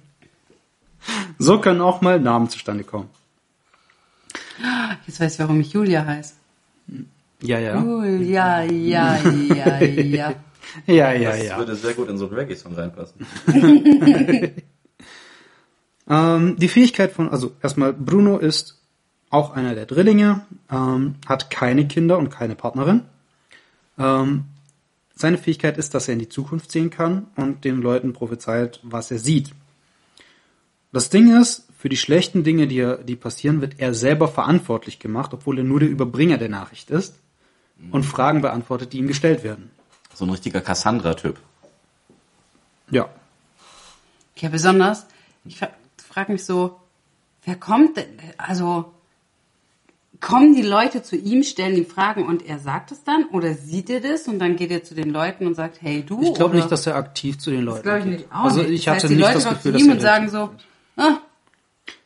So 1.39 1.60
können 1.60 1.82
auch 1.82 2.01
mal 2.01 2.20
Namen 2.20 2.49
zustande 2.49 2.84
kommen. 2.84 3.10
Jetzt 5.08 5.20
weiß 5.20 5.34
ich, 5.34 5.39
warum 5.39 5.60
ich 5.60 5.74
Julia 5.74 6.06
heiße. 6.06 6.34
Ja, 7.43 7.59
ja. 7.59 7.81
Julia, 7.81 8.63
ja, 8.63 9.17
ja, 9.21 9.81
ja. 9.81 10.33
Ja, 10.87 11.13
ja, 11.13 11.31
Das 11.31 11.45
ja. 11.45 11.57
würde 11.59 11.75
sehr 11.75 11.93
gut 11.93 12.09
in 12.09 12.17
so 12.17 12.25
einen 12.25 12.33
Reggae-Song 12.33 12.73
reinpassen. 12.73 13.27
Ähm, 16.05 16.57
die 16.57 16.67
Fähigkeit 16.67 17.13
von, 17.13 17.29
also 17.29 17.53
erstmal, 17.61 17.93
Bruno 17.93 18.37
ist 18.37 18.81
auch 19.29 19.51
einer 19.51 19.73
der 19.73 19.85
Drillinge, 19.85 20.45
ähm, 20.69 21.15
hat 21.25 21.49
keine 21.49 21.87
Kinder 21.87 22.17
und 22.17 22.29
keine 22.29 22.55
Partnerin. 22.55 23.03
Ähm, 23.97 24.43
seine 25.15 25.37
Fähigkeit 25.37 25.77
ist, 25.77 25.93
dass 25.93 26.09
er 26.09 26.15
in 26.15 26.19
die 26.19 26.27
Zukunft 26.27 26.71
sehen 26.71 26.89
kann 26.89 27.27
und 27.37 27.63
den 27.63 27.81
Leuten 27.81 28.11
prophezeit, 28.11 28.81
was 28.83 29.11
er 29.11 29.19
sieht. 29.19 29.51
Das 30.91 31.09
Ding 31.09 31.39
ist, 31.39 31.69
für 31.77 31.87
die 31.87 31.95
schlechten 31.95 32.43
Dinge, 32.43 32.67
die, 32.67 32.79
er, 32.79 32.97
die 32.97 33.15
passieren, 33.15 33.61
wird 33.61 33.75
er 33.79 33.93
selber 33.93 34.27
verantwortlich 34.27 34.99
gemacht, 34.99 35.33
obwohl 35.33 35.57
er 35.57 35.63
nur 35.63 35.79
der 35.79 35.89
Überbringer 35.89 36.37
der 36.37 36.49
Nachricht 36.49 36.91
ist 36.91 37.15
und 37.91 38.03
Fragen 38.03 38.41
beantwortet, 38.41 38.93
die 38.93 38.97
ihm 38.99 39.07
gestellt 39.07 39.43
werden. 39.43 39.69
So 40.13 40.25
ein 40.25 40.29
richtiger 40.29 40.61
Cassandra-Typ. 40.61 41.38
Ja. 42.89 43.09
Ja, 44.38 44.49
besonders, 44.49 45.05
ich 45.45 45.59
frage 45.97 46.31
mich 46.31 46.45
so, 46.45 46.79
wer 47.45 47.55
kommt 47.55 47.97
denn, 47.97 48.05
also, 48.38 48.91
kommen 50.19 50.55
die 50.55 50.61
Leute 50.61 51.03
zu 51.03 51.15
ihm, 51.15 51.43
stellen 51.43 51.75
ihm 51.75 51.86
Fragen 51.86 52.25
und 52.25 52.45
er 52.45 52.59
sagt 52.59 52.91
es 52.91 53.03
dann? 53.03 53.25
Oder 53.31 53.53
sieht 53.55 53.89
er 53.89 53.99
das 53.99 54.27
und 54.27 54.39
dann 54.39 54.55
geht 54.55 54.71
er 54.71 54.84
zu 54.84 54.95
den 54.95 55.09
Leuten 55.09 55.45
und 55.47 55.55
sagt, 55.55 55.81
hey 55.81 56.03
du? 56.03 56.21
Ich 56.21 56.34
glaube 56.34 56.55
nicht, 56.55 56.71
dass 56.71 56.88
er 56.88 56.95
aktiv 56.95 57.38
zu 57.39 57.51
den 57.51 57.63
Leuten 57.63 57.77
Das 57.77 57.84
glaube 57.84 57.99
ich 57.99 58.05
geht. 58.05 58.13
nicht 58.19 58.31
auch 58.31 58.43
Also 58.45 58.61
nicht. 58.61 58.71
ich 58.71 58.86
das 58.86 58.95
hatte 58.95 59.03
heißt, 59.03 59.11
die 59.11 59.15
nicht 59.15 59.21
Leute 59.23 59.34
das 59.36 59.43
kommen 59.43 59.55
Gefühl, 59.55 59.71
zu 59.71 59.77
dass 59.77 59.81
ihm 59.81 59.89
er 59.89 59.93
und 59.95 60.01
sagen 60.01 60.29
so, 60.29 60.49
ah, 60.97 61.17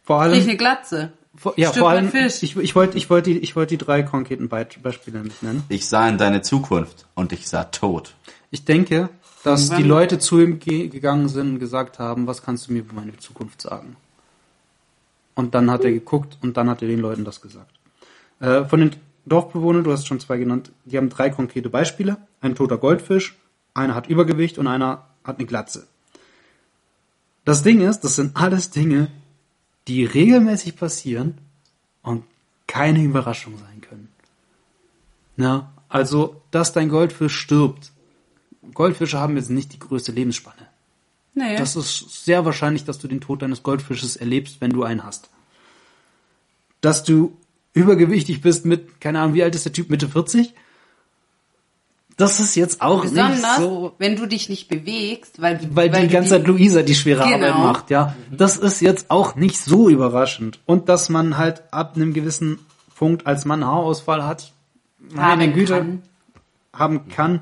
vor 0.03 0.17
krieg 0.21 0.31
allem 0.31 0.39
ich 0.39 0.47
eine 0.47 0.57
Glatze. 0.57 1.13
Ja, 1.55 1.69
Stück 1.69 1.81
vor 1.81 1.89
allem, 1.91 2.09
Fisch. 2.09 2.43
ich, 2.43 2.57
ich 2.57 2.75
wollte 2.75 2.97
ich 2.97 3.09
wollte 3.09 3.31
die, 3.31 3.39
ich 3.39 3.55
wollte 3.55 3.77
die 3.77 3.83
drei 3.83 4.03
konkreten 4.03 4.49
Be 4.49 4.67
Beispiele 4.81 5.19
nicht 5.21 5.41
nennen. 5.43 5.63
Ich 5.69 5.87
sah 5.87 6.07
in 6.09 6.17
deine 6.17 6.41
Zukunft 6.41 7.05
und 7.15 7.31
ich 7.31 7.47
sah 7.47 7.65
tot. 7.65 8.15
Ich 8.51 8.65
denke, 8.65 9.09
dass 9.43 9.61
Irgendwann- 9.65 9.77
die 9.83 9.87
Leute 9.89 10.19
zu 10.19 10.39
ihm 10.39 10.59
ge 10.59 10.87
gegangen 10.87 11.29
sind 11.29 11.53
und 11.53 11.59
gesagt 11.59 11.99
haben, 11.99 12.27
was 12.27 12.41
kannst 12.43 12.67
du 12.67 12.73
mir 12.73 12.79
über 12.79 12.93
meine 12.93 13.15
Zukunft 13.17 13.61
sagen? 13.61 13.95
Und 15.35 15.53
dann 15.53 15.69
hat 15.69 15.83
er 15.83 15.91
geguckt 15.91 16.37
und 16.41 16.57
dann 16.57 16.69
hat 16.69 16.81
er 16.81 16.87
den 16.87 16.99
Leuten 16.99 17.23
das 17.23 17.41
gesagt. 17.41 17.71
Äh, 18.39 18.65
von 18.65 18.79
den 18.79 18.95
Dorfbewohnern, 19.25 19.83
du 19.83 19.91
hast 19.91 20.07
schon 20.07 20.19
zwei 20.19 20.37
genannt, 20.37 20.71
die 20.85 20.97
haben 20.97 21.09
drei 21.09 21.29
konkrete 21.29 21.69
Beispiele. 21.69 22.17
Ein 22.41 22.55
toter 22.55 22.77
Goldfisch, 22.77 23.35
einer 23.73 23.93
hat 23.93 24.07
Übergewicht 24.07 24.57
und 24.57 24.67
einer 24.67 25.03
hat 25.23 25.37
eine 25.37 25.45
Glatze. 25.45 25.85
Das 27.45 27.63
Ding 27.63 27.81
ist, 27.81 28.01
das 28.01 28.15
sind 28.15 28.35
alles 28.35 28.71
Dinge, 28.71 29.09
die 29.87 30.05
regelmäßig 30.05 30.75
passieren 30.75 31.37
und 32.03 32.23
keine 32.67 33.03
Überraschung 33.03 33.57
sein 33.57 33.81
können. 33.81 34.09
Na, 35.35 35.71
also, 35.89 36.41
dass 36.51 36.73
dein 36.73 36.89
Goldfisch 36.89 37.37
stirbt. 37.37 37.91
Goldfische 38.73 39.19
haben 39.19 39.37
jetzt 39.37 39.49
nicht 39.49 39.73
die 39.73 39.79
größte 39.79 40.11
Lebensspanne. 40.11 40.67
Nee. 41.33 41.55
Das 41.55 41.75
ist 41.75 42.25
sehr 42.25 42.45
wahrscheinlich, 42.45 42.83
dass 42.83 42.99
du 42.99 43.07
den 43.07 43.21
Tod 43.21 43.41
deines 43.41 43.63
Goldfisches 43.63 44.15
erlebst, 44.15 44.59
wenn 44.59 44.71
du 44.71 44.83
einen 44.83 45.03
hast. 45.03 45.29
Dass 46.81 47.03
du 47.03 47.37
übergewichtig 47.73 48.41
bist 48.41 48.65
mit, 48.65 48.99
keine 48.99 49.21
Ahnung, 49.21 49.35
wie 49.35 49.43
alt 49.43 49.55
ist 49.55 49.65
der 49.65 49.73
Typ, 49.73 49.89
Mitte 49.89 50.09
40? 50.09 50.53
Das 52.17 52.39
ist 52.39 52.55
jetzt 52.55 52.81
auch 52.81 53.03
nicht 53.03 53.13
Besonders, 53.13 53.57
so, 53.57 53.93
wenn 53.99 54.15
du 54.15 54.25
dich 54.25 54.49
nicht 54.49 54.67
bewegst, 54.67 55.39
weil, 55.41 55.59
weil, 55.73 55.89
die 55.91 56.07
du 56.07 56.13
ganze 56.13 56.31
Zeit 56.31 56.47
Luisa 56.47 56.81
die 56.81 56.95
schwere 56.95 57.23
Genau. 57.23 57.35
Arbeit 57.47 57.57
macht, 57.59 57.89
ja. 57.91 58.15
Das 58.31 58.57
ist 58.57 58.81
jetzt 58.81 59.11
auch 59.11 59.35
nicht 59.35 59.57
so 59.59 59.87
überraschend. 59.87 60.59
Und 60.65 60.89
dass 60.89 61.09
man 61.09 61.37
halt 61.37 61.61
ab 61.71 61.95
einem 61.95 62.13
gewissen 62.13 62.57
Punkt 62.95 63.27
als 63.27 63.45
Mann 63.45 63.63
Haarausfall 63.63 64.25
hat, 64.25 64.51
meine 65.13 65.43
haben 65.43 65.53
Güte, 65.53 65.73
kann. 65.77 66.01
haben 66.73 67.07
kann. 67.09 67.41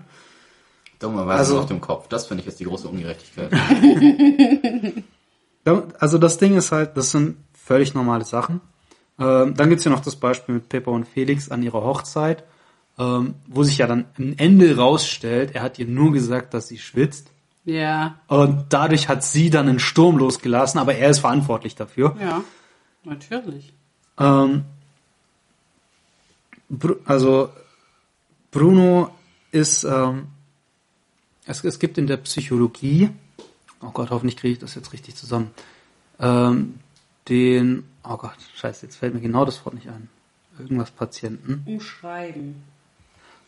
Dummerweise 0.99 1.39
Also- 1.39 1.59
auf 1.59 1.65
dem 1.67 1.79
Kopf. 1.79 2.07
Das 2.09 2.27
finde 2.27 2.41
ich 2.41 2.47
jetzt 2.47 2.59
die 2.59 2.65
große 2.65 2.87
Ungerechtigkeit. 2.87 3.51
Also 5.99 6.19
das 6.19 6.37
Ding 6.37 6.55
ist 6.55 6.71
halt, 6.71 6.95
das 6.95 7.09
sind 7.09 7.37
völlig 7.53 7.95
normale 7.95 8.23
Sachen. 8.23 8.61
Ähm, 9.19 9.55
dann 9.55 9.69
gibt's 9.69 9.83
ja 9.83 9.89
noch 9.89 10.01
das 10.01 10.15
Beispiel 10.15 10.53
mit 10.55 10.69
Pepper 10.69 10.91
und 10.91 11.07
Felix 11.07 11.49
an 11.49 11.63
ihrer 11.63 11.81
Hochzeit, 11.83 12.43
ähm, 12.97 13.35
wo 13.47 13.63
sich 13.63 13.77
ja 13.77 13.87
dann 13.87 14.05
am 14.17 14.33
Ende 14.37 14.77
rausstellt, 14.77 15.53
er 15.53 15.61
hat 15.61 15.79
ihr 15.79 15.85
nur 15.85 16.13
gesagt, 16.13 16.53
dass 16.53 16.67
sie 16.67 16.77
schwitzt. 16.77 17.31
Ja, 17.65 18.19
Und 18.27 18.67
dadurch 18.69 19.09
hat 19.09 19.23
sie 19.23 19.49
dann 19.49 19.67
einen 19.67 19.79
Sturm 19.79 20.17
losgelassen, 20.17 20.79
aber 20.79 20.95
er 20.95 21.09
ist 21.09 21.19
verantwortlich 21.19 21.75
dafür. 21.75 22.15
ja, 22.21 22.43
natürlich. 23.03 23.73
Ähm, 24.19 24.65
also 27.05 27.49
Bruno 28.51 29.13
ist, 29.51 29.83
ähm, 29.83 30.27
es, 31.45 31.63
es 31.63 31.79
gibt 31.79 31.97
in 31.97 32.07
der 32.07 32.17
Psychologie, 32.17 33.09
oh 33.81 33.89
Gott, 33.89 34.09
hoffentlich 34.11 34.37
kriege 34.37 34.53
ich 34.53 34.59
das 34.59 34.75
jetzt 34.75 34.93
richtig 34.93 35.15
zusammen, 35.15 35.51
ähm, 36.19 36.75
den, 37.27 37.83
oh 38.03 38.17
Gott, 38.17 38.37
scheiße, 38.55 38.85
jetzt 38.85 38.97
fällt 38.97 39.13
mir 39.13 39.21
genau 39.21 39.43
das 39.43 39.65
Wort 39.65 39.75
nicht 39.75 39.89
ein. 39.89 40.09
Irgendwas 40.59 40.91
Patienten. 40.91 41.63
Umschreiben. 41.65 42.63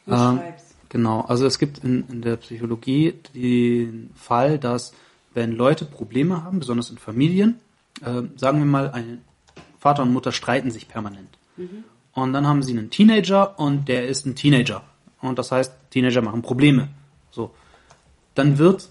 Ähm, 0.08 0.14
Umschreib's. 0.14 0.76
genau, 0.90 1.22
also 1.22 1.46
es 1.46 1.60
gibt 1.60 1.84
in, 1.84 2.08
in 2.10 2.22
der 2.22 2.38
Psychologie 2.38 3.14
den 3.36 4.12
Fall, 4.16 4.60
dass 4.60 4.94
wenn 5.34 5.52
Leute 5.52 5.86
Probleme 5.86 6.44
haben, 6.44 6.60
besonders 6.60 6.90
in 6.90 6.98
Familien, 6.98 7.60
äh, 8.02 8.24
sagen 8.38 8.60
wir 8.60 8.66
mal, 8.66 8.92
ein 8.92 9.22
Vater 9.80 10.04
und 10.04 10.14
Mutter 10.14 10.32
streiten 10.32 10.72
sich 10.72 10.88
permanent. 10.88 11.38
Und 12.14 12.34
dann 12.34 12.48
haben 12.48 12.64
sie 12.64 12.72
einen 12.72 12.90
Teenager 12.90 13.60
und 13.60 13.88
der 13.88 14.08
ist 14.08 14.26
ein 14.26 14.36
Teenager. 14.36 14.84
Und 15.22 15.40
das 15.40 15.52
heißt, 15.52 15.74
Teenager 15.92 16.22
machen 16.22 16.42
Probleme. 16.42 16.90
So. 17.32 17.52
Dann 18.36 18.58
wird 18.58 18.90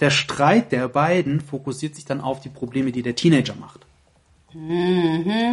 der 0.00 0.10
Streit 0.10 0.72
der 0.72 0.88
beiden 0.88 1.40
fokussiert 1.40 1.94
sich 1.94 2.04
dann 2.04 2.20
auf 2.20 2.40
die 2.40 2.48
Probleme, 2.48 2.92
die 2.92 3.02
der 3.02 3.16
Teenager 3.16 3.54
macht. 3.54 3.85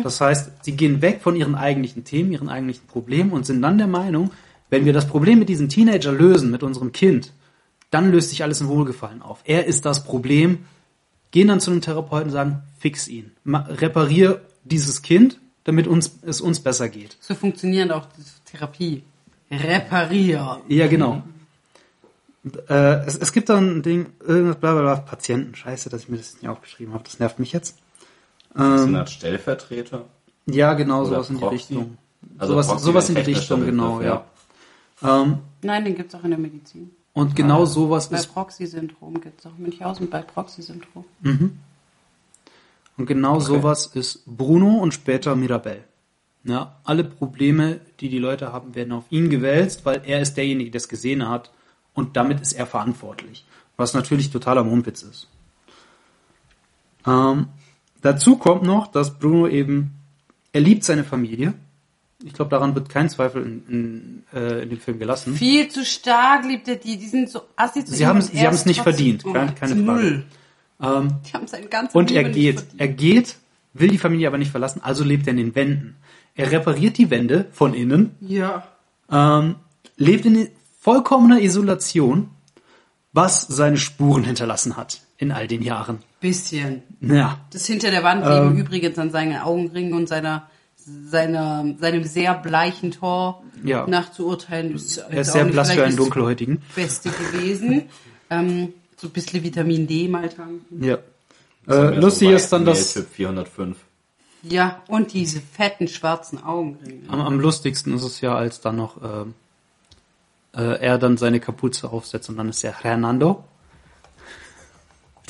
Das 0.03 0.21
heißt, 0.21 0.63
sie 0.63 0.75
gehen 0.75 1.01
weg 1.01 1.21
von 1.21 1.35
ihren 1.35 1.55
eigentlichen 1.55 2.03
Themen, 2.03 2.31
ihren 2.31 2.49
eigentlichen 2.49 2.88
Problemen 2.88 3.31
und 3.31 3.45
sind 3.45 3.61
dann 3.61 3.77
der 3.77 3.88
Meinung, 3.88 4.31
wenn 4.69 4.85
wir 4.85 4.93
das 4.93 5.07
Problem 5.07 5.39
mit 5.39 5.49
diesem 5.49 5.69
Teenager 5.69 6.11
lösen, 6.11 6.51
mit 6.51 6.63
unserem 6.63 6.91
Kind, 6.91 7.31
dann 7.91 8.11
löst 8.11 8.30
sich 8.30 8.43
alles 8.43 8.59
in 8.59 8.67
Wohlgefallen 8.67 9.21
auf. 9.21 9.41
Er 9.43 9.65
ist 9.65 9.85
das 9.85 10.03
Problem, 10.03 10.65
gehen 11.31 11.47
dann 11.47 11.59
zu 11.59 11.71
einem 11.71 11.81
Therapeuten 11.81 12.27
und 12.27 12.34
sagen, 12.34 12.63
fix 12.80 13.07
ihn, 13.07 13.31
reparier 13.45 14.41
dieses 14.63 15.01
Kind, 15.01 15.39
damit 15.63 15.88
uns, 15.88 16.19
es 16.23 16.41
uns 16.41 16.59
besser 16.59 16.89
geht. 16.89 17.17
So 17.19 17.35
funktioniert 17.35 17.91
auch 17.91 18.07
die 18.17 18.23
Therapie. 18.51 19.03
Reparier. 19.51 20.61
Ja, 20.67 20.88
genau. 20.88 21.23
Äh, 22.67 23.05
es, 23.05 23.15
es 23.15 23.31
gibt 23.31 23.49
dann 23.49 23.77
ein 23.77 23.84
Ding, 23.84 24.07
irgendwas, 24.25 24.57
bla 24.57 24.73
bla 24.73 24.81
bla, 24.81 24.95
Patienten, 24.95 25.55
scheiße, 25.55 25.89
dass 25.89 26.03
ich 26.03 26.09
mir 26.09 26.17
das 26.17 26.34
nicht 26.41 26.47
aufgeschrieben 26.47 26.93
habe, 26.93 27.03
das 27.03 27.19
nervt 27.19 27.39
mich 27.39 27.53
jetzt. 27.53 27.77
So 28.55 28.61
eine 28.63 28.99
Art 28.99 29.09
Stellvertreter. 29.09 30.05
Ja, 30.45 30.73
genau, 30.73 31.01
Oder 31.01 31.23
sowas 31.23 31.30
in 31.30 31.38
die. 31.39 31.45
Richtung. 31.45 31.97
Also 32.38 32.53
sowas 32.61 32.84
sowas 32.84 33.09
in 33.09 33.15
die 33.15 33.21
Richtung, 33.21 33.65
genau, 33.65 33.97
Begriff, 33.97 34.21
ja. 35.01 35.21
Ähm, 35.21 35.39
Nein, 35.61 35.85
den 35.85 35.95
gibt's 35.95 36.13
auch 36.15 36.23
in 36.23 36.30
der 36.31 36.39
Medizin. 36.39 36.91
und 37.13 37.35
genau 37.35 37.65
sowas 37.65 38.09
Bei 38.09 38.17
ist 38.17 38.27
Proxy-Syndrom 38.27 39.19
gibt's 39.21 39.45
auch 39.45 39.51
in 39.57 39.63
Münchhausen 39.63 40.09
bei 40.09 40.21
Proxy-Syndrom. 40.21 41.05
Und 42.97 43.05
genau 43.07 43.39
sowas 43.39 43.88
ist 43.88 44.23
Bruno 44.25 44.77
und 44.77 44.93
später 44.93 45.35
Mirabelle. 45.35 45.84
Ja, 46.45 46.75
alle 46.84 47.03
Probleme, 47.05 47.80
die 47.99 48.09
die 48.09 48.19
Leute 48.19 48.51
haben, 48.51 48.75
werden 48.75 48.91
auf 48.91 49.05
ihn 49.09 49.30
gewälzt, 49.30 49.85
weil 49.85 50.01
er 50.05 50.21
ist 50.21 50.35
derjenige, 50.35 50.71
der 50.71 50.80
es 50.80 50.89
gesehen 50.89 51.27
hat 51.27 51.51
und 51.93 52.17
damit 52.17 52.41
ist 52.41 52.53
er 52.53 52.67
verantwortlich. 52.67 53.45
Was 53.77 53.93
natürlich 53.93 54.30
totaler 54.30 54.63
Mumpitz 54.63 55.03
ist. 55.03 55.27
Ähm, 57.07 57.47
dazu 58.03 58.38
kommt 58.38 58.63
noch, 58.63 58.88
dass 58.88 59.17
Bruno 59.17 59.47
eben, 59.47 59.91
er 60.51 60.61
liebt 60.61 60.84
seine 60.84 61.03
Familie. 61.03 61.53
Ich 62.23 62.34
glaube, 62.34 62.49
daran 62.51 62.73
wird 62.75 62.88
kein 62.88 63.09
Zweifel 63.09 63.43
in, 63.43 63.63
in, 63.67 64.23
äh, 64.39 64.63
in 64.63 64.69
dem 64.69 64.80
Film 64.80 64.97
gelassen. 64.99 65.34
Viel 65.35 65.67
zu 65.69 65.84
stark 65.84 66.45
liebt 66.45 66.67
er 66.69 66.75
die. 66.77 66.97
Die 66.97 67.07
sind 67.07 67.30
so 67.30 67.41
assi 67.57 67.84
zu 67.84 67.93
Sie 67.93 68.05
haben- 68.07 68.19
es 68.19 68.65
nicht 68.65 68.81
verdient, 68.81 69.23
keine- 69.25 69.53
keine 69.53 69.73
Frage. 69.75 69.81
Null. 69.81 70.23
Ähm, 70.81 71.15
Die 71.27 71.34
haben 71.34 71.47
seine 71.47 71.67
ganze 71.67 71.97
Und 71.97 72.11
er 72.11 72.23
nicht 72.23 72.34
geht, 72.35 72.63
er 72.77 72.88
geht, 72.88 73.35
will 73.73 73.89
die 73.89 73.97
Familie 73.97 74.27
aber 74.27 74.38
nicht 74.38 74.51
verlassen, 74.51 74.81
also 74.84 75.03
lebt 75.03 75.27
er 75.27 75.31
in 75.31 75.38
den 75.38 75.55
Wänden. 75.55 75.95
Er 76.35 76.51
repariert 76.51 76.97
die 76.97 77.09
Wände 77.09 77.47
von 77.51 77.73
innen, 77.73 78.15
Ja. 78.21 78.67
ähm, 79.11 79.55
lebt 79.97 80.25
in 80.25 80.47
vollkommener 80.80 81.41
Isolation, 81.41 82.30
was 83.11 83.41
seine 83.41 83.77
Spuren 83.77 84.23
hinterlassen 84.23 84.75
hat 84.77 85.01
in 85.17 85.31
all 85.31 85.47
den 85.47 85.61
Jahren. 85.61 85.99
Bisschen. 86.24 86.84
Ja, 87.02 87.38
Das 87.52 87.66
hinter 87.66 87.91
der 87.91 88.02
Wand 88.04 88.26
Ähm. 88.26 88.32
liegen 88.56 88.62
übrigens 88.66 88.98
an 88.98 89.12
seinen 89.12 89.36
Augenringen 89.41 89.94
und 89.94 90.08
seiner, 90.08 90.50
seiner, 90.78 91.66
seinem 91.78 92.04
sehr 92.06 92.34
bleichen 92.34 92.91
Tor 92.91 93.44
Ja. 93.62 93.86
nachzuurteilen. 93.88 94.74
Ist 94.74 94.98
er 95.00 95.20
ist 95.22 95.34
sehr 95.34 95.44
blass 95.44 95.72
für 95.72 95.84
einen 95.84 95.98
Dunkelhäutigen. 95.98 96.62
Beste 96.76 97.10
gewesen. 97.10 97.84
ähm, 98.30 98.70
so 98.95 99.08
ein 99.08 99.12
bisschen 99.12 99.44
Vitamin 99.44 99.86
D 99.86 100.08
mal 100.08 100.30
tanken. 100.30 100.82
Ja. 100.82 100.98
Äh, 101.68 102.00
lustig 102.00 102.30
ist 102.30 102.52
dann, 102.54 102.66
Typ 102.66 103.06
405. 103.12 103.78
Ja, 104.44 104.82
und 104.88 105.12
diese 105.14 105.41
fetten 105.41 105.90
schwarzen 105.90 106.41
Augenringe. 106.41 107.02
am, 107.10 107.20
am 107.20 107.40
lustigsten 107.40 107.94
ist 107.95 108.04
es 108.04 108.22
ja, 108.22 108.34
als 108.34 108.62
dann 108.62 108.78
noch 108.78 108.95
ähm, 109.04 109.34
äh, 110.56 110.80
er 110.80 110.98
dann 110.98 111.18
seine 111.18 111.41
Kapuze 111.41 111.90
aufsetzt 111.91 112.30
und 112.30 112.38
dann 112.38 112.48
ist 112.48 112.64
er 112.64 112.82
Hernando, 112.82 113.44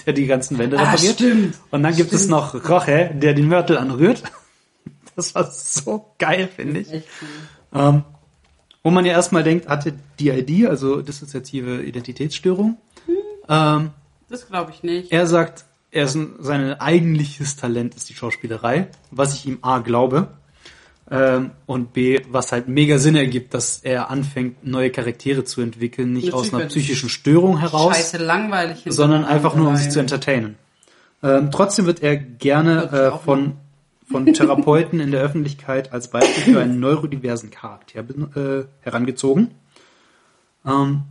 der 0.06 0.14
die 0.14 0.26
ganzen 0.28 0.58
Wände 0.58 0.78
Ah, 0.78 0.84
repariert. 0.92 1.16
stimmt. 1.16 1.56
Und 1.72 1.84
dann 1.84 1.96
gibt 1.96 2.14
es 2.14 2.28
noch 2.28 2.54
Roche, 2.70 3.12
der 3.14 3.34
den 3.34 3.48
Mörtel 3.48 3.78
anrührt. 3.78 4.24
Das 5.16 5.36
war 5.36 5.52
so 5.52 6.16
geil, 6.18 6.50
finde 6.56 6.80
ich. 6.80 6.90
Cool. 6.92 7.04
Ähm, 7.76 8.04
wo 8.82 8.90
man 8.90 9.06
ja 9.06 9.12
erstmal 9.12 9.44
denkt, 9.44 9.68
hatte 9.68 9.94
DID, 10.20 10.66
also 10.68 11.04
dissoziative 11.04 11.84
Identitätsstörung. 11.84 12.78
Ähm, 13.48 13.92
Das 14.30 14.48
glaube 14.48 14.72
ich 14.72 14.82
nicht. 14.82 15.12
er 15.12 15.28
sagt, 15.28 15.66
er 15.92 16.06
ist 16.06 16.16
ein, 16.16 16.34
sein 16.40 16.74
eigentliches 16.80 17.58
Talent 17.58 17.94
ist 17.94 18.10
die 18.10 18.16
Schauspielerei, 18.16 18.88
was 19.12 19.36
ich 19.36 19.46
ihm 19.46 19.60
A 19.62 19.78
glaube 19.80 20.30
ähm, 21.12 21.52
und 21.66 21.94
B, 21.94 22.22
was 22.30 22.52
halt 22.52 22.68
mega 22.68 22.98
Sinn 22.98 23.16
ergibt, 23.16 23.54
dass 23.54 23.80
er 23.80 24.10
anfängt, 24.10 24.66
neue 24.66 24.90
Charaktere 24.90 25.44
zu 25.44 25.62
entwickeln, 25.62 26.14
nicht 26.14 26.28
Natürlich, 26.28 26.54
aus 26.54 26.54
einer 26.54 26.66
psychischen 26.66 27.10
Störung 27.10 27.60
heraus, 27.60 27.96
Scheiße 27.96 28.18
langweilig. 28.18 28.84
sondern 28.88 29.24
der 29.24 29.32
einfach 29.32 29.56
nur, 29.56 29.68
um 29.68 29.76
sich 29.76 29.90
zu 29.90 30.00
entertainen. 30.00 30.56
Ähm, 31.22 31.52
trotzdem 31.52 31.86
wird 31.86 32.02
er 32.02 32.18
gerne 32.18 32.92
äh, 32.92 33.18
von, 33.18 33.54
von 34.10 34.26
Therapeuten 34.26 35.00
in 35.00 35.12
der 35.12 35.22
Öffentlichkeit 35.22 35.92
als 35.92 36.10
Beispiel 36.10 36.54
für 36.54 36.62
einen 36.62 36.80
neurodiversen 36.80 37.52
Charakter 37.52 38.00
äh, 38.00 38.66
herangezogen. 38.82 39.52
Ähm, 40.66 41.04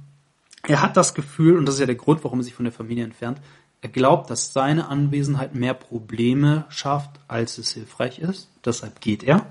er 0.66 0.80
hat 0.80 0.96
das 0.96 1.14
Gefühl, 1.14 1.58
und 1.58 1.66
das 1.66 1.76
ist 1.76 1.80
ja 1.80 1.86
der 1.86 1.96
Grund, 1.96 2.24
warum 2.24 2.40
er 2.40 2.44
sich 2.44 2.54
von 2.54 2.64
der 2.64 2.72
Familie 2.72 3.04
entfernt, 3.04 3.38
er 3.82 3.88
glaubt, 3.88 4.30
dass 4.30 4.52
seine 4.52 4.88
Anwesenheit 4.88 5.54
mehr 5.54 5.74
Probleme 5.74 6.66
schafft, 6.68 7.10
als 7.26 7.58
es 7.58 7.72
hilfreich 7.72 8.20
ist. 8.20 8.48
Deshalb 8.64 9.00
geht 9.00 9.24
er. 9.24 9.46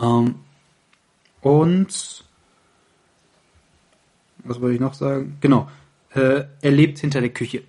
Ähm, 0.00 0.36
und 1.40 2.24
was 4.44 4.60
wollte 4.60 4.74
ich 4.74 4.80
noch 4.80 4.94
sagen? 4.94 5.36
Genau. 5.40 5.68
Äh, 6.14 6.44
er 6.60 6.70
lebt 6.70 6.98
hinter 6.98 7.20
der 7.20 7.30
Küche. 7.30 7.62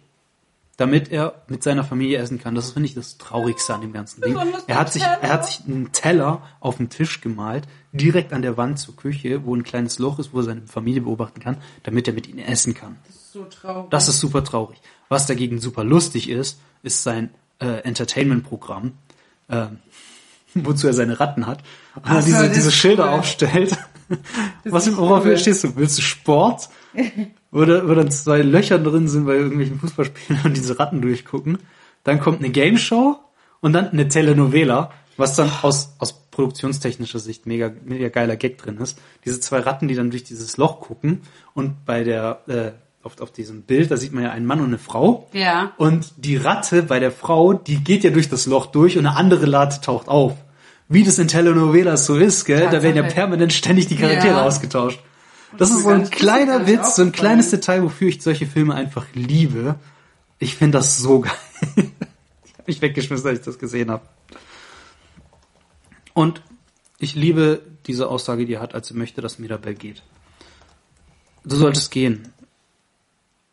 Damit 0.77 1.09
er 1.09 1.41
mit 1.47 1.63
seiner 1.63 1.85
Familie 1.85 2.17
essen 2.17 2.37
kann. 2.37 2.53
Das 2.53 2.65
ist, 2.65 2.73
finde 2.73 2.89
ich, 2.89 2.95
das 2.95 3.17
Traurigste 3.17 3.73
an 3.73 3.79
dem 3.79 3.93
ganzen 3.93 4.19
Ding. 4.21 4.37
Er 4.67 4.77
hat 4.77 4.91
sich, 4.91 5.03
er 5.03 5.29
hat 5.31 5.45
sich 5.45 5.65
einen 5.65 5.93
Teller 5.93 6.41
auf 6.59 6.77
den 6.77 6.89
Tisch 6.89 7.21
gemalt, 7.21 7.65
direkt 7.93 8.33
an 8.33 8.41
der 8.41 8.57
Wand 8.57 8.77
zur 8.77 8.95
Küche, 8.97 9.45
wo 9.45 9.55
ein 9.55 9.63
kleines 9.63 9.99
Loch 9.99 10.19
ist, 10.19 10.33
wo 10.33 10.39
er 10.39 10.43
seine 10.43 10.67
Familie 10.67 11.01
beobachten 11.01 11.39
kann, 11.39 11.57
damit 11.83 12.09
er 12.09 12.13
mit 12.13 12.27
ihnen 12.27 12.39
essen 12.39 12.73
kann. 12.73 12.97
So 13.09 13.45
traurig. 13.45 13.89
Das 13.89 14.09
ist 14.09 14.19
super 14.19 14.43
traurig. 14.43 14.81
Was 15.07 15.27
dagegen 15.27 15.59
super 15.59 15.85
lustig 15.85 16.29
ist, 16.29 16.59
ist 16.83 17.03
sein 17.03 17.29
äh, 17.59 17.81
Entertainment-Programm, 17.83 18.93
ähm, 19.49 19.79
wozu 20.55 20.87
er 20.87 20.93
seine 20.93 21.19
Ratten 21.19 21.47
hat. 21.47 21.63
Und 21.95 22.07
er 22.07 22.21
diese, 22.21 22.49
diese 22.49 22.71
Schilder 22.71 23.05
cool. 23.05 23.19
aufstellt. 23.19 23.77
Was, 24.63 24.95
worauf 24.95 25.25
cool. 25.25 25.37
stehst 25.37 25.63
du? 25.63 25.75
Willst 25.75 25.97
du 25.97 26.01
Sport? 26.01 26.69
Wo, 27.51 27.63
da, 27.63 27.87
wo 27.87 27.93
dann 27.93 28.11
zwei 28.11 28.41
Löcher 28.41 28.79
drin 28.79 29.07
sind 29.07 29.25
bei 29.25 29.35
irgendwelchen 29.35 29.79
Fußballspielen 29.79 30.41
und 30.43 30.57
diese 30.57 30.77
Ratten 30.77 31.01
durchgucken. 31.01 31.59
Dann 32.03 32.19
kommt 32.19 32.39
eine 32.39 32.49
Game 32.49 32.77
Show 32.77 33.17
und 33.61 33.71
dann 33.71 33.91
eine 33.91 34.09
Telenovela, 34.09 34.91
was 35.15 35.37
dann 35.37 35.49
aus, 35.61 35.95
aus 35.99 36.25
produktionstechnischer 36.31 37.19
Sicht 37.19 37.45
mega, 37.45 37.71
mega 37.85 38.09
geiler 38.09 38.35
Gag 38.35 38.57
drin 38.57 38.77
ist. 38.77 38.99
Diese 39.23 39.39
zwei 39.39 39.59
Ratten, 39.59 39.87
die 39.87 39.95
dann 39.95 40.11
durch 40.11 40.25
dieses 40.25 40.57
Loch 40.57 40.81
gucken 40.81 41.21
und 41.53 41.85
bei 41.85 42.03
der, 42.03 42.41
äh, 42.47 42.71
auf, 43.05 43.21
auf 43.21 43.31
diesem 43.31 43.61
Bild, 43.61 43.89
da 43.89 43.97
sieht 43.97 44.11
man 44.11 44.23
ja 44.23 44.31
einen 44.31 44.45
Mann 44.45 44.59
und 44.59 44.67
eine 44.67 44.77
Frau. 44.77 45.29
Ja. 45.31 45.71
Und 45.77 46.11
die 46.17 46.35
Ratte 46.35 46.83
bei 46.83 46.99
der 46.99 47.11
Frau, 47.11 47.53
die 47.53 47.83
geht 47.83 48.03
ja 48.03 48.09
durch 48.09 48.27
das 48.27 48.47
Loch 48.47 48.65
durch 48.65 48.97
und 48.97 49.05
eine 49.05 49.15
andere 49.15 49.51
Ratte 49.51 49.79
taucht 49.79 50.09
auf. 50.09 50.33
Wie 50.87 51.03
das 51.03 51.17
in 51.19 51.27
Telenovelas 51.27 52.05
so 52.05 52.15
ist, 52.17 52.45
gell? 52.45 52.67
Da 52.71 52.83
werden 52.83 52.95
ja 52.95 53.03
permanent 53.03 53.53
ständig 53.53 53.87
die 53.87 53.95
Charaktere 53.95 54.35
Ja. 54.35 54.45
ausgetauscht. 54.45 54.99
Das 55.57 55.69
ist 55.71 55.77
mir 55.77 55.81
so 55.83 55.89
ein 55.89 55.99
das 56.01 56.09
ist 56.09 56.15
kleiner 56.15 56.59
mir 56.59 56.67
Witz, 56.67 56.95
so 56.95 57.01
ein 57.01 57.11
kleines 57.11 57.49
Detail, 57.49 57.81
wofür 57.83 58.09
ich 58.09 58.21
solche 58.21 58.45
Filme 58.45 58.75
einfach 58.75 59.07
liebe. 59.13 59.75
Ich 60.37 60.55
finde 60.55 60.77
das 60.77 60.97
so 60.97 61.19
geil. 61.21 61.31
ich 61.75 62.53
habe 62.53 62.63
mich 62.67 62.81
weggeschmissen, 62.81 63.27
als 63.27 63.39
ich 63.39 63.45
das 63.45 63.57
gesehen 63.57 63.89
habe. 63.89 64.03
Und 66.13 66.41
ich 66.99 67.15
liebe 67.15 67.61
diese 67.87 68.07
Aussage, 68.07 68.45
die 68.45 68.53
er 68.53 68.61
hat, 68.61 68.75
als 68.75 68.91
er 68.91 68.97
möchte, 68.97 69.21
dass 69.21 69.39
Mirabelle 69.39 69.75
geht. 69.75 70.03
Du 71.43 71.55
solltest 71.55 71.91
gehen. 71.91 72.29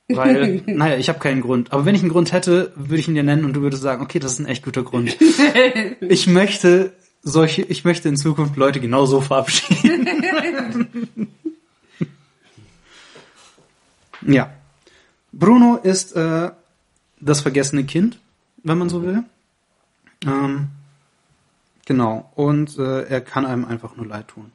Weil, 0.09 0.63
naja, 0.67 0.97
ich 0.97 1.09
habe 1.09 1.19
keinen 1.19 1.41
Grund. 1.41 1.73
Aber 1.73 1.85
wenn 1.85 1.95
ich 1.95 2.03
einen 2.03 2.11
Grund 2.11 2.33
hätte, 2.33 2.73
würde 2.77 2.99
ich 2.99 3.09
ihn 3.09 3.15
dir 3.15 3.23
nennen 3.23 3.45
und 3.45 3.55
du 3.55 3.63
würdest 3.63 3.83
sagen, 3.83 4.03
okay, 4.03 4.19
das 4.19 4.33
ist 4.33 4.39
ein 4.41 4.47
echt 4.47 4.65
guter 4.65 4.83
Grund. 4.83 5.17
Ich 6.01 6.27
möchte 6.27 6.93
solche, 7.23 7.62
ich 7.62 7.85
möchte 7.85 8.09
in 8.09 8.16
Zukunft 8.16 8.57
Leute 8.57 8.81
genau 8.81 9.07
so 9.07 9.20
verabschieden. 9.20 10.07
ja. 14.23 14.53
Bruno 15.32 15.77
ist 15.77 16.12
äh, 16.12 16.51
das 17.20 17.40
vergessene 17.40 17.85
Kind, 17.85 18.19
wenn 18.62 18.78
man 18.78 18.90
so 18.90 19.03
will. 19.03 19.23
Ähm, 20.27 20.69
genau. 21.86 22.31
Und 22.35 22.78
äh, 22.78 23.05
er 23.05 23.20
kann 23.20 23.47
einem 23.47 23.65
einfach 23.65 23.97
nur 23.97 24.07
leid 24.07 24.28
tun. 24.28 24.53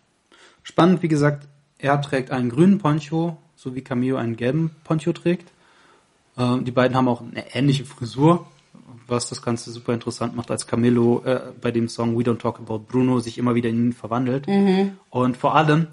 Spannend, 0.64 1.02
wie 1.02 1.08
gesagt, 1.08 1.48
er 1.80 2.02
trägt 2.02 2.32
einen 2.32 2.50
grünen 2.50 2.78
Poncho, 2.78 3.38
so 3.56 3.74
wie 3.74 3.82
Camillo 3.82 4.18
einen 4.18 4.36
gelben 4.36 4.72
Poncho 4.84 5.14
trägt. 5.14 5.50
Ähm, 6.38 6.66
die 6.66 6.72
beiden 6.72 6.96
haben 6.96 7.08
auch 7.08 7.22
eine 7.22 7.56
ähnliche 7.56 7.86
Frisur, 7.86 8.46
was 9.08 9.30
das 9.30 9.42
Ganze 9.42 9.72
super 9.72 9.94
interessant 9.94 10.36
macht, 10.36 10.52
als 10.52 10.68
Camillo 10.68 11.22
äh, 11.26 11.42
bei 11.62 11.72
dem 11.72 11.88
Song 11.88 12.18
We 12.18 12.24
Don't 12.24 12.40
Talk 12.40 12.60
About 12.60 12.80
Bruno 12.80 13.20
sich 13.20 13.38
immer 13.38 13.56
wieder 13.56 13.70
in 13.70 13.88
ihn 13.88 13.94
verwandelt. 13.94 14.48
Und 15.10 15.38
vor 15.38 15.56
allem, 15.56 15.88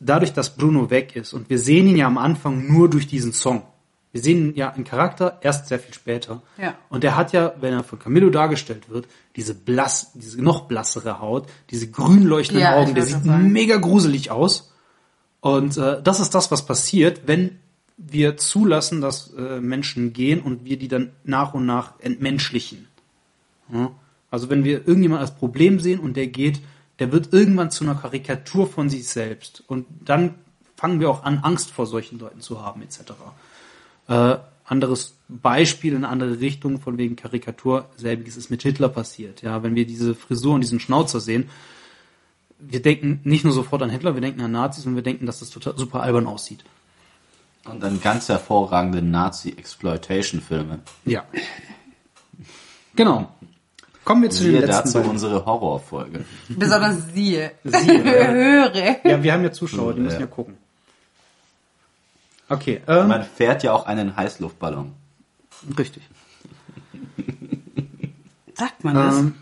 dadurch, 0.00 0.32
dass 0.32 0.56
Bruno 0.56 0.90
weg 0.90 1.14
ist 1.16 1.32
und 1.32 1.50
wir 1.50 1.58
sehen 1.58 1.86
ihn 1.86 1.96
ja 1.96 2.06
am 2.06 2.18
Anfang 2.18 2.66
nur 2.72 2.88
durch 2.88 3.06
diesen 3.06 3.32
Song. 3.32 3.62
Wir 4.12 4.22
sehen 4.22 4.48
ihn 4.48 4.56
ja 4.56 4.70
im 4.70 4.82
Charakter 4.82 5.38
erst 5.40 5.68
sehr 5.68 5.78
viel 5.78 5.94
später. 5.94 6.42
Ja. 6.58 6.74
Und 6.88 7.04
er 7.04 7.16
hat 7.16 7.32
ja, 7.32 7.54
wenn 7.60 7.72
er 7.72 7.84
von 7.84 8.00
Camillo 8.00 8.30
dargestellt 8.30 8.90
wird, 8.90 9.06
diese 9.36 9.54
blass, 9.54 10.12
diese 10.14 10.42
noch 10.42 10.62
blassere 10.62 11.20
Haut, 11.20 11.48
diese 11.70 11.90
grün 11.90 12.24
leuchtenden 12.24 12.64
Ja, 12.64 12.76
Augen, 12.76 12.94
der 12.94 13.04
sieht 13.04 13.24
mega 13.24 13.76
gruselig 13.76 14.32
aus. 14.32 14.72
Und 15.40 15.76
äh, 15.76 16.02
das 16.02 16.18
ist 16.18 16.34
das, 16.34 16.50
was 16.50 16.66
passiert, 16.66 17.22
wenn 17.26 17.60
wir 18.08 18.36
zulassen, 18.38 19.00
dass 19.00 19.32
äh, 19.34 19.60
Menschen 19.60 20.12
gehen 20.12 20.40
und 20.40 20.64
wir 20.64 20.78
die 20.78 20.88
dann 20.88 21.10
nach 21.24 21.52
und 21.52 21.66
nach 21.66 22.00
entmenschlichen. 22.00 22.88
Ja? 23.72 23.92
Also 24.30 24.48
wenn 24.48 24.64
wir 24.64 24.86
irgendjemand 24.86 25.20
als 25.20 25.34
Problem 25.34 25.80
sehen 25.80 26.00
und 26.00 26.16
der 26.16 26.28
geht, 26.28 26.60
der 26.98 27.12
wird 27.12 27.32
irgendwann 27.32 27.70
zu 27.70 27.84
einer 27.84 27.94
Karikatur 27.94 28.66
von 28.66 28.88
sich 28.88 29.08
selbst. 29.08 29.64
Und 29.66 29.86
dann 30.04 30.34
fangen 30.76 31.00
wir 31.00 31.10
auch 31.10 31.24
an, 31.24 31.38
Angst 31.38 31.70
vor 31.70 31.86
solchen 31.86 32.18
Leuten 32.18 32.40
zu 32.40 32.62
haben, 32.62 32.82
etc. 32.82 33.12
Äh, 34.08 34.36
anderes 34.64 35.14
Beispiel 35.28 35.92
in 35.92 35.98
eine 35.98 36.08
andere 36.08 36.40
Richtung, 36.40 36.80
von 36.80 36.96
wegen 36.96 37.16
Karikatur, 37.16 37.86
selbiges 37.96 38.36
ist 38.36 38.50
mit 38.50 38.62
Hitler 38.62 38.88
passiert. 38.88 39.42
Ja, 39.42 39.62
wenn 39.62 39.74
wir 39.74 39.86
diese 39.86 40.14
Frisur 40.14 40.54
und 40.54 40.60
diesen 40.60 40.80
Schnauzer 40.80 41.20
sehen, 41.20 41.50
wir 42.58 42.80
denken 42.80 43.20
nicht 43.24 43.44
nur 43.44 43.52
sofort 43.52 43.82
an 43.82 43.90
Hitler, 43.90 44.14
wir 44.14 44.20
denken 44.20 44.42
an 44.42 44.52
Nazis 44.52 44.86
und 44.86 44.94
wir 44.94 45.02
denken, 45.02 45.26
dass 45.26 45.40
das 45.40 45.50
total 45.50 45.76
super 45.76 46.02
albern 46.02 46.26
aussieht. 46.26 46.64
Und 47.66 47.82
dann 47.82 48.00
ganz 48.00 48.28
hervorragende 48.28 49.02
Nazi-Exploitation-Filme. 49.02 50.80
Ja. 51.04 51.24
Genau. 52.96 53.28
Kommen 54.04 54.22
wir 54.22 54.30
zu 54.30 54.44
den 54.44 54.52
Siehe 54.52 54.60
letzten 54.60 54.82
dazu 54.84 54.94
beiden. 54.98 55.10
unsere 55.10 55.44
Horrorfolge. 55.44 56.24
Besonders 56.48 57.12
siehe. 57.14 57.52
Siehe, 57.64 57.94
ja. 58.04 58.28
Höre. 58.28 59.06
Ja, 59.06 59.22
wir 59.22 59.32
haben 59.32 59.44
ja 59.44 59.52
Zuschauer, 59.52 59.92
die 59.94 60.00
müssen 60.00 60.20
ja 60.20 60.26
gucken. 60.26 60.56
Okay, 62.48 62.80
ähm, 62.88 63.06
Man 63.08 63.22
fährt 63.24 63.62
ja 63.62 63.72
auch 63.72 63.86
einen 63.86 64.16
Heißluftballon. 64.16 64.92
richtig. 65.78 66.02
Sagt 68.54 68.82
man 68.84 68.94
das? 68.94 69.18
Ähm, 69.18 69.34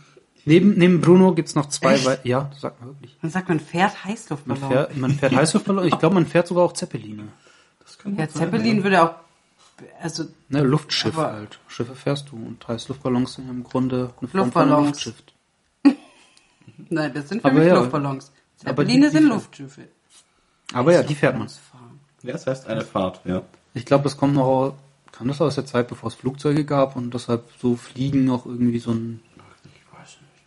neben, 0.44 0.76
neben 0.76 1.00
Bruno 1.00 1.32
gibt's 1.34 1.54
noch 1.54 1.66
zwei, 1.68 1.94
Echt? 1.94 2.04
wei- 2.06 2.18
ja, 2.24 2.48
das 2.52 2.60
sagt 2.60 2.80
man 2.80 2.90
wirklich. 2.90 3.16
Man 3.22 3.30
sagt, 3.30 3.48
man 3.48 3.60
fährt 3.60 3.92
Man 3.94 4.04
Heißluftballon. 4.12 4.68
fährt, 4.72 4.96
man 4.96 5.10
fährt 5.12 5.34
Heißluftballon, 5.34 5.86
ich 5.86 5.98
glaube, 5.98 6.14
man 6.16 6.26
fährt 6.26 6.46
sogar 6.48 6.64
auch 6.64 6.72
Zeppeline. 6.74 7.28
Ja, 8.16 8.28
Zeppelin 8.28 8.82
würde 8.82 9.02
auch, 9.02 9.14
also, 10.00 10.24
Ne, 10.48 10.62
Luftschiffe 10.62 11.18
Aber- 11.20 11.32
halt. 11.32 11.58
Schiffe 11.68 11.94
fährst 11.94 12.30
du 12.30 12.36
und 12.36 12.66
Heißluftballons 12.66 13.34
sind 13.34 13.48
im 13.48 13.62
Grunde 13.64 14.12
eine 14.20 14.28
Form 14.28 14.28
von 14.30 14.40
Luftballons. 14.68 15.04
Luftschiff. 15.04 15.22
nein, 16.88 17.12
das 17.14 17.28
sind 17.28 17.42
für 17.42 17.48
Aber 17.48 17.58
mich 17.58 17.68
ja. 17.68 17.74
Luftballons. 17.76 18.32
Aber 18.64 18.84
die- 18.84 18.90
Zeppeline 18.92 19.06
die- 19.10 19.16
sind 19.16 19.28
Luftschiffe. 19.28 19.88
Aber 20.72 20.92
ja, 20.92 21.02
die 21.02 21.14
fährt 21.14 21.38
man. 21.38 21.48
Ja, 22.22 22.32
das 22.32 22.46
heißt 22.46 22.66
eine 22.66 22.82
Fahrt, 22.82 23.20
ja. 23.24 23.42
Ich 23.74 23.84
glaube, 23.86 24.04
das 24.04 24.16
kommt 24.16 24.34
noch, 24.34 24.74
kam 25.12 25.28
das 25.28 25.40
aus 25.40 25.54
der 25.54 25.64
Zeit, 25.66 25.88
bevor 25.88 26.08
es 26.08 26.14
Flugzeuge 26.14 26.64
gab 26.64 26.96
und 26.96 27.14
deshalb 27.14 27.44
so 27.60 27.76
Fliegen 27.76 28.24
noch 28.24 28.44
irgendwie 28.46 28.78
so 28.80 28.90
ein, 28.90 29.20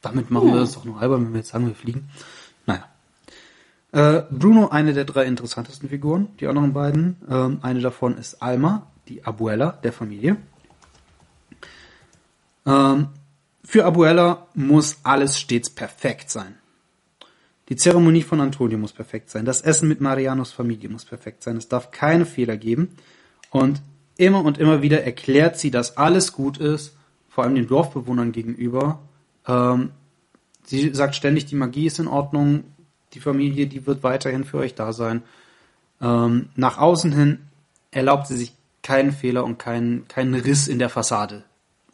damit 0.02 0.30
machen 0.30 0.52
wir 0.54 0.60
das 0.60 0.74
doch 0.74 0.84
nur 0.84 1.00
albern, 1.02 1.26
wenn 1.26 1.34
wir 1.34 1.40
jetzt 1.40 1.50
sagen, 1.50 1.68
wir 1.68 1.76
fliegen. 1.76 2.10
Naja. 2.66 2.84
Äh, 3.92 4.22
Bruno, 4.32 4.70
eine 4.70 4.94
der 4.94 5.04
drei 5.06 5.26
interessantesten 5.26 5.90
Figuren, 5.90 6.30
die 6.40 6.48
anderen 6.48 6.74
beiden. 6.74 7.18
Ähm, 7.30 7.60
eine 7.62 7.82
davon 7.82 8.18
ist 8.18 8.42
Alma, 8.42 8.88
die 9.08 9.26
Abuela 9.26 9.72
der 9.84 9.92
Familie. 9.92 10.38
Ähm, 12.66 13.08
für 13.64 13.86
Abuela 13.86 14.48
muss 14.54 15.00
alles 15.04 15.40
stets 15.40 15.70
perfekt 15.70 16.30
sein. 16.30 16.56
Die 17.70 17.76
Zeremonie 17.76 18.22
von 18.22 18.42
Antonio 18.42 18.78
muss 18.78 18.92
perfekt 18.92 19.30
sein. 19.30 19.46
Das 19.46 19.62
Essen 19.62 19.88
mit 19.88 20.02
Marianos 20.02 20.52
Familie 20.52 20.90
muss 20.90 21.06
perfekt 21.06 21.44
sein. 21.44 21.58
Es 21.58 21.70
darf 21.70 21.92
keine 21.92 22.26
Fehler 22.26 22.58
geben. 22.58 22.96
Und 23.50 23.82
immer 24.18 24.44
und 24.44 24.58
immer 24.58 24.82
wieder 24.82 25.04
erklärt 25.04 25.58
sie, 25.58 25.72
dass 25.72 25.98
alles 25.98 26.34
gut 26.34 26.58
ist, 26.58 26.96
vor 27.30 27.44
allem 27.44 27.56
den 27.56 27.68
Dorfbewohnern 27.68 28.32
gegenüber. 28.34 29.00
Ähm, 29.48 29.92
sie 30.66 30.94
sagt 30.94 31.16
ständig, 31.16 31.46
die 31.46 31.56
Magie 31.56 31.88
ist 31.88 32.00
in 32.00 32.08
Ordnung, 32.08 32.66
die 33.14 33.20
Familie, 33.20 33.68
die 33.68 33.86
wird 33.86 34.04
weiterhin 34.04 34.44
für 34.46 34.58
euch 34.58 34.76
da 34.76 34.94
sein. 34.94 35.24
Ähm, 36.02 36.50
nach 36.56 36.78
außen 36.78 37.12
hin 37.12 37.40
erlaubt 37.92 38.28
sie 38.28 38.38
sich 38.38 38.54
keinen 38.84 39.12
Fehler 39.12 39.44
und 39.44 39.60
keinen, 39.60 40.08
keinen 40.08 40.34
Riss 40.34 40.68
in 40.68 40.80
der 40.80 40.90
Fassade 40.90 41.44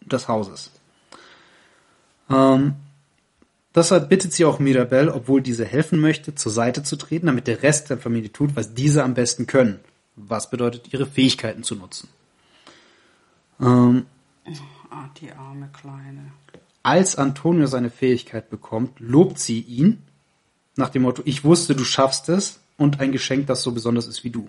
des 0.02 0.27
Hauses. 0.27 0.72
Ähm, 2.30 2.76
deshalb 3.76 4.10
bittet 4.10 4.34
sie 4.34 4.45
auch 4.45 4.60
Mirabelle, 4.60 5.14
obwohl 5.14 5.41
diese 5.41 5.65
helfen 5.65 5.99
möchte, 5.99 6.35
zur 6.35 6.52
Seite 6.52 6.84
zu 6.84 6.95
treten, 6.95 7.27
damit 7.27 7.48
der 7.48 7.64
Rest 7.64 7.89
der 7.89 7.98
Familie 7.98 8.31
tut, 8.31 8.56
was 8.56 8.73
diese 8.73 9.03
am 9.03 9.14
besten 9.14 9.48
können. 9.48 9.80
Was 10.15 10.49
bedeutet, 10.49 10.94
ihre 10.94 11.06
Fähigkeiten 11.06 11.64
zu 11.64 11.76
nutzen. 11.76 12.10
Ähm, 13.61 14.06
Ah, 14.89 15.10
die 15.19 15.31
arme 15.31 15.69
Kleine. 15.73 16.31
als 16.81 17.18
Antonio 17.18 17.68
seine 17.68 17.89
Fähigkeit 17.89 18.49
bekommt, 18.49 18.99
lobt 18.99 19.38
sie 19.38 19.60
ihn 19.60 20.02
nach 20.77 20.89
dem 20.89 21.03
Motto, 21.03 21.21
ich 21.25 21.43
wusste, 21.43 21.75
du 21.75 21.83
schaffst 21.83 22.29
es 22.29 22.59
und 22.77 22.99
ein 22.99 23.11
Geschenk, 23.11 23.47
das 23.47 23.63
so 23.63 23.71
besonders 23.71 24.07
ist 24.07 24.23
wie 24.23 24.29
du. 24.29 24.47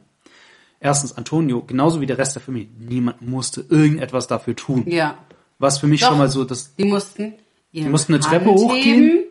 Erstens, 0.80 1.16
Antonio, 1.16 1.62
genauso 1.62 2.00
wie 2.00 2.06
der 2.06 2.18
Rest 2.18 2.36
der 2.36 2.42
Familie, 2.42 2.68
niemand 2.78 3.20
musste 3.22 3.64
irgendetwas 3.68 4.26
dafür 4.28 4.54
tun. 4.54 4.84
Ja. 4.88 5.18
Was 5.58 5.78
für 5.78 5.88
mich 5.88 6.00
Doch. 6.00 6.08
schon 6.08 6.18
mal 6.18 6.30
so, 6.30 6.44
das, 6.44 6.74
Die 6.76 6.84
mussten 6.84 7.34
ihre 7.72 7.90
mussten 7.90 8.14
eine 8.14 8.22
Hand 8.22 8.32
Treppe 8.32 8.50
hochgehen? 8.50 9.24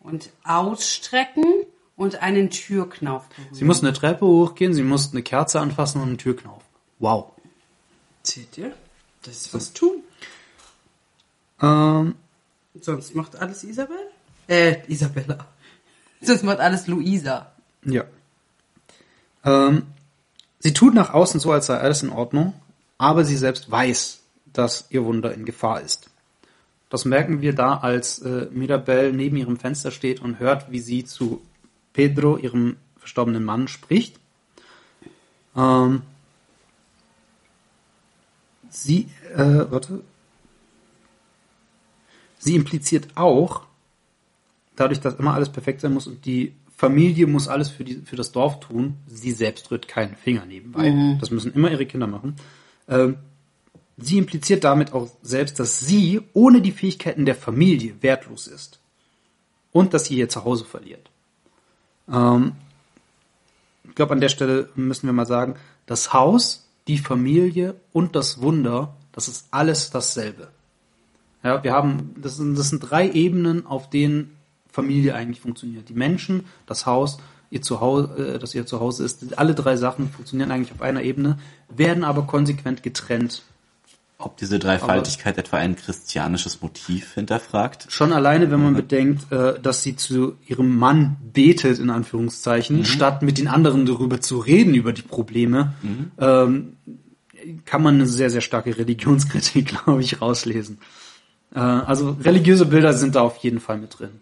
Und 0.00 0.30
ausstrecken 0.44 1.44
und 1.96 2.22
einen 2.22 2.50
Türknauf 2.50 3.28
berühren. 3.28 3.54
sie 3.54 3.64
mussten 3.64 3.86
eine 3.86 3.96
Treppe 3.96 4.24
hochgehen, 4.24 4.72
sie 4.72 4.82
mussten 4.82 5.16
eine 5.16 5.24
Kerze 5.24 5.60
anfassen 5.60 6.00
und 6.00 6.08
einen 6.08 6.18
Türknauf. 6.18 6.62
Wow. 6.98 7.32
Seht 8.22 8.56
ihr? 8.56 8.72
Das 9.22 9.36
ist 9.36 9.54
was 9.54 9.72
tun. 9.72 10.02
Ähm, 11.60 12.14
Sonst 12.80 13.14
macht 13.14 13.36
alles 13.36 13.64
Isabel? 13.64 13.96
Äh, 14.46 14.76
Isabella. 14.86 15.46
Sonst 16.20 16.42
macht 16.42 16.58
alles 16.58 16.86
Luisa. 16.86 17.52
Ja. 17.84 18.04
Ähm, 19.44 19.82
sie 20.58 20.72
tut 20.72 20.94
nach 20.94 21.14
außen 21.14 21.40
so, 21.40 21.52
als 21.52 21.66
sei 21.66 21.78
alles 21.78 22.02
in 22.02 22.10
Ordnung, 22.10 22.54
aber 22.98 23.24
sie 23.24 23.36
selbst 23.36 23.70
weiß, 23.70 24.20
dass 24.52 24.86
ihr 24.90 25.04
Wunder 25.04 25.32
in 25.32 25.44
Gefahr 25.44 25.80
ist. 25.80 26.10
Das 26.90 27.04
merken 27.04 27.42
wir 27.42 27.54
da, 27.54 27.76
als 27.76 28.18
äh, 28.20 28.48
Mirabelle 28.50 29.12
neben 29.12 29.36
ihrem 29.36 29.58
Fenster 29.58 29.90
steht 29.90 30.20
und 30.20 30.38
hört, 30.38 30.70
wie 30.70 30.80
sie 30.80 31.04
zu 31.04 31.42
Pedro, 31.92 32.38
ihrem 32.38 32.76
verstorbenen 32.98 33.44
Mann, 33.44 33.68
spricht. 33.68 34.18
Ähm, 35.56 36.02
sie, 38.70 39.08
äh, 39.34 39.70
warte. 39.70 40.02
Sie 42.38 42.54
impliziert 42.54 43.08
auch, 43.16 43.67
dadurch, 44.80 45.00
dass 45.00 45.14
immer 45.14 45.34
alles 45.34 45.50
perfekt 45.50 45.80
sein 45.80 45.92
muss 45.92 46.06
und 46.06 46.24
die 46.24 46.54
Familie 46.76 47.26
muss 47.26 47.48
alles 47.48 47.70
für, 47.70 47.82
die, 47.82 47.96
für 47.96 48.14
das 48.14 48.30
Dorf 48.30 48.60
tun, 48.60 48.98
sie 49.08 49.32
selbst 49.32 49.70
rührt 49.72 49.88
keinen 49.88 50.14
Finger 50.14 50.46
nebenbei. 50.46 50.88
Das 51.20 51.32
müssen 51.32 51.52
immer 51.52 51.72
ihre 51.72 51.86
Kinder 51.86 52.06
machen. 52.06 52.36
Ähm, 52.88 53.16
sie 53.96 54.16
impliziert 54.16 54.62
damit 54.62 54.92
auch 54.92 55.08
selbst, 55.20 55.58
dass 55.58 55.80
sie 55.80 56.20
ohne 56.34 56.60
die 56.60 56.70
Fähigkeiten 56.70 57.26
der 57.26 57.34
Familie 57.34 57.96
wertlos 58.00 58.46
ist. 58.46 58.78
Und 59.72 59.92
dass 59.92 60.04
sie 60.04 60.16
ihr 60.18 60.28
Zuhause 60.28 60.64
verliert. 60.64 61.10
Ähm, 62.08 62.52
ich 63.88 63.96
glaube, 63.96 64.12
an 64.12 64.20
der 64.20 64.28
Stelle 64.28 64.68
müssen 64.76 65.06
wir 65.06 65.12
mal 65.12 65.26
sagen, 65.26 65.56
das 65.86 66.12
Haus, 66.12 66.68
die 66.86 66.98
Familie 66.98 67.74
und 67.92 68.14
das 68.14 68.40
Wunder, 68.40 68.94
das 69.10 69.26
ist 69.26 69.48
alles 69.50 69.90
dasselbe. 69.90 70.48
Ja, 71.42 71.64
wir 71.64 71.72
haben, 71.72 72.14
das 72.22 72.36
sind, 72.36 72.56
das 72.56 72.70
sind 72.70 72.80
drei 72.80 73.10
Ebenen, 73.10 73.66
auf 73.66 73.90
denen 73.90 74.37
Familie 74.70 75.14
eigentlich 75.14 75.40
funktioniert. 75.40 75.88
Die 75.88 75.94
Menschen, 75.94 76.44
das 76.66 76.86
Haus, 76.86 77.18
ihr 77.50 77.62
Zuhause, 77.62 78.34
äh, 78.34 78.38
dass 78.38 78.54
ihr 78.54 78.66
Zuhause 78.66 79.04
ist, 79.04 79.38
alle 79.38 79.54
drei 79.54 79.76
Sachen 79.76 80.10
funktionieren 80.10 80.50
eigentlich 80.50 80.72
auf 80.72 80.82
einer 80.82 81.02
Ebene, 81.02 81.38
werden 81.68 82.04
aber 82.04 82.22
konsequent 82.22 82.82
getrennt. 82.82 83.42
Ob 84.20 84.36
diese 84.36 84.58
Dreifaltigkeit 84.58 85.38
etwa 85.38 85.58
ein 85.58 85.76
christianisches 85.76 86.60
Motiv 86.60 87.14
hinterfragt? 87.14 87.86
Schon 87.88 88.12
alleine, 88.12 88.50
wenn 88.50 88.60
man 88.60 88.74
bedenkt, 88.74 89.30
äh, 89.30 89.60
dass 89.60 89.82
sie 89.82 89.94
zu 89.94 90.36
ihrem 90.46 90.76
Mann 90.76 91.16
betet, 91.32 91.78
in 91.78 91.88
Anführungszeichen, 91.88 92.84
statt 92.84 93.22
mit 93.22 93.38
den 93.38 93.46
anderen 93.46 93.86
darüber 93.86 94.20
zu 94.20 94.38
reden, 94.38 94.74
über 94.74 94.92
die 94.92 95.02
Probleme, 95.02 95.74
ähm, 96.18 96.76
kann 97.64 97.82
man 97.82 97.94
eine 97.94 98.06
sehr, 98.06 98.30
sehr 98.30 98.40
starke 98.40 98.76
Religionskritik, 98.76 99.66
glaube 99.84 100.02
ich, 100.02 100.20
rauslesen. 100.20 100.78
Äh, 101.54 101.60
also 101.60 102.16
religiöse 102.20 102.66
Bilder 102.66 102.92
sind 102.94 103.14
da 103.14 103.22
auf 103.22 103.36
jeden 103.38 103.60
Fall 103.60 103.78
mit 103.78 103.98
drin. 103.98 104.20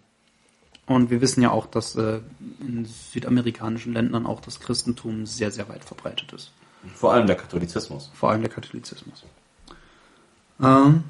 Und 0.87 1.09
wir 1.11 1.21
wissen 1.21 1.41
ja 1.41 1.51
auch, 1.51 1.67
dass 1.67 1.95
äh, 1.95 2.21
in 2.61 2.85
südamerikanischen 2.85 3.93
Ländern 3.93 4.25
auch 4.25 4.41
das 4.41 4.59
Christentum 4.59 5.25
sehr, 5.25 5.51
sehr 5.51 5.69
weit 5.69 5.83
verbreitet 5.83 6.33
ist. 6.33 6.51
Vor 6.95 7.13
allem 7.13 7.27
der 7.27 7.35
Katholizismus. 7.35 8.09
Vor 8.13 8.31
allem 8.31 8.41
der 8.41 8.51
Katholizismus. 8.51 9.23
Ähm, 10.61 11.03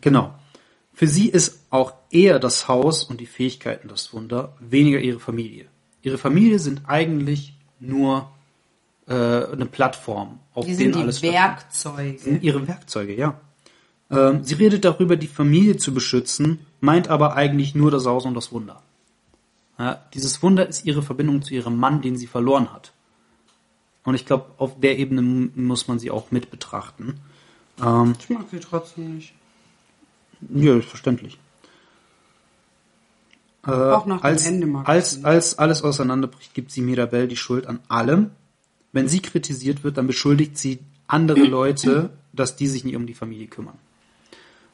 Genau. 0.00 0.34
Für 0.94 1.06
sie 1.06 1.28
ist 1.28 1.60
auch 1.70 1.94
eher 2.10 2.38
das 2.38 2.68
Haus 2.68 3.04
und 3.04 3.20
die 3.20 3.26
Fähigkeiten 3.26 3.88
das 3.88 4.12
Wunder, 4.12 4.54
weniger 4.60 4.98
ihre 4.98 5.20
Familie. 5.20 5.66
Ihre 6.02 6.18
Familie 6.18 6.58
sind 6.58 6.82
eigentlich 6.86 7.54
nur 7.78 8.30
äh, 9.06 9.14
eine 9.14 9.66
Plattform, 9.66 10.40
auf 10.54 10.66
Die 10.66 10.72
denen 10.76 10.92
sind 10.92 10.94
die 10.96 11.00
alles. 11.02 11.22
Werkzeuge. 11.22 12.18
sind 12.18 12.42
ihre 12.42 12.66
Werkzeuge, 12.66 13.14
ja. 13.14 13.40
Ähm, 14.10 14.42
sie 14.44 14.54
redet 14.54 14.84
darüber, 14.84 15.16
die 15.16 15.26
Familie 15.26 15.76
zu 15.76 15.94
beschützen, 15.94 16.66
meint 16.80 17.08
aber 17.08 17.34
eigentlich 17.36 17.74
nur 17.74 17.90
das 17.90 18.06
Haus 18.06 18.24
und 18.24 18.34
das 18.34 18.52
Wunder. 18.52 18.82
Ja, 19.78 20.02
dieses 20.14 20.42
Wunder 20.42 20.68
ist 20.68 20.84
ihre 20.84 21.02
Verbindung 21.02 21.42
zu 21.42 21.54
ihrem 21.54 21.76
Mann, 21.78 22.02
den 22.02 22.16
sie 22.16 22.26
verloren 22.26 22.72
hat. 22.72 22.92
Und 24.04 24.14
ich 24.14 24.26
glaube, 24.26 24.46
auf 24.58 24.80
der 24.80 24.98
Ebene 24.98 25.22
muss 25.22 25.88
man 25.88 25.98
sie 25.98 26.10
auch 26.10 26.30
mit 26.30 26.50
betrachten. 26.50 27.20
Ähm, 27.82 28.14
Ich 28.18 28.28
mag 28.30 28.44
sie 28.50 28.60
trotzdem 28.60 29.16
nicht. 29.16 29.32
ja, 30.50 30.76
ist 30.76 30.88
verständlich. 30.88 31.38
Äh, 33.66 33.70
Auch 33.70 34.06
nach 34.06 34.20
dem 34.20 34.24
als, 34.24 34.46
Ende 34.46 34.66
mag 34.66 34.88
als, 34.88 35.24
als 35.24 35.58
alles 35.58 35.82
auseinanderbricht, 35.82 36.54
gibt 36.54 36.70
sie 36.70 36.80
Mirabelle 36.80 37.28
die 37.28 37.36
Schuld 37.36 37.66
an 37.66 37.80
allem. 37.88 38.30
Wenn 38.92 39.08
sie 39.08 39.20
kritisiert 39.20 39.84
wird, 39.84 39.98
dann 39.98 40.06
beschuldigt 40.06 40.56
sie 40.58 40.80
andere 41.06 41.40
Leute, 41.44 42.10
dass 42.32 42.56
die 42.56 42.66
sich 42.68 42.84
nicht 42.84 42.96
um 42.96 43.06
die 43.06 43.14
Familie 43.14 43.46
kümmern. 43.48 43.78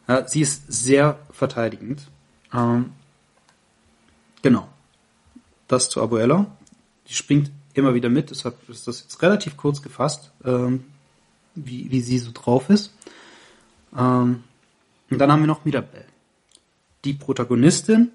Ja, 0.09 0.27
sie 0.27 0.41
ist 0.41 0.65
sehr 0.73 1.19
verteidigend. 1.31 2.03
Ähm, 2.53 2.93
genau. 4.43 4.69
Das 5.69 5.89
zu 5.89 6.01
Abuela. 6.01 6.47
Die 7.09 7.15
springt 7.15 7.51
immer 7.75 7.95
wieder 7.95 8.09
mit, 8.09 8.31
deshalb 8.31 8.69
ist 8.69 8.87
das 8.87 9.03
jetzt 9.03 9.21
relativ 9.23 9.57
kurz 9.57 9.83
gefasst, 9.83 10.31
ähm, 10.45 10.85
wie, 11.55 11.91
wie 11.91 12.01
sie 12.01 12.19
so 12.19 12.31
drauf 12.33 12.71
ist. 12.71 12.95
Ähm, 13.97 14.45
und 15.11 15.19
dann 15.19 15.31
haben 15.31 15.41
wir 15.41 15.47
noch 15.47 15.65
Mirabelle. 15.65 16.07
Die 17.05 17.13
Protagonistin, 17.13 18.11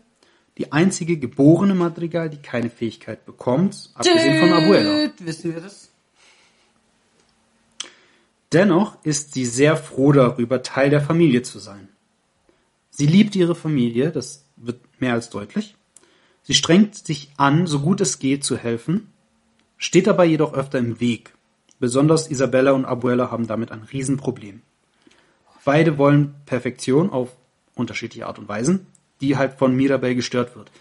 die 0.58 0.72
einzige 0.72 1.18
geborene 1.18 1.76
Madrigal, 1.76 2.30
die 2.30 2.38
keine 2.38 2.70
Fähigkeit 2.70 3.26
bekommt, 3.26 3.92
abgesehen 3.94 4.40
von 4.40 4.54
Abuela. 4.54 5.12
Wissen 5.20 5.54
wir 5.54 5.62
das? 5.62 5.91
Dennoch 8.52 8.98
ist 9.04 9.34
sie 9.34 9.46
sehr 9.46 9.78
froh 9.78 10.12
darüber, 10.12 10.62
Teil 10.62 10.90
der 10.90 11.02
Familie 11.02 11.42
zu 11.42 11.60
sein. 11.60 11.88
Sie 12.90 13.06
liebt 13.06 13.36
ihre 13.36 13.56
Familie, 13.56 14.12
das 14.12 14.46
wird 14.58 14.82
mehr 15.00 15.14
als 15.14 15.30
deutlich. 15.30 15.76
Sie 16.44 16.54
strengt 16.54 16.96
sich 16.96 17.32
an, 17.38 17.66
so 17.68 17.80
gut 17.80 18.02
es 18.02 18.20
geht, 18.20 18.44
zu 18.44 18.58
helfen, 18.58 19.08
steht 19.78 20.08
dabei 20.08 20.26
jedoch 20.26 20.54
öfter 20.54 20.80
im 20.80 21.00
Weg. 21.00 21.34
Besonders 21.80 22.30
Isabella 22.30 22.72
und 22.74 22.86
Abuela 22.86 23.32
haben 23.32 23.48
damit 23.48 23.72
ein 23.72 23.84
Riesenproblem. 23.84 24.62
Beide 25.64 25.98
wollen 25.98 26.36
Perfektion 26.46 27.10
auf 27.10 27.30
unterschiedliche 27.76 28.28
Art 28.28 28.40
und 28.40 28.50
Weisen, 28.50 28.88
die 29.22 29.38
halt 29.38 29.54
von 29.54 29.76
Mirabelle 29.76 30.16
gestört 30.16 30.56
wird. 30.56 30.72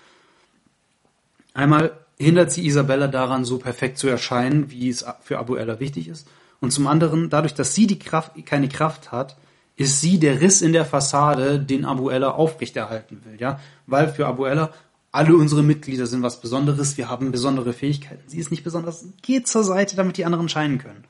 Einmal 1.54 1.98
hindert 2.18 2.50
sie 2.50 2.66
Isabella 2.66 3.06
daran, 3.06 3.44
so 3.44 3.58
perfekt 3.58 3.98
zu 3.98 4.08
erscheinen, 4.08 4.70
wie 4.70 4.88
es 4.88 5.04
für 5.22 5.38
Abuela 5.38 5.80
wichtig 5.80 6.08
ist. 6.08 6.26
Und 6.60 6.72
zum 6.72 6.86
anderen, 6.86 7.30
dadurch, 7.30 7.54
dass 7.54 7.74
sie 7.74 7.86
die 7.86 7.98
Kraft, 7.98 8.32
keine 8.46 8.68
Kraft 8.68 9.12
hat, 9.12 9.36
ist 9.76 10.00
sie 10.00 10.18
der 10.18 10.40
Riss 10.40 10.60
in 10.60 10.72
der 10.72 10.84
Fassade, 10.84 11.58
den 11.58 11.86
Abuela 11.86 12.32
aufrechterhalten 12.32 13.22
will, 13.24 13.40
ja. 13.40 13.58
Weil 13.86 14.12
für 14.12 14.26
Abuela 14.26 14.70
alle 15.12 15.34
unsere 15.34 15.62
Mitglieder 15.62 16.06
sind 16.06 16.22
was 16.22 16.40
Besonderes, 16.40 16.96
wir 16.96 17.08
haben 17.08 17.32
besondere 17.32 17.72
Fähigkeiten. 17.72 18.22
Sie 18.26 18.38
ist 18.38 18.50
nicht 18.50 18.62
besonders, 18.62 19.06
geht 19.22 19.48
zur 19.48 19.64
Seite, 19.64 19.96
damit 19.96 20.18
die 20.18 20.24
anderen 20.24 20.48
scheinen 20.48 20.78
können. 20.78 21.04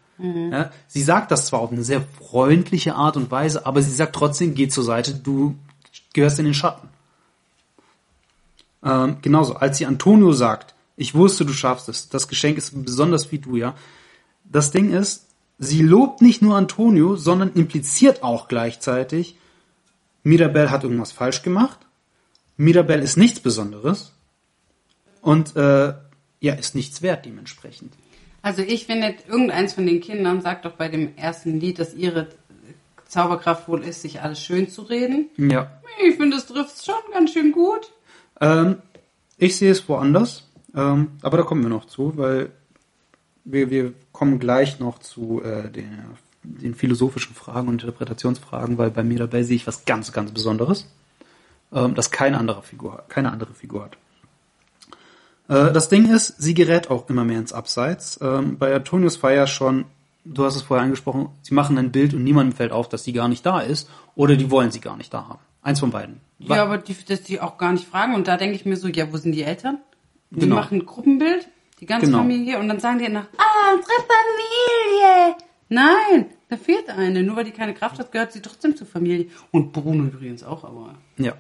Ja, 0.53 0.71
sie 0.87 1.03
sagt 1.03 1.31
das 1.31 1.47
zwar 1.47 1.61
auf 1.61 1.73
eine 1.73 1.83
sehr 1.83 2.03
freundliche 2.03 2.95
Art 2.95 3.17
und 3.17 3.31
Weise, 3.31 3.65
aber 3.65 3.81
sie 3.81 3.91
sagt 3.91 4.15
trotzdem, 4.15 4.55
geh 4.55 4.69
zur 4.69 4.85
Seite, 4.85 5.15
du 5.15 5.57
gehörst 6.13 6.39
in 6.39 6.45
den 6.45 6.55
Schatten. 6.55 6.89
Ähm, 8.85 9.17
genauso, 9.23 9.55
als 9.55 9.79
sie 9.79 9.87
Antonio 9.87 10.33
sagt, 10.33 10.75
ich 10.97 11.15
wusste, 11.15 11.47
du 11.47 11.55
schaffst 11.55 11.89
es, 11.89 12.11
das 12.11 12.29
Geschenk 12.29 12.59
ist 12.59 12.85
besonders 12.85 13.33
wie 13.33 13.39
du, 13.39 13.57
ja. 13.57 13.75
Das 14.45 14.71
Ding 14.71 14.93
ist, 14.93 15.27
sie 15.61 15.83
lobt 15.83 16.23
nicht 16.23 16.43
nur 16.43 16.57
Antonio, 16.57 17.15
sondern 17.15 17.53
impliziert 17.53 18.25
auch 18.25 18.49
gleichzeitig, 18.49 19.37
Mirabelle 20.25 20.71
hat 20.71 20.83
irgendwas 20.83 21.13
falsch 21.13 21.43
gemacht, 21.43 21.79
Mirabelle 22.57 23.03
ist 23.03 23.17
nichts 23.17 23.41
Besonderes 23.41 24.13
und 25.21 25.55
äh, 25.57 25.95
ja, 26.41 26.55
ist 26.55 26.75
nichts 26.75 27.03
wert 27.03 27.27
dementsprechend. 27.27 27.93
Also 28.43 28.63
ich 28.63 28.87
finde, 28.87 29.15
irgendeins 29.29 29.75
von 29.75 29.87
den 29.87 30.01
Kindern 30.01 30.41
sagt 30.41 30.65
doch 30.65 30.73
bei 30.73 30.89
dem 30.89 31.15
ersten 31.17 31.61
Lied, 31.61 31.79
dass 31.79 31.95
ihre 31.95 32.29
Zauberkraft 33.07 33.69
wohl 33.69 33.85
ist, 33.85 34.01
sich 34.01 34.23
alles 34.23 34.43
schön 34.43 34.69
zu 34.69 34.83
reden. 34.83 35.29
Ja. 35.37 35.71
Ich 36.03 36.17
finde, 36.17 36.37
das 36.37 36.47
trifft 36.47 36.85
schon 36.85 36.95
ganz 37.13 37.33
schön 37.33 37.53
gut. 37.53 37.93
Ähm, 38.41 38.77
ich 39.37 39.57
sehe 39.57 39.73
es 39.73 39.87
woanders, 39.89 40.49
ähm, 40.75 41.09
aber 41.21 41.37
da 41.37 41.43
kommen 41.43 41.63
wir 41.63 41.69
noch 41.69 41.85
zu, 41.85 42.17
weil 42.17 42.51
wir, 43.45 43.69
wir 43.69 43.93
kommen 44.21 44.39
gleich 44.39 44.79
noch 44.81 44.99
zu 44.99 45.41
äh, 45.43 45.71
den, 45.71 45.99
den 46.43 46.75
philosophischen 46.75 47.35
Fragen 47.35 47.69
und 47.69 47.81
Interpretationsfragen, 47.83 48.77
weil 48.77 48.91
bei 48.91 49.03
Mirabelle 49.03 49.45
sehe 49.45 49.57
ich 49.57 49.67
was 49.67 49.87
ganz, 49.87 50.13
ganz 50.13 50.31
Besonderes, 50.31 50.87
ähm, 51.73 51.95
das 51.95 52.11
keine 52.11 52.37
andere 52.37 52.63
Figur, 52.63 52.93
hat- 52.99 53.09
keine 53.09 53.33
andere 53.33 53.55
Figur 53.55 53.85
hat. 53.87 53.97
Äh, 55.49 55.73
das 55.73 55.89
Ding 55.89 56.13
ist, 56.15 56.35
sie 56.39 56.53
gerät 56.53 56.91
auch 56.91 57.09
immer 57.09 57.25
mehr 57.25 57.39
ins 57.39 57.55
Abseits. 57.55 58.19
Ähm, 58.21 58.59
bei 58.59 58.75
Antonius 58.75 59.17
Feier 59.17 59.47
schon, 59.47 59.87
du 60.27 60.45
hast 60.45 60.55
es 60.57 60.61
vorher 60.61 60.85
angesprochen, 60.85 61.31
sie 61.41 61.55
machen 61.55 61.79
ein 61.79 61.91
Bild 61.91 62.13
und 62.13 62.23
niemandem 62.23 62.55
fällt 62.55 62.73
auf, 62.73 62.91
dass 62.91 63.05
sie 63.05 63.15
gar 63.15 63.29
nicht 63.29 63.47
da 63.47 63.61
ist 63.61 63.89
oder 64.17 64.37
die 64.37 64.51
wollen 64.51 64.71
sie 64.71 64.81
gar 64.81 64.99
nicht 64.99 65.15
da 65.15 65.29
haben. 65.29 65.39
Eins 65.63 65.81
von 65.81 65.91
beiden. 65.93 66.21
Ja, 66.41 66.63
aber 66.63 66.77
die, 66.77 66.95
dass 67.09 67.23
die 67.23 67.41
auch 67.41 67.57
gar 67.57 67.73
nicht 67.73 67.87
fragen. 67.89 68.15
Und 68.15 68.29
da 68.29 68.37
denke 68.37 68.55
ich 68.55 68.67
mir 68.67 68.77
so, 68.77 68.89
ja, 68.89 69.11
wo 69.13 69.17
sind 69.17 69.33
die 69.33 69.45
Eltern? 69.45 69.79
Die 70.31 70.41
Genau. 70.41 70.57
machen 70.57 70.79
ein 70.81 70.87
Gruppenbild, 70.87 71.49
die 71.81 71.87
ganze 71.87 72.07
Genau. 72.07 72.19
Familie, 72.19 72.59
und 72.59 72.69
dann 72.69 72.81
sagen 72.81 72.99
die 72.99 73.09
nach, 73.09 73.27
ah, 73.37 73.75
unsere 73.75 73.93
Familie. 74.07 75.37
Nein, 75.69 76.27
da 76.49 76.57
fehlt 76.57 76.89
eine. 76.91 77.23
Nur 77.23 77.37
weil 77.37 77.45
die 77.45 77.53
keine 77.53 77.75
Kraft 77.75 77.99
hat, 77.99 78.13
gehört 78.13 78.33
sie 78.33 78.43
trotzdem 78.43 78.77
zur 78.77 78.87
Familie. 78.87 79.27
Und 79.51 79.73
Bruno 79.73 80.05
übrigens 80.05 80.43
auch, 80.43 80.65
aber. 80.65 80.95
Ja. 81.17 81.35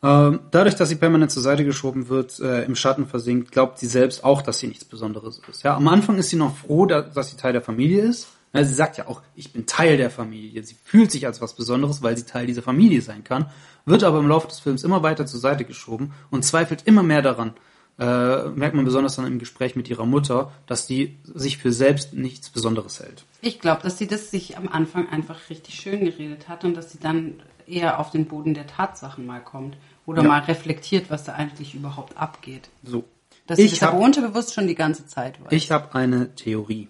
Ähm, 0.00 0.40
dadurch, 0.52 0.76
dass 0.76 0.90
sie 0.90 0.94
permanent 0.94 1.32
zur 1.32 1.42
Seite 1.42 1.64
geschoben 1.64 2.08
wird, 2.08 2.38
äh, 2.38 2.62
im 2.64 2.76
Schatten 2.76 3.06
versinkt, 3.06 3.50
glaubt 3.50 3.78
sie 3.78 3.86
selbst 3.86 4.22
auch, 4.22 4.42
dass 4.42 4.60
sie 4.60 4.68
nichts 4.68 4.84
Besonderes 4.84 5.40
ist. 5.50 5.64
Ja, 5.64 5.76
am 5.76 5.88
Anfang 5.88 6.18
ist 6.18 6.30
sie 6.30 6.36
noch 6.36 6.56
froh, 6.56 6.86
da, 6.86 7.02
dass 7.02 7.30
sie 7.30 7.36
Teil 7.36 7.52
der 7.52 7.62
Familie 7.62 8.02
ist. 8.02 8.28
Ja, 8.52 8.62
sie 8.64 8.74
sagt 8.74 8.96
ja 8.96 9.08
auch, 9.08 9.22
ich 9.34 9.52
bin 9.52 9.66
Teil 9.66 9.96
der 9.96 10.10
Familie. 10.10 10.62
Sie 10.62 10.76
fühlt 10.84 11.10
sich 11.10 11.26
als 11.26 11.40
was 11.40 11.54
Besonderes, 11.54 12.02
weil 12.02 12.16
sie 12.16 12.24
Teil 12.24 12.46
dieser 12.46 12.62
Familie 12.62 13.02
sein 13.02 13.24
kann, 13.24 13.46
wird 13.86 14.04
aber 14.04 14.20
im 14.20 14.28
Laufe 14.28 14.46
des 14.46 14.60
Films 14.60 14.84
immer 14.84 15.02
weiter 15.02 15.26
zur 15.26 15.40
Seite 15.40 15.64
geschoben 15.64 16.12
und 16.30 16.44
zweifelt 16.44 16.82
immer 16.84 17.02
mehr 17.02 17.22
daran. 17.22 17.54
Äh, 17.98 18.48
merkt 18.50 18.76
man 18.76 18.84
besonders 18.84 19.16
dann 19.16 19.26
im 19.26 19.40
Gespräch 19.40 19.74
mit 19.74 19.90
ihrer 19.90 20.06
Mutter, 20.06 20.52
dass 20.66 20.86
die 20.86 21.16
sich 21.24 21.58
für 21.58 21.72
selbst 21.72 22.14
nichts 22.14 22.48
Besonderes 22.48 23.00
hält. 23.00 23.24
Ich 23.40 23.58
glaube, 23.58 23.82
dass 23.82 23.98
sie 23.98 24.06
das 24.06 24.30
sich 24.30 24.56
am 24.56 24.68
Anfang 24.68 25.08
einfach 25.08 25.50
richtig 25.50 25.74
schön 25.74 26.04
geredet 26.04 26.48
hat 26.48 26.64
und 26.64 26.74
dass 26.76 26.92
sie 26.92 26.98
dann 27.00 27.42
eher 27.66 27.98
auf 27.98 28.10
den 28.12 28.26
Boden 28.26 28.54
der 28.54 28.68
Tatsachen 28.68 29.26
mal 29.26 29.40
kommt 29.42 29.76
oder 30.06 30.22
Ja. 30.22 30.28
mal 30.28 30.38
reflektiert, 30.40 31.10
was 31.10 31.24
da 31.24 31.32
eigentlich 31.34 31.74
überhaupt 31.74 32.16
abgeht. 32.16 32.68
So. 32.84 33.04
Dass 33.48 33.56
sie 33.58 33.64
Ich 33.64 33.72
das 33.80 33.82
aber 33.88 33.98
hab- 33.98 34.04
unterbewusst 34.04 34.54
schon 34.54 34.68
die 34.68 34.74
ganze 34.76 35.06
Zeit 35.06 35.40
weiß. 35.42 35.50
Ich 35.52 35.70
habe 35.72 35.92
eine 35.94 36.34
Theorie. 36.36 36.86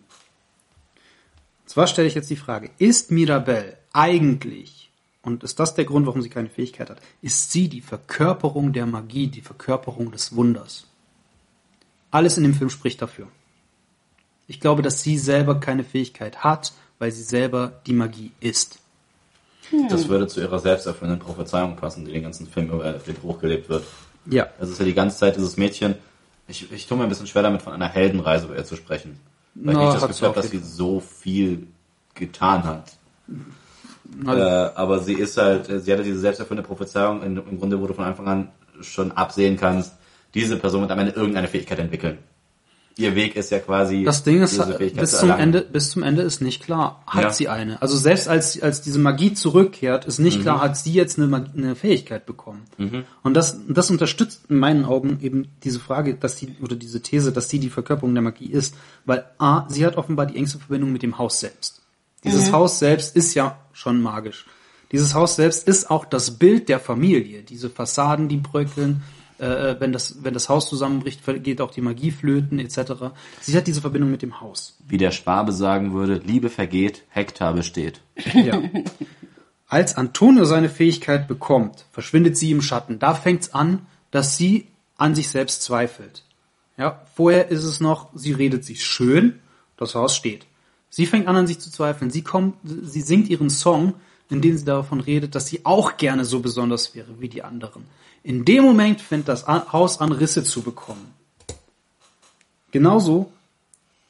Und 1.62 1.70
zwar 1.70 1.86
stelle 1.86 2.08
ich 2.08 2.14
jetzt 2.14 2.28
die 2.30 2.36
Frage, 2.36 2.70
ist 2.78 3.10
Mirabelle 3.10 3.78
eigentlich, 3.94 4.90
und 5.22 5.42
ist 5.42 5.58
das 5.58 5.74
der 5.74 5.84
Grund, 5.86 6.06
warum 6.06 6.20
sie 6.22 6.28
keine 6.30 6.48
Fähigkeit 6.50 6.90
hat, 6.90 7.00
ist 7.22 7.50
sie 7.50 7.68
die 7.68 7.80
Verkörperung 7.80 8.72
der 8.74 8.86
Magie, 8.86 9.28
die 9.28 9.40
Verkörperung 9.40 10.10
des 10.12 10.36
Wunders? 10.36 10.84
Alles 12.10 12.36
in 12.36 12.44
dem 12.44 12.54
Film 12.54 12.70
spricht 12.70 13.02
dafür. 13.02 13.28
Ich 14.46 14.60
glaube, 14.60 14.82
dass 14.82 15.02
sie 15.02 15.18
selber 15.18 15.60
keine 15.60 15.84
Fähigkeit 15.84 16.42
hat, 16.42 16.72
weil 16.98 17.12
sie 17.12 17.22
selber 17.22 17.80
die 17.86 17.92
Magie 17.92 18.32
ist. 18.40 18.78
Das 19.90 20.08
würde 20.08 20.26
zu 20.26 20.40
ihrer 20.40 20.58
selbsterfüllenden 20.58 21.20
Prophezeiung 21.20 21.76
passen, 21.76 22.06
die 22.06 22.12
den 22.12 22.22
ganzen 22.22 22.46
Film 22.46 22.70
über 22.70 22.96
auf 22.96 23.04
den 23.04 23.22
hochgelebt 23.22 23.68
wird. 23.68 23.84
Ja. 24.24 24.46
Es 24.58 24.70
ist 24.70 24.78
ja 24.78 24.86
die 24.86 24.94
ganze 24.94 25.18
Zeit 25.18 25.36
dieses 25.36 25.58
Mädchen. 25.58 25.94
Ich, 26.46 26.72
ich 26.72 26.86
tue 26.86 26.96
mir 26.96 27.02
ein 27.02 27.10
bisschen 27.10 27.26
schwer 27.26 27.42
damit, 27.42 27.60
von 27.60 27.74
einer 27.74 27.88
Heldenreise 27.88 28.46
über 28.46 28.56
ihr 28.56 28.64
zu 28.64 28.76
sprechen. 28.76 29.20
Weil 29.54 29.74
Na, 29.74 29.80
ich 29.80 29.86
nicht 29.88 30.02
das 30.02 30.08
Gefühl 30.08 30.28
habe, 30.28 30.40
dass 30.40 30.50
sie 30.50 30.58
so 30.58 31.00
viel 31.00 31.66
getan 32.14 32.64
hat. 32.64 32.96
Also, 34.24 34.42
Äh, 34.42 34.70
aber 34.74 35.00
sie 35.00 35.14
ist 35.14 35.36
halt, 35.36 35.66
sie 35.66 35.92
hatte 35.92 36.02
diese 36.02 36.20
selbsterfüllende 36.20 36.66
Prophezeiung, 36.66 37.22
in, 37.22 37.36
im 37.36 37.58
Grunde, 37.58 37.78
wo 37.78 37.86
du 37.86 37.92
von 37.92 38.04
Anfang 38.04 38.26
an 38.26 38.48
schon 38.80 39.12
absehen 39.12 39.58
kannst, 39.58 39.97
diese 40.38 40.56
Person 40.56 40.82
wird 40.82 40.90
am 40.90 40.98
Ende 40.98 41.12
irgendeine 41.12 41.48
Fähigkeit 41.48 41.78
entwickeln. 41.78 42.18
Ihr 42.96 43.14
Weg 43.14 43.36
ist 43.36 43.50
ja 43.52 43.60
quasi, 43.60 44.02
Das 44.02 44.24
Ding 44.24 44.42
ist, 44.42 44.54
diese 44.54 44.74
Fähigkeit 44.74 45.02
bis 45.02 45.12
zu 45.12 45.18
zum. 45.18 45.30
Ende, 45.30 45.60
bis 45.62 45.90
zum 45.90 46.02
Ende 46.02 46.22
ist 46.22 46.40
nicht 46.40 46.64
klar, 46.64 47.00
hat 47.06 47.22
Ja. 47.22 47.30
sie 47.30 47.48
eine. 47.48 47.80
Also 47.80 47.96
selbst 47.96 48.26
als, 48.28 48.60
als 48.60 48.82
diese 48.82 48.98
Magie 48.98 49.32
zurückkehrt, 49.34 50.04
ist 50.04 50.18
nicht 50.18 50.42
klar, 50.42 50.60
hat 50.60 50.76
sie 50.76 50.92
jetzt 50.94 51.16
eine, 51.16 51.48
eine 51.56 51.76
Fähigkeit 51.76 52.26
bekommen. 52.26 52.62
Und 53.22 53.34
das, 53.34 53.60
das 53.68 53.92
unterstützt 53.92 54.46
in 54.48 54.56
meinen 54.56 54.84
Augen 54.84 55.20
eben 55.22 55.46
diese 55.62 55.78
Frage, 55.78 56.14
dass 56.16 56.38
sie, 56.38 56.56
oder 56.60 56.74
diese 56.74 57.00
These, 57.00 57.30
dass 57.30 57.48
sie 57.48 57.60
die 57.60 57.70
Verkörperung 57.70 58.14
der 58.14 58.22
Magie 58.22 58.50
ist. 58.50 58.74
Weil 59.04 59.26
A, 59.38 59.68
sie 59.68 59.86
hat 59.86 59.96
offenbar 59.96 60.26
die 60.26 60.36
engste 60.36 60.58
Verbindung 60.58 60.90
mit 60.90 61.04
dem 61.04 61.18
Haus 61.18 61.38
selbst. 61.38 61.82
Dieses 62.24 62.50
Haus 62.50 62.80
selbst 62.80 63.14
ist 63.14 63.32
ja 63.34 63.60
schon 63.72 64.02
magisch. 64.02 64.44
Dieses 64.90 65.14
Haus 65.14 65.36
selbst 65.36 65.68
ist 65.68 65.88
auch 65.88 66.04
das 66.04 66.32
Bild 66.32 66.68
der 66.68 66.80
Familie. 66.80 67.42
Diese 67.42 67.70
Fassaden, 67.70 68.28
die 68.28 68.38
bröckeln, 68.38 69.02
äh, 69.38 69.76
wenn, 69.80 69.92
das, 69.92 70.22
wenn 70.22 70.34
das 70.34 70.48
Haus 70.48 70.68
zusammenbricht, 70.68 71.20
geht 71.42 71.60
auch 71.60 71.70
die 71.70 71.80
Magie 71.80 72.10
flöten 72.10 72.58
etc. 72.58 73.12
Sie 73.40 73.56
hat 73.56 73.66
diese 73.66 73.80
Verbindung 73.80 74.10
mit 74.10 74.22
dem 74.22 74.40
Haus. 74.40 74.76
Wie 74.86 74.98
der 74.98 75.10
Schwabe 75.10 75.52
sagen 75.52 75.92
würde, 75.92 76.20
Liebe 76.24 76.50
vergeht, 76.50 77.04
Hektar 77.08 77.54
besteht. 77.54 78.00
Ja. 78.34 78.62
Als 79.68 79.96
Antonio 79.96 80.44
seine 80.44 80.70
Fähigkeit 80.70 81.28
bekommt, 81.28 81.84
verschwindet 81.92 82.38
sie 82.38 82.50
im 82.50 82.62
Schatten. 82.62 82.98
Da 82.98 83.14
fängt's 83.14 83.52
an, 83.52 83.86
dass 84.10 84.36
sie 84.36 84.66
an 84.96 85.14
sich 85.14 85.28
selbst 85.28 85.62
zweifelt. 85.62 86.24
Ja, 86.78 87.02
vorher 87.14 87.48
ist 87.48 87.64
es 87.64 87.80
noch, 87.80 88.08
sie 88.14 88.32
redet 88.32 88.64
sich 88.64 88.84
schön, 88.84 89.40
das 89.76 89.94
Haus 89.94 90.14
steht. 90.14 90.46
Sie 90.90 91.06
fängt 91.06 91.26
an, 91.26 91.36
an 91.36 91.46
sich 91.46 91.58
zu 91.58 91.70
zweifeln. 91.70 92.10
Sie 92.10 92.22
kommt, 92.22 92.56
sie 92.64 93.02
singt 93.02 93.28
ihren 93.28 93.50
Song, 93.50 93.94
in 94.30 94.40
dem 94.40 94.56
sie 94.56 94.64
davon 94.64 95.00
redet, 95.00 95.34
dass 95.34 95.46
sie 95.46 95.64
auch 95.64 95.96
gerne 95.96 96.24
so 96.24 96.40
besonders 96.40 96.94
wäre 96.94 97.20
wie 97.20 97.28
die 97.28 97.42
anderen. 97.42 97.84
In 98.22 98.44
dem 98.44 98.64
Moment 98.64 99.00
fängt 99.00 99.28
das 99.28 99.46
Haus 99.46 100.00
an, 100.00 100.12
Risse 100.12 100.44
zu 100.44 100.62
bekommen. 100.62 101.14
Genauso 102.70 103.32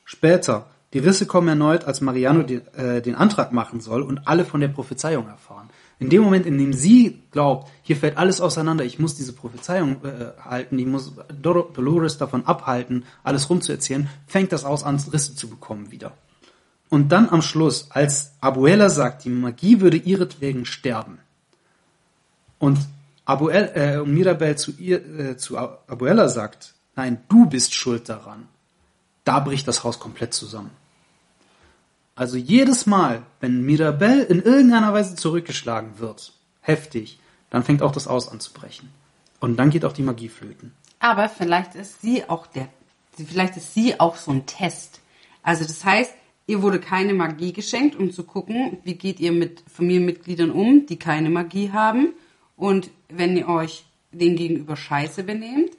später. 0.05 0.67
Die 0.95 0.99
Risse 1.01 1.27
kommen 1.27 1.49
erneut, 1.49 1.85
als 1.85 2.01
Mariano 2.01 2.43
den, 2.43 2.67
äh, 2.75 3.03
den 3.03 3.15
Antrag 3.15 3.53
machen 3.53 3.81
soll 3.81 4.01
und 4.01 4.27
alle 4.27 4.47
von 4.47 4.61
der 4.61 4.69
Prophezeiung 4.69 5.29
erfahren. 5.29 5.69
In 5.99 6.09
dem 6.09 6.23
Moment, 6.23 6.47
in 6.47 6.57
dem 6.57 6.73
sie 6.73 7.21
glaubt, 7.31 7.71
hier 7.83 7.97
fällt 7.97 8.17
alles 8.17 8.41
auseinander, 8.41 8.85
ich 8.85 8.99
muss 8.99 9.15
diese 9.17 9.35
Prophezeiung 9.35 9.97
äh, 10.05 10.33
halten, 10.43 10.79
ich 10.79 10.87
muss 10.87 11.13
Dolores 11.43 12.17
davon 12.17 12.47
abhalten, 12.47 13.05
alles 13.23 13.51
rumzuerzählen, 13.51 14.09
fängt 14.27 14.53
das 14.53 14.65
aus 14.65 14.83
an, 14.83 14.97
Risse 15.13 15.35
zu 15.35 15.49
bekommen 15.49 15.91
wieder. 15.91 16.13
Und 16.89 17.13
dann 17.13 17.29
am 17.29 17.43
Schluss, 17.43 17.89
als 17.91 18.33
Abuela 18.41 18.89
sagt, 18.89 19.25
die 19.25 19.31
Magie 19.31 19.81
würde 19.81 19.99
ihretwegen 19.99 20.65
sterben. 20.65 21.19
Und 22.59 22.79
Abuel, 23.29 23.73
äh, 23.75 23.99
Mirabel 24.05 24.57
zu 24.57 24.73
ihr, 24.79 25.05
äh, 25.19 25.37
zu 25.37 25.59
Abuela 25.59 26.31
sagt, 26.31 26.73
nein, 26.97 27.21
du 27.29 27.45
bist 27.45 27.75
schuld 27.75 28.09
daran. 28.09 28.49
Da 29.25 29.39
bricht 29.41 29.69
das 29.69 29.85
Haus 29.85 30.01
komplett 30.01 30.33
zusammen. 30.33 30.71
Also 32.17 32.39
jedes 32.39 32.87
Mal, 32.87 33.23
wenn 33.41 33.67
Mirabel 33.67 34.21
in 34.23 34.41
irgendeiner 34.41 34.95
Weise 34.95 35.15
zurückgeschlagen 35.15 35.99
wird, 35.99 36.33
heftig, 36.63 37.21
dann 37.51 37.65
fängt 37.65 37.83
auch 37.83 37.93
das 37.93 38.07
Haus 38.07 38.31
an 38.31 38.41
zu 38.41 38.51
brechen. 38.55 38.89
Und 39.41 39.59
dann 39.59 39.69
geht 39.69 39.85
auch 39.85 39.93
die 39.93 40.03
Magie 40.03 40.31
flöten. 40.31 40.73
Aber 40.99 41.29
vielleicht 41.29 41.75
ist 41.75 42.01
sie 42.01 42.27
auch 42.31 42.47
der, 42.47 42.71
vielleicht 43.13 43.59
ist 43.59 43.75
sie 43.75 44.01
auch 44.01 44.17
so 44.17 44.31
ein 44.31 44.47
Test. 44.47 45.01
Also 45.43 45.65
das 45.65 45.85
heißt, 45.85 46.15
ihr 46.47 46.63
wurde 46.63 46.81
keine 46.81 47.13
Magie 47.13 47.53
geschenkt, 47.53 47.95
um 47.95 48.11
zu 48.11 48.25
gucken, 48.25 48.79
wie 48.85 48.95
geht 48.95 49.21
ihr 49.21 49.33
mit 49.33 49.63
Familienmitgliedern 49.71 50.51
um, 50.51 50.87
die 50.87 50.99
keine 50.99 51.29
Magie 51.29 51.73
haben. 51.73 52.15
Und 52.57 52.91
wenn 53.09 53.37
ihr 53.37 53.49
euch 53.49 53.85
den 54.13 54.37
gegenüber 54.37 54.77
scheiße 54.77 55.25
benehmt, 55.25 55.71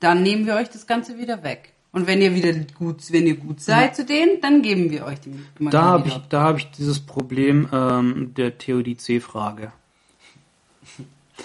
dann 0.00 0.22
nehmen 0.22 0.46
wir 0.46 0.54
euch 0.54 0.68
das 0.68 0.86
Ganze 0.86 1.18
wieder 1.18 1.42
weg. 1.42 1.72
Und 1.92 2.06
wenn 2.06 2.20
ihr 2.20 2.34
wieder 2.34 2.52
gut, 2.78 3.10
wenn 3.10 3.26
ihr 3.26 3.36
gut 3.36 3.60
seid 3.60 3.90
ja. 3.90 3.92
zu 3.94 4.04
denen, 4.04 4.40
dann 4.42 4.60
geben 4.60 4.90
wir 4.90 5.06
euch 5.06 5.20
die 5.20 5.30
Magie 5.58 5.72
Da 5.72 5.82
habe 5.84 6.08
ich, 6.08 6.16
da 6.28 6.42
habe 6.42 6.58
ich 6.58 6.70
dieses 6.72 7.00
Problem 7.00 7.68
ähm, 7.72 8.34
der 8.36 8.58
Theodizee-Frage. 8.58 9.72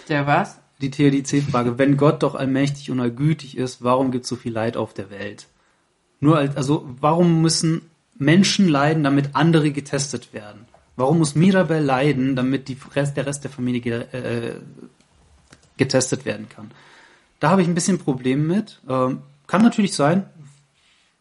Der 0.09 0.27
was? 0.27 0.59
Die 0.81 0.91
Theodizee-Frage. 0.91 1.77
wenn 1.77 1.95
Gott 1.95 2.23
doch 2.23 2.35
allmächtig 2.35 2.91
und 2.91 2.99
allgütig 2.99 3.57
ist, 3.57 3.83
warum 3.83 4.11
gibt 4.11 4.23
es 4.23 4.29
so 4.29 4.35
viel 4.35 4.51
Leid 4.51 4.75
auf 4.75 4.93
der 4.93 5.09
Welt? 5.09 5.47
Nur 6.19 6.37
als, 6.37 6.57
also 6.57 6.85
warum 6.99 7.41
müssen 7.41 7.83
Menschen 8.17 8.67
leiden, 8.67 9.03
damit 9.03 9.29
andere 9.33 9.71
getestet 9.71 10.33
werden? 10.33 10.65
Warum 10.97 11.19
muss 11.19 11.35
Mirabel 11.35 11.81
leiden, 11.81 12.35
damit 12.35 12.67
die 12.67 12.77
der 13.15 13.25
Rest 13.25 13.43
der 13.43 13.51
Familie 13.51 14.01
äh, 14.11 14.55
getestet 15.81 16.25
werden 16.25 16.47
kann? 16.47 16.71
Da 17.39 17.49
habe 17.49 17.61
ich 17.63 17.67
ein 17.67 17.75
bisschen 17.75 17.97
Problem 17.97 18.45
mit. 18.47 18.79
Ähm, 18.87 19.23
kann 19.47 19.63
natürlich 19.63 19.95
sein, 19.95 20.25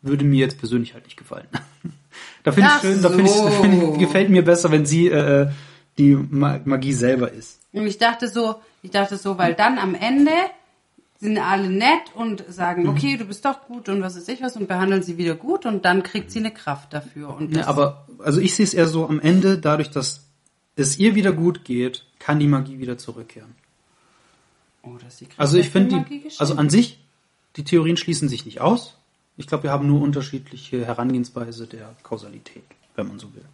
würde 0.03 0.25
mir 0.25 0.39
jetzt 0.39 0.59
persönlich 0.59 0.95
halt 0.95 1.05
nicht 1.05 1.17
gefallen. 1.17 1.49
da 2.45 2.53
finde 2.53 2.71
ich 2.77 2.81
schön, 2.83 3.03
da 3.03 3.09
finde 3.09 3.31
ich, 3.31 3.55
find 3.61 3.83
ich, 3.83 3.99
gefällt 3.99 4.29
mir 4.29 4.45
besser, 4.45 4.71
wenn 4.71 4.85
sie 4.87 5.09
äh, 5.09 5.51
die 5.99 6.15
Magie 6.15 6.93
selber 6.93 7.33
ist. 7.33 7.61
Und 7.73 7.87
ich 7.87 7.99
dachte 7.99 8.29
so, 8.29 8.57
ich 8.83 8.91
dachte 8.91 9.17
so, 9.17 9.39
weil 9.39 9.55
dann 9.55 9.79
am 9.79 9.95
Ende 9.95 10.33
sind 11.19 11.39
alle 11.39 11.69
nett 11.69 12.15
und 12.15 12.45
sagen, 12.49 12.85
mhm. 12.85 12.89
okay, 12.91 13.17
du 13.17 13.25
bist 13.25 13.45
doch 13.45 13.67
gut 13.67 13.89
und 13.89 14.01
was 14.03 14.17
ist 14.17 14.29
ich 14.29 14.41
was 14.43 14.57
und 14.57 14.69
behandeln 14.69 15.03
sie 15.03 15.19
wieder 15.19 15.35
gut 15.35 15.67
und 15.67 15.85
dann 15.85 16.03
kriegt 16.03 16.31
sie 16.31 16.39
eine 16.39 16.51
Kraft 16.51 16.93
dafür. 16.93 17.35
Und 17.35 17.55
ja, 17.55 17.67
aber 17.67 18.07
also 18.19 18.41
ich 18.41 18.55
sehe 18.55 18.65
es 18.65 18.75
eher 18.75 18.89
so 18.89 19.07
am 19.07 19.21
Ende, 19.21 19.59
dadurch, 19.59 19.91
dass 19.91 20.29
es 20.77 20.99
ihr 20.99 21.15
wieder 21.15 21.33
gut 21.33 21.65
geht, 21.65 22.07
kann 22.19 22.39
die 22.39 22.47
Magie 22.47 22.79
wieder 22.79 22.97
zurückkehren. 22.97 23.55
Oh, 24.83 24.97
also 25.37 25.59
ich 25.59 25.69
finde 25.69 26.05
die, 26.09 26.31
also 26.39 26.55
an 26.57 26.71
sich, 26.71 26.99
die 27.57 27.65
Theorien 27.65 27.97
schließen 27.97 28.29
sich 28.29 28.47
nicht 28.47 28.61
aus. 28.61 28.97
Ich 29.37 29.47
glaube, 29.47 29.65
wir 29.65 29.71
haben 29.71 29.87
nur 29.87 30.01
unterschiedliche 30.01 30.87
Herangehensweise 30.87 31.67
der 31.67 31.95
Kausalität, 32.03 32.65
wenn 32.95 33.09
man 33.09 33.19
so 33.19 33.35
will. 33.35 33.45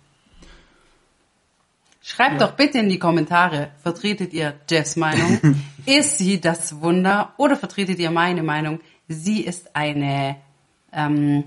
Schreibt 2.03 2.40
ja. 2.40 2.47
doch 2.47 2.55
bitte 2.55 2.78
in 2.78 2.89
die 2.89 3.01
Kommentare, 3.01 3.73
vertretet 3.82 4.32
ihr 4.32 4.55
Jeffs 4.70 4.94
Meinung? 4.94 5.57
ist 5.86 6.19
sie 6.19 6.40
das 6.40 6.81
Wunder 6.81 7.32
oder 7.36 7.57
vertretet 7.57 7.98
ihr 7.98 8.12
meine 8.12 8.44
Meinung? 8.44 8.81
Sie 9.09 9.40
ist 9.40 9.74
eine 9.74 10.36
ähm, 10.93 11.44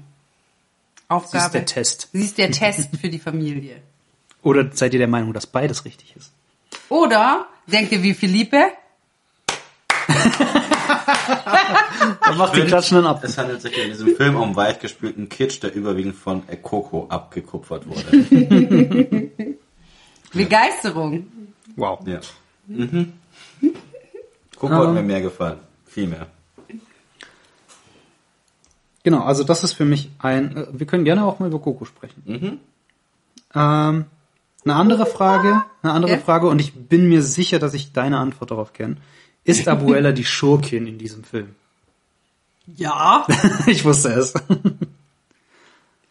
Aufgabe. 1.08 1.40
Sie 1.40 1.46
ist 1.46 1.54
der 1.54 1.66
Test. 1.66 2.10
Sie 2.12 2.24
ist 2.24 2.38
der 2.38 2.52
Test 2.52 2.90
für 2.98 3.10
die 3.10 3.20
Familie. 3.20 3.82
Oder 4.42 4.70
seid 4.74 4.94
ihr 4.94 5.00
der 5.00 5.08
Meinung, 5.08 5.34
dass 5.34 5.48
beides 5.48 5.86
richtig 5.86 6.16
ist? 6.18 6.32
Oder 6.90 7.48
denkt 7.68 7.92
ihr 7.92 8.04
wie 8.04 8.14
Philippe? 8.14 8.72
Dann 12.22 12.38
macht 12.38 12.56
die 12.56 12.62
Klatschen 12.62 13.06
ab. 13.06 13.24
Es 13.24 13.38
handelt 13.38 13.62
sich 13.62 13.78
in 13.78 13.90
diesem 13.90 14.16
Film 14.16 14.36
um 14.36 14.56
weichgespülten 14.56 15.30
Kitsch, 15.30 15.62
der 15.62 15.74
überwiegend 15.74 16.16
von 16.16 16.44
Coco 16.62 17.08
abgekupfert 17.10 17.86
wurde. 17.88 19.30
Begeisterung. 20.34 21.28
Wow. 21.76 22.00
Ja. 22.06 22.20
Mhm. 22.68 23.14
Coco 24.58 24.76
hat 24.76 24.94
mir 24.94 25.04
mehr 25.04 25.22
gefallen. 25.22 25.60
Viel 25.86 26.08
mehr. 26.08 26.28
Genau, 29.04 29.24
also 29.24 29.44
das 29.44 29.64
ist 29.64 29.74
für 29.74 29.86
mich 29.86 30.12
ein. 30.20 30.56
Äh, 30.56 30.68
wir 30.72 30.86
können 30.86 31.06
gerne 31.06 31.26
auch 31.26 31.40
mal 31.40 31.48
über 31.48 31.60
Coco 31.60 31.86
sprechen. 31.86 32.22
Mhm. 32.26 32.60
Ähm, 33.56 34.06
eine 34.66 34.76
andere 34.76 35.06
Frage, 35.06 35.64
eine 35.82 35.94
andere 35.94 36.14
okay. 36.14 36.22
Frage, 36.24 36.48
und 36.48 36.60
ich 36.60 36.74
bin 36.74 37.08
mir 37.08 37.24
sicher, 37.24 37.60
dass 37.60 37.74
ich 37.74 37.94
deine 37.94 38.20
Antwort 38.20 38.52
darauf 38.52 38.74
kenne. 38.74 38.98
Ist 39.44 39.68
Abuela 39.68 40.12
die 40.14 40.26
Schurkin 40.26 40.88
in 40.88 40.98
diesem 40.98 41.24
Film? 41.24 41.56
Ja. 42.76 43.26
ich 43.68 43.84
wusste 43.84 44.10
es. 44.10 44.34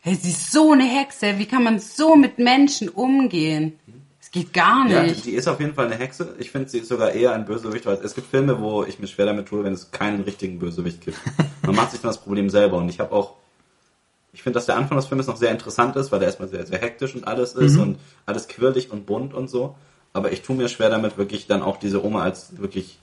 Hey, 0.00 0.14
sie 0.14 0.30
ist 0.30 0.50
so 0.52 0.72
eine 0.72 0.84
Hexe. 0.84 1.38
Wie 1.38 1.46
kann 1.46 1.62
man 1.62 1.78
so 1.78 2.16
mit 2.16 2.38
Menschen 2.38 2.88
umgehen? 2.88 3.78
Es 4.20 4.30
geht 4.30 4.52
gar 4.52 4.84
nicht. 4.84 5.16
Ja, 5.16 5.22
die 5.24 5.30
ist 5.32 5.48
auf 5.48 5.58
jeden 5.58 5.74
Fall 5.74 5.86
eine 5.86 5.96
Hexe. 5.96 6.34
Ich 6.38 6.50
finde, 6.50 6.68
sie 6.68 6.78
ist 6.78 6.88
sogar 6.88 7.12
eher 7.12 7.32
ein 7.32 7.46
Bösewicht, 7.46 7.86
weil 7.86 7.98
es 8.02 8.14
gibt 8.14 8.30
Filme, 8.30 8.60
wo 8.60 8.84
ich 8.84 8.98
mich 8.98 9.12
schwer 9.12 9.26
damit 9.26 9.46
tue, 9.46 9.64
wenn 9.64 9.72
es 9.72 9.90
keinen 9.90 10.22
richtigen 10.22 10.58
Bösewicht 10.58 11.00
gibt. 11.00 11.18
Man 11.62 11.74
macht 11.74 11.92
sich 11.92 12.00
dann 12.00 12.10
das 12.10 12.20
Problem 12.20 12.50
selber. 12.50 12.76
Und 12.76 12.88
ich 12.90 13.00
habe 13.00 13.12
auch, 13.12 13.36
ich 14.32 14.42
finde, 14.42 14.58
dass 14.58 14.66
der 14.66 14.76
Anfang 14.76 14.98
des 14.98 15.06
Films 15.06 15.26
noch 15.26 15.36
sehr 15.36 15.50
interessant 15.50 15.96
ist, 15.96 16.12
weil 16.12 16.18
der 16.18 16.28
erstmal 16.28 16.48
sehr, 16.48 16.66
sehr 16.66 16.78
hektisch 16.78 17.14
und 17.14 17.26
alles 17.26 17.54
ist 17.54 17.76
mhm. 17.76 17.82
und 17.82 17.98
alles 18.26 18.48
quirlig 18.48 18.90
und 18.90 19.06
bunt 19.06 19.32
und 19.32 19.48
so. 19.48 19.76
Aber 20.12 20.30
ich 20.30 20.42
tue 20.42 20.56
mir 20.56 20.68
schwer 20.68 20.90
damit, 20.90 21.16
wirklich 21.16 21.46
dann 21.46 21.62
auch 21.62 21.78
diese 21.78 22.04
Oma 22.04 22.22
als 22.22 22.58
wirklich 22.58 22.98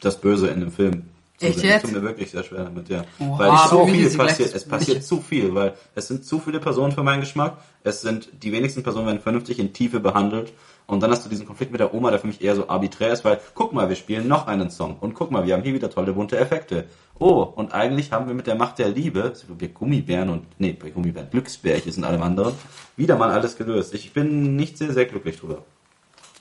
das 0.00 0.20
Böse 0.20 0.48
in 0.48 0.60
dem 0.60 0.70
Film 0.70 1.04
Echt 1.40 1.62
jetzt? 1.62 1.82
tut 1.82 1.92
mir 1.92 2.02
wirklich 2.02 2.30
sehr 2.30 2.44
schwer 2.44 2.64
damit, 2.64 2.88
ja. 2.88 3.04
Oha, 3.18 3.38
weil 3.38 3.68
so 3.68 3.86
viel 3.86 4.16
passiert, 4.16 4.54
es 4.54 4.64
passiert 4.64 5.02
zu 5.02 5.20
viel, 5.20 5.54
weil 5.54 5.74
es 5.94 6.06
sind 6.06 6.24
zu 6.24 6.38
viele 6.38 6.60
Personen 6.60 6.92
für 6.92 7.02
meinen 7.02 7.20
Geschmack. 7.20 7.58
Es 7.82 8.02
sind, 8.02 8.30
die 8.42 8.52
wenigsten 8.52 8.82
Personen 8.82 9.06
werden 9.06 9.20
vernünftig 9.20 9.58
in 9.58 9.72
Tiefe 9.72 10.00
behandelt. 10.00 10.52
Und 10.86 11.02
dann 11.02 11.10
hast 11.10 11.24
du 11.24 11.30
diesen 11.30 11.46
Konflikt 11.46 11.72
mit 11.72 11.80
der 11.80 11.94
Oma, 11.94 12.10
der 12.10 12.20
für 12.20 12.26
mich 12.26 12.42
eher 12.42 12.54
so 12.54 12.68
arbiträr 12.68 13.10
ist, 13.10 13.24
weil, 13.24 13.40
guck 13.54 13.72
mal, 13.72 13.88
wir 13.88 13.96
spielen 13.96 14.28
noch 14.28 14.46
einen 14.46 14.70
Song. 14.70 14.96
Und 15.00 15.14
guck 15.14 15.30
mal, 15.30 15.46
wir 15.46 15.54
haben 15.54 15.62
hier 15.62 15.74
wieder 15.74 15.90
tolle 15.90 16.12
bunte 16.12 16.38
Effekte. 16.38 16.84
Oh, 17.18 17.42
und 17.42 17.72
eigentlich 17.72 18.12
haben 18.12 18.26
wir 18.26 18.34
mit 18.34 18.46
der 18.46 18.54
Macht 18.54 18.78
der 18.78 18.90
Liebe, 18.90 19.32
wir 19.48 19.68
Gummibären 19.68 20.28
und, 20.28 20.46
nee, 20.58 20.72
bei 20.72 20.90
Gummibären, 20.90 21.30
Glücksbärchen 21.30 21.90
sind 21.90 22.04
allem 22.04 22.22
anderen, 22.22 22.54
wieder 22.96 23.16
mal 23.16 23.30
alles 23.30 23.56
gelöst. 23.56 23.94
Ich 23.94 24.12
bin 24.12 24.56
nicht 24.56 24.76
sehr, 24.76 24.92
sehr 24.92 25.06
glücklich 25.06 25.38
drüber. 25.38 25.64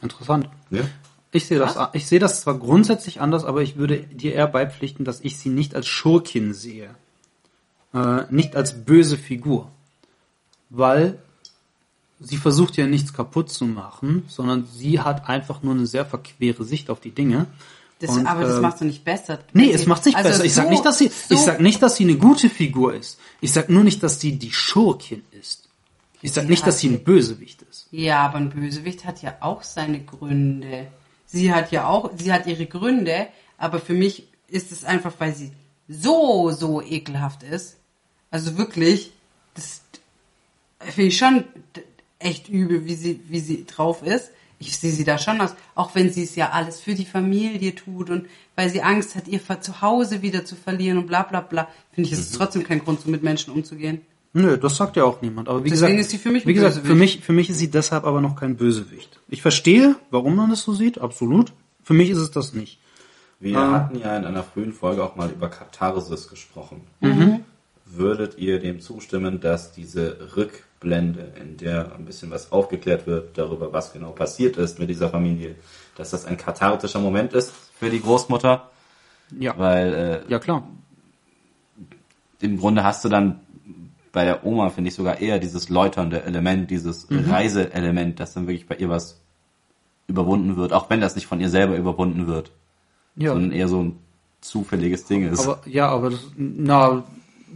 Interessant. 0.02 0.49
Ja? 0.72 0.82
Ich 1.34 1.47
sehe 1.47 1.57
das, 1.57 1.77
ich 1.93 2.05
sehe 2.07 2.19
das 2.19 2.41
zwar 2.41 2.57
grundsätzlich 2.60 3.19
anders, 3.19 3.43
aber 3.43 3.64
ich 3.64 3.76
würde 3.76 3.97
dir 4.03 4.34
eher 4.34 4.47
beipflichten, 4.47 5.03
dass 5.03 5.19
ich 5.22 5.38
sie 5.38 5.49
nicht 5.49 5.76
als 5.76 5.88
Schurkin 5.88 6.53
sehe. 6.53 6.91
Äh, 7.93 8.23
nicht 8.30 8.55
als 8.55 8.85
böse 8.85 9.18
Figur. 9.18 9.69
Weil 10.69 11.18
sie 12.19 12.38
versucht 12.38 12.77
ja 12.77 12.85
nichts 12.85 13.14
kaputt 13.14 13.49
zu 13.49 13.65
machen, 13.65 14.23
sondern 14.27 14.68
sie 14.72 14.99
hat 14.99 15.27
einfach 15.27 15.64
nur 15.64 15.73
eine 15.73 15.88
sehr 15.88 16.05
verquere 16.05 16.64
Sicht 16.64 16.91
auf 16.91 16.99
die 16.99 17.11
Dinge. 17.11 17.47
Das, 17.99 18.11
und, 18.11 18.27
aber 18.27 18.41
das 18.41 18.57
äh, 18.57 18.61
macht 18.61 18.77
sie 18.77 18.85
nicht 18.85 19.03
besser. 19.03 19.39
Nee, 19.53 19.72
es 19.72 19.88
macht 19.88 20.05
nicht 20.05 20.15
also 20.15 20.30
besser. 20.30 20.45
Ich 20.45 20.53
so, 20.53 20.61
sag 20.61 20.69
nicht, 20.69 20.85
dass 20.85 20.97
sie, 20.97 21.07
so 21.07 21.34
ich 21.34 21.39
sag 21.39 21.61
nicht, 21.61 21.81
dass 21.81 21.95
sie 21.95 22.03
eine 22.03 22.18
gute 22.18 22.49
Figur 22.49 22.93
ist. 22.93 23.19
Ich 23.41 23.51
sag 23.51 23.69
nur 23.69 23.84
nicht, 23.84 24.03
dass 24.03 24.19
sie 24.19 24.38
die 24.38 24.51
Schurkin 24.51 25.23
ist. 25.31 25.68
Ich 26.22 26.31
sag 26.31 26.47
nicht, 26.47 26.65
dass 26.65 26.80
sie 26.80 26.89
ein 26.89 27.03
Bösewicht 27.03 27.64
ist. 27.64 27.88
Ja, 27.91 28.26
aber 28.26 28.38
ein 28.38 28.49
Bösewicht 28.49 29.05
hat 29.05 29.22
ja 29.22 29.35
auch 29.41 29.64
seine 29.64 30.03
Gründe. 30.03 30.88
Sie 31.34 31.51
hat 31.51 31.72
ja 31.72 31.88
auch, 31.88 32.11
sie 32.15 32.31
hat 32.31 32.45
ihre 32.45 32.68
Gründe, 32.68 33.27
aber 33.57 33.80
für 33.80 33.95
mich 33.95 34.27
ist 34.47 34.72
es 34.72 34.85
einfach, 34.85 35.14
weil 35.18 35.34
sie 35.34 35.51
so, 35.89 36.51
so 36.51 36.80
ekelhaft 36.80 37.41
ist. 37.41 37.77
Also 38.30 38.55
wirklich, 38.55 39.11
das 39.55 39.81
finde 40.80 41.07
ich 41.07 41.18
schon 41.18 41.45
echt 42.19 42.49
übel, 42.49 42.85
wie 42.85 42.93
sie, 42.93 43.19
wie 43.30 43.39
sie 43.39 43.65
drauf 43.65 44.03
ist. 44.03 44.30
Ich 44.60 44.77
sehe 44.77 44.91
sie 44.91 45.05
da 45.05 45.18
schon 45.18 45.41
aus, 45.41 45.55
auch 45.73 45.95
wenn 45.95 46.14
sie 46.14 46.22
es 46.22 46.35
ja 46.35 46.51
alles 46.51 46.80
für 46.80 46.93
die 46.93 47.03
Familie 47.03 47.73
tut 47.73 48.11
und 48.11 48.27
weil 48.55 48.69
sie 48.69 48.84
Angst 48.84 49.15
hat, 49.15 49.27
ihr 49.27 49.41
Zuhause 49.60 50.22
wieder 50.22 50.45
zu 50.45 50.55
verlieren 50.55 50.99
und 50.99 51.07
bla 51.07 51.23
bla 51.23 51.41
bla, 51.41 51.68
finde 51.93 52.10
ich, 52.10 52.14
ist 52.14 52.30
es 52.30 52.38
trotzdem 52.38 52.64
kein 52.64 52.84
Grund, 52.84 53.01
so 53.01 53.10
mit 53.10 53.23
Menschen 53.23 53.51
umzugehen. 53.51 54.01
Nö, 54.34 54.57
das 54.57 54.77
sagt 54.77 54.95
ja 54.97 55.03
auch 55.03 55.22
niemand. 55.22 55.47
Aber 55.47 55.64
wie 55.64 55.69
Deswegen 55.69 55.97
gesagt, 55.97 55.99
ist 56.01 56.10
sie 56.11 56.18
für 56.18 56.31
mich 56.31 56.43
ein 56.45 56.47
wie 56.49 56.53
gesagt, 56.55 56.73
für 56.76 56.81
Bösewicht. 56.81 56.99
mich, 57.18 57.26
für 57.26 57.34
mich 57.34 57.49
ist 57.51 57.60
sie 57.60 57.69
deshalb 57.69 58.03
aber 58.03 58.19
noch 58.19 58.35
kein 58.35 58.55
Bösewicht. 58.57 59.19
Ich 59.27 59.41
verstehe, 59.43 59.95
warum 60.10 60.35
man 60.35 60.49
das 60.49 60.64
so 60.64 60.73
sieht, 60.73 60.97
absolut. 60.99 61.53
Für 61.84 61.93
mich 61.93 62.10
ist 62.10 62.18
es 62.18 62.31
das 62.31 62.53
nicht. 62.53 62.80
Wir 63.39 63.57
Ah. 63.60 63.72
hatten 63.72 63.99
ja 63.99 64.18
in 64.18 64.26
einer 64.26 64.43
frühen 64.43 64.73
Folge 64.73 65.03
auch 65.03 65.15
mal 65.15 65.30
über 65.30 65.49
Katharsis 65.49 66.30
gesprochen. 66.30 66.81
Mhm. 67.01 67.41
Würdet 67.85 68.38
ihr 68.39 68.60
dem 68.60 68.80
zustimmen, 68.80 69.39
dass 69.39 69.72
diese 69.72 70.35
Rückblende, 70.35 71.34
in 71.39 71.57
der 71.57 71.93
ein 71.93 72.05
bisschen 72.05 72.31
was 72.31 72.51
aufgeklärt 72.51 73.05
wird 73.05 73.38
darüber, 73.38 73.72
was 73.72 73.93
genau 73.93 74.11
passiert 74.14 74.57
ist 74.57 74.80
mit 74.80 74.89
dieser 74.89 75.10
Familie, 75.10 75.55
dass 75.95 76.10
das 76.10 76.26
ein 76.26 76.38
kathartischer 76.38 76.99
Moment 76.99 77.34
ist 77.34 77.53
für 77.77 77.91
die 77.91 78.01
Großmutter? 78.01 78.68
Ja, 79.38 79.55
Weil 79.60 80.23
äh, 80.27 80.31
ja 80.31 80.39
klar. 80.39 80.68
im 82.41 82.57
Grunde 82.57 82.84
hast 82.84 83.05
du 83.05 83.10
dann 83.10 83.39
bei 84.14 84.23
der 84.23 84.45
Oma, 84.45 84.69
finde 84.69 84.88
ich, 84.90 84.95
sogar 84.95 85.19
eher 85.19 85.40
dieses 85.40 85.68
läuternde 85.69 86.23
Element, 86.23 86.69
dieses 86.72 87.10
Mhm. 87.10 87.30
Reiseelement, 87.30 88.19
dass 88.22 88.34
dann 88.34 88.48
wirklich 88.48 88.68
bei 88.68 88.76
ihr 88.76 88.88
was 88.88 89.19
überwunden 90.07 90.56
wird, 90.56 90.72
auch 90.72 90.90
wenn 90.90 91.02
das 91.02 91.15
nicht 91.15 91.27
von 91.27 91.41
ihr 91.41 91.49
selber 91.49 91.76
überwunden 91.76 92.27
wird, 92.27 92.52
Ja, 93.15 93.34
sondern 93.34 93.52
eher 93.52 93.68
so 93.68 93.81
ein 93.84 93.98
zufälliges 94.41 95.06
Ding 95.06 95.27
ist. 95.30 95.40
aber 95.48 95.61
ja, 95.68 95.90
aber 95.90 96.11
das, 96.11 96.19
na, 96.38 97.03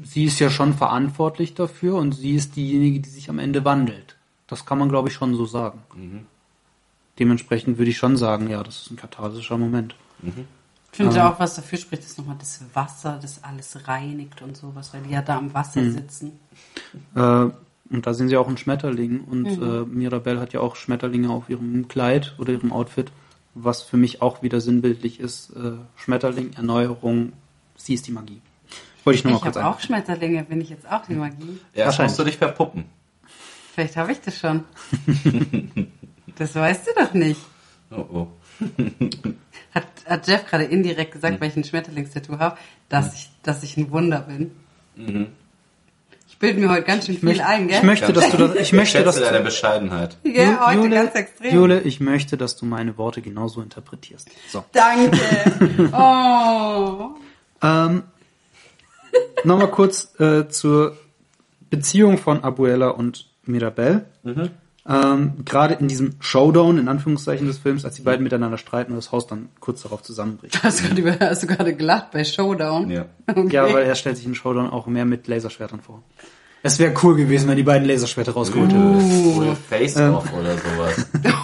sie 0.03 0.23
ist 0.25 0.39
ja 0.39 0.49
schon 0.49 0.73
verantwortlich 0.73 1.53
dafür 1.53 1.95
und 1.95 2.13
sie 2.13 2.35
ist 2.35 2.55
diejenige, 2.55 2.99
die 3.01 3.09
sich 3.09 3.29
am 3.29 3.39
Ende 3.39 3.63
wandelt. 3.65 4.15
Das 4.47 4.65
kann 4.65 4.77
man, 4.79 4.89
glaube 4.89 5.09
ich, 5.09 5.13
schon 5.15 5.35
so 5.35 5.45
sagen. 5.45 5.79
Dementsprechend 7.19 7.77
würde 7.77 7.91
ich 7.91 7.97
schon 7.97 8.15
sagen, 8.17 8.49
ja, 8.49 8.63
das 8.63 8.83
ist 8.83 8.91
ein 8.91 8.95
katharsischer 8.95 9.57
Moment. 9.57 9.95
Ich 10.99 11.03
finde 11.03 11.25
auch, 11.27 11.39
was 11.39 11.53
dafür 11.53 11.77
spricht, 11.77 12.03
ist 12.03 12.17
nochmal 12.17 12.37
das 12.39 12.59
Wasser, 12.73 13.19
das 13.21 13.43
alles 13.43 13.87
reinigt 13.87 14.41
und 14.41 14.57
sowas, 14.57 14.95
weil 14.95 15.03
die 15.03 15.11
ja 15.11 15.21
da 15.21 15.37
am 15.37 15.53
Wasser 15.53 15.91
sitzen. 15.91 16.39
Äh, 17.13 17.19
und 17.19 18.07
da 18.07 18.15
sehen 18.15 18.29
sie 18.29 18.35
auch 18.35 18.47
einen 18.47 18.57
Schmetterling. 18.57 19.21
Und 19.21 19.45
äh, 19.45 19.85
Mirabelle 19.85 20.39
hat 20.39 20.53
ja 20.53 20.59
auch 20.59 20.75
Schmetterlinge 20.75 21.29
auf 21.29 21.49
ihrem 21.49 21.87
Kleid 21.87 22.33
oder 22.39 22.51
ihrem 22.51 22.71
Outfit, 22.71 23.11
was 23.53 23.83
für 23.83 23.97
mich 23.97 24.23
auch 24.23 24.41
wieder 24.41 24.59
sinnbildlich 24.59 25.19
ist. 25.19 25.51
Äh, 25.51 25.73
Schmetterling, 25.97 26.53
Erneuerung, 26.53 27.33
sie 27.75 27.93
ist 27.93 28.07
die 28.07 28.11
Magie. 28.11 28.41
Wollte 29.03 29.19
ich 29.19 29.23
nur 29.23 29.33
mal 29.33 29.37
Ich 29.37 29.43
kurz 29.43 29.55
habe 29.55 29.67
auch 29.67 29.79
Schmetterlinge, 29.79 30.45
bin 30.45 30.61
ich 30.61 30.69
jetzt 30.69 30.89
auch 30.89 31.05
die 31.05 31.13
Magie? 31.13 31.59
Wahrscheinlich. 31.75 32.09
musst 32.09 32.19
du 32.19 32.23
dich 32.23 32.37
verpuppen. 32.37 32.85
Vielleicht 33.75 33.97
habe 33.97 34.13
ich 34.13 34.21
das 34.21 34.35
schon. 34.35 34.63
das 36.35 36.55
weißt 36.55 36.87
du 36.87 36.91
doch 36.99 37.13
nicht. 37.13 37.41
Oh, 37.91 38.05
oh. 38.11 38.27
Hat, 40.07 40.27
Jeff 40.27 40.45
gerade 40.45 40.63
indirekt 40.63 41.11
gesagt, 41.11 41.39
weil 41.41 41.49
ich 41.49 41.57
ein 41.57 41.63
Schmetterlingstattoo 41.63 42.39
habe, 42.39 42.57
dass 42.89 43.13
ich, 43.13 43.29
dass 43.43 43.63
ich 43.63 43.77
ein 43.77 43.91
Wunder 43.91 44.21
bin. 44.21 44.51
Ich 46.27 46.37
bilde 46.39 46.59
mir 46.59 46.69
heute 46.69 46.83
ganz 46.83 47.05
schön 47.05 47.17
viel 47.17 47.41
ein, 47.41 47.67
gell? 47.67 47.77
Ich 47.77 47.83
möchte, 47.83 48.13
dass 48.13 48.31
du 48.31 48.37
das, 48.37 48.55
ich 48.55 48.73
möchte, 48.73 49.03
dass 49.03 49.19
deine 49.19 49.39
du, 49.39 49.43
Bescheidenheit. 49.43 50.17
ja, 50.23 50.67
heute 50.67 50.77
Jule, 50.77 50.95
ganz 50.95 51.15
extrem. 51.15 51.55
Jule, 51.55 51.81
ich 51.81 51.99
möchte, 51.99 52.37
dass 52.37 52.55
du 52.55 52.65
meine 52.65 52.97
Worte 52.97 53.21
genauso 53.21 53.61
interpretierst. 53.61 54.29
So. 54.49 54.63
Danke. 54.71 55.17
Oh. 55.93 57.11
Ähm, 57.61 58.03
Nochmal 59.43 59.71
kurz 59.71 60.19
äh, 60.19 60.47
zur 60.47 60.97
Beziehung 61.69 62.17
von 62.17 62.43
Abuela 62.43 62.89
und 62.89 63.27
Mirabelle. 63.45 64.05
Ähm, 64.89 65.43
Gerade 65.43 65.73
in 65.75 65.87
diesem 65.89 66.15
Showdown, 66.21 66.77
in 66.77 66.87
Anführungszeichen 66.87 67.45
des 67.45 67.57
Films, 67.57 67.83
als 67.83 67.95
die 67.95 68.03
beiden 68.03 68.23
miteinander 68.23 68.57
streiten 68.57 68.91
und 68.93 68.95
das 68.97 69.11
Haus 69.11 69.27
dann 69.27 69.49
kurz 69.59 69.81
darauf 69.81 70.01
zusammenbricht. 70.01 70.57
Hast 70.63 70.81
du 70.89 70.95
gerade, 71.03 71.29
hast 71.29 71.43
du 71.43 71.47
gerade 71.47 71.75
gelacht 71.75 72.11
bei 72.11 72.23
Showdown? 72.23 72.89
Ja. 72.89 73.05
Okay. 73.27 73.49
Ja, 73.53 73.73
weil 73.73 73.83
er 73.85 73.95
stellt 73.95 74.15
sich 74.17 74.25
in 74.25 74.33
Showdown 74.35 74.69
auch 74.69 74.87
mehr 74.87 75.03
mit 75.05 75.27
Laserschwertern 75.27 75.81
vor. 75.81 76.03
Es 76.63 76.79
wäre 76.79 76.93
cool 77.03 77.15
gewesen, 77.15 77.49
wenn 77.49 77.57
die 77.57 77.63
beiden 77.63 77.87
Laserschwerter 77.87 78.31
rausgeholt 78.31 78.71
hätten. 78.71 79.37
Oder 79.37 79.55
Face-Off 79.55 80.31
oder 80.33 80.55
sowas. 80.57 81.05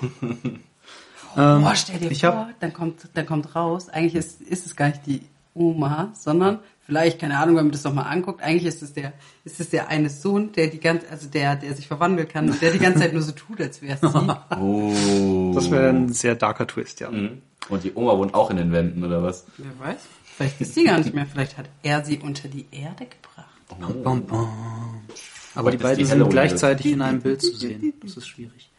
Boah, 1.34 1.72
stell 1.74 1.98
dir 1.98 2.10
ich 2.10 2.20
vor, 2.20 2.30
hab- 2.34 2.60
dann 2.60 2.72
kommt, 2.72 3.08
dann 3.14 3.26
kommt 3.26 3.54
raus, 3.54 3.88
eigentlich 3.88 4.14
ist, 4.14 4.40
ist 4.40 4.66
es 4.66 4.74
gar 4.76 4.88
nicht 4.88 5.06
die 5.06 5.22
Oma, 5.54 6.10
sondern 6.14 6.58
vielleicht, 6.86 7.20
keine 7.20 7.38
Ahnung, 7.38 7.56
wenn 7.56 7.64
man 7.64 7.72
das 7.72 7.82
doch 7.82 7.92
mal 7.92 8.04
anguckt, 8.04 8.42
eigentlich 8.42 8.66
ist 8.66 8.82
es 8.82 8.92
der, 8.92 9.12
ist 9.44 9.60
es 9.60 9.70
der 9.70 9.88
eine 9.88 10.08
Sohn, 10.08 10.52
der 10.52 10.68
die 10.68 10.80
ganze, 10.80 11.08
also 11.10 11.28
der, 11.28 11.56
der 11.56 11.74
sich 11.74 11.86
verwandeln 11.86 12.28
kann 12.28 12.48
und 12.48 12.62
der 12.62 12.72
die 12.72 12.78
ganze 12.78 13.00
Zeit 13.00 13.12
nur 13.12 13.22
so 13.22 13.32
tut, 13.32 13.60
als 13.60 13.82
wäre 13.82 13.98
es 14.00 14.12
sie. 14.12 14.36
Oh. 14.60 15.52
Das 15.54 15.70
wäre 15.70 15.90
ein 15.90 16.12
sehr 16.12 16.34
darker 16.34 16.66
Twist, 16.66 17.00
ja. 17.00 17.10
Mhm. 17.10 17.42
Und 17.68 17.84
die 17.84 17.92
Oma 17.94 18.16
wohnt 18.16 18.34
auch 18.34 18.50
in 18.50 18.56
den 18.56 18.72
Wänden, 18.72 19.04
oder 19.04 19.22
was? 19.22 19.44
Wer 19.58 19.86
weiß? 19.86 20.00
Vielleicht 20.36 20.60
ist 20.60 20.74
sie 20.74 20.84
gar 20.84 20.98
nicht 20.98 21.14
mehr, 21.14 21.26
vielleicht 21.26 21.58
hat 21.58 21.68
er 21.82 22.04
sie 22.04 22.18
unter 22.18 22.48
die 22.48 22.66
Erde 22.70 23.06
gebracht. 23.06 24.02
Bom, 24.02 24.22
bom. 24.22 25.02
Aber 25.54 25.70
die 25.70 25.78
beiden 25.78 25.98
die 25.98 26.04
sind 26.04 26.28
gleichzeitig 26.28 26.92
in 26.92 27.02
einem 27.02 27.20
Bild 27.20 27.42
zu 27.42 27.54
sehen. 27.56 27.94
Das 28.02 28.16
ist 28.16 28.28
schwierig. 28.28 28.70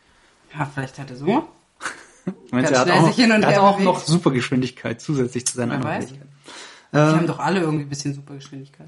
Ja, 0.58 0.66
vielleicht 0.66 0.98
hat 1.00 1.10
er 1.10 1.18
so. 1.18 1.26
Meinst, 2.52 2.72
er 2.72 2.80
hat 2.80 2.92
auch, 2.92 3.08
sich 3.08 3.16
hin 3.16 3.32
und 3.32 3.42
er 3.42 3.48
hat 3.48 3.56
her 3.56 3.64
auch 3.64 3.80
noch 3.80 4.00
Supergeschwindigkeit 4.00 5.02
zusätzlich 5.02 5.46
zu 5.46 5.58
seinen 5.58 5.72
Wer 5.72 5.84
weiß. 5.84 6.14
Fähigkeiten. 6.92 7.14
Die 7.14 7.18
haben 7.20 7.28
doch 7.28 7.40
alle 7.40 7.60
irgendwie 7.62 7.86
ein 7.86 7.90
bisschen 7.90 8.14
Supergeschwindigkeit. 8.14 8.88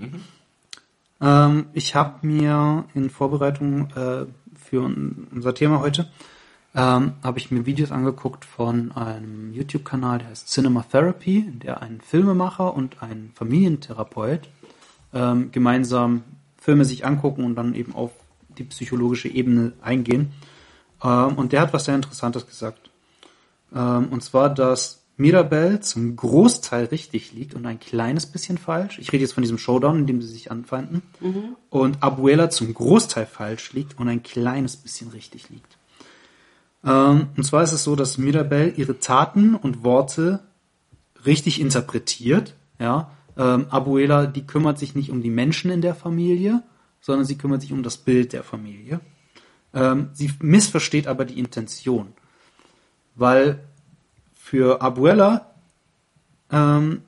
Ähm, 1.22 1.66
ich 1.74 1.96
habe 1.96 2.26
mir 2.26 2.86
in 2.94 3.10
Vorbereitung 3.10 3.90
äh, 3.92 4.26
für 4.56 4.82
un- 4.82 5.28
unser 5.32 5.54
Thema 5.54 5.80
heute 5.80 6.08
ähm, 6.76 7.14
habe 7.24 7.40
ich 7.40 7.50
mir 7.50 7.66
Videos 7.66 7.92
angeguckt 7.92 8.46
von 8.46 8.92
einem 8.92 9.52
YouTube-Kanal, 9.54 10.20
der 10.20 10.30
heißt 10.30 10.48
Cinema 10.48 10.84
Therapy, 10.84 11.40
in 11.40 11.60
der 11.60 11.82
ein 11.82 12.00
Filmemacher 12.00 12.74
und 12.74 13.02
ein 13.02 13.32
Familientherapeut 13.34 14.48
ähm, 15.14 15.52
gemeinsam 15.52 16.24
Filme 16.58 16.86
sich 16.86 17.06
angucken 17.06 17.44
und 17.44 17.56
dann 17.56 17.74
eben 17.74 17.96
auf 17.96 18.12
die 18.58 18.66
psychologische 18.66 19.30
Ebene 19.30 19.74
eingehen. 19.82 20.32
Ähm, 21.04 21.38
und 21.38 21.54
der 21.54 21.62
hat 21.62 21.74
was 21.74 21.86
sehr 21.86 21.96
Interessantes 21.96 22.46
gesagt. 22.46 22.92
Ähm, 23.74 24.10
und 24.10 24.24
zwar, 24.24 24.54
dass 24.54 24.99
Mirabelle 25.20 25.82
zum 25.82 26.16
Großteil 26.16 26.86
richtig 26.86 27.34
liegt 27.34 27.54
und 27.54 27.66
ein 27.66 27.80
kleines 27.80 28.26
bisschen 28.26 28.58
falsch. 28.58 29.00
Ich 29.00 29.12
rede 29.12 29.24
jetzt 29.24 29.34
von 29.34 29.44
diesem 29.44 29.58
Showdown, 29.58 30.00
in 30.00 30.08
dem 30.08 30.22
sie 30.22 30.30
sich 30.30 30.50
anfeinden. 30.50 31.02
Und 31.70 32.02
Abuela 32.02 32.50
zum 32.50 32.74
Großteil 32.74 33.26
falsch 33.26 33.74
liegt 33.74 34.00
und 34.00 34.08
ein 34.08 34.24
kleines 34.24 34.78
bisschen 34.78 35.10
richtig 35.10 35.50
liegt. 35.50 35.78
Ähm, 36.86 37.28
und 37.36 37.44
zwar 37.44 37.64
ist 37.64 37.74
es 37.74 37.84
so, 37.84 37.98
dass 37.98 38.18
Mirabelle 38.18 38.70
ihre 38.70 39.00
Taten 39.00 39.56
und 39.56 39.84
Worte 39.84 40.40
richtig 41.26 41.60
interpretiert. 41.60 42.56
Ja, 42.80 43.12
ähm, 43.38 43.66
Abuela, 43.70 44.26
die 44.26 44.48
kümmert 44.48 44.80
sich 44.80 44.96
nicht 44.96 45.12
um 45.12 45.22
die 45.22 45.30
Menschen 45.30 45.70
in 45.70 45.82
der 45.82 45.96
Familie, 45.96 46.64
sondern 47.02 47.26
sie 47.26 47.38
kümmert 47.38 47.62
sich 47.62 47.74
um 47.74 47.84
das 47.84 47.98
Bild 47.98 48.32
der 48.32 48.44
Familie. 48.44 49.02
Ähm, 49.74 50.12
sie 50.14 50.32
missversteht 50.40 51.08
aber 51.08 51.26
die 51.26 51.38
Intention, 51.38 52.14
weil 53.16 53.60
für 54.50 54.82
Abuela, 54.82 55.54
ähm, 56.52 57.04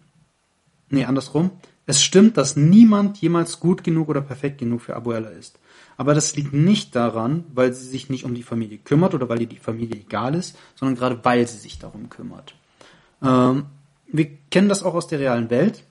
nee, 0.92 1.06
andersrum, 1.06 1.50
es 1.88 2.04
stimmt, 2.04 2.38
dass 2.38 2.56
niemand 2.56 3.18
jemals 3.18 3.60
gut 3.60 3.84
genug 3.84 4.10
oder 4.10 4.22
perfekt 4.22 4.60
genug 4.60 4.82
für 4.82 4.96
Abuela 4.96 5.30
ist. 5.30 5.58
Aber 5.98 6.14
das 6.14 6.36
liegt 6.36 6.54
nicht 6.54 6.96
daran, 6.96 7.44
weil 7.56 7.74
sie 7.74 7.88
sich 7.88 8.12
nicht 8.12 8.26
um 8.26 8.36
die 8.36 8.44
Familie 8.44 8.78
kümmert 8.78 9.16
oder 9.16 9.28
weil 9.28 9.42
ihr 9.42 9.48
die 9.48 9.58
Familie 9.58 10.00
egal 10.00 10.36
ist, 10.36 10.56
sondern 10.76 10.96
gerade 10.96 11.20
weil 11.24 11.48
sie 11.48 11.58
sich 11.58 11.80
darum 11.80 12.10
kümmert. 12.10 12.54
Ähm, 13.24 13.66
wir 14.06 14.30
kennen 14.52 14.70
das 14.70 14.84
auch 14.84 14.94
aus 14.94 15.08
der 15.08 15.20
realen 15.20 15.50
Welt, 15.50 15.84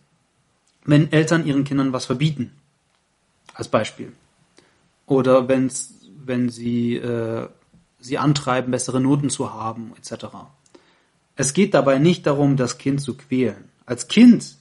wenn 0.85 1.11
Eltern 1.11 1.45
ihren 1.45 1.65
Kindern 1.65 1.93
was 1.93 2.07
verbieten. 2.07 2.53
Als 3.55 3.67
Beispiel. 3.67 4.13
Oder 5.07 5.49
wenn's, 5.49 5.95
wenn 6.25 6.49
sie 6.49 6.95
äh, 6.95 7.49
sie 7.99 8.19
antreiben, 8.19 8.71
bessere 8.71 9.01
Noten 9.01 9.31
zu 9.31 9.53
haben, 9.53 9.93
etc. 9.97 10.27
Es 11.41 11.55
geht 11.55 11.73
dabei 11.73 11.99
nicht 11.99 12.27
darum, 12.27 12.59
das 12.59 12.77
Kind 12.77 13.01
zu 13.01 13.17
quälen. 13.17 13.71
Als 13.87 14.09
Kind 14.09 14.59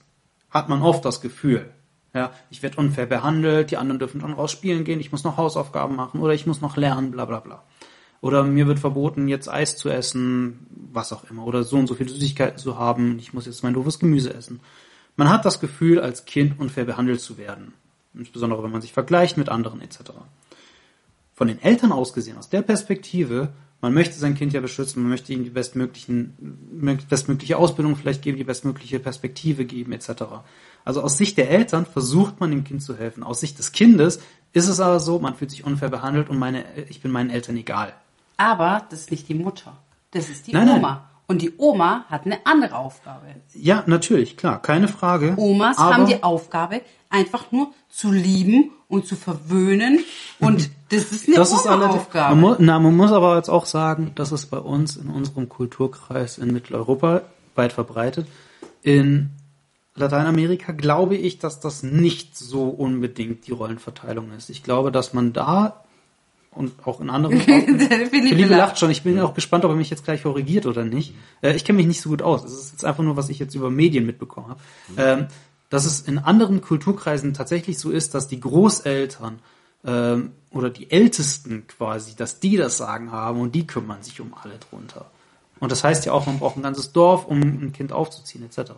hat 0.50 0.70
man 0.70 0.82
oft 0.82 1.04
das 1.04 1.20
Gefühl, 1.20 1.70
ja, 2.14 2.32
ich 2.50 2.64
werde 2.64 2.78
unfair 2.78 3.06
behandelt, 3.06 3.72
die 3.72 3.76
anderen 3.76 4.00
dürfen 4.00 4.22
schon 4.22 4.32
raus 4.32 4.54
spielen 4.54 4.86
gehen, 4.86 5.02
ich 5.02 5.12
muss 5.12 5.26
noch 5.26 5.36
Hausaufgaben 5.36 5.98
machen 5.98 6.22
oder 6.22 6.34
ich 6.34 6.48
muss 6.48 6.62
noch 6.62 6.78
lernen, 6.78 7.12
bla 7.12 7.26
bla 7.26 7.42
bla. 7.42 7.64
Oder 8.22 8.46
mir 8.46 8.66
wird 8.66 8.80
verboten, 8.80 9.28
jetzt 9.28 9.50
Eis 9.50 9.76
zu 9.76 9.90
essen, 9.90 10.68
was 10.94 11.12
auch 11.12 11.30
immer. 11.30 11.46
Oder 11.46 11.66
so 11.66 11.76
und 11.76 11.88
so 11.88 11.96
viele 11.96 12.12
Süßigkeiten 12.12 12.58
zu 12.58 12.80
haben, 12.80 13.20
ich 13.20 13.34
muss 13.34 13.46
jetzt 13.46 13.62
mein 13.62 13.74
doofes 13.74 14.00
Gemüse 14.00 14.34
essen. 14.34 14.62
Man 15.18 15.28
hat 15.28 15.44
das 15.44 15.60
Gefühl, 15.60 16.00
als 16.00 16.24
Kind 16.24 16.62
unfair 16.62 16.86
behandelt 16.86 17.20
zu 17.20 17.38
werden. 17.38 17.74
Insbesondere 18.14 18.64
wenn 18.64 18.72
man 18.72 18.82
sich 18.82 18.94
vergleicht 18.94 19.36
mit 19.36 19.50
anderen 19.50 19.82
etc. 19.82 20.12
von 21.34 21.50
den 21.50 21.62
Eltern 21.62 21.92
aus 21.92 22.14
gesehen, 22.14 22.38
aus 22.38 22.48
der 22.48 22.62
Perspektive, 22.62 23.50
man 23.82 23.94
möchte 23.94 24.16
sein 24.16 24.36
Kind 24.36 24.52
ja 24.54 24.60
beschützen, 24.60 25.02
man 25.02 25.10
möchte 25.10 25.32
ihm 25.32 25.44
die 25.44 25.50
bestmöglichen, 25.50 26.34
bestmögliche 27.10 27.58
Ausbildung 27.58 27.96
vielleicht 27.96 28.22
geben, 28.22 28.38
die 28.38 28.44
bestmögliche 28.44 29.00
Perspektive 29.00 29.66
geben, 29.66 29.94
etc. 29.94 30.24
Also 30.84 31.02
aus 31.02 31.18
Sicht 31.18 31.38
der 31.38 31.50
Eltern 31.50 31.86
versucht 31.86 32.40
man 32.40 32.52
dem 32.52 32.64
Kind 32.64 32.84
zu 32.84 32.98
helfen. 32.98 33.24
Aus 33.24 33.40
Sicht 33.40 33.58
des 33.58 33.72
Kindes 33.72 34.20
ist 34.52 34.68
es 34.68 34.80
aber 34.80 35.00
so, 35.00 35.20
man 35.20 35.36
fühlt 35.36 35.52
sich 35.52 35.64
unfair 35.64 35.90
behandelt 35.90 36.30
und 36.30 36.38
meine, 36.38 36.66
ich 36.90 37.02
bin 37.02 37.12
meinen 37.12 37.30
Eltern 37.30 37.56
egal. 37.56 37.94
Aber 38.38 38.86
das 38.90 39.02
ist 39.02 39.12
nicht 39.12 39.30
die 39.30 39.36
Mutter. 39.36 39.78
Das 40.12 40.30
ist 40.30 40.48
die 40.48 40.54
Nein, 40.54 40.68
nein. 40.82 41.00
Und 41.30 41.44
die 41.44 41.54
Oma 41.58 42.06
hat 42.10 42.26
eine 42.26 42.40
andere 42.46 42.76
Aufgabe. 42.76 43.28
Ja, 43.54 43.84
natürlich, 43.86 44.36
klar, 44.36 44.60
keine 44.62 44.88
Frage. 44.88 45.36
Omas 45.38 45.78
haben 45.78 46.08
die 46.08 46.24
Aufgabe, 46.24 46.82
einfach 47.12 47.52
nur 47.52 47.72
zu 47.88 48.12
lieben 48.12 48.72
und 48.88 49.06
zu 49.06 49.16
verwöhnen. 49.16 50.00
Und 50.40 50.72
das 50.90 51.12
ist 51.12 51.28
eine 51.28 51.38
das 51.38 51.52
ist 51.54 51.68
Oma-Aufgabe. 51.68 52.36
man, 52.36 52.42
mu- 52.42 52.56
na, 52.58 52.80
man 52.80 52.98
muss 52.98 53.12
aber 53.12 53.36
jetzt 53.38 53.50
auch 53.50 53.68
sagen, 53.68 54.12
dass 54.16 54.32
es 54.32 54.48
bei 54.48 54.58
uns 54.58 54.98
in 54.98 55.10
unserem 55.12 55.48
Kulturkreis 55.48 56.40
in 56.40 56.52
Mitteleuropa 56.52 57.22
weit 57.54 57.74
verbreitet. 57.74 58.26
In 58.82 59.30
Lateinamerika 59.94 60.72
glaube 60.72 61.16
ich, 61.16 61.38
dass 61.38 61.60
das 61.60 61.84
nicht 61.84 62.36
so 62.38 62.64
unbedingt 62.70 63.46
die 63.46 63.52
Rollenverteilung 63.52 64.32
ist. 64.32 64.50
Ich 64.50 64.64
glaube, 64.64 64.92
dass 64.92 65.14
man 65.14 65.32
da 65.34 65.84
und 66.52 66.74
auch 66.86 67.00
in 67.00 67.10
anderen 67.10 67.40
Philippe 67.42 68.10
Philippe 68.10 68.42
lacht. 68.42 68.50
lacht 68.52 68.80
schon. 68.80 68.90
Ich 68.90 69.04
bin 69.04 69.20
auch 69.20 69.34
gespannt, 69.34 69.66
ob 69.66 69.72
er 69.72 69.76
mich 69.76 69.90
jetzt 69.90 70.04
gleich 70.04 70.24
korrigiert 70.24 70.66
oder 70.66 70.84
nicht. 70.84 71.14
Äh, 71.42 71.56
ich 71.56 71.66
kenne 71.66 71.78
mich 71.78 71.88
nicht 71.88 72.02
so 72.02 72.10
gut 72.10 72.22
aus. 72.22 72.44
Es 72.44 72.54
ist 72.54 72.72
jetzt 72.72 72.86
einfach 72.86 73.04
nur, 73.04 73.18
was 73.18 73.30
ich 73.30 73.40
jetzt 73.40 73.56
über 73.56 73.70
Medien 73.70 74.06
mitbekommen 74.06 74.50
habe. 74.50 74.60
Ähm, 74.98 75.28
dass 75.70 75.86
es 75.86 76.02
in 76.02 76.18
anderen 76.18 76.62
Kulturkreisen 76.62 77.34
tatsächlich 77.34 77.78
so 77.78 77.92
ist, 77.92 78.16
dass 78.16 78.28
die 78.28 78.40
Großeltern 78.40 79.40
ähm, 79.86 80.32
oder 80.52 80.70
die 80.70 80.90
Ältesten 80.92 81.68
quasi, 81.68 82.16
dass 82.16 82.40
die 82.40 82.58
das 82.58 82.78
Sagen 82.78 83.12
haben 83.12 83.40
und 83.40 83.54
die 83.54 83.68
kümmern 83.68 84.02
sich 84.02 84.20
um 84.20 84.34
alle 84.34 84.56
drunter. 84.58 85.06
Und 85.60 85.72
das 85.72 85.84
heißt 85.84 86.06
ja 86.06 86.14
auch, 86.14 86.26
man 86.26 86.40
braucht 86.40 86.58
ein 86.58 86.64
ganzes 86.64 86.92
Dorf, 86.92 87.26
um 87.26 87.40
ein 87.42 87.74
Kind 87.74 87.92
aufzuziehen, 87.92 88.44
etc. 88.46 88.72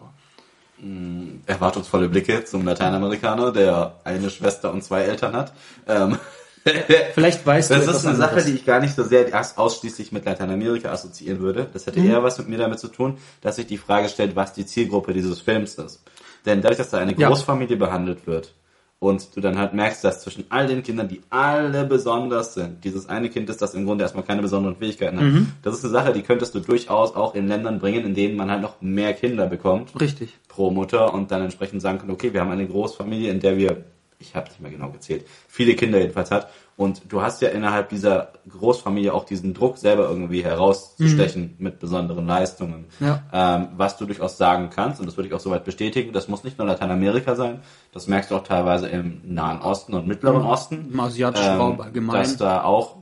Erwartungsvolle 1.45 2.09
Blicke 2.09 2.43
zum 2.43 2.65
Lateinamerikaner, 2.65 3.51
der 3.51 3.99
eine 4.03 4.29
Schwester 4.31 4.73
und 4.73 4.83
zwei 4.83 5.03
Eltern 5.03 5.33
hat. 5.33 5.53
Ähm, 5.87 6.17
Vielleicht 7.13 7.45
weißt 7.45 7.71
du 7.71 7.75
das 7.75 7.87
ist 7.87 8.05
eine 8.05 8.15
Sache, 8.15 8.29
anderes. 8.31 8.45
die 8.45 8.53
ich 8.53 8.65
gar 8.65 8.79
nicht 8.79 8.95
so 8.95 9.03
sehr 9.03 9.25
ausschließlich 9.55 10.11
mit 10.11 10.25
Lateinamerika 10.25 10.91
assoziieren 10.91 11.39
würde. 11.39 11.67
Das 11.73 11.85
hätte 11.87 11.99
eher 11.99 12.23
was 12.23 12.37
mit 12.37 12.49
mir 12.49 12.57
damit 12.57 12.79
zu 12.79 12.87
tun, 12.87 13.17
dass 13.41 13.55
sich 13.55 13.67
die 13.67 13.77
Frage 13.77 14.09
stellt, 14.09 14.35
was 14.35 14.53
die 14.53 14.65
Zielgruppe 14.65 15.13
dieses 15.13 15.41
Films 15.41 15.75
ist. 15.75 16.03
Denn 16.45 16.61
dadurch, 16.61 16.77
dass 16.77 16.89
da 16.89 16.99
eine 16.99 17.17
Ja. 17.17 17.27
Großfamilie 17.29 17.77
behandelt 17.77 18.27
wird 18.27 18.53
und 18.99 19.35
du 19.35 19.41
dann 19.41 19.57
halt 19.57 19.73
merkst, 19.73 20.03
dass 20.03 20.21
zwischen 20.21 20.45
all 20.49 20.67
den 20.67 20.83
Kindern, 20.83 21.07
die 21.07 21.21
alle 21.31 21.85
besonders 21.85 22.53
sind, 22.53 22.83
dieses 22.83 23.09
eine 23.09 23.29
Kind 23.29 23.49
ist, 23.49 23.59
das 23.61 23.73
im 23.73 23.85
Grunde 23.85 24.03
erstmal 24.03 24.23
keine 24.23 24.43
besonderen 24.43 24.75
Fähigkeiten 24.75 25.17
hat. 25.19 25.47
Das 25.63 25.73
ist 25.75 25.83
eine 25.83 25.93
Sache, 25.93 26.13
die 26.13 26.21
könntest 26.21 26.53
du 26.53 26.59
durchaus 26.59 27.15
auch 27.15 27.33
in 27.33 27.47
Ländern 27.47 27.79
bringen, 27.79 28.05
in 28.05 28.13
denen 28.13 28.35
man 28.35 28.51
halt 28.51 28.61
noch 28.61 28.79
mehr 28.81 29.13
Kinder 29.13 29.47
bekommt 29.47 29.99
Richtig. 29.99 30.37
pro 30.47 30.69
Mutter 30.69 31.13
und 31.15 31.31
dann 31.31 31.41
entsprechend 31.41 31.81
sagen 31.81 31.97
können, 31.97 32.11
okay, 32.11 32.31
wir 32.33 32.41
haben 32.41 32.51
eine 32.51 32.67
Großfamilie, 32.67 33.31
in 33.31 33.39
der 33.39 33.57
wir, 33.57 33.83
ich 34.21 34.35
habe 34.35 34.47
nicht 34.49 34.61
mehr 34.61 34.71
genau 34.71 34.89
gezählt, 34.89 35.25
viele 35.47 35.75
Kinder 35.75 35.99
jedenfalls 35.99 36.31
hat. 36.31 36.49
Und 36.77 37.03
du 37.09 37.21
hast 37.21 37.41
ja 37.41 37.49
innerhalb 37.49 37.89
dieser 37.89 38.33
Großfamilie 38.49 39.13
auch 39.13 39.25
diesen 39.25 39.53
Druck, 39.53 39.77
selber 39.77 40.09
irgendwie 40.09 40.43
herauszustechen 40.43 41.55
mit 41.59 41.79
besonderen 41.79 42.25
Leistungen. 42.25 42.85
Ja. 42.99 43.23
Ähm, 43.31 43.67
was 43.75 43.97
du 43.97 44.05
durchaus 44.05 44.37
sagen 44.37 44.69
kannst, 44.73 44.99
und 44.99 45.05
das 45.05 45.17
würde 45.17 45.27
ich 45.27 45.33
auch 45.33 45.39
soweit 45.39 45.63
bestätigen, 45.63 46.11
das 46.13 46.27
muss 46.27 46.43
nicht 46.43 46.57
nur 46.57 46.65
Lateinamerika 46.65 47.35
sein, 47.35 47.59
das 47.91 48.07
merkst 48.07 48.31
du 48.31 48.35
auch 48.35 48.43
teilweise 48.43 48.87
im 48.87 49.21
Nahen 49.25 49.61
Osten 49.61 49.93
und 49.93 50.07
Mittleren 50.07 50.41
Osten. 50.43 50.89
Im 50.91 50.99
asiatischen 50.99 51.57
Raum 51.57 51.81
allgemein. 51.81 52.23
Dass 52.23 52.37
da 52.37 52.63
auch, 52.63 52.97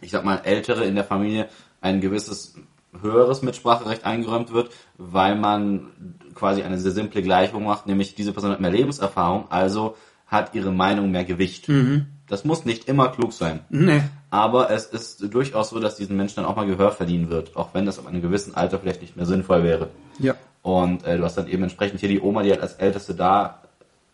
ich 0.00 0.10
sag 0.10 0.24
mal, 0.24 0.40
Ältere 0.42 0.84
in 0.84 0.94
der 0.94 1.04
Familie 1.04 1.48
ein 1.80 2.00
gewisses 2.00 2.54
höheres 3.00 3.42
Mitspracherecht 3.42 4.04
eingeräumt 4.04 4.52
wird, 4.52 4.70
weil 4.98 5.36
man 5.36 6.16
quasi 6.34 6.62
eine 6.62 6.78
sehr 6.78 6.92
simple 6.92 7.22
Gleichung 7.22 7.64
macht, 7.64 7.86
nämlich 7.86 8.14
diese 8.14 8.32
Person 8.32 8.50
hat 8.50 8.60
mehr 8.60 8.70
Lebenserfahrung, 8.70 9.50
also 9.50 9.96
hat 10.32 10.54
ihre 10.54 10.72
Meinung 10.72 11.10
mehr 11.10 11.24
Gewicht. 11.24 11.68
Mhm. 11.68 12.06
Das 12.26 12.44
muss 12.44 12.64
nicht 12.64 12.88
immer 12.88 13.08
klug 13.08 13.32
sein. 13.34 13.60
Nee. 13.68 14.02
Aber 14.30 14.70
es 14.70 14.86
ist 14.86 15.32
durchaus 15.32 15.68
so, 15.70 15.78
dass 15.78 15.96
diesen 15.96 16.16
Menschen 16.16 16.36
dann 16.36 16.46
auch 16.46 16.56
mal 16.56 16.66
Gehör 16.66 16.90
verdienen 16.90 17.28
wird, 17.28 17.54
auch 17.54 17.74
wenn 17.74 17.84
das 17.84 17.98
ab 17.98 18.06
einem 18.06 18.22
gewissen 18.22 18.54
Alter 18.54 18.78
vielleicht 18.78 19.02
nicht 19.02 19.14
mehr 19.14 19.26
sinnvoll 19.26 19.62
wäre. 19.62 19.90
Ja. 20.18 20.34
Und 20.62 21.04
äh, 21.04 21.18
du 21.18 21.24
hast 21.24 21.36
dann 21.36 21.48
eben 21.48 21.62
entsprechend 21.62 22.00
hier 22.00 22.08
die 22.08 22.20
Oma, 22.20 22.42
die 22.42 22.50
halt 22.50 22.62
als 22.62 22.74
Älteste 22.74 23.14
da 23.14 23.60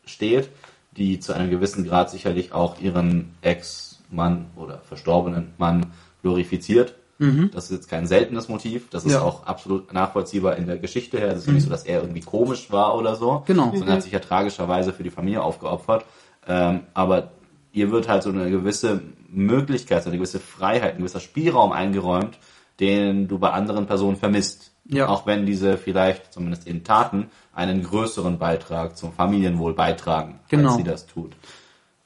steht, 0.05 0.49
die 0.97 1.21
zu 1.21 1.33
einem 1.33 1.51
gewissen 1.51 1.87
Grad 1.87 2.11
sicherlich 2.11 2.53
auch 2.53 2.81
ihren 2.81 3.37
Ex-Mann 3.43 4.47
oder 4.57 4.79
verstorbenen 4.79 5.53
Mann 5.57 5.87
glorifiziert. 6.23 6.95
Das 7.19 7.65
ist 7.65 7.71
jetzt 7.73 7.89
kein 7.89 8.07
seltenes 8.07 8.49
Motiv. 8.49 8.91
Das 8.91 9.05
ist 9.05 9.13
Ja. 9.13 9.23
auch 9.23 9.45
absolut 9.45 9.93
nachvollziehbar 9.93 10.57
in 10.57 10.67
der 10.67 10.79
Geschichte 10.79 11.19
her. 11.19 11.33
Es 11.33 11.39
ist 11.39 11.47
ja 11.49 11.53
nicht 11.53 11.65
so, 11.65 11.71
dass 11.71 11.83
er 11.85 12.01
irgendwie 12.01 12.21
komisch 12.21 12.71
war 12.71 12.97
oder 12.97 13.17
so. 13.17 13.43
Genau. 13.47 13.71
Sondern 13.73 13.91
hat 13.97 14.03
sich 14.05 14.13
ja 14.13 14.21
tragischerweise 14.21 14.93
für 14.93 15.03
die 15.03 15.11
Familie 15.11 15.43
aufgeopfert. 15.43 16.05
Ähm, 16.47 16.83
aber 16.95 17.33
ihr 17.73 17.91
wird 17.91 18.09
halt 18.09 18.23
so 18.23 18.31
eine 18.31 18.49
gewisse 18.51 19.03
Möglichkeit, 19.29 20.05
so 20.05 20.11
eine 20.11 20.17
gewisse 20.19 20.39
Freiheit, 20.39 20.93
ein 20.95 20.99
gewisser 20.99 21.19
Spielraum 21.21 21.73
eingeräumt, 21.73 22.39
den 22.79 23.27
du 23.27 23.39
bei 23.41 23.51
anderen 23.51 23.87
Personen 23.87 24.17
vermisst. 24.17 24.71
Ja. 24.85 25.09
Auch 25.09 25.27
wenn 25.27 25.45
diese 25.45 25.77
vielleicht, 25.77 26.33
zumindest 26.33 26.67
in 26.69 26.85
Taten, 26.85 27.27
einen 27.53 27.83
größeren 27.83 28.39
Beitrag 28.39 28.97
zum 28.97 29.13
Familienwohl 29.13 29.75
beitragen, 29.75 30.39
Genau. 30.49 30.69
als 30.69 30.77
sie 30.79 30.85
das 30.85 31.07
tut. 31.07 31.33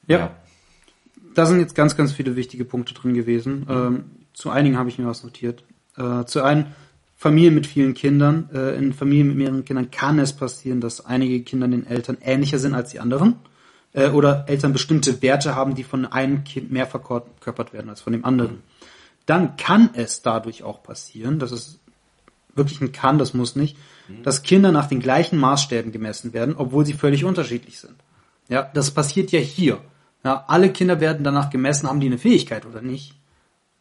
Ja. 0.07 0.31
Da 1.35 1.45
sind 1.45 1.59
jetzt 1.59 1.75
ganz, 1.75 1.95
ganz 1.95 2.11
viele 2.11 2.35
wichtige 2.35 2.65
Punkte 2.65 2.93
drin 2.93 3.13
gewesen. 3.13 3.65
Ähm, 3.69 4.05
zu 4.33 4.49
einigen 4.49 4.77
habe 4.77 4.89
ich 4.89 4.99
mir 4.99 5.07
was 5.07 5.23
notiert. 5.23 5.63
Äh, 5.97 6.25
zu 6.25 6.41
einem 6.41 6.67
Familien 7.15 7.55
mit 7.55 7.67
vielen 7.67 7.93
Kindern. 7.93 8.49
Äh, 8.53 8.75
in 8.75 8.93
Familien 8.93 9.27
mit 9.29 9.37
mehreren 9.37 9.65
Kindern 9.65 9.91
kann 9.91 10.19
es 10.19 10.33
passieren, 10.33 10.81
dass 10.81 11.05
einige 11.05 11.41
Kinder 11.43 11.67
den 11.67 11.87
Eltern 11.87 12.17
ähnlicher 12.21 12.59
sind 12.59 12.73
als 12.73 12.89
die 12.91 12.99
anderen. 12.99 13.35
Äh, 13.93 14.09
oder 14.09 14.45
Eltern 14.47 14.73
bestimmte 14.73 15.21
Werte 15.21 15.55
haben, 15.55 15.75
die 15.75 15.83
von 15.83 16.05
einem 16.05 16.43
Kind 16.43 16.71
mehr 16.71 16.87
verkörpert 16.87 17.73
werden 17.73 17.89
als 17.89 18.01
von 18.01 18.13
dem 18.13 18.25
anderen. 18.25 18.61
Dann 19.25 19.55
kann 19.55 19.91
es 19.93 20.21
dadurch 20.21 20.63
auch 20.63 20.83
passieren, 20.83 21.39
dass 21.39 21.51
es 21.51 21.79
wirklich 22.55 22.81
ein 22.81 22.91
kann, 22.91 23.17
das 23.17 23.33
muss 23.33 23.55
nicht, 23.55 23.77
dass 24.21 24.43
Kinder 24.43 24.71
nach 24.71 24.87
den 24.87 24.99
gleichen 24.99 25.39
Maßstäben 25.39 25.91
gemessen 25.91 26.33
werden, 26.33 26.55
obwohl 26.57 26.85
sie 26.85 26.93
völlig 26.93 27.23
unterschiedlich 27.23 27.79
sind. 27.79 27.95
Ja, 28.49 28.69
das 28.73 28.91
passiert 28.91 29.31
ja 29.31 29.39
hier. 29.39 29.79
Ja, 30.23 30.43
alle 30.47 30.71
Kinder 30.71 30.99
werden 30.99 31.23
danach 31.23 31.49
gemessen, 31.49 31.87
haben 31.87 31.99
die 31.99 32.07
eine 32.07 32.17
Fähigkeit 32.17 32.65
oder 32.65 32.81
nicht. 32.81 33.15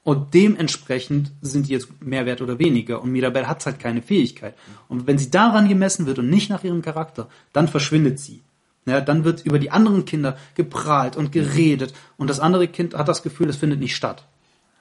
Und 0.05 0.35
dementsprechend 0.35 1.31
sind 1.43 1.69
die 1.69 1.73
jetzt 1.73 2.03
mehr 2.03 2.27
wert 2.27 2.43
oder 2.43 2.59
weniger. 2.59 3.01
Und 3.03 3.13
Mirabelle 3.13 3.47
hat 3.47 3.65
halt 3.65 3.79
keine 3.79 4.03
Fähigkeit. 4.03 4.55
Und 4.89 5.07
wenn 5.07 5.19
sie 5.19 5.31
daran 5.31 5.69
gemessen 5.69 6.07
wird 6.07 6.19
und 6.19 6.29
nicht 6.29 6.51
nach 6.51 6.65
ihrem 6.65 6.83
Charakter, 6.83 7.29
dann 7.53 7.69
verschwindet 7.69 8.19
sie. 8.19 8.41
Ja, 8.85 9.01
dann 9.01 9.23
wird 9.23 9.47
über 9.47 9.61
die 9.61 9.71
anderen 9.71 10.05
Kinder 10.05 10.37
geprahlt 10.57 11.17
und 11.17 11.31
geredet. 11.31 11.95
Und 12.17 12.29
das 12.29 12.41
andere 12.41 12.67
Kind 12.67 12.95
hat 12.95 13.07
das 13.07 13.23
Gefühl, 13.23 13.49
es 13.49 13.57
findet 13.57 13.79
nicht 13.79 13.95
statt. 13.95 14.25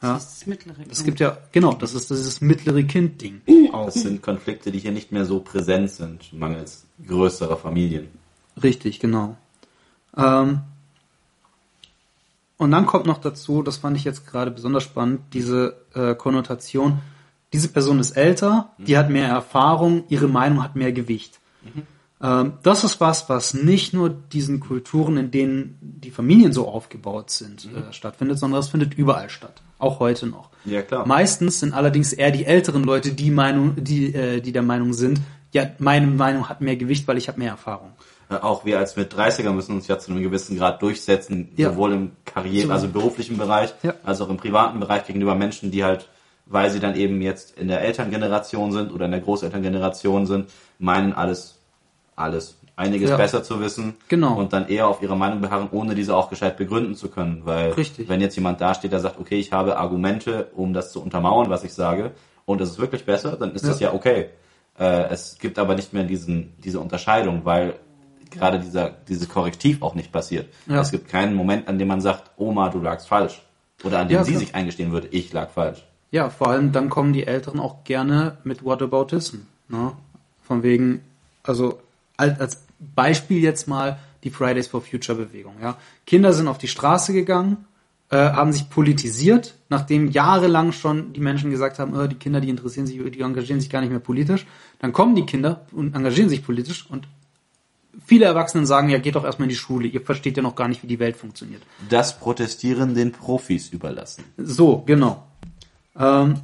Ja. 0.01 0.13
Das 0.13 0.23
ist 0.23 0.41
das 0.41 0.47
mittlere 0.47 0.75
Es 0.89 1.03
gibt 1.03 1.19
ja, 1.19 1.37
genau, 1.51 1.73
das 1.73 1.93
ist 1.93 2.09
dieses 2.09 2.41
mittlere 2.41 2.81
Kind-Ding. 2.83 3.41
auch. 3.71 3.85
Das 3.85 3.95
sind 3.95 4.23
Konflikte, 4.23 4.71
die 4.71 4.79
hier 4.79 4.91
nicht 4.91 5.11
mehr 5.11 5.25
so 5.25 5.39
präsent 5.39 5.91
sind, 5.91 6.33
mangels 6.33 6.85
größerer 7.07 7.57
Familien. 7.57 8.07
Richtig, 8.61 8.99
genau. 8.99 9.37
Ähm, 10.17 10.61
und 12.61 12.69
dann 12.69 12.85
kommt 12.85 13.07
noch 13.07 13.17
dazu, 13.17 13.63
das 13.63 13.77
fand 13.77 13.97
ich 13.97 14.03
jetzt 14.03 14.27
gerade 14.27 14.51
besonders 14.51 14.83
spannend, 14.83 15.21
diese 15.33 15.83
äh, 15.95 16.13
Konnotation, 16.13 16.99
diese 17.53 17.69
Person 17.69 17.99
ist 17.99 18.11
älter, 18.11 18.69
die 18.77 18.99
hat 18.99 19.09
mehr 19.09 19.27
Erfahrung, 19.27 20.03
ihre 20.09 20.27
Meinung 20.27 20.63
hat 20.63 20.75
mehr 20.75 20.91
Gewicht. 20.91 21.39
Ähm, 22.21 22.53
das 22.61 22.83
ist 22.83 23.01
was, 23.01 23.29
was 23.29 23.55
nicht 23.55 23.95
nur 23.95 24.11
diesen 24.11 24.59
Kulturen, 24.59 25.17
in 25.17 25.31
denen 25.31 25.79
die 25.81 26.11
Familien 26.11 26.53
so 26.53 26.67
aufgebaut 26.67 27.31
sind, 27.31 27.65
äh, 27.65 27.91
stattfindet, 27.91 28.37
sondern 28.37 28.59
das 28.59 28.69
findet 28.69 28.93
überall 28.93 29.31
statt. 29.31 29.63
Auch 29.79 29.99
heute 29.99 30.27
noch. 30.27 30.51
Ja, 30.63 30.83
klar. 30.83 31.07
Meistens 31.07 31.61
sind 31.61 31.73
allerdings 31.73 32.13
eher 32.13 32.29
die 32.29 32.45
älteren 32.45 32.83
Leute 32.83 33.13
die 33.13 33.31
Meinung, 33.31 33.83
die, 33.83 34.13
äh, 34.13 34.39
die 34.39 34.51
der 34.51 34.61
Meinung 34.61 34.93
sind, 34.93 35.19
ja, 35.51 35.65
meine 35.79 36.05
Meinung 36.05 36.47
hat 36.47 36.61
mehr 36.61 36.75
Gewicht, 36.75 37.07
weil 37.07 37.17
ich 37.17 37.27
habe 37.27 37.39
mehr 37.39 37.49
Erfahrung. 37.49 37.93
Äh, 38.31 38.35
Auch 38.41 38.65
wir 38.65 38.79
als 38.79 38.95
mit 38.95 39.13
30er 39.13 39.51
müssen 39.51 39.75
uns 39.75 39.87
ja 39.87 39.99
zu 39.99 40.11
einem 40.11 40.23
gewissen 40.23 40.57
Grad 40.57 40.81
durchsetzen, 40.81 41.49
Ja. 41.57 41.69
sowohl 41.71 41.93
im 41.93 42.11
Karriere, 42.25 42.67
So. 42.67 42.73
also 42.73 42.85
im 42.87 42.93
beruflichen 42.93 43.37
Bereich, 43.37 43.73
Ja. 43.83 43.93
als 44.03 44.21
auch 44.21 44.29
im 44.29 44.37
privaten 44.37 44.79
Bereich 44.79 45.05
gegenüber 45.05 45.35
Menschen, 45.35 45.71
die 45.71 45.83
halt, 45.83 46.07
weil 46.45 46.69
sie 46.71 46.79
dann 46.79 46.95
eben 46.95 47.21
jetzt 47.21 47.57
in 47.57 47.67
der 47.67 47.81
Elterngeneration 47.81 48.71
sind 48.71 48.91
oder 48.93 49.05
in 49.05 49.11
der 49.11 49.19
Großelterngeneration 49.21 50.25
sind, 50.25 50.49
meinen 50.79 51.13
alles, 51.13 51.59
alles, 52.15 52.57
einiges 52.75 53.09
Ja. 53.11 53.17
besser 53.17 53.43
zu 53.43 53.59
wissen 53.59 53.95
Genau. 54.07 54.35
und 54.37 54.53
dann 54.53 54.67
eher 54.67 54.87
auf 54.87 55.01
ihrer 55.01 55.15
Meinung 55.15 55.41
beharren, 55.41 55.69
ohne 55.71 55.93
diese 55.93 56.15
auch 56.15 56.29
gescheit 56.29 56.57
begründen 56.57 56.95
zu 56.95 57.09
können, 57.09 57.41
weil 57.45 57.71
Richtig. 57.73 58.09
wenn 58.09 58.21
jetzt 58.21 58.35
jemand 58.35 58.59
dasteht, 58.61 58.91
der 58.91 58.99
sagt, 59.01 59.19
okay, 59.19 59.39
ich 59.39 59.51
habe 59.51 59.77
Argumente, 59.77 60.47
um 60.55 60.73
das 60.73 60.91
zu 60.91 61.01
untermauern, 61.01 61.49
was 61.49 61.63
ich 61.63 61.73
sage, 61.73 62.11
und 62.45 62.59
es 62.61 62.71
ist 62.71 62.79
wirklich 62.79 63.05
besser, 63.05 63.35
dann 63.37 63.53
ist 63.53 63.67
das 63.67 63.79
ja 63.79 63.93
okay. 63.93 64.29
Äh, 64.79 65.09
es 65.09 65.37
gibt 65.37 65.59
aber 65.59 65.75
nicht 65.75 65.93
mehr 65.93 66.03
diesen, 66.05 66.53
diese 66.63 66.79
Unterscheidung, 66.79 67.41
weil 67.43 67.75
gerade 68.31 68.59
dieser, 68.59 68.89
dieses 69.07 69.29
Korrektiv 69.29 69.81
auch 69.81 69.95
nicht 69.95 70.11
passiert. 70.11 70.51
Ja. 70.67 70.81
Es 70.81 70.91
gibt 70.91 71.07
keinen 71.07 71.35
Moment, 71.35 71.67
an 71.67 71.77
dem 71.77 71.87
man 71.87 72.01
sagt, 72.01 72.31
Oma, 72.37 72.69
du 72.69 72.79
lagst 72.79 73.07
falsch. 73.07 73.41
Oder 73.83 73.99
an 73.99 74.07
dem 74.07 74.15
Ja, 74.15 74.23
sie 74.23 74.31
klar. 74.31 74.39
sich 74.39 74.55
eingestehen 74.55 74.91
würde, 74.91 75.07
ich 75.11 75.33
lag 75.33 75.49
falsch. 75.51 75.85
Ja, 76.11 76.29
vor 76.29 76.49
allem 76.49 76.71
dann 76.71 76.89
kommen 76.89 77.13
die 77.13 77.25
Älteren 77.25 77.59
auch 77.59 77.83
gerne 77.83 78.37
mit 78.43 78.65
Whataboutism. 78.65 79.37
Ne? 79.69 79.93
Von 80.43 80.63
wegen, 80.63 81.01
also 81.43 81.79
als, 82.17 82.63
Beispiel 82.95 83.41
jetzt 83.41 83.67
mal 83.67 83.99
die 84.23 84.29
Fridays 84.29 84.67
for 84.67 84.81
Future 84.81 85.17
Bewegung. 85.17 85.55
Ja? 85.61 85.77
Kinder 86.05 86.33
sind 86.33 86.47
auf 86.47 86.57
die 86.57 86.67
Straße 86.67 87.13
gegangen, 87.13 87.65
äh, 88.09 88.17
haben 88.17 88.51
sich 88.51 88.69
politisiert, 88.69 89.55
nachdem 89.69 90.11
jahrelang 90.11 90.73
schon 90.73 91.13
die 91.13 91.21
Menschen 91.21 91.49
gesagt 91.49 91.79
haben, 91.79 91.97
äh, 91.99 92.09
die 92.09 92.15
Kinder, 92.15 92.41
die 92.41 92.49
interessieren 92.49 92.85
sich, 92.87 92.97
die 93.11 93.21
engagieren 93.21 93.61
sich 93.61 93.69
gar 93.69 93.81
nicht 93.81 93.91
mehr 93.91 93.99
politisch. 93.99 94.45
Dann 94.79 94.91
kommen 94.93 95.15
die 95.15 95.25
Kinder 95.25 95.61
und 95.71 95.95
engagieren 95.95 96.27
sich 96.27 96.43
politisch 96.43 96.85
und 96.89 97.07
viele 98.05 98.25
Erwachsene 98.25 98.65
sagen, 98.65 98.89
ja, 98.89 98.99
geht 98.99 99.15
doch 99.15 99.23
erstmal 99.23 99.45
in 99.45 99.49
die 99.49 99.55
Schule, 99.55 99.87
ihr 99.87 100.01
versteht 100.01 100.37
ja 100.37 100.43
noch 100.43 100.55
gar 100.55 100.67
nicht, 100.67 100.83
wie 100.83 100.87
die 100.87 100.99
Welt 100.99 101.17
funktioniert. 101.17 101.61
Das 101.89 102.17
Protestieren 102.19 102.95
den 102.95 103.11
Profis 103.11 103.69
überlassen. 103.69 104.23
So, 104.37 104.83
genau. 104.85 105.27
Ähm, 105.97 106.35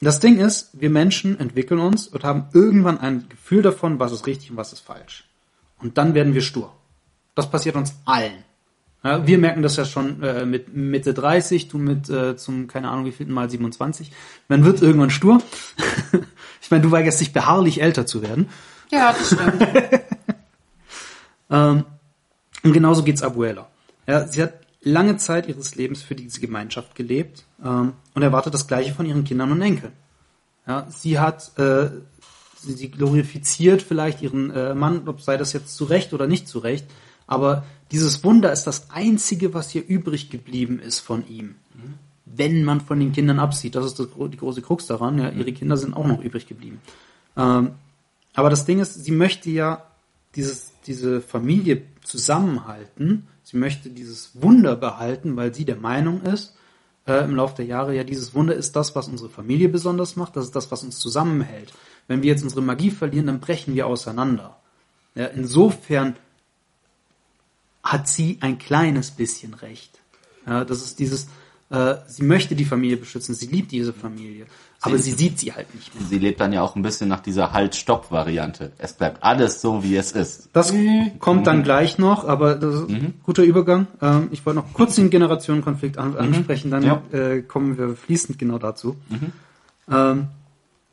das 0.00 0.20
Ding 0.20 0.38
ist, 0.38 0.70
wir 0.74 0.90
Menschen 0.90 1.40
entwickeln 1.40 1.80
uns 1.80 2.06
und 2.06 2.22
haben 2.24 2.46
irgendwann 2.52 2.98
ein 2.98 3.26
Gefühl 3.28 3.62
davon, 3.62 3.98
was 3.98 4.12
ist 4.12 4.26
richtig 4.26 4.50
und 4.50 4.56
was 4.56 4.72
ist 4.72 4.80
falsch. 4.80 5.24
Und 5.80 5.98
dann 5.98 6.14
werden 6.14 6.34
wir 6.34 6.42
stur. 6.42 6.72
Das 7.34 7.50
passiert 7.50 7.76
uns 7.76 7.94
allen. 8.04 8.44
Ja, 9.04 9.26
wir 9.26 9.38
merken 9.38 9.62
das 9.62 9.76
ja 9.76 9.84
schon 9.84 10.22
äh, 10.22 10.44
mit 10.44 10.74
Mitte 10.74 11.14
30, 11.14 11.68
du 11.68 11.78
mit 11.78 12.08
äh, 12.10 12.36
zum, 12.36 12.66
keine 12.66 12.90
Ahnung, 12.90 13.04
wie 13.04 13.12
viel 13.12 13.26
Mal 13.26 13.48
27. 13.48 14.10
Man 14.48 14.64
wird 14.64 14.82
irgendwann 14.82 15.10
stur. 15.10 15.40
ich 16.60 16.70
meine, 16.70 16.82
du 16.82 16.90
weigerst 16.90 17.20
dich 17.20 17.32
beharrlich 17.32 17.80
älter 17.80 18.06
zu 18.06 18.22
werden. 18.22 18.48
Ja, 18.90 19.12
das 19.12 19.28
stimmt. 19.28 19.68
Ähm, 21.50 21.84
und 22.62 22.72
genauso 22.72 23.02
geht's 23.02 23.22
Abuela. 23.22 23.68
Ja, 24.06 24.26
sie 24.26 24.42
hat 24.42 24.54
lange 24.82 25.16
Zeit 25.16 25.48
ihres 25.48 25.74
Lebens 25.74 26.02
für 26.02 26.14
diese 26.14 26.40
Gemeinschaft 26.40 26.94
gelebt 26.94 27.44
ähm, 27.64 27.94
und 28.14 28.22
erwartet 28.22 28.54
das 28.54 28.66
Gleiche 28.66 28.94
von 28.94 29.06
ihren 29.06 29.24
Kindern 29.24 29.52
und 29.52 29.60
Enkeln. 29.60 29.92
Ja, 30.66 30.86
sie 30.90 31.18
hat, 31.18 31.58
äh, 31.58 31.90
sie, 32.58 32.72
sie 32.72 32.90
glorifiziert 32.90 33.82
vielleicht 33.82 34.22
ihren 34.22 34.50
äh, 34.50 34.74
Mann, 34.74 35.08
ob 35.08 35.20
sei 35.20 35.36
das 35.36 35.52
jetzt 35.52 35.74
zu 35.76 35.84
Recht 35.84 36.12
oder 36.12 36.26
nicht 36.26 36.48
zu 36.48 36.58
Recht, 36.58 36.86
aber 37.26 37.64
dieses 37.90 38.22
Wunder 38.24 38.52
ist 38.52 38.64
das 38.64 38.90
Einzige, 38.90 39.54
was 39.54 39.70
hier 39.70 39.86
übrig 39.86 40.30
geblieben 40.30 40.78
ist 40.78 41.00
von 41.00 41.26
ihm. 41.28 41.56
Wenn 42.24 42.64
man 42.64 42.80
von 42.80 43.00
den 43.00 43.12
Kindern 43.12 43.38
absieht, 43.38 43.74
das 43.74 43.86
ist 43.86 43.98
das, 43.98 44.08
die 44.16 44.36
große 44.36 44.62
Krux 44.62 44.86
daran, 44.86 45.18
ja, 45.18 45.30
ihre 45.30 45.52
Kinder 45.52 45.76
sind 45.76 45.94
auch 45.94 46.06
noch 46.06 46.22
übrig 46.22 46.46
geblieben. 46.46 46.80
Ähm, 47.36 47.72
aber 48.34 48.50
das 48.50 48.66
Ding 48.66 48.80
ist, 48.80 48.94
sie 48.94 49.10
möchte 49.10 49.50
ja 49.50 49.84
dieses, 50.34 50.72
diese 50.88 51.20
Familie 51.20 51.82
zusammenhalten. 52.02 53.28
Sie 53.44 53.56
möchte 53.56 53.90
dieses 53.90 54.42
Wunder 54.42 54.74
behalten, 54.74 55.36
weil 55.36 55.54
sie 55.54 55.64
der 55.64 55.76
Meinung 55.76 56.22
ist, 56.22 56.56
äh, 57.06 57.24
im 57.24 57.36
Laufe 57.36 57.56
der 57.56 57.66
Jahre, 57.66 57.94
ja, 57.94 58.04
dieses 58.04 58.34
Wunder 58.34 58.54
ist 58.54 58.76
das, 58.76 58.94
was 58.94 59.08
unsere 59.08 59.30
Familie 59.30 59.68
besonders 59.68 60.16
macht, 60.16 60.36
das 60.36 60.46
ist 60.46 60.56
das, 60.56 60.70
was 60.70 60.82
uns 60.82 60.98
zusammenhält. 60.98 61.72
Wenn 62.06 62.22
wir 62.22 62.30
jetzt 62.30 62.42
unsere 62.42 62.62
Magie 62.62 62.90
verlieren, 62.90 63.26
dann 63.26 63.40
brechen 63.40 63.74
wir 63.74 63.86
auseinander. 63.86 64.60
Ja, 65.14 65.26
insofern 65.26 66.16
hat 67.82 68.08
sie 68.08 68.38
ein 68.40 68.58
kleines 68.58 69.10
bisschen 69.10 69.54
recht. 69.54 69.98
Ja, 70.46 70.64
das 70.64 70.82
ist 70.82 70.98
dieses, 70.98 71.28
äh, 71.70 71.96
sie 72.06 72.24
möchte 72.24 72.54
die 72.54 72.64
Familie 72.64 72.96
beschützen, 72.96 73.34
sie 73.34 73.46
liebt 73.46 73.72
diese 73.72 73.92
Familie, 73.92 74.46
aber 74.80 74.96
sie 74.98 75.10
sieht 75.12 75.38
sie 75.40 75.52
halt 75.52 75.74
nicht 75.74 75.94
mehr. 75.94 76.04
Sie 76.08 76.18
lebt 76.18 76.40
dann 76.40 76.52
ja 76.52 76.62
auch 76.62 76.76
ein 76.76 76.82
bisschen 76.82 77.08
nach 77.08 77.20
dieser 77.20 77.52
Halt-Stopp-Variante. 77.52 78.72
Es 78.78 78.92
bleibt 78.92 79.22
alles 79.24 79.60
so, 79.60 79.82
wie 79.82 79.96
es 79.96 80.12
ist. 80.12 80.50
Das 80.52 80.72
kommt 81.18 81.46
dann 81.48 81.62
gleich 81.64 81.98
noch, 81.98 82.24
aber 82.26 82.54
das 82.54 82.74
ist 82.82 82.88
ein 82.90 83.14
guter 83.24 83.42
Übergang. 83.42 83.88
Ähm, 84.00 84.28
ich 84.30 84.46
wollte 84.46 84.60
noch 84.60 84.72
kurz 84.72 84.94
den 84.94 85.10
Generationenkonflikt 85.10 85.98
an, 85.98 86.16
ansprechen, 86.16 86.70
dann 86.70 86.82
Ja. 86.84 87.02
äh, 87.12 87.42
kommen 87.42 87.76
wir 87.76 87.96
fließend 87.96 88.38
genau 88.38 88.58
dazu. 88.58 88.96
Ähm, 89.90 90.28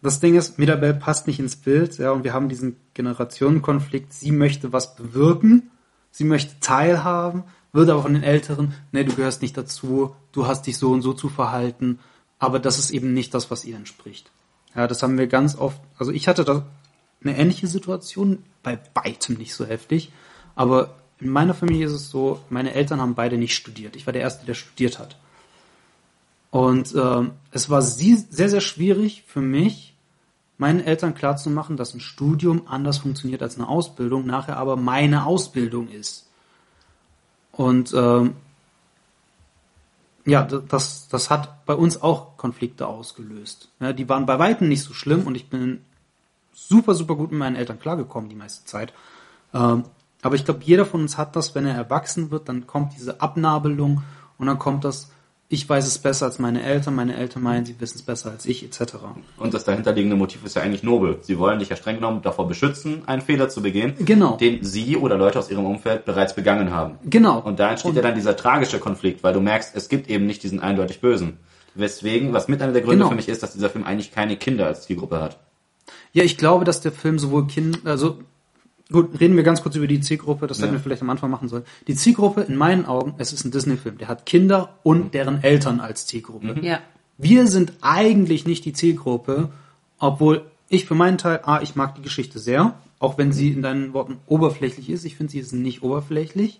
das 0.01 0.19
Ding 0.19 0.35
ist, 0.35 0.59
Mirabelle 0.59 0.93
passt 0.93 1.27
nicht 1.27 1.39
ins 1.39 1.55
Bild, 1.55 1.97
ja, 1.97 2.11
und 2.11 2.23
wir 2.23 2.33
haben 2.33 2.49
diesen 2.49 2.75
Generationenkonflikt. 2.93 4.13
Sie 4.13 4.31
möchte 4.31 4.71
was 4.73 4.95
bewirken, 4.95 5.69
sie 6.11 6.23
möchte 6.25 6.59
teilhaben, 6.59 7.43
wird 7.73 7.89
aber 7.89 8.03
von 8.03 8.13
den 8.13 8.23
Älteren, 8.23 8.73
nee, 8.91 9.03
du 9.03 9.13
gehörst 9.13 9.41
nicht 9.41 9.57
dazu, 9.57 10.15
du 10.31 10.47
hast 10.47 10.67
dich 10.67 10.77
so 10.77 10.91
und 10.91 11.01
so 11.01 11.13
zu 11.13 11.27
verhalten, 11.29 11.99
aber 12.39 12.59
das 12.59 12.79
ist 12.79 12.91
eben 12.91 13.13
nicht 13.13 13.33
das, 13.33 13.51
was 13.51 13.65
ihr 13.65 13.75
entspricht. 13.75 14.31
Ja, 14.75 14.87
das 14.87 15.01
haben 15.03 15.17
wir 15.17 15.27
ganz 15.27 15.55
oft, 15.57 15.79
also 15.97 16.11
ich 16.11 16.27
hatte 16.27 16.43
da 16.43 16.65
eine 17.23 17.37
ähnliche 17.37 17.67
Situation, 17.67 18.43
bei 18.61 18.79
weitem 18.93 19.35
nicht 19.35 19.53
so 19.53 19.65
heftig, 19.65 20.11
aber 20.55 20.95
in 21.19 21.29
meiner 21.29 21.53
Familie 21.53 21.85
ist 21.85 21.93
es 21.93 22.09
so, 22.09 22.41
meine 22.49 22.73
Eltern 22.73 22.99
haben 22.99 23.15
beide 23.15 23.37
nicht 23.37 23.55
studiert. 23.55 23.95
Ich 23.95 24.05
war 24.05 24.13
der 24.13 24.21
Erste, 24.21 24.45
der 24.45 24.53
studiert 24.53 24.99
hat. 24.99 25.17
Und 26.51 26.93
ähm, 26.95 27.31
es 27.51 27.69
war 27.69 27.81
sehr, 27.81 28.17
sehr 28.29 28.61
schwierig 28.61 29.23
für 29.27 29.41
mich, 29.41 29.95
meinen 30.57 30.79
Eltern 30.79 31.15
klarzumachen, 31.15 31.77
dass 31.77 31.93
ein 31.93 31.99
Studium 31.99 32.67
anders 32.67 32.99
funktioniert 32.99 33.41
als 33.41 33.57
eine 33.57 33.67
Ausbildung, 33.67 34.25
nachher 34.25 34.57
aber 34.57 34.77
meine 34.77 35.25
Ausbildung 35.25 35.89
ist. 35.89 36.29
Und 37.51 37.93
ähm, 37.93 38.35
ja, 40.25 40.43
das, 40.43 41.07
das 41.07 41.29
hat 41.29 41.65
bei 41.65 41.75
uns 41.75 42.01
auch 42.01 42.37
Konflikte 42.37 42.87
ausgelöst. 42.87 43.69
Ja, 43.79 43.93
die 43.93 44.09
waren 44.09 44.25
bei 44.25 44.39
Weitem 44.39 44.67
nicht 44.67 44.83
so 44.83 44.93
schlimm 44.93 45.27
und 45.27 45.35
ich 45.35 45.49
bin 45.49 45.81
super, 46.53 46.95
super 46.95 47.15
gut 47.15 47.31
mit 47.31 47.39
meinen 47.39 47.55
Eltern 47.55 47.79
klargekommen 47.79 48.29
die 48.29 48.35
meiste 48.35 48.65
Zeit. 48.65 48.93
Ähm, 49.53 49.83
aber 50.21 50.35
ich 50.35 50.45
glaube, 50.45 50.61
jeder 50.63 50.85
von 50.85 51.01
uns 51.01 51.17
hat 51.17 51.35
das, 51.35 51.53
wenn 51.53 51.67
er 51.67 51.75
erwachsen 51.75 52.31
wird, 52.31 52.49
dann 52.49 52.65
kommt 52.65 52.93
diese 52.95 53.21
Abnabelung 53.21 54.01
und 54.39 54.47
dann 54.47 54.57
kommt 54.57 54.83
das, 54.83 55.11
ich 55.47 55.69
weiß 55.69 55.85
es 55.85 55.99
besser 55.99 56.25
als 56.25 56.39
meine 56.39 56.63
Eltern, 56.63 56.95
meine 56.95 57.15
Eltern 57.15 57.43
meinen, 57.43 57.65
sie 57.65 57.79
wissen 57.79 57.97
es 57.97 58.01
besser 58.01 58.31
als 58.31 58.45
ich, 58.45 58.63
etc. 58.63 58.95
Und 59.37 59.53
das 59.53 59.63
dahinterliegende 59.63 60.15
Motiv 60.15 60.43
ist 60.43 60.55
ja 60.55 60.63
eigentlich 60.63 60.81
nobel. 60.81 61.19
Sie 61.21 61.37
wollen 61.37 61.59
dich 61.59 61.69
ja 61.69 61.75
streng 61.75 61.95
genommen 61.97 62.21
davor 62.23 62.47
beschützen, 62.47 63.03
einen 63.07 63.21
Fehler 63.21 63.47
zu 63.49 63.61
begehen, 63.61 63.93
Genau. 63.99 64.37
den 64.37 64.63
sie 64.63 64.97
oder 64.97 65.17
Leute 65.17 65.37
aus 65.37 65.51
ihrem 65.51 65.65
Umfeld 65.65 66.05
bereits 66.05 66.33
begangen 66.33 66.71
haben. 66.71 66.97
Genau. 67.05 67.39
Und 67.39 67.59
da 67.59 67.69
entsteht 67.71 67.95
ja 67.95 68.01
dann 68.01 68.15
dieser 68.15 68.35
tragische 68.35 68.79
Konflikt, 68.79 69.23
weil 69.23 69.33
du 69.33 69.39
merkst, 69.41 69.75
es 69.75 69.87
gibt 69.87 70.09
eben 70.09 70.25
nicht 70.25 70.41
diesen 70.41 70.59
eindeutig 70.59 70.99
Bösen. 70.99 71.37
Weswegen, 71.75 72.33
was 72.33 72.47
mit 72.47 72.61
einer 72.61 72.71
der 72.73 72.81
Gründe 72.81 72.97
Genau. 72.99 73.09
für 73.09 73.15
mich 73.15 73.29
ist, 73.29 73.43
dass 73.43 73.53
dieser 73.53 73.69
Film 73.69 73.83
eigentlich 73.83 74.11
keine 74.11 74.37
Kinder 74.37 74.65
als 74.65 74.83
Zielgruppe 74.87 75.21
hat. 75.21 75.37
Ja, 76.13 76.23
ich 76.23 76.37
glaube, 76.37 76.65
dass 76.65 76.81
der 76.81 76.91
Film 76.93 77.19
sowohl 77.19 77.45
Kinder, 77.47 77.77
also 77.83 78.17
gut, 78.91 79.19
reden 79.19 79.35
wir 79.35 79.43
ganz 79.43 79.61
kurz 79.61 79.75
über 79.75 79.87
die 79.87 79.99
Zielgruppe, 79.99 80.47
das 80.47 80.57
hätten 80.59 80.67
Ja. 80.67 80.73
wir 80.73 80.79
vielleicht 80.79 81.01
am 81.01 81.09
Anfang 81.09 81.29
machen 81.31 81.47
sollen. 81.49 81.63
Die 81.87 81.95
Zielgruppe, 81.95 82.41
in 82.41 82.55
meinen 82.55 82.85
Augen, 82.85 83.15
es 83.17 83.33
ist 83.33 83.45
ein 83.45 83.51
Disney-Film, 83.51 83.97
der 83.97 84.07
hat 84.07 84.25
Kinder 84.25 84.77
und 84.83 85.13
deren 85.13 85.43
Eltern 85.43 85.79
als 85.79 86.05
Zielgruppe. 86.05 86.55
Ja. 86.61 86.79
Wir 87.17 87.47
sind 87.47 87.73
eigentlich 87.81 88.45
nicht 88.45 88.65
die 88.65 88.73
Zielgruppe, 88.73 89.49
obwohl 89.99 90.43
ich 90.69 90.85
für 90.85 90.95
meinen 90.95 91.17
Teil, 91.17 91.39
ah, 91.43 91.61
ich 91.61 91.75
mag 91.75 91.95
die 91.95 92.01
Geschichte 92.01 92.39
sehr, 92.39 92.73
auch 92.99 93.17
wenn 93.17 93.31
sie 93.31 93.51
in 93.51 93.61
deinen 93.61 93.93
Worten 93.93 94.17
oberflächlich 94.25 94.89
ist. 94.89 95.05
Ich 95.05 95.15
finde, 95.15 95.31
sie 95.31 95.39
ist 95.39 95.53
nicht 95.53 95.83
oberflächlich. 95.83 96.59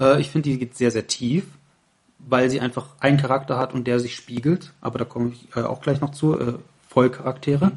Äh, 0.00 0.20
ich 0.20 0.30
finde, 0.30 0.50
die 0.50 0.58
geht 0.58 0.76
sehr, 0.76 0.90
sehr 0.90 1.06
tief, 1.06 1.44
weil 2.18 2.50
sie 2.50 2.60
einfach 2.60 2.88
einen 3.00 3.16
Charakter 3.16 3.58
hat 3.58 3.74
und 3.74 3.86
der 3.86 4.00
sich 4.00 4.14
spiegelt. 4.16 4.72
Aber 4.80 4.98
da 4.98 5.04
komme 5.04 5.30
ich 5.30 5.56
äh, 5.56 5.60
auch 5.62 5.80
gleich 5.80 6.00
noch 6.00 6.10
zu. 6.10 6.38
Äh, 6.38 6.54
Vollcharaktere. 6.88 7.72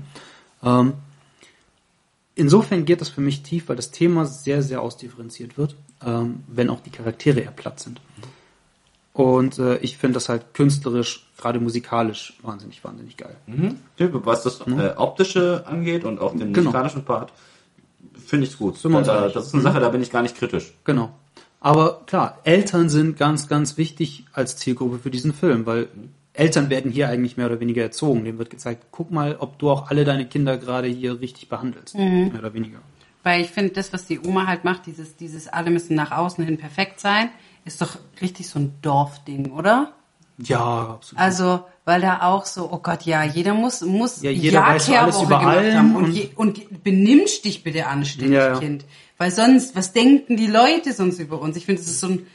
Ähm, 0.63 0.93
insofern 2.37 2.85
geht 2.85 3.01
das 3.01 3.09
für 3.09 3.21
mich 3.21 3.43
tief, 3.43 3.67
weil 3.69 3.75
das 3.75 3.91
Thema 3.91 4.25
sehr, 4.25 4.61
sehr 4.63 4.81
ausdifferenziert 4.81 5.57
wird, 5.57 5.75
ähm, 6.05 6.43
wenn 6.47 6.69
auch 6.69 6.79
die 6.81 6.89
Charaktere 6.89 7.41
eher 7.41 7.51
platt 7.51 7.79
sind. 7.79 7.99
Und 9.13 9.57
äh, 9.57 9.77
ich 9.79 9.97
finde 9.97 10.13
das 10.15 10.29
halt 10.29 10.53
künstlerisch, 10.53 11.27
gerade 11.37 11.59
musikalisch, 11.59 12.37
wahnsinnig, 12.43 12.83
wahnsinnig 12.83 13.17
geil. 13.17 13.35
Mhm. 13.47 13.77
Was 13.97 14.43
das 14.43 14.61
äh, 14.67 14.93
optische 14.95 15.63
angeht 15.65 16.03
und 16.03 16.19
auch 16.19 16.31
den 16.31 16.53
Genau. 16.53 16.69
musikalischen 16.69 17.03
Part, 17.03 17.33
finde 18.25 18.45
ich 18.45 18.57
gut. 18.57 18.81
Wir 18.83 18.95
uns 18.95 19.07
Da, 19.07 19.21
einig. 19.23 19.33
das 19.33 19.47
ist 19.47 19.53
eine 19.55 19.63
Sache, 19.63 19.79
da 19.79 19.89
bin 19.89 20.01
ich 20.03 20.11
gar 20.11 20.21
nicht 20.21 20.35
kritisch. 20.35 20.73
Genau. 20.83 21.09
Aber 21.59 22.01
klar, 22.05 22.37
Eltern 22.43 22.89
sind 22.89 23.17
ganz, 23.17 23.47
ganz 23.47 23.77
wichtig 23.77 24.25
als 24.33 24.55
Zielgruppe 24.57 24.99
für 24.99 25.09
diesen 25.09 25.33
Film, 25.33 25.65
weil 25.65 25.87
Eltern 26.37 26.69
werden 26.69 26.91
hier 26.91 27.09
eigentlich 27.09 27.37
mehr 27.37 27.47
oder 27.47 27.59
weniger 27.59 27.81
erzogen. 27.81 28.23
Dem 28.23 28.37
wird 28.37 28.49
gezeigt, 28.49 28.85
guck 28.91 29.11
mal, 29.11 29.35
ob 29.39 29.57
du 29.59 29.69
auch 29.69 29.89
alle 29.89 30.05
deine 30.05 30.25
Kinder 30.25 30.57
gerade 30.57 30.87
hier 30.87 31.19
richtig 31.19 31.49
behandelst. 31.49 31.95
Mehr 31.95 32.31
oder 32.37 32.53
weniger. 32.53 32.77
Weil 33.23 33.41
ich 33.41 33.49
finde, 33.49 33.73
das, 33.73 33.91
was 33.91 34.05
die 34.05 34.19
Oma 34.19 34.47
halt 34.47 34.63
macht, 34.63 34.85
dieses, 34.85 35.17
dieses 35.17 35.47
alle 35.47 35.69
müssen 35.69 35.95
nach 35.95 36.11
außen 36.11 36.45
hin 36.45 36.57
perfekt 36.57 36.99
sein, 36.99 37.29
ist 37.65 37.81
doch 37.81 37.97
richtig 38.21 38.47
so 38.47 38.59
ein 38.59 38.73
Dorfding, 38.81 39.51
oder? 39.51 39.91
Ja, 40.37 40.91
absolut. 40.91 41.19
Also, 41.19 41.63
weil 41.83 41.99
da 42.01 42.21
auch 42.21 42.45
so, 42.45 42.69
oh 42.71 42.77
Gott, 42.77 43.03
ja, 43.03 43.23
jeder 43.23 43.53
muss, 43.53 43.81
muss 43.81 44.21
Ja, 44.21 44.29
jeder 44.29 44.61
weiß 44.61 44.89
alles 44.91 45.21
über 45.21 45.41
haben. 45.41 45.95
Und, 45.95 46.03
und- 46.05 46.11
je, 46.11 46.29
und 46.35 46.83
benimmst 46.83 47.43
dich 47.43 47.63
bitte 47.63 47.87
anständig, 47.87 48.35
Ja, 48.37 48.53
ja. 48.53 48.59
Kind. 48.59 48.85
Weil 49.17 49.31
sonst, 49.31 49.75
was 49.75 49.93
denken 49.93 50.37
die 50.37 50.47
Leute 50.47 50.93
sonst 50.93 51.19
über 51.19 51.41
uns? 51.41 51.57
Ich 51.57 51.65
finde, 51.65 51.81
es 51.81 51.87
ist 51.87 51.99
so 51.99 52.07
ein, 52.07 52.27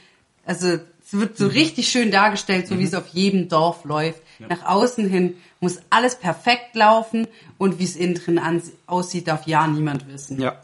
also, 0.45 0.67
es 0.67 1.11
wird 1.11 1.31
Mhm. 1.39 1.43
so 1.43 1.47
richtig 1.47 1.89
schön 1.89 2.11
dargestellt, 2.11 2.67
so 2.67 2.79
wie 2.79 2.83
es 2.83 2.93
auf 2.93 3.07
jedem 3.09 3.49
Dorf 3.49 3.85
läuft. 3.85 4.21
Nach 4.39 4.65
außen 4.65 5.07
hin 5.07 5.35
muss 5.59 5.79
alles 5.89 6.15
perfekt 6.15 6.75
laufen 6.75 7.27
und 7.57 7.79
wie 7.79 7.83
es 7.83 7.95
innen 7.95 8.15
drin 8.15 8.39
aussieht, 8.87 9.27
darf 9.27 9.45
ja 9.47 9.67
niemand 9.67 10.07
wissen. 10.07 10.39
ja. 10.41 10.55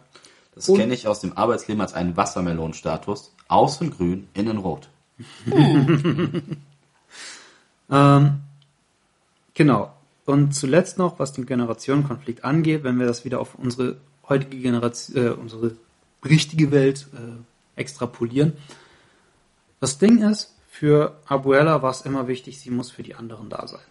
Das 0.55 0.65
kenne 0.67 0.93
ich 0.93 1.07
aus 1.07 1.21
dem 1.21 1.37
Arbeitsleben 1.37 1.79
als 1.79 1.93
einen 1.93 2.17
Wassermelonenstatus. 2.17 3.31
Außen 3.47 3.91
grün, 3.91 4.27
innen 4.33 4.57
rot. 4.57 4.89
Ähm, 7.91 8.41
genau. 9.53 9.91
Und 10.25 10.53
zuletzt 10.53 10.97
noch, 10.97 11.17
was 11.17 11.33
den 11.33 11.45
Generationenkonflikt 11.47 12.43
angeht, 12.43 12.83
wenn 12.83 12.99
wir 12.99 13.07
das 13.07 13.25
wieder 13.25 13.39
auf 13.39 13.55
unsere 13.55 13.97
heutige 14.27 14.57
Generation, 14.57 15.25
äh, 15.25 15.29
unsere 15.29 15.75
richtige 16.23 16.71
Welt 16.71 17.07
äh, 17.13 17.79
extrapolieren. 17.79 18.53
Das 19.79 19.97
Ding 19.97 20.21
ist, 20.29 20.55
für 20.69 21.17
Abuela 21.27 21.81
war 21.81 21.91
es 21.91 22.01
immer 22.01 22.27
wichtig, 22.27 22.59
sie 22.59 22.69
muss 22.69 22.91
für 22.91 23.03
die 23.03 23.15
anderen 23.15 23.49
da 23.49 23.67
sein. 23.67 23.81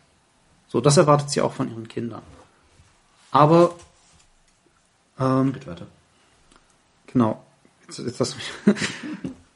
So, 0.69 0.81
das 0.81 0.97
erwartet 0.97 1.31
sie 1.31 1.41
auch 1.41 1.53
von 1.53 1.69
ihren 1.69 1.89
Kindern. 1.89 2.23
Aber 3.31 3.75
ähm, 5.19 5.53
Geht 5.53 5.67
weiter. 5.67 5.87
Genau. 7.07 7.45
Jetzt, 7.87 7.99
jetzt, 7.99 8.21
hast, 8.21 8.35
du 8.35 8.37
mich, 8.37 8.81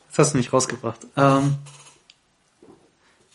jetzt 0.08 0.18
hast 0.18 0.32
du 0.32 0.38
mich 0.38 0.52
rausgebracht. 0.52 1.06
Ähm, 1.16 1.56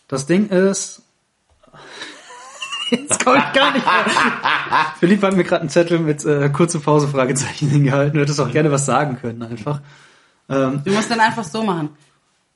das 0.08 0.26
Ding 0.26 0.50
ist. 0.50 1.02
Jetzt 2.90 3.26
komme 3.26 3.40
ich 3.40 3.54
gar 3.54 3.74
nicht 3.74 3.86
mehr. 3.86 4.06
Philipp 4.98 5.22
hat 5.22 5.36
mir 5.36 5.44
gerade 5.44 5.60
einen 5.60 5.70
Zettel 5.70 6.00
mit 6.00 6.24
äh, 6.24 6.48
kurze 6.48 6.80
Pause 6.80 7.10
Fragezeichen 7.10 7.68
hingehalten. 7.70 8.14
Du 8.14 8.22
hättest 8.22 8.40
auch 8.40 8.50
gerne 8.50 8.72
was 8.72 8.86
sagen 8.86 9.18
können, 9.20 9.44
einfach. 9.44 9.82
Ähm, 10.48 10.82
Du 10.86 10.94
musst 10.94 11.12
dann 11.12 11.20
einfach 11.20 11.44
so 11.44 11.64
machen. 11.64 11.90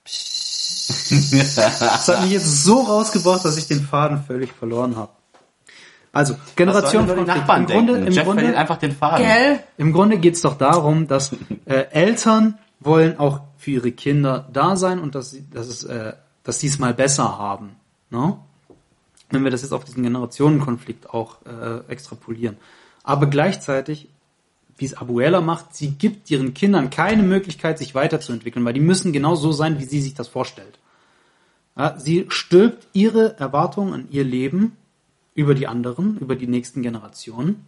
Das 0.04 2.08
hat 2.08 2.24
mich 2.24 2.32
jetzt 2.32 2.64
so 2.64 2.82
rausgebracht, 2.82 3.46
dass 3.46 3.58
ich 3.58 3.68
den 3.68 3.82
Faden 3.82 4.24
völlig 4.24 4.52
verloren 4.52 4.96
habe. 4.96 5.12
Also, 6.14 6.36
Generation 6.56 7.08
von 7.08 7.26
Nachbarn 7.26 7.62
im 7.62 7.68
Grunde, 7.68 7.94
denken? 7.94 8.08
im 8.08 8.14
Jeff 8.14 8.26
Grunde, 8.26 8.58
einfach 8.58 8.78
den 8.78 8.92
Faden. 8.92 9.26
Gell? 9.26 9.60
Im 9.78 9.94
Grunde 9.94 10.18
geht's 10.18 10.42
doch 10.42 10.58
darum, 10.58 11.08
dass 11.08 11.32
äh, 11.66 11.86
Eltern 11.92 12.58
wollen 12.82 13.18
auch 13.18 13.42
für 13.58 13.72
ihre 13.72 13.92
Kinder 13.92 14.50
da 14.52 14.76
sein 14.76 15.00
und 15.00 15.16
dass 15.16 15.32
sie, 15.32 15.50
dass 15.50 15.68
es, 15.68 15.84
äh, 15.84 16.14
dass 16.44 16.60
sie 16.60 16.68
es 16.68 16.80
mal 16.80 16.94
besser 16.94 17.38
haben. 17.38 17.76
Ne? 18.10 18.38
Wenn 19.30 19.46
wir 19.46 19.52
das 19.52 19.62
jetzt 19.62 19.72
auf 19.72 19.86
diesen 19.86 20.04
Generationenkonflikt 20.04 21.10
auch 21.10 21.38
äh, 21.46 21.90
extrapolieren. 21.90 22.58
Aber 23.04 23.28
gleichzeitig, 23.28 24.10
wie 24.82 24.86
es 24.86 24.98
Abuela 24.98 25.42
macht, 25.42 25.76
sie 25.76 25.92
gibt 25.92 26.30
ihren 26.32 26.54
Kindern 26.54 26.90
keine 26.90 27.24
Möglichkeit, 27.24 27.78
sich 27.78 27.96
weiterzuentwickeln, 27.96 28.66
weil 28.66 28.74
die 28.74 28.80
müssen 28.80 29.14
genau 29.14 29.36
so 29.36 29.52
sein, 29.52 29.80
wie 29.80 29.86
sie 29.86 30.02
sich 30.02 30.16
das 30.16 30.28
vorstellt. 30.28 30.80
Ja, 31.78 31.98
sie 31.98 32.26
stülpt 32.30 32.88
ihre 32.94 33.38
Erwartungen 33.40 33.94
an 33.94 34.08
ihr 34.10 34.24
Leben 34.24 34.76
über 35.36 35.56
die 35.56 35.68
anderen, 35.68 36.18
über 36.18 36.36
die 36.36 36.48
nächsten 36.48 36.82
Generationen. 36.82 37.66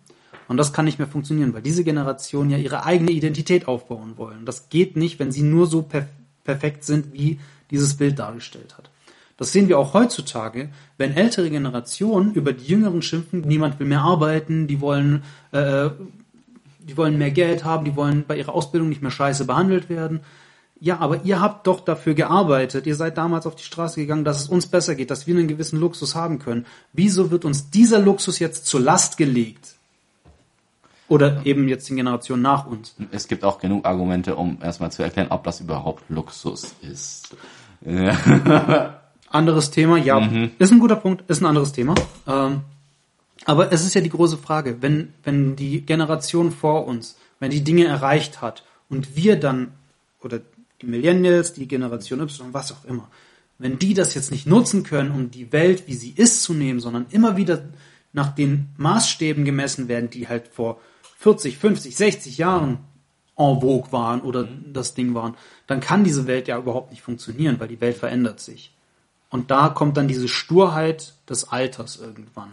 Und 0.47 0.57
das 0.57 0.73
kann 0.73 0.85
nicht 0.85 0.99
mehr 0.99 1.07
funktionieren, 1.07 1.53
weil 1.53 1.61
diese 1.61 1.83
Generationen 1.83 2.49
ja 2.49 2.57
ihre 2.57 2.83
eigene 2.83 3.11
Identität 3.11 3.67
aufbauen 3.67 4.17
wollen. 4.17 4.45
Das 4.45 4.69
geht 4.69 4.97
nicht, 4.97 5.19
wenn 5.19 5.31
sie 5.31 5.43
nur 5.43 5.67
so 5.67 5.83
perf 5.83 6.07
perfekt 6.43 6.83
sind, 6.83 7.13
wie 7.13 7.39
dieses 7.71 7.95
Bild 7.95 8.19
dargestellt 8.19 8.77
hat. 8.77 8.89
Das 9.37 9.51
sehen 9.51 9.69
wir 9.69 9.79
auch 9.79 9.93
heutzutage, 9.93 10.69
wenn 10.97 11.15
ältere 11.15 11.49
Generationen 11.49 12.33
über 12.33 12.53
die 12.53 12.65
Jüngeren 12.65 13.01
schimpfen, 13.01 13.41
niemand 13.41 13.79
will 13.79 13.87
mehr 13.87 14.01
arbeiten, 14.01 14.67
die 14.67 14.81
wollen, 14.81 15.23
äh, 15.51 15.89
die 16.83 16.97
wollen 16.97 17.17
mehr 17.17 17.31
Geld 17.31 17.63
haben, 17.63 17.85
die 17.85 17.95
wollen 17.95 18.25
bei 18.27 18.37
ihrer 18.37 18.53
Ausbildung 18.53 18.89
nicht 18.89 19.01
mehr 19.01 19.11
scheiße 19.11 19.45
behandelt 19.45 19.89
werden. 19.89 20.21
Ja, 20.79 20.99
aber 20.99 21.23
ihr 21.23 21.39
habt 21.39 21.65
doch 21.67 21.79
dafür 21.79 22.13
gearbeitet. 22.13 22.85
Ihr 22.85 22.95
seid 22.95 23.17
damals 23.17 23.45
auf 23.45 23.55
die 23.55 23.63
Straße 23.63 24.01
gegangen, 24.01 24.25
dass 24.25 24.41
es 24.41 24.49
uns 24.49 24.67
besser 24.67 24.95
geht, 24.95 25.11
dass 25.11 25.27
wir 25.27 25.35
einen 25.35 25.47
gewissen 25.47 25.79
Luxus 25.79 26.13
haben 26.13 26.39
können. 26.39 26.65
Wieso 26.91 27.31
wird 27.31 27.45
uns 27.45 27.69
dieser 27.69 27.99
Luxus 27.99 28.39
jetzt 28.39 28.65
zur 28.65 28.81
Last 28.81 29.17
gelegt? 29.17 29.75
Oder 31.07 31.45
eben 31.45 31.67
jetzt 31.67 31.89
den 31.89 31.95
Generationen 31.95 32.41
nach 32.41 32.65
uns? 32.65 32.95
Es 33.11 33.27
gibt 33.27 33.43
auch 33.43 33.59
genug 33.59 33.85
Argumente, 33.85 34.35
um 34.35 34.57
erstmal 34.61 34.91
zu 34.91 35.03
erklären, 35.03 35.27
ob 35.29 35.43
das 35.43 35.61
überhaupt 35.61 36.03
Luxus 36.09 36.73
ist. 36.81 37.35
Anderes 39.29 39.71
Thema, 39.71 39.97
ja. 39.97 40.19
Ist 40.59 40.71
ein 40.71 40.79
guter 40.79 40.95
Punkt, 40.95 41.29
ist 41.29 41.41
ein 41.41 41.45
anderes 41.45 41.71
Thema. 41.71 41.95
Ähm, 42.27 42.61
aber 43.45 43.71
es 43.71 43.85
ist 43.85 43.93
ja 43.93 44.01
die 44.01 44.09
große 44.09 44.37
Frage, 44.37 44.81
wenn, 44.81 45.13
wenn 45.23 45.55
die 45.55 45.81
Generation 45.81 46.51
vor 46.51 46.87
uns, 46.87 47.17
wenn 47.39 47.51
die 47.51 47.63
Dinge 47.63 47.85
erreicht 47.85 48.41
hat 48.41 48.63
und 48.89 49.15
wir 49.15 49.39
dann, 49.39 49.73
oder 50.21 50.41
die 50.81 50.85
Millennials, 50.85 51.53
die 51.53 51.67
Generation 51.67 52.21
Y, 52.21 52.53
was 52.53 52.71
auch 52.71 52.85
immer, 52.85 53.09
wenn 53.59 53.79
die 53.79 53.93
das 53.93 54.13
jetzt 54.13 54.31
nicht 54.31 54.47
nutzen 54.47 54.83
können, 54.83 55.11
um 55.11 55.31
die 55.31 55.51
Welt, 55.51 55.87
wie 55.87 55.93
sie 55.93 56.13
ist, 56.15 56.43
zu 56.43 56.53
nehmen, 56.53 56.79
sondern 56.79 57.05
immer 57.11 57.37
wieder 57.37 57.63
nach 58.11 58.33
den 58.33 58.69
Maßstäben 58.77 59.45
gemessen 59.45 59.87
werden, 59.87 60.09
die 60.09 60.27
halt 60.27 60.47
vor 60.47 60.79
40, 61.19 61.57
50, 61.57 61.95
60 61.95 62.37
Jahren 62.37 62.79
en 63.35 63.61
vogue 63.61 63.91
waren 63.91 64.21
oder 64.21 64.47
das 64.71 64.93
Ding 64.93 65.13
waren, 65.13 65.35
dann 65.67 65.79
kann 65.79 66.03
diese 66.03 66.27
Welt 66.27 66.47
ja 66.47 66.57
überhaupt 66.57 66.91
nicht 66.91 67.01
funktionieren, 67.01 67.59
weil 67.59 67.67
die 67.67 67.81
Welt 67.81 67.97
verändert 67.97 68.39
sich. 68.39 68.75
Und 69.29 69.49
da 69.49 69.69
kommt 69.69 69.97
dann 69.97 70.07
diese 70.07 70.27
Sturheit 70.27 71.13
des 71.27 71.49
Alters 71.49 71.97
irgendwann. 71.97 72.51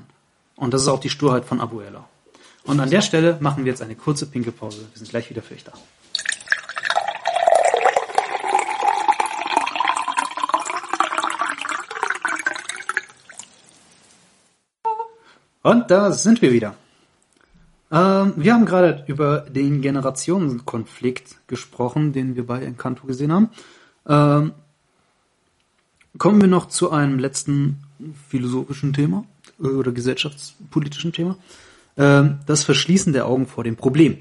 Und 0.60 0.74
das 0.74 0.82
ist 0.82 0.88
auch 0.88 1.00
die 1.00 1.08
Sturheit 1.08 1.46
von 1.46 1.58
Abuela. 1.58 2.04
Und 2.64 2.78
an 2.80 2.90
der 2.90 3.00
Stelle 3.00 3.38
machen 3.40 3.64
wir 3.64 3.72
jetzt 3.72 3.80
eine 3.80 3.96
kurze 3.96 4.26
pinke 4.26 4.52
Pause. 4.52 4.80
Wir 4.92 4.98
sind 4.98 5.08
gleich 5.08 5.30
wieder 5.30 5.40
für 5.40 5.54
euch 5.54 5.64
da. 5.64 5.72
Und 15.62 15.90
da 15.90 16.12
sind 16.12 16.42
wir 16.42 16.52
wieder. 16.52 16.74
Ähm, 17.90 18.34
wir 18.36 18.52
haben 18.52 18.66
gerade 18.66 19.04
über 19.06 19.40
den 19.40 19.80
Generationenkonflikt 19.80 21.48
gesprochen, 21.48 22.12
den 22.12 22.36
wir 22.36 22.46
bei 22.46 22.62
Encanto 22.62 23.06
gesehen 23.06 23.32
haben. 23.32 23.48
Ähm, 24.06 24.52
kommen 26.18 26.40
wir 26.42 26.48
noch 26.48 26.68
zu 26.68 26.90
einem 26.90 27.18
letzten 27.18 27.82
philosophischen 28.28 28.92
Thema 28.92 29.24
oder 29.60 29.92
gesellschaftspolitischen 29.92 31.12
Thema. 31.12 31.36
Ähm, 31.96 32.38
das 32.46 32.64
Verschließen 32.64 33.12
der 33.12 33.26
Augen 33.26 33.46
vor 33.46 33.64
dem 33.64 33.76
Problem. 33.76 34.18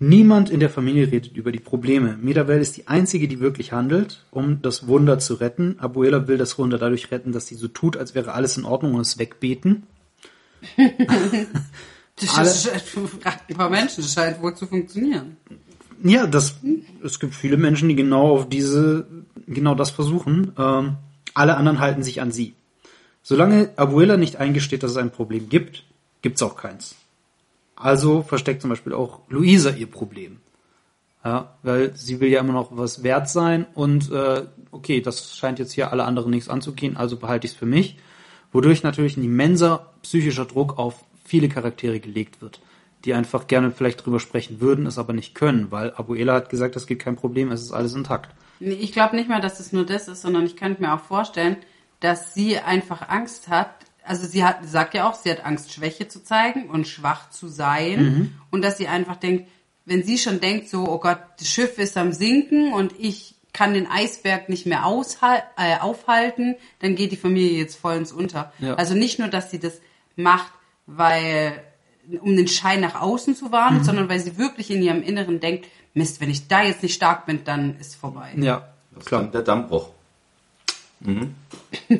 Niemand 0.00 0.50
in 0.50 0.60
der 0.60 0.70
Familie 0.70 1.10
redet 1.10 1.36
über 1.36 1.52
die 1.52 1.60
Probleme. 1.60 2.18
Mirabel 2.20 2.60
ist 2.60 2.76
die 2.76 2.88
einzige, 2.88 3.28
die 3.28 3.40
wirklich 3.40 3.72
handelt, 3.72 4.24
um 4.32 4.60
das 4.60 4.86
Wunder 4.88 5.18
zu 5.18 5.34
retten. 5.34 5.76
Abuela 5.78 6.26
will 6.26 6.36
das 6.36 6.58
Wunder 6.58 6.78
dadurch 6.78 7.10
retten, 7.12 7.32
dass 7.32 7.46
sie 7.46 7.54
so 7.54 7.68
tut, 7.68 7.96
als 7.96 8.14
wäre 8.14 8.32
alles 8.32 8.56
in 8.56 8.64
Ordnung 8.64 8.94
und 8.94 9.00
es 9.02 9.18
wegbeten. 9.18 9.84
Das 12.16 12.38
Alle- 12.38 12.80
ein 13.48 13.56
paar 13.56 13.70
Menschen, 13.70 14.02
das 14.02 14.12
scheint 14.12 14.40
wohl 14.40 14.54
zu 14.54 14.66
funktionieren. 14.66 15.36
Ja, 16.02 16.26
das, 16.28 16.56
es 17.02 17.18
gibt 17.18 17.34
viele 17.34 17.56
Menschen, 17.56 17.88
die 17.88 17.96
genau 17.96 18.30
auf 18.36 18.48
diese, 18.48 19.06
genau 19.48 19.74
das 19.74 19.90
versuchen. 19.90 20.52
Ähm, 20.56 20.96
alle 21.34 21.56
anderen 21.56 21.80
halten 21.80 22.04
sich 22.04 22.20
an 22.20 22.30
sie. 22.30 22.54
Solange 23.26 23.70
Abuela 23.76 24.18
nicht 24.18 24.36
eingesteht, 24.36 24.82
dass 24.82 24.90
es 24.90 24.96
ein 24.98 25.10
Problem 25.10 25.48
gibt, 25.48 25.82
gibt's 26.20 26.42
auch 26.42 26.56
keins. 26.56 26.94
Also 27.74 28.20
versteckt 28.20 28.60
zum 28.60 28.68
Beispiel 28.68 28.92
auch 28.92 29.20
Luisa 29.30 29.70
ihr 29.70 29.90
Problem. 29.90 30.40
Ja, 31.24 31.54
weil 31.62 31.96
sie 31.96 32.20
will 32.20 32.28
ja 32.28 32.40
immer 32.40 32.52
noch 32.52 32.76
was 32.76 33.02
wert 33.02 33.30
sein 33.30 33.64
und 33.72 34.12
äh, 34.12 34.44
okay, 34.72 35.00
das 35.00 35.38
scheint 35.38 35.58
jetzt 35.58 35.72
hier 35.72 35.90
alle 35.90 36.04
anderen 36.04 36.32
nichts 36.32 36.50
anzugehen, 36.50 36.98
also 36.98 37.16
behalte 37.16 37.46
ich 37.46 37.54
es 37.54 37.58
für 37.58 37.64
mich. 37.64 37.96
Wodurch 38.52 38.82
natürlich 38.82 39.16
ein 39.16 39.24
immenser 39.24 39.94
psychischer 40.02 40.44
Druck 40.44 40.78
auf 40.78 41.02
viele 41.24 41.48
Charaktere 41.48 42.00
gelegt 42.00 42.42
wird, 42.42 42.60
die 43.06 43.14
einfach 43.14 43.46
gerne 43.46 43.70
vielleicht 43.70 44.04
drüber 44.04 44.20
sprechen 44.20 44.60
würden, 44.60 44.84
es 44.84 44.98
aber 44.98 45.14
nicht 45.14 45.34
können, 45.34 45.70
weil 45.70 45.94
Abuela 45.96 46.34
hat 46.34 46.50
gesagt, 46.50 46.76
es 46.76 46.86
gibt 46.86 47.02
kein 47.02 47.16
Problem, 47.16 47.50
es 47.50 47.62
ist 47.62 47.72
alles 47.72 47.94
intakt. 47.94 48.34
Ich 48.60 48.92
glaube 48.92 49.16
nicht 49.16 49.30
mal, 49.30 49.40
dass 49.40 49.60
es 49.60 49.72
nur 49.72 49.86
das 49.86 50.08
ist, 50.08 50.20
sondern 50.20 50.44
ich 50.44 50.56
könnte 50.56 50.82
mir 50.82 50.92
auch 50.92 51.00
vorstellen, 51.00 51.56
dass 52.04 52.34
sie 52.34 52.58
einfach 52.58 53.08
Angst 53.08 53.48
hat. 53.48 53.70
Also 54.04 54.26
sie 54.26 54.44
hat, 54.44 54.58
sagt 54.68 54.92
ja 54.92 55.08
auch, 55.08 55.14
sie 55.14 55.30
hat 55.30 55.44
Angst, 55.44 55.72
Schwäche 55.72 56.06
zu 56.06 56.22
zeigen 56.22 56.68
und 56.68 56.86
schwach 56.86 57.30
zu 57.30 57.48
sein. 57.48 58.38
Und 58.50 58.62
dass 58.62 58.76
sie 58.76 58.88
einfach 58.88 59.16
denkt, 59.16 59.48
wenn 59.86 60.02
sie 60.02 60.18
schon 60.18 60.38
denkt, 60.40 60.68
so, 60.68 60.86
oh 60.86 60.98
Gott, 60.98 61.18
das 61.38 61.48
Schiff 61.48 61.78
ist 61.78 61.96
am 61.96 62.12
Sinken 62.12 62.74
und 62.74 62.92
ich 62.98 63.34
kann 63.54 63.72
den 63.72 63.86
Eisberg 63.86 64.50
nicht 64.50 64.66
mehr 64.66 64.84
aushal 64.84 65.42
äh, 65.56 65.78
aufhalten, 65.78 66.56
dann 66.80 66.96
geht 66.96 67.12
die 67.12 67.16
Familie 67.16 67.56
jetzt 67.56 67.76
voll 67.76 67.94
ins 67.96 68.12
Unter. 68.12 68.52
Ja. 68.58 68.74
Also 68.74 68.94
nicht 68.94 69.18
nur, 69.18 69.28
dass 69.28 69.50
sie 69.50 69.58
das 69.58 69.80
macht, 70.16 70.52
weil 70.86 71.62
um 72.20 72.36
den 72.36 72.48
Schein 72.48 72.80
nach 72.80 73.00
außen 73.00 73.34
zu 73.34 73.50
wahren, 73.52 73.82
sondern 73.84 74.10
weil 74.10 74.20
sie 74.20 74.36
wirklich 74.36 74.70
in 74.70 74.82
ihrem 74.82 75.02
Inneren 75.02 75.40
denkt, 75.40 75.68
Mist, 75.94 76.20
wenn 76.20 76.28
ich 76.28 76.48
da 76.48 76.62
jetzt 76.62 76.82
nicht 76.82 76.94
stark 76.94 77.24
bin, 77.24 77.44
dann 77.44 77.78
ist 77.78 77.94
vorbei. 77.94 78.32
Ja, 78.36 78.68
Das 78.94 79.04
ist 79.04 79.12
dann 79.12 79.32
der 79.32 79.42
Dammbruch. 79.42 79.93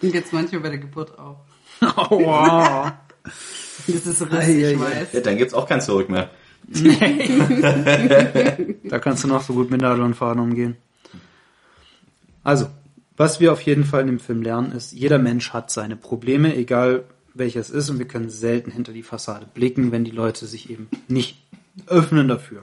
Den 0.00 0.12
geht's 0.12 0.32
manchmal 0.32 0.60
bei 0.60 0.68
der 0.70 0.78
Geburt 0.78 1.18
auch. 1.18 1.38
Aua. 1.80 2.98
Das 3.86 4.06
ist 4.06 4.22
richtig, 4.32 4.62
ich 4.72 4.80
weiß. 4.80 5.12
Ja, 5.12 5.20
dann 5.20 5.36
gibt's 5.36 5.52
auch 5.52 5.68
kein 5.68 5.80
Zurück 5.80 6.08
mehr. 6.08 6.30
Da 8.84 8.98
kannst 8.98 9.24
du 9.24 9.28
noch 9.28 9.42
so 9.42 9.52
gut 9.52 9.70
mit 9.70 9.80
Nadel 9.82 10.02
und 10.04 10.14
Faden 10.14 10.40
umgehen. 10.40 10.76
Also, 12.44 12.66
was 13.16 13.40
wir 13.40 13.52
auf 13.52 13.60
jeden 13.62 13.84
Fall 13.84 14.02
in 14.02 14.06
dem 14.06 14.20
Film 14.20 14.42
lernen, 14.42 14.72
ist, 14.72 14.92
jeder 14.92 15.18
Mensch 15.18 15.52
hat 15.52 15.70
seine 15.70 15.96
Probleme, 15.96 16.54
egal 16.56 17.04
welches 17.34 17.68
ist, 17.68 17.90
und 17.90 17.98
wir 17.98 18.06
können 18.06 18.30
selten 18.30 18.70
hinter 18.70 18.92
die 18.92 19.02
Fassade 19.02 19.46
blicken, 19.52 19.90
wenn 19.92 20.04
die 20.04 20.12
Leute 20.12 20.46
sich 20.46 20.70
eben 20.70 20.88
nicht 21.08 21.36
öffnen 21.86 22.28
dafür. 22.28 22.62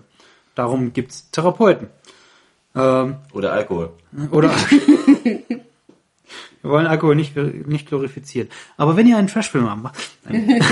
Darum 0.55 0.93
gibt's 0.93 1.29
Therapeuten. 1.31 1.87
Ähm, 2.73 3.15
Oder 3.33 3.51
Alkohol. 3.51 3.91
oder 4.31 4.49
Wir 5.23 6.69
wollen 6.69 6.87
Alkohol 6.87 7.15
nicht, 7.15 7.35
nicht 7.35 7.87
glorifizieren. 7.87 8.49
Aber 8.77 8.95
wenn 8.95 9.07
ihr 9.07 9.17
einen 9.17 9.27
Trashfilm 9.27 9.65
macht, 9.81 9.97
nein. 10.25 10.63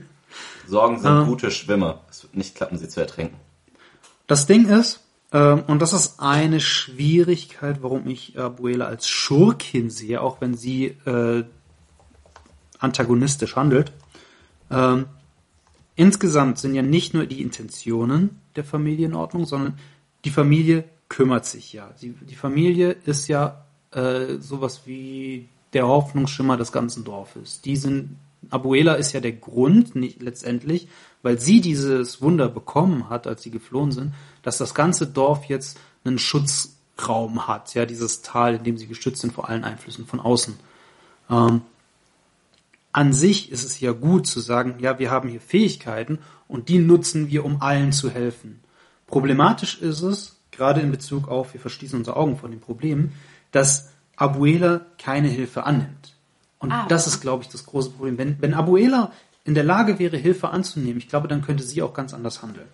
Sorgen 0.66 0.98
sind 0.98 1.10
Ah. 1.10 1.24
gute 1.24 1.50
Schwimmer. 1.50 2.00
Es 2.08 2.22
wird 2.22 2.36
nicht 2.36 2.54
klappen, 2.54 2.78
sie 2.78 2.88
zu 2.88 3.00
ertränken. 3.00 3.36
Das 4.26 4.46
Ding 4.46 4.66
ist, 4.68 5.00
ähm, 5.32 5.64
und 5.66 5.82
das 5.82 5.92
ist 5.92 6.20
eine 6.20 6.60
Schwierigkeit, 6.60 7.82
warum 7.82 8.06
ich 8.08 8.38
Abuela 8.38 8.86
als 8.86 9.08
Schurkin 9.08 9.90
sehe, 9.90 10.22
auch 10.22 10.40
wenn 10.40 10.54
sie 10.54 10.96
äh, 11.04 11.44
antagonistisch 12.78 13.56
handelt. 13.56 13.92
Ähm, 14.70 15.06
insgesamt 15.96 16.58
sind 16.58 16.74
ja 16.74 16.82
nicht 16.82 17.12
nur 17.14 17.26
die 17.26 17.42
Intentionen 17.42 18.40
der 18.56 18.64
Familie 18.64 19.06
in 19.06 19.14
Ordnung, 19.14 19.44
sondern 19.44 19.78
die 20.24 20.30
Familie 20.30 20.84
kümmert 21.08 21.44
sich 21.44 21.72
ja. 21.72 21.90
Sie, 21.96 22.14
die 22.22 22.34
Familie 22.34 22.92
ist 23.04 23.28
ja 23.28 23.63
äh, 23.94 24.38
sowas 24.40 24.82
wie 24.84 25.48
der 25.72 25.86
Hoffnungsschimmer 25.86 26.56
des 26.56 26.72
ganzen 26.72 27.04
Dorfes. 27.04 27.60
Die 27.60 27.76
sind, 27.76 28.16
Abuela 28.50 28.94
ist 28.94 29.12
ja 29.12 29.20
der 29.20 29.32
Grund, 29.32 29.94
nicht 29.96 30.22
letztendlich, 30.22 30.88
weil 31.22 31.40
sie 31.40 31.60
dieses 31.60 32.20
Wunder 32.22 32.48
bekommen 32.48 33.08
hat, 33.08 33.26
als 33.26 33.42
sie 33.42 33.50
geflohen 33.50 33.92
sind, 33.92 34.12
dass 34.42 34.58
das 34.58 34.74
ganze 34.74 35.06
Dorf 35.06 35.46
jetzt 35.46 35.78
einen 36.04 36.18
Schutzraum 36.18 37.46
hat, 37.48 37.74
ja, 37.74 37.86
dieses 37.86 38.22
Tal, 38.22 38.56
in 38.56 38.64
dem 38.64 38.78
sie 38.78 38.86
geschützt 38.86 39.22
sind 39.22 39.32
vor 39.32 39.48
allen 39.48 39.64
Einflüssen 39.64 40.06
von 40.06 40.20
außen. 40.20 40.54
Ähm, 41.30 41.62
an 42.92 43.12
sich 43.12 43.50
ist 43.50 43.64
es 43.64 43.80
ja 43.80 43.90
gut 43.92 44.26
zu 44.26 44.38
sagen, 44.38 44.76
ja, 44.78 44.98
wir 45.00 45.10
haben 45.10 45.28
hier 45.28 45.40
Fähigkeiten 45.40 46.20
und 46.46 46.68
die 46.68 46.78
nutzen 46.78 47.28
wir, 47.28 47.44
um 47.44 47.60
allen 47.60 47.90
zu 47.90 48.10
helfen. 48.10 48.60
Problematisch 49.08 49.80
ist 49.80 50.02
es, 50.02 50.36
gerade 50.52 50.80
in 50.80 50.92
Bezug 50.92 51.26
auf, 51.28 51.54
wir 51.54 51.60
verschließen 51.60 51.98
unsere 51.98 52.16
Augen 52.16 52.36
vor 52.36 52.48
den 52.48 52.60
Problemen, 52.60 53.12
dass 53.54 53.90
Abuela 54.16 54.80
keine 54.98 55.28
Hilfe 55.28 55.64
annimmt. 55.64 56.16
Und 56.58 56.72
Ah. 56.72 56.86
das 56.88 57.06
ist, 57.06 57.20
glaube 57.20 57.44
ich, 57.44 57.48
das 57.48 57.66
große 57.66 57.90
Problem. 57.90 58.18
Wenn, 58.18 58.40
wenn 58.40 58.54
Abuela 58.54 59.12
in 59.44 59.54
der 59.54 59.64
Lage 59.64 59.98
wäre, 59.98 60.16
Hilfe 60.16 60.48
anzunehmen, 60.48 60.98
ich 60.98 61.08
glaube, 61.08 61.28
dann 61.28 61.42
könnte 61.42 61.62
sie 61.62 61.80
auch 61.82 61.94
ganz 61.94 62.14
anders 62.14 62.42
handeln. 62.42 62.66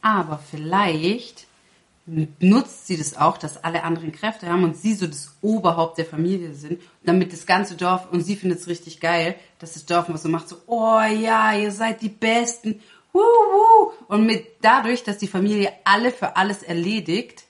Aber 0.00 0.38
vielleicht 0.50 1.46
nutzt 2.06 2.86
sie 2.86 2.96
das 2.96 3.16
auch, 3.16 3.36
dass 3.36 3.62
alle 3.64 3.82
anderen 3.82 4.12
Kräfte 4.12 4.48
haben 4.48 4.62
und 4.64 4.76
sie 4.76 4.94
so 4.94 5.06
das 5.08 5.34
Oberhaupt 5.42 5.98
der 5.98 6.06
Familie 6.06 6.54
sind, 6.54 6.80
damit 7.02 7.32
das 7.32 7.46
ganze 7.46 7.74
Dorf, 7.74 8.06
und 8.12 8.22
sie 8.22 8.36
findet 8.36 8.60
es 8.60 8.68
richtig 8.68 9.00
geil, 9.00 9.34
dass 9.58 9.74
das 9.74 9.86
Dorf 9.86 10.06
was 10.08 10.22
so 10.22 10.28
macht, 10.28 10.48
so, 10.48 10.56
oh 10.66 11.00
ja, 11.00 11.52
ihr 11.54 11.72
seid 11.72 12.00
die 12.02 12.08
Besten, 12.08 12.80
wuh, 13.12 13.18
wuh. 13.18 13.90
Und 14.06 14.24
mit, 14.24 14.46
dadurch, 14.62 15.02
dass 15.02 15.18
die 15.18 15.26
Familie 15.26 15.72
alle 15.84 16.12
für 16.12 16.36
alles 16.36 16.62
erledigt, 16.62 17.45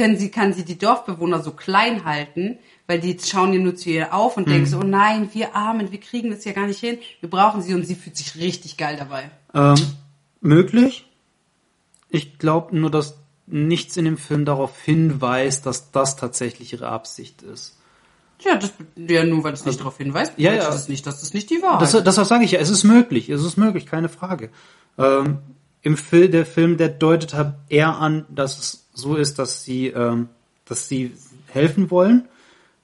können 0.00 0.16
sie, 0.16 0.30
kann 0.30 0.52
sie 0.54 0.64
die 0.64 0.78
Dorfbewohner 0.78 1.42
so 1.42 1.50
klein 1.52 2.04
halten, 2.06 2.58
weil 2.86 3.00
die 3.00 3.16
schauen 3.22 3.52
ja 3.52 3.60
nur 3.60 3.76
zu 3.76 3.90
ihr 3.90 4.14
auf 4.14 4.36
und 4.38 4.48
denken 4.48 4.66
so, 4.66 4.78
oh 4.78 4.82
nein, 4.82 5.28
wir 5.34 5.54
Armen, 5.54 5.92
wir 5.92 6.00
kriegen 6.00 6.30
das 6.30 6.44
ja 6.44 6.52
gar 6.52 6.66
nicht 6.66 6.80
hin, 6.80 6.98
wir 7.20 7.28
brauchen 7.28 7.60
sie 7.62 7.74
und 7.74 7.84
sie 7.84 7.94
fühlt 7.94 8.16
sich 8.16 8.34
richtig 8.36 8.78
geil 8.78 8.96
dabei. 8.98 9.30
Ähm, 9.54 9.76
möglich. 10.40 11.06
Ich 12.08 12.38
glaube 12.38 12.76
nur, 12.76 12.90
dass 12.90 13.18
nichts 13.46 13.96
in 13.96 14.06
dem 14.06 14.16
Film 14.16 14.44
darauf 14.44 14.80
hinweist, 14.82 15.66
dass 15.66 15.90
das 15.92 16.16
tatsächlich 16.16 16.72
ihre 16.72 16.88
Absicht 16.88 17.42
ist. 17.42 17.76
Ja, 18.40 18.56
das, 18.56 18.72
ja 18.96 19.24
nur 19.24 19.44
weil 19.44 19.52
es 19.52 19.66
nicht 19.66 19.80
darauf 19.80 19.98
hinweist, 19.98 20.32
Ja, 20.38 20.54
ja. 20.54 20.68
es 20.70 20.88
nicht, 20.88 21.06
dass 21.06 21.20
das 21.20 21.34
nicht 21.34 21.50
die 21.50 21.60
Wahrheit 21.60 21.82
Das, 21.82 21.92
ist. 21.92 22.06
das 22.06 22.16
sage 22.16 22.44
ich 22.44 22.52
ja, 22.52 22.58
es 22.60 22.70
ist 22.70 22.84
möglich, 22.84 23.28
es 23.28 23.44
ist 23.44 23.58
möglich, 23.58 23.84
keine 23.84 24.08
Frage. 24.08 24.48
Ähm, 24.96 25.38
Im 25.82 25.96
Film, 25.98 26.30
der 26.32 26.46
Film, 26.46 26.78
der 26.78 26.88
deutet 26.88 27.34
halt 27.34 27.54
eher 27.68 27.98
an, 27.98 28.24
dass 28.30 28.58
es 28.58 28.89
so 29.00 29.16
ist, 29.16 29.38
dass 29.38 29.64
sie, 29.64 29.88
ähm, 29.88 30.28
dass 30.64 30.88
sie 30.88 31.12
helfen 31.46 31.90
wollen. 31.90 32.28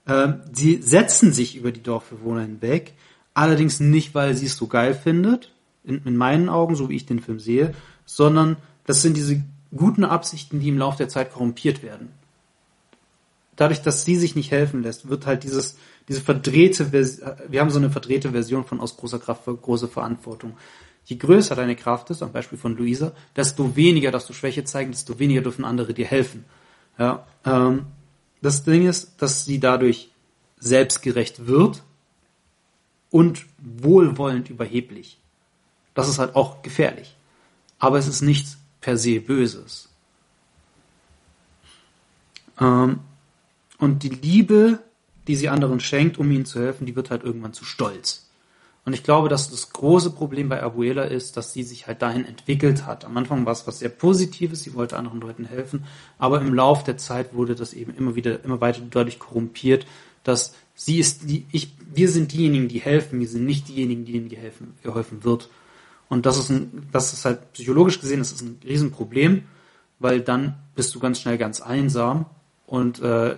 Ähm, 0.06 0.40
sie 0.52 0.82
setzen 0.82 1.32
sich 1.32 1.56
über 1.56 1.72
die 1.72 1.82
Dorfbewohner 1.82 2.42
hinweg, 2.42 2.94
allerdings 3.34 3.80
nicht, 3.80 4.14
weil 4.14 4.34
sie 4.34 4.46
es 4.46 4.56
so 4.56 4.66
geil 4.66 4.94
findet, 4.94 5.52
in, 5.84 6.02
in 6.04 6.16
meinen 6.16 6.48
Augen, 6.48 6.74
so 6.74 6.88
wie 6.88 6.96
ich 6.96 7.06
den 7.06 7.20
Film 7.20 7.38
sehe, 7.38 7.74
sondern 8.04 8.56
das 8.84 9.02
sind 9.02 9.16
diese 9.16 9.42
guten 9.76 10.04
Absichten, 10.04 10.60
die 10.60 10.68
im 10.68 10.78
Laufe 10.78 10.98
der 10.98 11.08
Zeit 11.08 11.32
korrumpiert 11.32 11.82
werden 11.82 12.10
dadurch, 13.56 13.82
dass 13.82 14.04
sie 14.04 14.16
sich 14.16 14.36
nicht 14.36 14.50
helfen 14.50 14.82
lässt, 14.82 15.08
wird 15.08 15.26
halt 15.26 15.42
dieses, 15.42 15.76
diese 16.08 16.20
verdrehte, 16.20 16.86
Vers 16.86 17.20
wir 17.48 17.60
haben 17.60 17.70
so 17.70 17.78
eine 17.78 17.90
verdrehte 17.90 18.30
Version 18.30 18.64
von 18.64 18.80
aus 18.80 18.96
großer 18.96 19.18
Kraft 19.18 19.44
große 19.46 19.88
Verantwortung. 19.88 20.56
Je 21.06 21.16
größer 21.16 21.54
deine 21.54 21.76
Kraft 21.76 22.10
ist, 22.10 22.22
am 22.22 22.32
Beispiel 22.32 22.58
von 22.58 22.76
Luisa, 22.76 23.12
desto 23.36 23.76
weniger 23.76 24.10
darfst 24.10 24.28
du 24.28 24.32
Schwäche 24.32 24.64
zeigen, 24.64 24.90
desto 24.90 25.18
weniger 25.20 25.40
dürfen 25.40 25.64
andere 25.64 25.94
dir 25.94 26.06
helfen. 26.06 26.44
Ja, 26.98 27.24
ähm, 27.44 27.86
das 28.42 28.64
Ding 28.64 28.88
ist, 28.88 29.22
dass 29.22 29.44
sie 29.44 29.60
dadurch 29.60 30.10
selbstgerecht 30.58 31.46
wird 31.46 31.84
und 33.10 33.46
wohlwollend 33.58 34.50
überheblich. 34.50 35.18
Das 35.94 36.08
ist 36.08 36.18
halt 36.18 36.34
auch 36.34 36.62
gefährlich. 36.62 37.16
Aber 37.78 37.98
es 37.98 38.08
ist 38.08 38.22
nichts 38.22 38.58
per 38.80 38.98
se 38.98 39.20
Böses. 39.20 39.88
Ähm, 42.60 42.98
und 43.78 44.02
die 44.02 44.08
Liebe, 44.08 44.80
die 45.28 45.36
sie 45.36 45.48
anderen 45.48 45.78
schenkt, 45.78 46.18
um 46.18 46.30
ihnen 46.32 46.46
zu 46.46 46.58
helfen, 46.58 46.84
die 46.84 46.96
wird 46.96 47.10
halt 47.10 47.22
irgendwann 47.22 47.52
zu 47.52 47.64
stolz. 47.64 48.25
Und 48.86 48.92
ich 48.92 49.02
glaube, 49.02 49.28
dass 49.28 49.50
das 49.50 49.72
große 49.72 50.12
Problem 50.12 50.48
bei 50.48 50.62
Abuela 50.62 51.02
ist, 51.02 51.36
dass 51.36 51.52
sie 51.52 51.64
sich 51.64 51.88
halt 51.88 52.02
dahin 52.02 52.24
entwickelt 52.24 52.86
hat. 52.86 53.04
Am 53.04 53.16
Anfang 53.16 53.44
war 53.44 53.52
es 53.52 53.66
was 53.66 53.80
sehr 53.80 53.88
Positives, 53.88 54.62
sie 54.62 54.74
wollte 54.74 54.96
anderen 54.96 55.20
Leuten 55.20 55.44
helfen, 55.44 55.84
aber 56.18 56.40
im 56.40 56.54
Lauf 56.54 56.84
der 56.84 56.96
Zeit 56.96 57.34
wurde 57.34 57.56
das 57.56 57.74
eben 57.74 57.92
immer 57.96 58.14
wieder, 58.14 58.44
immer 58.44 58.60
weiter 58.60 58.82
dadurch 58.88 59.18
korrumpiert, 59.18 59.88
dass 60.22 60.54
sie 60.76 61.00
ist 61.00 61.28
die, 61.28 61.46
ich, 61.50 61.72
wir 61.92 62.08
sind 62.08 62.32
diejenigen, 62.32 62.68
die 62.68 62.78
helfen, 62.78 63.18
wir 63.18 63.26
sind 63.26 63.44
nicht 63.44 63.66
diejenigen, 63.66 64.04
denen 64.04 64.28
geholfen, 64.28 64.74
geholfen 64.84 65.24
wird. 65.24 65.50
Und 66.08 66.24
das 66.24 66.38
ist 66.38 66.50
ein, 66.50 66.88
das 66.92 67.12
ist 67.12 67.24
halt 67.24 67.54
psychologisch 67.54 68.00
gesehen, 68.00 68.20
das 68.20 68.30
ist 68.30 68.42
ein 68.42 68.60
Riesenproblem, 68.64 69.42
weil 69.98 70.20
dann 70.20 70.54
bist 70.76 70.94
du 70.94 71.00
ganz 71.00 71.20
schnell 71.20 71.38
ganz 71.38 71.60
einsam 71.60 72.26
und 72.66 73.00
äh, 73.00 73.36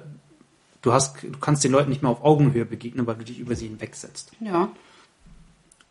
du 0.83 0.93
hast, 0.93 1.23
du 1.23 1.39
kannst 1.41 1.65
den 1.65 1.73
Leuten 1.73 1.89
nicht 1.89 2.03
mehr 2.03 2.11
auf 2.11 2.23
Augenhöhe 2.23 2.67
begegnen, 2.67 3.07
weil 3.07 3.17
du 3.17 3.25
dich 3.25 3.39
über 3.39 3.55
sie 3.55 3.69
hinwegsetzt. 3.69 4.33
Ja. 4.41 4.71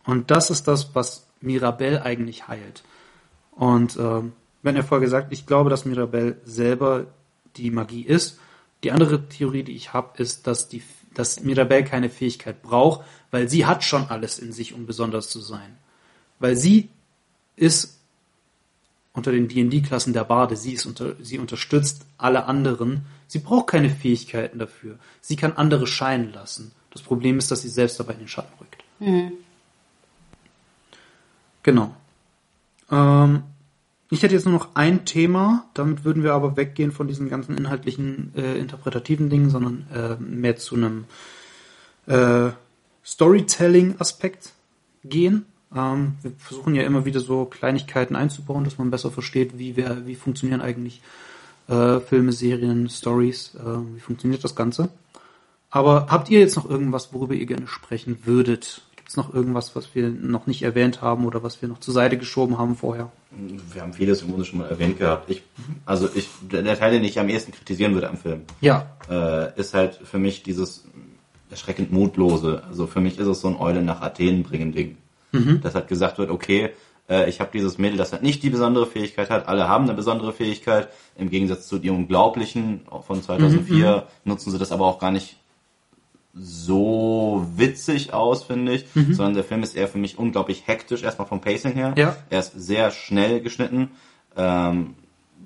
Und 0.08 0.32
das 0.32 0.50
ist 0.50 0.68
das, 0.68 0.96
was 0.96 1.28
Mirabelle 1.42 2.02
eigentlich 2.02 2.48
heilt. 2.48 2.84
Und 3.52 3.96
wir 3.98 4.70
hatten 4.72 4.78
ja 4.78 4.84
vorher 4.84 5.06
gesagt, 5.06 5.32
ich 5.32 5.46
glaube, 5.46 5.70
dass 5.70 5.86
Mirabelle 5.86 6.38
selber 6.44 7.06
die 7.58 7.70
Magie 7.72 8.02
ist. 8.02 8.40
Die 8.84 8.92
andere 8.92 9.28
Theorie, 9.28 9.64
die 9.64 9.76
ich 9.76 9.94
habe, 9.94 10.22
ist, 10.22 10.48
dass, 10.48 10.68
die, 10.68 10.82
dass 11.14 11.42
Mirabelle 11.44 11.84
keine 11.84 12.10
Fähigkeit 12.10 12.62
braucht, 12.62 13.06
weil 13.32 13.50
sie 13.50 13.66
hat 13.66 13.84
schon 13.84 14.06
alles 14.10 14.40
in 14.40 14.52
sich, 14.52 14.74
um 14.74 14.86
besonders 14.86 15.30
zu 15.30 15.40
sein. 15.40 15.78
Weil 16.40 16.56
sie 16.56 16.90
ist 17.56 18.00
unter 19.14 19.32
den 19.32 19.48
D&D-Klassen 19.48 20.14
der 20.14 20.24
Bade, 20.24 20.56
sie, 20.56 20.74
ist 20.74 20.86
unter, 20.86 21.16
sie 21.22 21.40
unterstützt 21.40 22.06
alle 22.18 22.46
anderen. 22.46 23.06
Sie 23.28 23.40
braucht 23.40 23.68
keine 23.68 23.90
Fähigkeiten 23.90 24.60
dafür. 24.60 25.00
Sie 25.22 25.36
kann 25.36 25.54
andere 25.54 25.88
scheinen 25.88 26.32
lassen. 26.32 26.72
Das 26.92 27.02
Problem 27.02 27.40
ist, 27.40 27.50
dass 27.50 27.64
sie 27.64 27.70
selbst 27.70 28.00
dabei 28.00 28.14
in 28.14 28.20
den 28.20 28.28
Schatten 28.28 28.54
rückt. 28.60 28.84
Genau. 31.68 31.94
Ähm, 32.90 33.44
ich 34.10 34.24
hätte 34.24 34.34
jetzt 34.34 34.46
nur 34.46 34.54
noch 34.54 34.70
ein 34.76 35.04
Thema, 35.04 35.66
damit 35.74 36.06
würden 36.06 36.24
wir 36.24 36.34
aber 36.34 36.56
weggehen 36.56 36.94
von 36.94 37.10
diesen 37.10 37.28
ganzen 37.28 37.58
inhaltlichen, 37.58 38.32
äh, 38.38 38.58
interpretativen 38.58 39.30
Dingen, 39.30 39.50
sondern 39.50 39.86
äh, 39.94 40.16
mehr 40.16 40.56
zu 40.56 40.76
einem 40.76 41.04
äh, 42.06 42.52
Storytelling-Aspekt 43.04 44.54
gehen. 45.04 45.46
Ähm, 45.76 46.14
wir 46.22 46.32
versuchen 46.38 46.74
ja 46.74 46.84
immer 46.84 47.04
wieder 47.04 47.20
so 47.20 47.44
Kleinigkeiten 47.44 48.16
einzubauen, 48.16 48.64
dass 48.64 48.78
man 48.78 48.90
besser 48.90 49.12
versteht, 49.12 49.60
wie 49.60 49.76
wir, 49.76 50.08
wie 50.08 50.16
funktionieren 50.16 50.62
eigentlich 50.62 51.02
äh, 51.68 52.00
Filme, 52.00 52.32
Serien, 52.32 52.88
Stories, 52.88 53.56
äh, 53.56 53.94
wie 53.94 54.00
funktioniert 54.00 54.42
das 54.42 54.56
Ganze. 54.56 54.88
Aber 55.70 56.08
habt 56.10 56.30
ihr 56.30 56.40
jetzt 56.40 56.56
noch 56.56 56.70
irgendwas, 56.70 57.12
worüber 57.12 57.34
ihr 57.34 57.46
gerne 57.46 57.68
sprechen 57.68 58.20
würdet? 58.24 58.84
Gibt 59.08 59.18
es 59.20 59.26
noch 59.26 59.34
irgendwas, 59.34 59.74
was 59.74 59.96
wir 59.96 60.10
noch 60.10 60.48
nicht 60.48 60.64
erwähnt 60.64 61.02
haben 61.02 61.26
oder 61.26 61.42
was 61.42 61.62
wir 61.62 61.70
noch 61.70 61.80
zur 61.80 61.94
Seite 61.94 62.18
geschoben 62.18 62.58
haben 62.58 62.76
vorher? 62.76 63.10
Wir 63.72 63.82
haben 63.82 63.94
vieles 63.94 64.22
im 64.22 64.28
Grunde 64.28 64.44
schon 64.44 64.60
mal 64.60 64.68
erwähnt 64.68 65.00
gehabt. 65.00 65.30
Ich, 65.30 65.44
also 65.86 66.10
ich, 66.14 66.28
der 66.52 66.78
Teil, 66.78 66.92
den 66.92 67.06
ich 67.06 67.18
am 67.18 67.30
ehesten 67.30 67.54
kritisieren 67.54 67.94
würde 67.94 68.10
am 68.10 68.18
Film, 68.18 68.42
Ja, 68.60 68.86
äh, 69.10 69.58
ist 69.58 69.74
halt 69.74 69.96
für 69.96 70.20
mich 70.20 70.44
dieses 70.44 70.84
erschreckend 71.50 71.94
Mutlose. 71.94 72.64
Also 72.68 72.86
für 72.86 73.00
mich 73.00 73.18
ist 73.18 73.28
es 73.28 73.40
so 73.40 73.48
ein 73.48 73.56
Eule 73.56 73.82
nach 73.82 74.02
Athen 74.02 74.44
bringen 74.44 74.74
Ding. 74.74 74.98
Dass 75.62 75.74
halt 75.74 75.88
gesagt 75.88 76.18
wird, 76.18 76.30
okay, 76.30 76.72
äh, 77.10 77.30
ich 77.30 77.40
habe 77.40 77.52
dieses 77.54 77.78
Mädel, 77.78 77.96
das 77.98 78.12
halt 78.12 78.24
nicht 78.24 78.44
die 78.44 78.50
besondere 78.50 78.88
Fähigkeit 78.88 79.30
hat. 79.30 79.48
Alle 79.48 79.70
haben 79.70 79.86
eine 79.86 79.94
besondere 79.94 80.34
Fähigkeit. 80.34 80.90
Im 81.16 81.30
Gegensatz 81.30 81.68
zu 81.68 81.78
ihrem 81.78 81.96
Unglaublichen 81.96 82.82
von 83.06 83.24
2004 83.24 84.06
nutzen 84.26 84.52
sie 84.52 84.60
das 84.60 84.74
aber 84.74 84.86
auch 84.86 85.00
gar 85.00 85.12
nicht 85.12 85.38
so 86.40 87.46
witzig 87.56 88.14
aus, 88.14 88.44
finde 88.44 88.74
ich, 88.74 88.86
sondern 88.94 89.34
der 89.34 89.44
Film 89.44 89.64
ist 89.64 89.76
eher 89.76 89.88
für 89.88 89.98
mich 89.98 90.18
unglaublich 90.18 90.64
hektisch, 90.68 91.04
erstmal 91.04 91.28
vom 91.28 91.42
Pacing 91.42 91.74
her. 91.74 91.94
Ja. 91.98 92.16
Er 92.30 92.40
ist 92.40 92.54
sehr 92.56 92.92
schnell 92.92 93.42
geschnitten. 93.42 93.92
Ähm, 94.36 94.96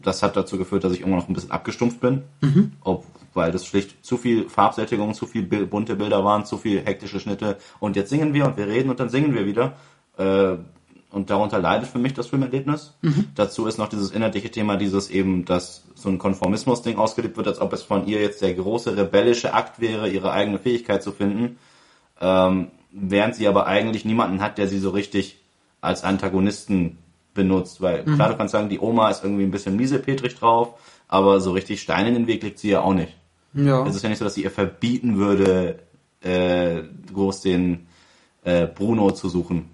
das 0.01 0.23
hat 0.23 0.35
dazu 0.35 0.57
geführt, 0.57 0.83
dass 0.83 0.93
ich 0.93 1.01
irgendwann 1.01 1.19
noch 1.21 1.29
ein 1.29 1.33
bisschen 1.33 1.51
abgestumpft 1.51 1.99
bin, 2.01 2.23
Mhm. 2.41 2.71
ob, 2.81 3.05
weil 3.33 3.51
das 3.51 3.65
schlicht 3.65 4.03
zu 4.03 4.17
viel 4.17 4.49
Farbsättigung, 4.49 5.13
zu 5.13 5.27
viel 5.27 5.43
Bil- 5.43 5.67
bunte 5.67 5.95
Bilder 5.95 6.23
waren, 6.25 6.45
zu 6.45 6.57
viel 6.57 6.81
hektische 6.83 7.19
Schnitte 7.19 7.57
und 7.79 7.95
jetzt 7.95 8.09
singen 8.09 8.33
wir 8.33 8.45
und 8.45 8.57
wir 8.57 8.67
reden 8.67 8.89
und 8.89 8.99
dann 8.99 9.09
singen 9.09 9.33
wir 9.35 9.45
wieder. 9.45 9.73
Äh, 10.17 10.55
und 11.11 11.29
darunter 11.29 11.59
leidet 11.59 11.89
für 11.89 11.99
mich 11.99 12.13
das 12.13 12.27
Filmerlebnis. 12.27 12.93
Mhm. 13.01 13.25
Dazu 13.35 13.65
ist 13.67 13.77
noch 13.77 13.89
dieses 13.89 14.11
inhaltliche 14.11 14.49
Thema, 14.49 14.77
dieses 14.77 15.09
eben, 15.09 15.43
dass 15.43 15.83
so 16.01 16.09
ein 16.09 16.17
Konformismus-Ding 16.17 16.97
ausgelebt 16.97 17.37
wird, 17.37 17.47
als 17.47 17.61
ob 17.61 17.73
es 17.73 17.83
von 17.83 18.07
ihr 18.07 18.21
jetzt 18.21 18.41
der 18.41 18.53
große 18.53 18.95
rebellische 18.97 19.53
Akt 19.53 19.79
wäre, 19.79 20.09
ihre 20.09 20.31
eigene 20.31 20.59
Fähigkeit 20.59 21.03
zu 21.03 21.11
finden. 21.11 21.57
Ähm, 22.19 22.67
während 22.91 23.35
sie 23.35 23.47
aber 23.47 23.67
eigentlich 23.67 24.05
niemanden 24.05 24.41
hat, 24.41 24.57
der 24.57 24.67
sie 24.67 24.79
so 24.79 24.89
richtig 24.89 25.37
als 25.79 26.03
Antagonisten 26.03 26.97
benutzt. 27.33 27.81
Weil 27.81 28.03
klar, 28.03 28.29
du 28.29 28.37
kannst 28.37 28.51
sagen, 28.51 28.69
die 28.69 28.79
Oma 28.79 29.09
ist 29.09 29.23
irgendwie 29.23 29.43
ein 29.43 29.51
bisschen 29.51 29.75
miesepetrig 29.75 30.35
drauf, 30.35 30.73
aber 31.07 31.39
so 31.39 31.51
richtig 31.51 31.81
Steine 31.81 32.09
in 32.09 32.15
den 32.15 32.27
Weg 32.27 32.43
legt 32.43 32.59
sie 32.59 32.69
ja 32.69 32.81
auch 32.81 32.93
nicht. 32.93 33.15
Ja. 33.53 33.85
Es 33.85 33.95
ist 33.95 34.03
ja 34.03 34.09
nicht 34.09 34.19
so, 34.19 34.25
dass 34.25 34.35
sie 34.35 34.43
ihr 34.43 34.51
verbieten 34.51 35.17
würde, 35.17 35.79
äh, 36.21 36.83
groß 37.13 37.41
den 37.41 37.87
äh, 38.43 38.67
Bruno 38.67 39.11
zu 39.11 39.29
suchen. 39.29 39.69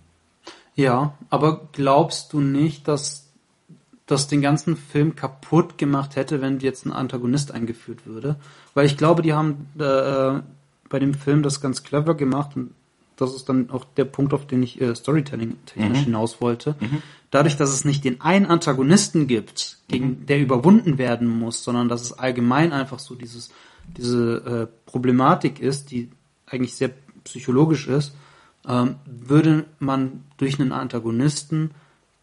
Ja, 0.75 1.13
aber 1.29 1.67
glaubst 1.71 2.33
du 2.33 2.39
nicht, 2.39 2.87
dass 2.87 3.26
das 4.07 4.27
den 4.27 4.41
ganzen 4.41 4.75
Film 4.75 5.15
kaputt 5.15 5.77
gemacht 5.77 6.15
hätte, 6.15 6.41
wenn 6.41 6.59
jetzt 6.59 6.85
ein 6.85 6.91
Antagonist 6.91 7.51
eingeführt 7.51 8.05
würde? 8.05 8.37
Weil 8.73 8.85
ich 8.85 8.97
glaube, 8.97 9.21
die 9.21 9.33
haben 9.33 9.67
äh, 9.77 10.41
bei 10.89 10.99
dem 10.99 11.13
Film 11.13 11.43
das 11.43 11.61
ganz 11.61 11.83
clever 11.83 12.15
gemacht 12.15 12.55
und 12.55 12.71
das 13.17 13.33
ist 13.33 13.49
dann 13.49 13.71
auch 13.71 13.83
der 13.83 14.05
Punkt, 14.05 14.33
auf 14.33 14.45
den 14.45 14.61
ich 14.63 14.79
äh, 14.79 14.95
Storytelling 14.95 15.57
technisch 15.65 15.99
hinaus 16.03 16.39
wollte. 16.39 16.75
Dadurch, 17.31 17.57
dass 17.57 17.71
es 17.71 17.83
nicht 17.83 18.03
den 18.03 18.21
einen 18.21 18.45
Antagonisten 18.45 19.27
gibt, 19.27 19.79
gegen 19.87 20.25
der 20.27 20.39
überwunden 20.39 20.97
werden 20.97 21.27
muss, 21.27 21.63
sondern 21.63 21.89
dass 21.89 22.01
es 22.01 22.13
allgemein 22.13 22.73
einfach 22.73 22.99
so 22.99 23.15
dieses 23.15 23.49
diese 23.95 24.69
äh, 24.69 24.89
Problematik 24.89 25.59
ist, 25.59 25.91
die 25.91 26.09
eigentlich 26.45 26.75
sehr 26.75 26.91
psychologisch 27.23 27.87
ist, 27.87 28.13
ähm, 28.67 28.95
würde 29.05 29.65
man 29.79 30.23
durch 30.37 30.59
einen 30.59 30.71
Antagonisten 30.71 31.71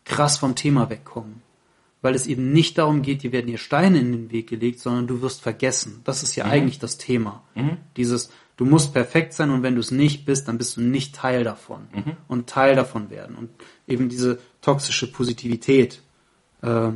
krass 0.05 0.39
vom 0.39 0.55
Thema 0.55 0.91
wegkommen. 0.91 1.43
Weil 2.05 2.15
es 2.15 2.27
eben 2.27 2.53
nicht 2.53 2.77
darum 2.77 3.01
geht, 3.01 3.23
dir 3.23 3.33
werden 3.33 3.49
hier 3.49 3.57
Steine 3.57 3.99
in 3.99 4.13
den 4.13 4.31
Weg 4.31 4.47
gelegt, 4.51 4.79
sondern 4.79 5.07
du 5.07 5.23
wirst 5.23 5.41
vergessen. 5.41 6.03
Das 6.05 6.23
ist 6.23 6.37
ja 6.37 6.45
eigentlich 6.45 6.79
das 6.79 6.99
Thema. 6.99 7.43
Dieses, 7.97 8.31
du 8.59 8.67
musst 8.67 8.93
perfekt 8.93 9.33
sein 9.33 9.49
und 9.49 9.63
wenn 9.63 9.75
du 9.75 9.81
es 9.81 9.91
nicht 9.91 10.27
bist, 10.27 10.47
dann 10.47 10.59
bist 10.59 10.77
du 10.77 10.83
nicht 10.83 11.15
Teil 11.15 11.45
davon. 11.45 11.89
Und 12.29 12.47
Teil 12.47 12.77
davon 12.77 13.09
werden. 13.09 13.37
Und 13.37 13.49
eben 13.89 14.11
diese 14.11 14.39
toxische 14.61 15.11
Positivität 15.11 16.03
äh, 16.61 16.91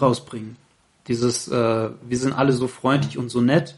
rausbringen. 0.00 0.56
Dieses, 1.06 1.46
äh, 1.48 1.90
wir 2.08 2.18
sind 2.18 2.32
alle 2.32 2.52
so 2.54 2.66
freundlich 2.66 3.18
und 3.18 3.28
so 3.28 3.42
nett 3.42 3.76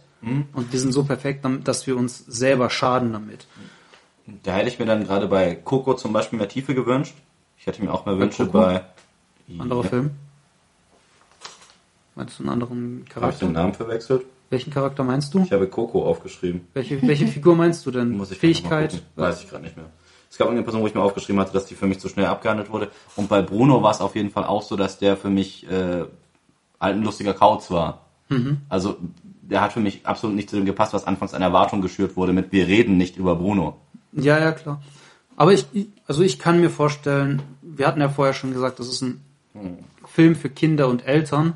und 0.52 0.72
wir 0.72 0.78
sind 0.78 0.92
so 0.92 1.02
perfekt, 1.02 1.44
dass 1.64 1.88
wir 1.88 1.96
uns 1.96 2.18
selber 2.18 2.70
schaden 2.70 3.12
damit. 3.12 3.48
Da 4.44 4.54
hätte 4.54 4.68
ich 4.68 4.78
mir 4.78 4.86
dann 4.86 5.02
gerade 5.02 5.26
bei 5.26 5.56
Coco 5.56 5.94
zum 5.94 6.12
Beispiel 6.12 6.38
mehr 6.38 6.48
Tiefe 6.48 6.76
gewünscht. 6.76 7.16
Ich 7.58 7.66
hätte 7.66 7.82
mir 7.82 7.92
auch 7.92 8.06
mehr 8.06 8.16
Wünsche 8.16 8.46
Coco? 8.46 8.58
bei. 8.60 8.84
Anderer 9.60 9.82
ja, 9.84 9.88
Film? 9.88 10.10
Meinst 12.14 12.38
du 12.38 12.42
einen 12.42 12.50
anderen 12.52 12.92
Habe 12.92 13.02
ich 13.04 13.08
Charakter? 13.14 13.46
den 13.46 13.52
Namen 13.52 13.74
verwechselt? 13.74 14.24
Welchen 14.50 14.70
Charakter 14.70 15.02
meinst 15.02 15.32
du? 15.32 15.40
Ich 15.44 15.52
habe 15.52 15.66
Coco 15.66 16.04
aufgeschrieben. 16.06 16.66
Welche, 16.74 17.00
welche 17.02 17.26
Figur 17.26 17.56
meinst 17.56 17.86
du 17.86 17.90
denn? 17.90 18.10
Muss 18.16 18.30
ich 18.30 18.38
Fähigkeit? 18.38 19.02
Weiß 19.16 19.42
ich 19.42 19.48
gerade 19.48 19.64
nicht 19.64 19.76
mehr. 19.76 19.86
Es 20.30 20.36
gab 20.38 20.46
irgendeine 20.46 20.64
Person, 20.64 20.82
wo 20.82 20.86
ich 20.86 20.94
mir 20.94 21.00
aufgeschrieben 21.02 21.40
hatte, 21.40 21.52
dass 21.52 21.66
die 21.66 21.74
für 21.74 21.86
mich 21.86 22.00
zu 22.00 22.08
schnell 22.08 22.26
abgehandelt 22.26 22.70
wurde. 22.70 22.90
Und 23.16 23.28
bei 23.28 23.40
Bruno 23.42 23.82
war 23.82 23.90
es 23.92 24.00
auf 24.00 24.14
jeden 24.14 24.30
Fall 24.30 24.44
auch 24.44 24.62
so, 24.62 24.76
dass 24.76 24.98
der 24.98 25.16
für 25.16 25.30
mich 25.30 25.66
äh, 25.70 26.00
halt 26.80 26.96
ein 26.96 27.02
lustiger 27.02 27.34
Kauz 27.34 27.70
war. 27.70 28.06
Also 28.70 28.96
der 29.42 29.60
hat 29.60 29.74
für 29.74 29.80
mich 29.80 30.06
absolut 30.06 30.34
nicht 30.36 30.48
zu 30.48 30.56
dem 30.56 30.64
gepasst, 30.64 30.94
was 30.94 31.06
anfangs 31.06 31.34
an 31.34 31.42
Erwartung 31.42 31.82
geschürt 31.82 32.16
wurde 32.16 32.32
mit 32.32 32.50
wir 32.50 32.66
reden 32.66 32.96
nicht 32.96 33.18
über 33.18 33.36
Bruno. 33.36 33.76
Ja, 34.12 34.38
ja, 34.38 34.52
klar. 34.52 34.80
Aber 35.36 35.52
ich- 35.52 35.66
also 36.06 36.22
ich 36.22 36.38
kann 36.38 36.58
mir 36.60 36.70
vorstellen, 36.70 37.42
wir 37.60 37.86
hatten 37.86 38.00
ja 38.00 38.08
vorher 38.08 38.32
schon 38.32 38.54
gesagt, 38.54 38.78
das 38.78 38.88
ist 38.88 39.02
ein 39.02 39.20
Film 40.06 40.34
für 40.36 40.48
Kinder 40.48 40.88
und 40.88 41.06
Eltern. 41.06 41.54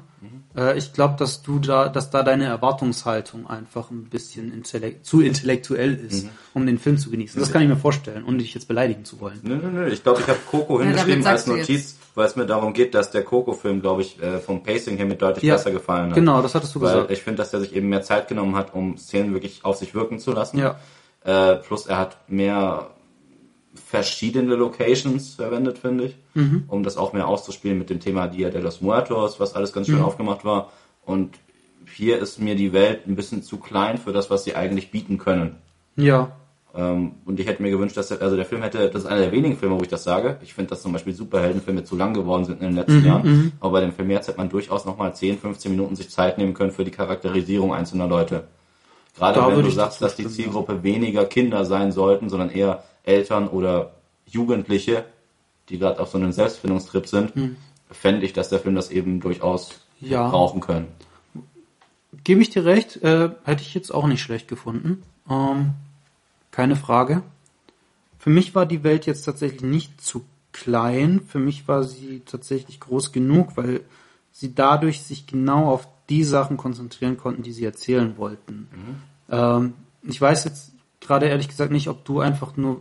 Äh, 0.56 0.78
ich 0.78 0.93
glaube, 0.93 1.16
dass 1.18 1.43
du 1.43 1.59
da, 1.59 1.89
dass 1.89 2.10
da 2.10 2.23
deine 2.23 2.44
Erwartungshaltung 2.44 3.47
einfach 3.47 3.90
ein 3.90 4.05
bisschen 4.05 4.52
intellekt, 4.52 5.05
zu 5.06 5.20
intellektuell 5.20 5.94
ist, 5.94 6.28
um 6.55 6.66
den 6.66 6.78
Film 6.78 6.98
zu 6.98 7.10
genießen. 7.10 7.39
Das 7.39 7.52
kann 7.52 7.62
ich 7.62 7.68
mir 7.68 7.77
vorstellen, 7.77 8.24
ohne 8.27 8.39
dich 8.39 8.55
jetzt 8.55 8.68
beleidigen 8.68 9.05
zu 9.05 9.20
wollen. 9.20 9.39
Nö, 9.43 9.56
nö, 9.56 9.68
nö. 9.68 9.89
Ich 9.89 10.02
glaube, 10.02 10.20
ich 10.20 10.27
habe 10.27 10.39
Coco 10.51 10.81
hingeschrieben 10.81 11.27
als 11.27 11.44
sagst 11.44 11.48
du 11.48 11.56
Notiz, 11.56 11.97
weil 12.14 12.27
es 12.27 12.36
mir 12.36 12.47
darum 12.47 12.73
geht, 12.73 12.94
dass 12.94 13.10
der 13.10 13.23
Coco-Film, 13.23 13.82
glaube 13.82 14.02
ich, 14.02 14.20
äh, 14.23 14.39
vom 14.39 14.62
Pacing 14.62 14.97
her 14.97 15.05
mir 15.06 15.16
deutlich 15.16 15.44
Ja, 15.44 15.55
besser 15.56 15.70
gefallen 15.70 16.09
hat. 16.09 16.14
genau, 16.14 16.40
das 16.40 16.55
hattest 16.55 16.74
du 16.74 16.81
weil 16.81 16.94
gesagt. 16.94 17.10
Ich 17.10 17.23
finde, 17.23 17.39
dass 17.39 17.52
er 17.52 17.60
sich 17.60 17.74
eben 17.77 17.89
mehr 17.89 18.02
Zeit 18.02 18.28
genommen 18.28 18.56
hat, 18.56 18.74
um 18.74 18.97
Szenen 18.97 19.35
wirklich 19.35 19.64
auf 19.64 19.77
sich 19.77 19.94
wirken 19.94 20.18
zu 20.18 20.32
lassen. 20.32 20.59
Ja. 20.59 20.78
Äh, 21.24 21.56
plus 21.56 21.86
er 21.86 21.98
hat 21.98 22.16
mehr 22.28 22.89
verschiedene 23.78 24.54
Locations 24.54 25.34
verwendet, 25.34 25.78
finde 25.78 26.04
ich, 26.04 26.16
Mhm. 26.34 26.64
um 26.68 26.82
das 26.82 26.96
auch 26.96 27.12
mehr 27.12 27.28
auszuspielen 27.28 27.78
mit 27.78 27.90
dem 27.90 28.00
Thema 28.00 28.26
Dia 28.28 28.50
de 28.50 28.60
los 28.60 28.80
Muertos, 28.80 29.40
was 29.40 29.54
alles 29.54 29.72
ganz 29.72 29.86
schön 29.86 29.98
Mhm. 29.98 30.04
aufgemacht 30.04 30.44
war. 30.44 30.70
Und 31.04 31.34
hier 31.94 32.18
ist 32.18 32.40
mir 32.40 32.56
die 32.56 32.72
Welt 32.72 33.06
ein 33.06 33.14
bisschen 33.16 33.42
zu 33.42 33.58
klein 33.58 33.98
für 33.98 34.12
das, 34.12 34.28
was 34.30 34.44
sie 34.44 34.54
eigentlich 34.56 34.90
bieten 34.90 35.18
können. 35.18 35.56
Ja, 35.96 36.32
Ähm, 36.78 37.12
und 37.24 37.40
ich 37.40 37.46
hätte 37.46 37.62
mir 37.62 37.70
gewünscht, 37.70 37.96
dass 37.96 38.08
der, 38.08 38.20
also 38.20 38.36
der 38.36 38.44
Film 38.44 38.60
hätte, 38.60 38.90
das 38.90 39.04
ist 39.04 39.08
einer 39.08 39.20
der 39.22 39.32
wenigen 39.32 39.56
Filme, 39.56 39.78
wo 39.78 39.82
ich 39.82 39.88
das 39.88 40.04
sage. 40.04 40.36
Ich 40.42 40.52
finde, 40.52 40.68
dass 40.68 40.82
zum 40.82 40.92
Beispiel 40.92 41.14
Superheldenfilme 41.14 41.84
zu 41.84 41.96
lang 41.96 42.12
geworden 42.12 42.44
sind 42.44 42.60
in 42.60 42.66
den 42.66 42.76
letzten 42.76 43.02
Jahren. 43.02 43.52
Aber 43.60 43.72
bei 43.72 43.80
dem 43.80 43.92
Film 43.92 44.10
jetzt 44.10 44.28
hätte 44.28 44.36
man 44.36 44.50
durchaus 44.50 44.84
nochmal 44.84 45.14
10, 45.14 45.38
15 45.38 45.70
Minuten 45.70 45.96
sich 45.96 46.10
Zeit 46.10 46.36
nehmen 46.36 46.52
können 46.52 46.72
für 46.72 46.84
die 46.84 46.90
Charakterisierung 46.90 47.72
einzelner 47.72 48.06
Leute. 48.06 48.44
Gerade 49.16 49.40
Da 49.40 49.48
wenn 49.48 49.62
du 49.64 49.70
sagst, 49.70 50.02
dass 50.02 50.16
die 50.16 50.28
Zielgruppe 50.28 50.82
weniger 50.82 51.24
Kinder 51.24 51.64
sein 51.64 51.92
sollten, 51.92 52.28
sondern 52.28 52.50
eher 52.50 52.82
Eltern 53.06 53.48
oder 53.48 53.94
Jugendliche, 54.26 55.04
die 55.70 55.78
gerade 55.78 56.00
auf 56.00 56.10
so 56.10 56.18
einem 56.18 56.32
Selbstfindungstrip 56.32 57.06
sind, 57.06 57.32
fände 57.90 58.26
ich, 58.26 58.32
dass 58.34 58.50
der 58.50 58.58
Film 58.60 58.74
das 58.74 58.90
eben 58.90 59.20
durchaus 59.20 59.80
Ja. 60.00 60.28
brauchen 60.28 60.60
können. 60.60 60.88
gebe 62.24 62.42
ich 62.42 62.50
dir 62.50 62.64
recht, 62.64 62.96
äh, 63.02 63.30
hätte 63.44 63.62
ich 63.62 63.72
jetzt 63.74 63.92
auch 63.94 64.06
nicht 64.06 64.20
schlecht 64.20 64.48
gefunden. 64.48 65.02
Ähm, 65.30 65.70
keine 66.50 66.74
Frage. 66.76 67.22
Für 68.18 68.30
mich 68.30 68.54
war 68.54 68.66
die 68.66 68.82
Welt 68.82 69.06
jetzt 69.06 69.22
tatsächlich 69.22 69.62
nicht 69.62 70.00
zu 70.00 70.24
klein. 70.52 71.20
Für 71.26 71.38
mich 71.38 71.68
war 71.68 71.84
sie 71.84 72.22
tatsächlich 72.26 72.80
groß 72.80 73.12
genug, 73.12 73.56
weil 73.56 73.80
sie 74.32 74.54
dadurch 74.54 75.02
sich 75.02 75.26
genau 75.26 75.70
auf 75.70 75.86
die 76.08 76.24
Sachen 76.24 76.56
konzentrieren 76.56 77.16
konnten, 77.16 77.42
die 77.42 77.52
sie 77.52 77.64
erzählen 77.64 78.16
wollten. 78.16 78.68
Ähm, 79.30 79.74
ich 80.02 80.20
weiß 80.20 80.44
jetzt 80.44 80.72
gerade 81.06 81.26
ehrlich 81.26 81.48
gesagt 81.48 81.70
nicht, 81.72 81.88
ob 81.88 82.04
du 82.04 82.20
einfach 82.20 82.56
nur 82.56 82.80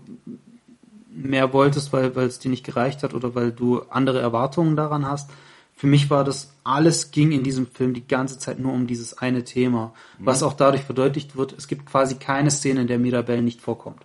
mehr 1.10 1.53
wolltest, 1.53 1.93
weil, 1.93 2.15
weil 2.15 2.27
es 2.27 2.39
dir 2.39 2.49
nicht 2.49 2.65
gereicht 2.65 3.03
hat 3.03 3.14
oder 3.14 3.35
weil 3.35 3.52
du 3.52 3.81
andere 3.89 4.19
Erwartungen 4.19 4.76
daran 4.76 5.06
hast. 5.10 5.30
Für 5.77 5.88
mich 5.88 6.10
war 6.10 6.23
das, 6.23 6.53
alles 6.64 7.11
ging 7.11 7.31
in 7.31 7.43
diesem 7.43 7.68
Film 7.68 7.93
die 7.93 8.07
ganze 8.07 8.39
Zeit 8.39 8.60
nur 8.60 8.72
um 8.73 8.88
dieses 8.88 9.18
eine 9.18 9.43
Thema, 9.43 9.93
was 10.19 10.41
auch 10.43 10.53
dadurch 10.53 10.84
verdeutlicht 10.84 11.35
wird, 11.35 11.53
es 11.57 11.68
gibt 11.68 11.85
quasi 11.85 12.15
keine 12.15 12.49
Szene, 12.52 12.81
in 12.81 12.88
der 12.88 12.97
Mirabelle 12.99 13.41
nicht 13.41 13.61
vorkommt. 13.61 14.02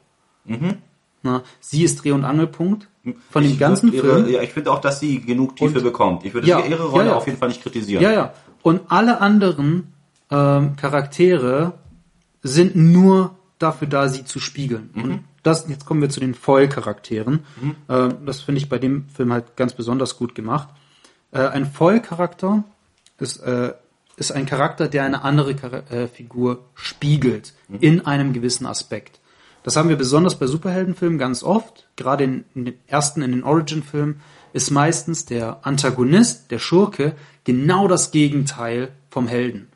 Na, 1.23 1.43
sie 1.61 1.85
ist 1.85 2.03
Dreh- 2.03 2.13
und 2.13 2.25
Angelpunkt 2.25 2.89
von 3.31 3.43
dem 3.43 3.53
Ich 3.53 3.59
ganzen 3.59 3.93
würd 3.93 4.05
ihre, 4.05 4.15
Film. 4.23 4.29
Ja, 4.35 4.43
ich 4.43 4.51
finde 4.53 4.73
auch, 4.73 4.81
dass 4.81 4.99
sie 5.01 5.21
genug 5.21 5.55
Tiefe 5.57 5.79
Und- 5.79 5.85
bekommt. 5.85 6.25
Ich 6.25 6.35
würde 6.35 6.49
Ja, 6.49 6.61
ihre 6.65 6.85
Rolle 6.89 7.05
ja, 7.05 7.11
ja. 7.11 7.17
auf 7.17 7.27
jeden 7.27 7.39
Fall 7.39 7.49
nicht 7.49 7.63
kritisieren. 7.63 8.03
Ja, 8.03 8.11
ja. 8.11 8.33
Und 8.63 8.81
alle 8.89 9.21
anderen 9.21 9.93
ähm, 10.31 10.77
Charaktere 10.77 11.75
sind 12.43 12.75
nur 12.75 13.37
dafür 13.61 13.87
da, 13.87 14.09
sie 14.09 14.25
zu 14.25 14.41
spiegeln. 14.41 14.91
Und 14.95 15.25
das, 15.43 15.69
jetzt 15.69 15.87
kommen 15.87 16.01
wir 16.01 16.11
zu 16.11 16.19
den 16.19 16.35
Foil-Charakteren. 16.35 17.45
Ähm, 17.89 18.27
das 18.27 18.41
finde 18.41 18.61
ich 18.61 18.69
bei 18.69 18.79
dem 18.79 19.09
Film 19.09 19.33
halt 19.33 19.57
ganz 19.57 19.75
besonders 19.75 20.17
gut 20.17 20.35
gemacht. 20.35 20.69
Äh, 21.31 21.47
ein 21.47 21.67
Foil-Charakter 21.67 22.65
ist, 23.19 23.37
äh, 23.39 23.73
ist 24.17 24.33
ein 24.33 24.47
Charakter, 24.47 24.89
der 24.89 25.05
eine 25.05 25.23
andere 25.23 25.55
Chara 25.55 25.79
äh, 25.91 26.09
Figur 26.09 26.65
spiegelt 26.75 27.55
in 27.81 28.07
einem 28.07 28.33
gewissen 28.33 28.67
Aspekt. 28.67 29.21
Das 29.63 29.77
haben 29.77 29.91
wir 29.91 29.97
besonders 29.97 30.39
bei 30.39 30.47
Superheldenfilmen 30.47 31.19
ganz 31.19 31.43
oft. 31.43 31.87
Gerade 31.97 32.25
in, 32.25 32.45
in 32.55 32.65
den 32.65 32.75
ersten, 32.87 33.23
in 33.23 33.33
den 33.33 33.45
Origin-Filmen 33.45 34.21
ist 34.53 34.71
meistens 34.71 35.27
der 35.27 35.67
Antagonist, 35.67 36.51
der 36.51 36.59
Schurke, 36.59 37.15
genau 37.45 37.87
das 37.87 38.11
Gegenteil 38.11 38.93
vom 39.11 39.29
Helden. 39.29 39.69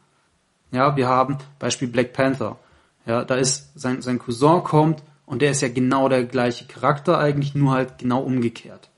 Ja, 0.72 0.96
wir 0.96 1.06
haben 1.06 1.38
Beispiel 1.58 1.88
Black 1.88 2.12
Panther. 2.12 2.58
Ja, 3.06 3.24
da 3.24 3.34
ist 3.36 3.78
sein, 3.78 4.02
sein 4.02 4.18
Cousin 4.18 4.62
kommt 4.62 5.02
und 5.26 5.42
der 5.42 5.50
ist 5.50 5.60
ja 5.60 5.68
genau 5.68 6.08
der 6.08 6.24
gleiche 6.24 6.66
Charakter 6.66 7.18
eigentlich, 7.18 7.54
nur 7.54 7.72
halt 7.72 7.98
genau 7.98 8.20
umgekehrt. 8.20 8.90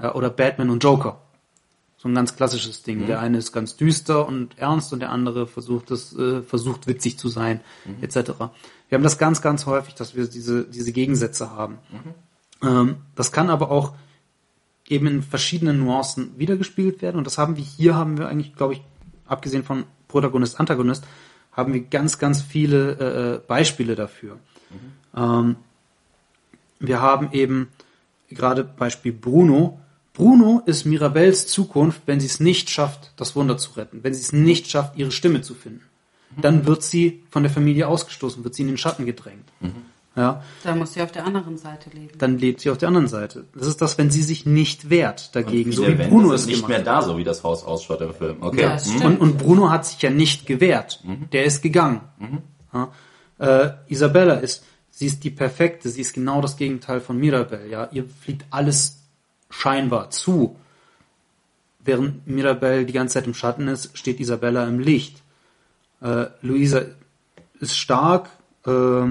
Ja, 0.00 0.14
oder 0.14 0.30
Batman 0.30 0.70
und 0.70 0.82
Joker. 0.82 1.20
So 1.96 2.08
ein 2.08 2.14
ganz 2.14 2.36
klassisches 2.36 2.82
Ding. 2.82 3.06
Der 3.06 3.20
eine 3.20 3.38
ist 3.38 3.52
ganz 3.52 3.76
düster 3.76 4.26
und 4.28 4.58
ernst 4.58 4.92
und 4.92 5.00
der 5.00 5.10
andere 5.10 5.46
versucht 5.46 5.90
es, 5.90 6.14
äh, 6.14 6.42
versucht 6.42 6.86
witzig 6.86 7.18
zu 7.18 7.28
sein, 7.28 7.60
etc. 8.02 8.32
Wir 8.88 8.96
haben 8.96 9.02
das 9.02 9.16
ganz, 9.16 9.40
ganz 9.40 9.64
häufig, 9.64 9.94
dass 9.94 10.14
wir 10.14 10.26
diese, 10.26 10.64
diese 10.64 10.92
Gegensätze 10.92 11.50
haben. 11.50 11.78
Ähm, 12.62 12.96
das 13.14 13.32
kann 13.32 13.48
aber 13.48 13.70
auch 13.70 13.94
eben 14.86 15.06
in 15.06 15.22
verschiedenen 15.22 15.78
Nuancen 15.78 16.38
wiedergespielt 16.38 17.00
werden. 17.00 17.16
Und 17.16 17.26
das 17.26 17.38
haben 17.38 17.56
wir 17.56 17.64
hier, 17.64 17.94
haben 17.94 18.18
wir 18.18 18.28
eigentlich, 18.28 18.54
glaube 18.54 18.74
ich, 18.74 18.82
abgesehen 19.26 19.64
von 19.64 19.84
Protagonist, 20.08 20.60
Antagonist, 20.60 21.04
haben 21.54 21.72
wir 21.72 21.80
ganz, 21.80 22.18
ganz 22.18 22.42
viele 22.42 23.40
äh, 23.42 23.46
Beispiele 23.46 23.94
dafür. 23.94 24.34
Mhm. 24.34 25.20
Ähm, 25.20 25.56
wir 26.80 27.00
haben 27.00 27.30
eben 27.32 27.68
gerade 28.28 28.64
Beispiel 28.64 29.12
Bruno. 29.12 29.80
Bruno 30.12 30.62
ist 30.66 30.84
Mirabels 30.84 31.46
Zukunft, 31.46 32.02
wenn 32.06 32.20
sie 32.20 32.26
es 32.26 32.40
nicht 32.40 32.70
schafft, 32.70 33.12
das 33.16 33.34
Wunder 33.34 33.56
zu 33.56 33.72
retten, 33.72 34.04
wenn 34.04 34.14
sie 34.14 34.20
es 34.20 34.32
nicht 34.32 34.70
schafft, 34.70 34.96
ihre 34.96 35.10
Stimme 35.10 35.42
zu 35.42 35.54
finden. 35.54 35.82
Mhm. 36.36 36.42
Dann 36.42 36.66
wird 36.66 36.82
sie 36.82 37.22
von 37.30 37.42
der 37.42 37.52
Familie 37.52 37.88
ausgestoßen, 37.88 38.44
wird 38.44 38.54
sie 38.54 38.62
in 38.62 38.68
den 38.68 38.78
Schatten 38.78 39.06
gedrängt. 39.06 39.50
Mhm. 39.60 39.93
Ja. 40.16 40.42
Dann 40.62 40.78
muss 40.78 40.92
sie 40.92 41.02
auf 41.02 41.10
der 41.10 41.26
anderen 41.26 41.58
Seite 41.58 41.90
leben. 41.90 42.16
Dann 42.18 42.38
lebt 42.38 42.60
sie 42.60 42.70
auf 42.70 42.78
der 42.78 42.88
anderen 42.88 43.08
Seite. 43.08 43.46
Das 43.54 43.66
ist 43.66 43.80
das, 43.80 43.98
wenn 43.98 44.10
sie 44.10 44.22
sich 44.22 44.46
nicht 44.46 44.88
wehrt 44.88 45.34
dagegen, 45.34 45.72
so 45.72 45.86
wie 45.86 45.94
Bruno 45.94 46.32
es 46.32 46.46
nicht 46.46 46.68
mehr 46.68 46.82
da, 46.82 47.02
so 47.02 47.18
wie 47.18 47.24
das 47.24 47.42
Haus 47.42 47.64
ausschaut 47.64 48.00
im 48.00 48.14
Film. 48.14 48.36
Okay. 48.40 48.62
Ja, 48.62 48.78
mhm. 48.86 49.06
und, 49.06 49.20
und, 49.20 49.38
Bruno 49.38 49.70
hat 49.70 49.86
sich 49.86 50.00
ja 50.02 50.10
nicht 50.10 50.46
gewehrt. 50.46 51.00
Mhm. 51.02 51.30
Der 51.32 51.44
ist 51.44 51.62
gegangen. 51.62 52.00
Mhm. 52.18 52.38
Ja. 52.72 52.92
Äh, 53.38 53.72
Isabella 53.88 54.34
ist, 54.34 54.64
sie 54.90 55.06
ist 55.06 55.24
die 55.24 55.30
perfekte, 55.30 55.88
sie 55.88 56.00
ist 56.00 56.14
genau 56.14 56.40
das 56.40 56.56
Gegenteil 56.56 57.00
von 57.00 57.18
Mirabelle. 57.18 57.68
Ja, 57.68 57.88
ihr 57.90 58.04
fliegt 58.04 58.44
alles 58.50 59.00
scheinbar 59.50 60.10
zu. 60.10 60.56
Während 61.80 62.26
Mirabelle 62.26 62.86
die 62.86 62.92
ganze 62.92 63.14
Zeit 63.14 63.26
im 63.26 63.34
Schatten 63.34 63.66
ist, 63.66 63.98
steht 63.98 64.20
Isabella 64.20 64.64
im 64.66 64.78
Licht. 64.78 65.22
Äh, 66.00 66.26
Luisa 66.40 66.82
ist 67.58 67.76
stark. 67.76 68.30
Äh, 68.64 69.06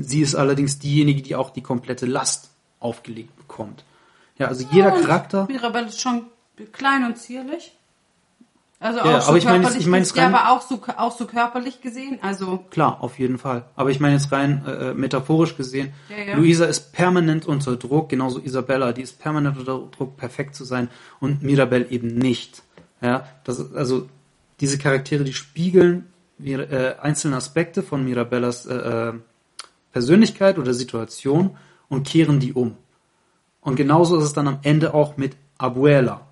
Sie 0.00 0.20
ist 0.20 0.34
allerdings 0.34 0.78
diejenige, 0.78 1.22
die 1.22 1.36
auch 1.36 1.50
die 1.50 1.62
komplette 1.62 2.06
Last 2.06 2.50
aufgelegt 2.80 3.36
bekommt. 3.36 3.84
Ja, 4.38 4.46
also 4.48 4.66
jeder 4.70 4.94
ja, 4.94 5.00
Charakter. 5.00 5.46
Mirabelle 5.48 5.88
ist 5.88 6.00
schon 6.00 6.26
klein 6.72 7.04
und 7.04 7.18
zierlich. 7.18 7.74
Also 8.80 8.98
ja, 8.98 9.18
auch 9.18 9.22
so 9.22 9.28
aber 9.28 9.38
ich 9.38 9.44
meine, 9.44 9.76
ich 9.76 9.86
meine 9.88 10.06
ja, 10.14 10.26
aber 10.28 10.52
auch 10.52 10.62
so 10.62 10.80
auch 10.96 11.16
so 11.16 11.26
körperlich 11.26 11.80
gesehen, 11.80 12.20
also 12.22 12.58
klar, 12.70 12.98
auf 13.00 13.18
jeden 13.18 13.36
Fall. 13.36 13.64
Aber 13.74 13.90
ich 13.90 13.98
meine 13.98 14.14
jetzt 14.14 14.30
rein 14.30 14.64
äh, 14.66 14.94
metaphorisch 14.94 15.56
gesehen, 15.56 15.92
ja, 16.08 16.24
ja. 16.24 16.36
Luisa 16.36 16.64
ist 16.64 16.92
permanent 16.92 17.44
unter 17.44 17.74
Druck, 17.74 18.08
genauso 18.08 18.38
Isabella, 18.38 18.92
die 18.92 19.02
ist 19.02 19.18
permanent 19.18 19.58
unter 19.58 19.80
Druck, 19.90 20.16
perfekt 20.16 20.54
zu 20.54 20.62
sein 20.62 20.90
und 21.18 21.42
Mirabelle 21.42 21.88
eben 21.90 22.14
nicht. 22.14 22.62
Ja, 23.00 23.26
das 23.42 23.74
also 23.74 24.08
diese 24.60 24.78
Charaktere, 24.78 25.24
die 25.24 25.32
spiegeln 25.32 26.06
äh, 26.40 26.94
einzelne 27.00 27.36
Aspekte 27.36 27.82
von 27.82 28.04
Mirabellas 28.04 28.64
äh, 28.66 28.74
äh 28.74 29.12
Persönlichkeit 29.92 30.58
oder 30.58 30.74
Situation 30.74 31.56
und 31.88 32.06
kehren 32.06 32.40
die 32.40 32.52
um. 32.52 32.76
Und 33.60 33.76
genauso 33.76 34.16
ist 34.18 34.24
es 34.24 34.32
dann 34.32 34.48
am 34.48 34.58
Ende 34.62 34.94
auch 34.94 35.16
mit 35.16 35.36
Abuela. 35.58 36.26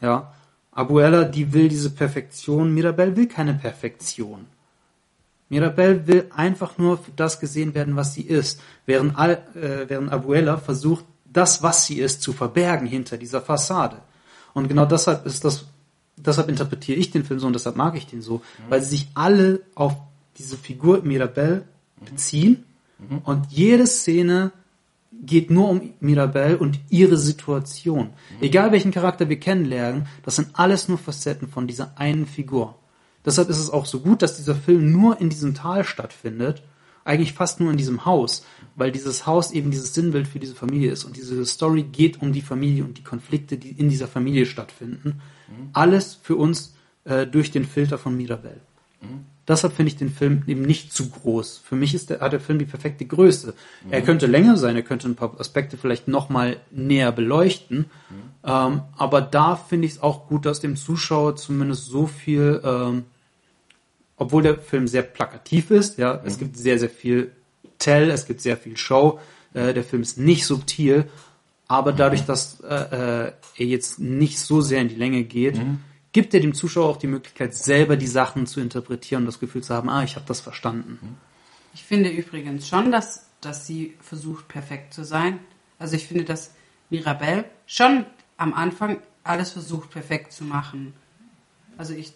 Ja, 0.00 0.32
Abuela, 0.72 1.24
die 1.24 1.52
will 1.52 1.68
diese 1.68 1.90
Perfektion. 1.90 2.72
Mirabelle 2.72 3.16
will 3.16 3.26
keine 3.26 3.54
Perfektion. 3.54 4.46
Mirabelle 5.48 6.06
will 6.06 6.26
einfach 6.34 6.78
nur 6.78 6.98
für 6.98 7.10
das 7.16 7.40
gesehen 7.40 7.74
werden, 7.74 7.96
was 7.96 8.14
sie 8.14 8.22
ist, 8.22 8.60
während, 8.86 9.18
Al, 9.18 9.42
äh, 9.54 9.88
während 9.88 10.12
Abuela 10.12 10.58
versucht, 10.58 11.04
das, 11.24 11.62
was 11.62 11.86
sie 11.86 11.98
ist, 11.98 12.22
zu 12.22 12.32
verbergen 12.32 12.86
hinter 12.86 13.16
dieser 13.16 13.40
Fassade. 13.40 13.98
Und 14.54 14.68
genau 14.68 14.84
deshalb 14.84 15.26
ist 15.26 15.44
das, 15.44 15.64
deshalb 16.16 16.48
interpretiere 16.48 16.98
ich 16.98 17.10
den 17.10 17.24
Film 17.24 17.40
so 17.40 17.46
und 17.46 17.54
deshalb 17.54 17.76
mag 17.76 17.96
ich 17.96 18.06
den 18.06 18.22
so, 18.22 18.36
mhm. 18.36 18.40
weil 18.68 18.82
sie 18.82 18.90
sich 18.90 19.08
alle 19.14 19.60
auf 19.74 19.94
diese 20.36 20.56
Figur 20.56 21.02
Mirabelle 21.02 21.64
beziehen 22.08 22.64
Mhm. 22.98 23.18
Und 23.24 23.46
jede 23.50 23.86
Szene 23.86 24.52
geht 25.12 25.50
nur 25.50 25.68
um 25.68 25.94
Mirabelle 26.00 26.58
und 26.58 26.78
ihre 26.90 27.16
Situation. 27.16 28.08
Mhm. 28.08 28.42
Egal 28.42 28.72
welchen 28.72 28.92
Charakter 28.92 29.28
wir 29.28 29.40
kennenlernen, 29.40 30.06
das 30.24 30.36
sind 30.36 30.50
alles 30.52 30.88
nur 30.88 30.98
Facetten 30.98 31.48
von 31.48 31.66
dieser 31.66 31.98
einen 31.98 32.26
Figur. 32.26 32.76
Deshalb 33.24 33.48
ist 33.48 33.58
es 33.58 33.70
auch 33.70 33.86
so 33.86 34.00
gut, 34.00 34.22
dass 34.22 34.36
dieser 34.36 34.54
Film 34.54 34.92
nur 34.92 35.20
in 35.20 35.28
diesem 35.28 35.54
Tal 35.54 35.84
stattfindet, 35.84 36.62
eigentlich 37.04 37.32
fast 37.32 37.58
nur 37.58 37.70
in 37.70 37.78
diesem 37.78 38.04
Haus, 38.04 38.44
weil 38.76 38.92
dieses 38.92 39.26
Haus 39.26 39.50
eben 39.50 39.70
dieses 39.70 39.94
Sinnbild 39.94 40.28
für 40.28 40.38
diese 40.38 40.54
Familie 40.54 40.92
ist 40.92 41.04
und 41.04 41.16
diese 41.16 41.44
Story 41.46 41.82
geht 41.82 42.20
um 42.20 42.32
die 42.32 42.42
Familie 42.42 42.84
und 42.84 42.98
die 42.98 43.02
Konflikte, 43.02 43.56
die 43.56 43.70
in 43.70 43.88
dieser 43.88 44.08
Familie 44.08 44.44
stattfinden. 44.44 45.20
Mhm. 45.48 45.70
Alles 45.72 46.18
für 46.22 46.36
uns 46.36 46.74
äh, 47.04 47.26
durch 47.26 47.50
den 47.50 47.64
Filter 47.64 47.96
von 47.96 48.16
Mirabelle. 48.16 48.60
Mhm. 49.00 49.24
Deshalb 49.48 49.72
finde 49.72 49.88
ich 49.90 49.96
den 49.96 50.10
Film 50.10 50.42
eben 50.46 50.60
nicht 50.60 50.92
zu 50.92 51.08
groß. 51.08 51.62
Für 51.64 51.74
mich 51.74 51.94
ist 51.94 52.10
der, 52.10 52.20
hat 52.20 52.34
der 52.34 52.40
Film 52.40 52.58
die 52.58 52.66
perfekte 52.66 53.06
Größe. 53.06 53.54
Mhm. 53.84 53.92
Er 53.92 54.02
könnte 54.02 54.26
länger 54.26 54.58
sein, 54.58 54.76
er 54.76 54.82
könnte 54.82 55.08
ein 55.08 55.16
paar 55.16 55.40
Aspekte 55.40 55.78
vielleicht 55.78 56.06
nochmal 56.06 56.58
näher 56.70 57.12
beleuchten. 57.12 57.78
Mhm. 57.78 58.14
Ähm, 58.44 58.82
aber 58.98 59.22
da 59.22 59.56
finde 59.56 59.86
ich 59.86 59.94
es 59.94 60.02
auch 60.02 60.28
gut, 60.28 60.44
dass 60.44 60.60
dem 60.60 60.76
Zuschauer 60.76 61.36
zumindest 61.36 61.86
so 61.86 62.06
viel, 62.06 62.60
ähm, 62.62 63.04
obwohl 64.18 64.42
der 64.42 64.58
Film 64.58 64.86
sehr 64.86 65.02
plakativ 65.02 65.70
ist, 65.70 65.96
ja, 65.96 66.14
mhm. 66.14 66.20
es 66.24 66.38
gibt 66.38 66.56
sehr, 66.58 66.78
sehr 66.78 66.90
viel 66.90 67.32
Tell, 67.78 68.10
es 68.10 68.26
gibt 68.26 68.42
sehr 68.42 68.58
viel 68.58 68.76
Show. 68.76 69.18
Äh, 69.54 69.72
der 69.72 69.84
Film 69.84 70.02
ist 70.02 70.18
nicht 70.18 70.44
subtil, 70.44 71.06
aber 71.68 71.92
dadurch, 71.92 72.26
dass 72.26 72.60
äh, 72.60 72.74
äh, 72.74 73.32
er 73.56 73.66
jetzt 73.66 73.98
nicht 73.98 74.38
so 74.38 74.60
sehr 74.60 74.82
in 74.82 74.88
die 74.88 74.94
Länge 74.94 75.22
geht, 75.24 75.56
mhm 75.56 75.78
gibt 76.12 76.34
er 76.34 76.40
dem 76.40 76.54
Zuschauer 76.54 76.88
auch 76.88 76.96
die 76.96 77.06
Möglichkeit, 77.06 77.54
selber 77.54 77.96
die 77.96 78.06
Sachen 78.06 78.46
zu 78.46 78.60
interpretieren 78.60 79.22
und 79.22 79.26
das 79.26 79.40
Gefühl 79.40 79.62
zu 79.62 79.74
haben, 79.74 79.88
ah, 79.88 80.02
ich 80.02 80.16
habe 80.16 80.26
das 80.26 80.40
verstanden. 80.40 81.18
Ich 81.74 81.84
finde 81.84 82.10
übrigens 82.10 82.68
schon, 82.68 82.90
dass, 82.90 83.28
dass 83.40 83.66
sie 83.66 83.94
versucht, 84.00 84.48
perfekt 84.48 84.94
zu 84.94 85.04
sein. 85.04 85.38
Also 85.78 85.96
ich 85.96 86.06
finde, 86.06 86.24
dass 86.24 86.54
Mirabelle 86.90 87.44
schon 87.66 88.06
am 88.36 88.54
Anfang 88.54 88.98
alles 89.22 89.50
versucht, 89.50 89.90
perfekt 89.90 90.32
zu 90.32 90.44
machen. 90.44 90.94
Also 91.76 91.94
ich 91.94 92.12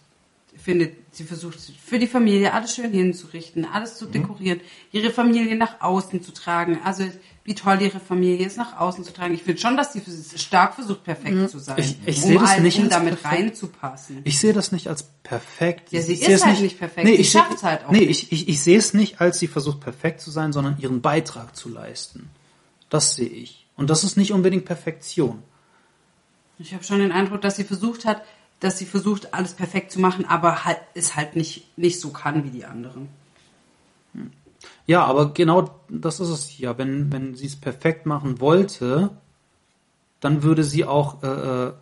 finde, 0.56 0.92
sie 1.10 1.24
versucht 1.24 1.58
für 1.60 1.98
die 1.98 2.06
Familie 2.06 2.52
alles 2.52 2.74
schön 2.74 2.90
hinzurichten, 2.90 3.64
alles 3.64 3.96
zu 3.96 4.06
mhm. 4.06 4.12
dekorieren, 4.12 4.60
ihre 4.90 5.10
Familie 5.10 5.56
nach 5.56 5.80
außen 5.80 6.22
zu 6.22 6.32
tragen. 6.32 6.80
Also 6.84 7.04
wie 7.44 7.54
toll 7.54 7.82
ihre 7.82 7.98
Familie 7.98 8.46
ist, 8.46 8.56
nach 8.56 8.78
außen 8.78 9.02
zu 9.04 9.12
tragen. 9.12 9.34
Ich 9.34 9.42
finde 9.42 9.60
schon, 9.60 9.76
dass 9.76 9.92
sie 9.92 10.02
stark 10.36 10.74
versucht, 10.74 11.02
perfekt 11.02 11.34
mhm. 11.34 11.48
zu 11.48 11.58
sein, 11.58 11.76
ich, 11.78 11.96
ich 12.06 12.22
um, 12.22 12.34
das 12.34 12.58
nicht 12.60 12.78
um 12.78 12.88
damit 12.88 13.20
perfekt. 13.20 13.42
reinzupassen. 13.42 14.20
Ich 14.24 14.38
sehe 14.38 14.52
das 14.52 14.70
nicht 14.70 14.86
als 14.86 15.04
perfekt. 15.24 15.90
Ja, 15.90 16.00
sie 16.02 16.12
ich 16.12 16.22
ist 16.22 16.44
halt 16.44 16.54
nicht, 16.54 16.62
nicht 16.62 16.78
perfekt. 16.78 17.06
Nee, 17.06 17.16
sie 17.16 17.24
schafft 17.24 17.54
es 17.54 17.62
halt 17.64 17.84
auch 17.84 17.90
nee, 17.90 18.06
nicht. 18.06 18.32
ich, 18.32 18.32
ich, 18.32 18.48
ich 18.48 18.60
sehe 18.62 18.78
es 18.78 18.94
nicht, 18.94 19.20
als 19.20 19.40
sie 19.40 19.48
versucht, 19.48 19.80
perfekt 19.80 20.20
zu 20.20 20.30
sein, 20.30 20.52
sondern 20.52 20.76
ihren 20.78 21.00
Beitrag 21.00 21.56
zu 21.56 21.68
leisten. 21.68 22.30
Das 22.90 23.16
sehe 23.16 23.28
ich. 23.28 23.66
Und 23.76 23.90
das 23.90 24.04
ist 24.04 24.16
nicht 24.16 24.32
unbedingt 24.32 24.64
Perfektion. 24.64 25.42
Ich 26.58 26.74
habe 26.74 26.84
schon 26.84 27.00
den 27.00 27.10
Eindruck, 27.10 27.40
dass 27.40 27.56
sie 27.56 27.64
versucht 27.64 28.04
hat, 28.04 28.22
dass 28.60 28.78
sie 28.78 28.86
versucht, 28.86 29.34
alles 29.34 29.54
perfekt 29.54 29.90
zu 29.90 29.98
machen, 29.98 30.24
aber 30.24 30.64
halt, 30.64 30.78
es 30.94 31.16
halt 31.16 31.34
nicht, 31.34 31.76
nicht 31.76 31.98
so 31.98 32.10
kann 32.10 32.44
wie 32.44 32.50
die 32.50 32.64
anderen. 32.64 33.08
Ja, 34.86 35.04
aber 35.04 35.32
genau 35.32 35.70
das 35.88 36.20
ist 36.20 36.28
es 36.28 36.58
ja. 36.58 36.76
Wenn, 36.78 37.12
wenn 37.12 37.34
sie 37.34 37.46
es 37.46 37.56
perfekt 37.56 38.06
machen 38.06 38.40
wollte, 38.40 39.10
dann 40.20 40.42
würde 40.42 40.64
sie 40.64 40.84
auch 40.84 41.22
äh, 41.22 41.26
äh, 41.26 41.72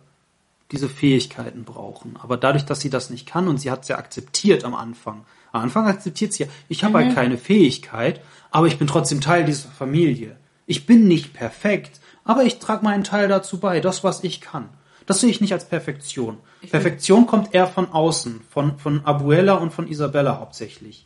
diese 0.71 0.89
Fähigkeiten 0.89 1.63
brauchen. 1.63 2.17
Aber 2.21 2.37
dadurch, 2.37 2.65
dass 2.65 2.79
sie 2.79 2.89
das 2.89 3.09
nicht 3.09 3.25
kann 3.25 3.47
und 3.47 3.57
sie 3.57 3.71
hat 3.71 3.83
es 3.83 3.87
ja 3.89 3.97
akzeptiert 3.97 4.63
am 4.63 4.75
Anfang. 4.75 5.25
Am 5.51 5.63
Anfang 5.63 5.87
akzeptiert 5.87 6.33
sie 6.33 6.43
ja, 6.43 6.49
ich 6.69 6.83
habe 6.83 6.95
halt 6.95 7.07
mhm. 7.07 7.09
halt 7.09 7.17
keine 7.17 7.37
Fähigkeit, 7.37 8.21
aber 8.51 8.67
ich 8.67 8.77
bin 8.77 8.87
trotzdem 8.87 9.21
Teil 9.21 9.45
dieser 9.45 9.69
Familie. 9.69 10.37
Ich 10.65 10.85
bin 10.85 11.07
nicht 11.07 11.33
perfekt, 11.33 11.99
aber 12.23 12.43
ich 12.43 12.59
trage 12.59 12.83
meinen 12.83 13.03
Teil 13.03 13.27
dazu 13.27 13.59
bei, 13.59 13.79
das, 13.79 14.03
was 14.03 14.23
ich 14.23 14.41
kann. 14.41 14.69
Das 15.05 15.19
sehe 15.19 15.29
ich 15.29 15.41
nicht 15.41 15.53
als 15.53 15.67
Perfektion. 15.67 16.37
Ich 16.61 16.71
Perfektion 16.71 17.27
kommt 17.27 17.53
eher 17.53 17.67
von 17.67 17.91
außen, 17.91 18.41
von, 18.49 18.77
von 18.77 19.05
Abuela 19.05 19.55
und 19.55 19.73
von 19.73 19.87
Isabella 19.87 20.39
hauptsächlich. 20.39 21.05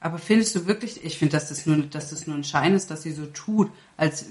Aber 0.00 0.18
findest 0.18 0.54
du 0.54 0.66
wirklich, 0.66 1.04
ich 1.04 1.18
finde, 1.18 1.32
dass 1.32 1.48
das 1.48 1.66
nur, 1.66 1.78
dass 1.78 2.10
das 2.10 2.26
nur 2.26 2.36
ein 2.36 2.44
Schein 2.44 2.74
ist, 2.74 2.90
dass 2.90 3.02
sie 3.02 3.12
so 3.12 3.26
tut, 3.26 3.70
als, 3.96 4.26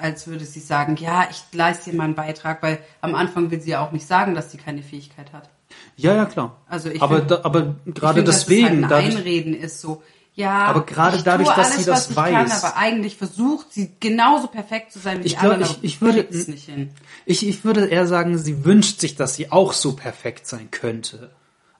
als 0.00 0.26
würde 0.26 0.44
sie 0.44 0.60
sagen, 0.60 0.96
ja, 0.96 1.28
ich 1.30 1.42
leiste 1.52 1.90
dir 1.90 1.96
meinen 1.96 2.14
Beitrag, 2.14 2.62
weil 2.62 2.78
am 3.00 3.14
Anfang 3.14 3.50
will 3.50 3.60
sie 3.60 3.70
ja 3.70 3.84
auch 3.84 3.92
nicht 3.92 4.06
sagen, 4.06 4.34
dass 4.34 4.52
sie 4.52 4.58
keine 4.58 4.82
Fähigkeit 4.82 5.32
hat. 5.32 5.50
Ja, 5.96 6.14
ja, 6.14 6.26
klar. 6.26 6.56
Also 6.68 6.88
ich 6.90 7.02
aber, 7.02 7.18
find, 7.18 7.30
da, 7.30 7.40
aber 7.42 7.76
gerade 7.86 8.24
deswegen. 8.24 8.82
Dass 8.82 8.90
es 8.90 8.96
halt 8.96 9.06
ein 9.06 9.18
Einreden 9.18 9.54
ist 9.54 9.80
so, 9.80 10.02
ja, 10.34 10.64
aber 10.66 10.86
gerade 10.86 11.22
dadurch, 11.22 11.48
dass 11.48 11.72
alles, 11.72 11.76
sie 11.78 11.84
das 11.84 12.16
weiß. 12.16 12.32
Kann, 12.32 12.50
aber 12.50 12.76
eigentlich 12.76 13.16
versucht 13.16 13.72
sie 13.72 13.92
genauso 13.98 14.46
perfekt 14.46 14.92
zu 14.92 14.98
sein 14.98 15.20
wie 15.20 15.26
ich 15.26 15.34
die 15.34 15.38
glaub, 15.38 15.54
anderen. 15.54 15.76
Ich, 15.82 15.94
ich 15.96 16.00
würde, 16.00 16.26
nicht 16.30 16.64
hin. 16.64 16.90
Ich, 17.26 17.46
ich 17.46 17.64
würde 17.64 17.86
eher 17.86 18.06
sagen, 18.06 18.38
sie 18.38 18.64
wünscht 18.64 19.00
sich, 19.00 19.16
dass 19.16 19.34
sie 19.34 19.50
auch 19.50 19.72
so 19.72 19.92
perfekt 19.92 20.46
sein 20.46 20.70
könnte. 20.70 21.30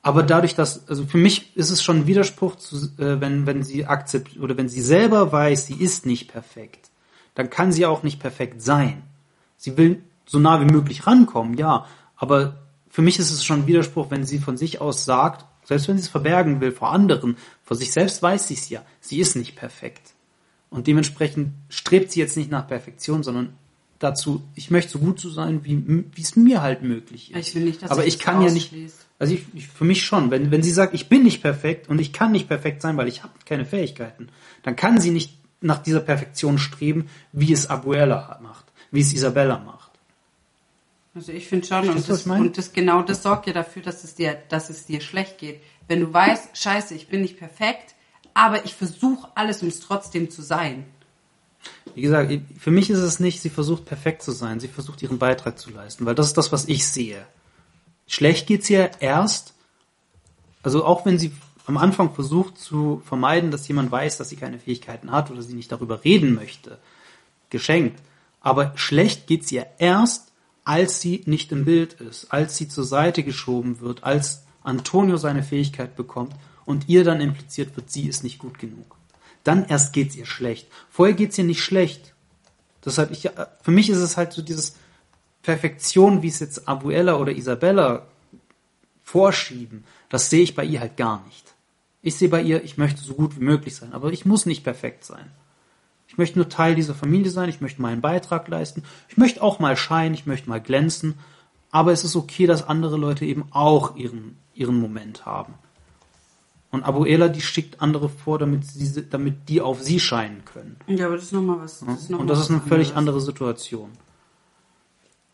Aber 0.03 0.23
dadurch, 0.23 0.55
dass, 0.55 0.89
also 0.89 1.05
für 1.07 1.19
mich 1.19 1.57
ist 1.57 1.71
es 1.71 1.83
schon 1.83 1.99
ein 1.99 2.07
Widerspruch, 2.07 2.57
zu, 2.57 2.77
äh, 2.99 3.21
wenn, 3.21 3.47
wenn 3.47 3.63
sie 3.63 3.87
akzeptiert 3.87 4.43
oder 4.43 4.57
wenn 4.57 4.69
sie 4.69 4.81
selber 4.81 5.31
weiß, 5.31 5.67
sie 5.67 5.75
ist 5.75 6.07
nicht 6.07 6.29
perfekt, 6.29 6.91
dann 7.35 7.51
kann 7.51 7.73
sie 7.73 7.87
auch 7.87 8.03
nicht 8.03 8.19
perfekt 8.19 8.63
sein. 8.63 9.03
Sie 9.57 9.77
will 9.77 10.03
so 10.25 10.39
nah 10.39 10.61
wie 10.61 10.73
möglich 10.73 11.07
rankommen, 11.07 11.59
ja. 11.59 11.87
Aber 12.17 12.57
für 12.89 13.03
mich 13.03 13.19
ist 13.19 13.31
es 13.31 13.45
schon 13.45 13.61
ein 13.61 13.67
Widerspruch, 13.67 14.11
wenn 14.11 14.25
sie 14.25 14.39
von 14.39 14.57
sich 14.57 14.81
aus 14.81 15.05
sagt, 15.05 15.45
selbst 15.65 15.89
wenn 15.89 15.99
sie 15.99 16.05
es 16.05 16.09
verbergen 16.09 16.61
will 16.61 16.73
vor 16.73 16.93
anderen, 16.93 17.37
vor 17.63 17.77
sich 17.77 17.93
selbst 17.93 18.23
weiß 18.23 18.49
sie 18.49 18.55
es 18.55 18.69
ja, 18.71 18.83
sie 19.01 19.21
ist 19.21 19.37
nicht 19.37 19.55
perfekt. 19.55 20.15
Und 20.71 20.87
dementsprechend 20.87 21.53
strebt 21.69 22.13
sie 22.13 22.21
jetzt 22.21 22.37
nicht 22.37 22.51
nach 22.51 22.67
Perfektion, 22.67 23.23
sondern 23.23 23.53
dazu, 23.99 24.43
ich 24.55 24.71
möchte 24.71 24.93
so 24.93 24.99
gut 24.99 25.21
zu 25.21 25.29
sein, 25.31 25.65
wie 25.65 26.05
wie 26.15 26.23
es 26.23 26.37
mir 26.37 26.63
halt 26.63 26.83
möglich 26.83 27.33
ist. 27.33 27.49
Ich 27.49 27.55
will 27.55 27.65
nicht, 27.65 27.83
dass 27.83 27.91
Aber 27.91 28.07
ich 28.07 28.15
ich 28.15 28.21
kann 28.21 28.41
ja 28.41 28.51
nicht. 28.51 28.73
Also 29.21 29.35
ich, 29.35 29.45
ich, 29.53 29.69
für 29.69 29.85
mich 29.85 30.03
schon, 30.03 30.31
wenn, 30.31 30.51
wenn 30.51 30.63
sie 30.63 30.73
sagt, 30.73 30.95
ich 30.95 31.09
bin 31.09 31.23
nicht 31.23 31.43
perfekt 31.43 31.89
und 31.89 32.01
ich 32.01 32.13
kann 32.13 32.33
nicht 32.33 32.49
perfekt 32.49 32.81
sein, 32.81 32.97
weil 32.97 33.07
ich 33.07 33.23
habe 33.23 33.35
keine 33.45 33.67
Fähigkeiten, 33.67 34.31
dann 34.63 34.77
kann 34.77 34.99
sie 34.99 35.11
nicht 35.11 35.39
nach 35.61 35.79
dieser 35.79 36.01
Perfektion 36.01 36.59
streben, 36.59 37.09
wie 37.33 37.53
es 37.53 37.69
Abuela 37.69 38.41
macht, 38.43 38.65
wie 38.91 39.01
es 39.01 39.13
Isabella 39.13 39.59
macht. 39.59 39.91
Also 41.15 41.33
ich 41.33 41.47
finde 41.49 41.67
schon, 41.67 41.89
und 41.91 42.09
das, 42.09 42.27
und 42.27 42.57
das 42.57 42.73
genau 42.73 43.03
das 43.03 43.23
sorgt 43.23 43.47
ja 43.47 43.53
dafür, 43.53 43.83
dass 43.83 44.05
es 44.05 44.15
dir, 44.15 44.39
dass 44.49 44.71
es 44.71 44.87
dir 44.87 45.03
schlecht 45.03 45.37
geht. 45.37 45.61
Wenn 45.87 46.01
du 46.01 46.13
weißt, 46.13 46.57
scheiße, 46.57 46.95
ich 46.95 47.09
bin 47.09 47.21
nicht 47.21 47.39
perfekt, 47.39 47.95
aber 48.33 48.65
ich 48.65 48.75
versuche 48.75 49.29
alles, 49.35 49.61
um 49.61 49.69
es 49.69 49.81
trotzdem 49.81 50.31
zu 50.31 50.41
sein. 50.41 50.87
Wie 51.95 52.01
gesagt, 52.01 52.33
für 52.59 52.71
mich 52.71 52.89
ist 52.89 53.01
es 53.01 53.21
nicht, 53.21 53.43
sie 53.43 53.51
versucht 53.51 53.85
perfekt 53.85 54.23
zu 54.23 54.33
sein, 54.33 54.61
sie 54.61 54.69
versucht 54.69 55.03
ihren 55.03 55.19
Beitrag 55.19 55.59
zu 55.59 55.71
leisten, 55.71 56.07
weil 56.07 56.15
das 56.15 56.29
ist 56.29 56.39
das, 56.39 56.53
was 56.53 56.69
ich 56.69 56.87
sehe. 56.87 57.27
Schlecht 58.11 58.49
geht's 58.49 58.69
ihr 58.69 58.91
erst, 58.99 59.55
also 60.65 60.85
auch 60.85 61.07
wenn 61.07 61.17
sie 61.17 61.31
am 61.67 61.77
Anfang 61.77 62.13
versucht 62.13 62.59
zu 62.59 63.03
vermeiden, 63.05 63.53
dass 63.53 63.69
jemand 63.69 63.93
weiß, 63.93 64.19
dass 64.19 64.31
sie 64.31 64.37
keine 64.37 64.59
Fähigkeiten 64.59 65.13
hat 65.13 65.31
oder 65.31 65.43
sie 65.43 65.55
nicht 65.55 65.71
darüber 65.71 66.05
reden 66.05 66.35
möchte, 66.35 66.79
geschenkt. 67.51 68.03
Aber 68.41 68.73
schlecht 68.75 69.29
geht's 69.29 69.53
ihr 69.53 69.65
erst, 69.79 70.33
als 70.65 71.01
sie 71.01 71.23
nicht 71.27 71.53
im 71.53 71.65
Bild 71.65 71.93
ist, 71.93 72.33
als 72.33 72.57
sie 72.57 72.67
zur 72.67 72.83
Seite 72.83 73.23
geschoben 73.23 73.79
wird, 73.79 74.03
als 74.03 74.43
Antonio 74.65 75.17
seine 75.17 75.45
Fähigkeit 75.45 75.95
bekommt 75.95 76.35
und 76.65 76.89
ihr 76.89 77.05
dann 77.05 77.21
impliziert 77.21 77.77
wird, 77.77 77.93
sie 77.93 78.09
ist 78.09 78.25
nicht 78.25 78.41
gut 78.41 78.59
genug. 78.59 78.97
Dann 79.45 79.67
erst 79.67 79.93
geht's 79.93 80.17
ihr 80.17 80.27
schlecht. 80.27 80.67
Vorher 80.91 81.15
geht's 81.15 81.39
ihr 81.39 81.45
nicht 81.45 81.63
schlecht. 81.63 82.13
Deshalb, 82.85 83.13
ich, 83.13 83.31
für 83.63 83.71
mich 83.71 83.89
ist 83.89 83.99
es 83.99 84.17
halt 84.17 84.33
so 84.33 84.43
dieses 84.43 84.75
Perfektion, 85.43 86.23
wie 86.23 86.29
es 86.29 86.41
jetzt 86.41 86.69
Abuela 86.69 87.17
oder 87.17 87.33
Isabella 87.33 88.07
vorschieben, 89.03 89.85
das 90.09 90.31
sehe 90.31 90.43
ich 90.43 90.55
bei 90.55 90.65
ihr 90.65 90.81
halt 90.81 90.97
gar 90.97 91.25
nicht. 91.25 91.55
Ich 92.03 92.17
sehe 92.17 92.29
bei 92.29 92.43
ihr, 92.43 92.65
ich 92.65 92.79
möchte 92.79 93.01
so 93.01 93.15
gut 93.15 93.39
wie 93.39 93.45
möglich 93.45 93.77
sein, 93.77 93.93
aber 93.93 94.13
ich 94.13 94.25
muss 94.25 94.47
nicht 94.47 94.65
perfekt 94.65 95.05
sein. 95.05 95.31
Ich 96.09 96.19
möchte 96.19 96.39
nur 96.39 96.49
Teil 96.49 96.75
dieser 96.75 96.95
Familie 96.95 97.31
sein, 97.31 97.49
ich 97.49 97.61
möchte 97.61 97.83
meinen 97.83 98.01
Beitrag 98.01 98.49
leisten, 98.49 98.83
ich 99.09 99.17
möchte 99.17 99.43
auch 99.43 99.59
mal 99.59 99.77
scheinen, 99.77 100.15
ich 100.15 100.27
möchte 100.27 100.49
mal 100.49 100.61
glänzen, 100.61 101.15
aber 101.71 101.93
es 101.93 102.05
ist 102.05 102.17
okay, 102.17 102.47
dass 102.47 102.67
andere 102.67 102.97
Leute 102.97 103.25
eben 103.25 103.45
auch 103.51 103.97
ihren, 103.97 104.37
ihren 104.55 104.81
Moment 104.81 105.25
haben. 105.25 105.55
Und 106.73 106.85
Abuela, 106.85 107.29
die 107.29 107.41
schickt 107.41 107.83
andere 107.83 108.09
vor, 108.09 108.39
damit, 108.39 108.65
sie, 108.65 109.09
damit 109.09 109.49
die 109.49 109.61
auf 109.61 109.83
sie 109.83 109.99
scheinen 109.99 110.45
können. 110.45 110.77
Ja, 110.87 111.07
aber 111.07 111.17
das 111.17 111.25
ist 111.25 111.33
nochmal 111.33 111.59
was. 111.61 111.81
Das 111.81 112.03
ist 112.03 112.11
noch 112.11 112.21
Und 112.21 112.29
das 112.29 112.41
ist 112.41 112.51
eine 112.51 112.61
völlig 112.61 112.95
andere 112.95 113.21
Situation. 113.21 113.91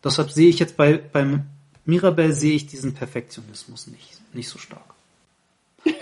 Deshalb 0.07 0.31
sehe 0.31 0.49
ich 0.49 0.59
jetzt 0.59 0.77
bei, 0.77 0.97
beim 0.97 1.43
Mirabelle 1.85 2.33
sehe 2.33 2.55
ich 2.55 2.65
diesen 2.67 2.93
Perfektionismus 2.93 3.87
nicht, 3.87 4.19
nicht 4.33 4.47
so 4.47 4.57
stark. 4.57 4.95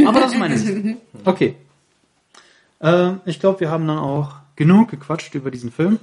Aber 0.06 0.20
das 0.20 0.34
ist 0.34 0.40
meine 0.40 0.58
Sicht. 0.58 0.98
Okay. 1.26 1.56
Ähm, 2.82 3.22
ich 3.26 3.40
glaube, 3.40 3.62
wir 3.62 3.70
haben 3.72 3.88
dann 3.88 3.98
auch 3.98 4.36
genug 4.56 4.90
gequatscht 4.92 5.34
über 5.34 5.50
diesen 5.50 5.72
Film. 5.72 6.00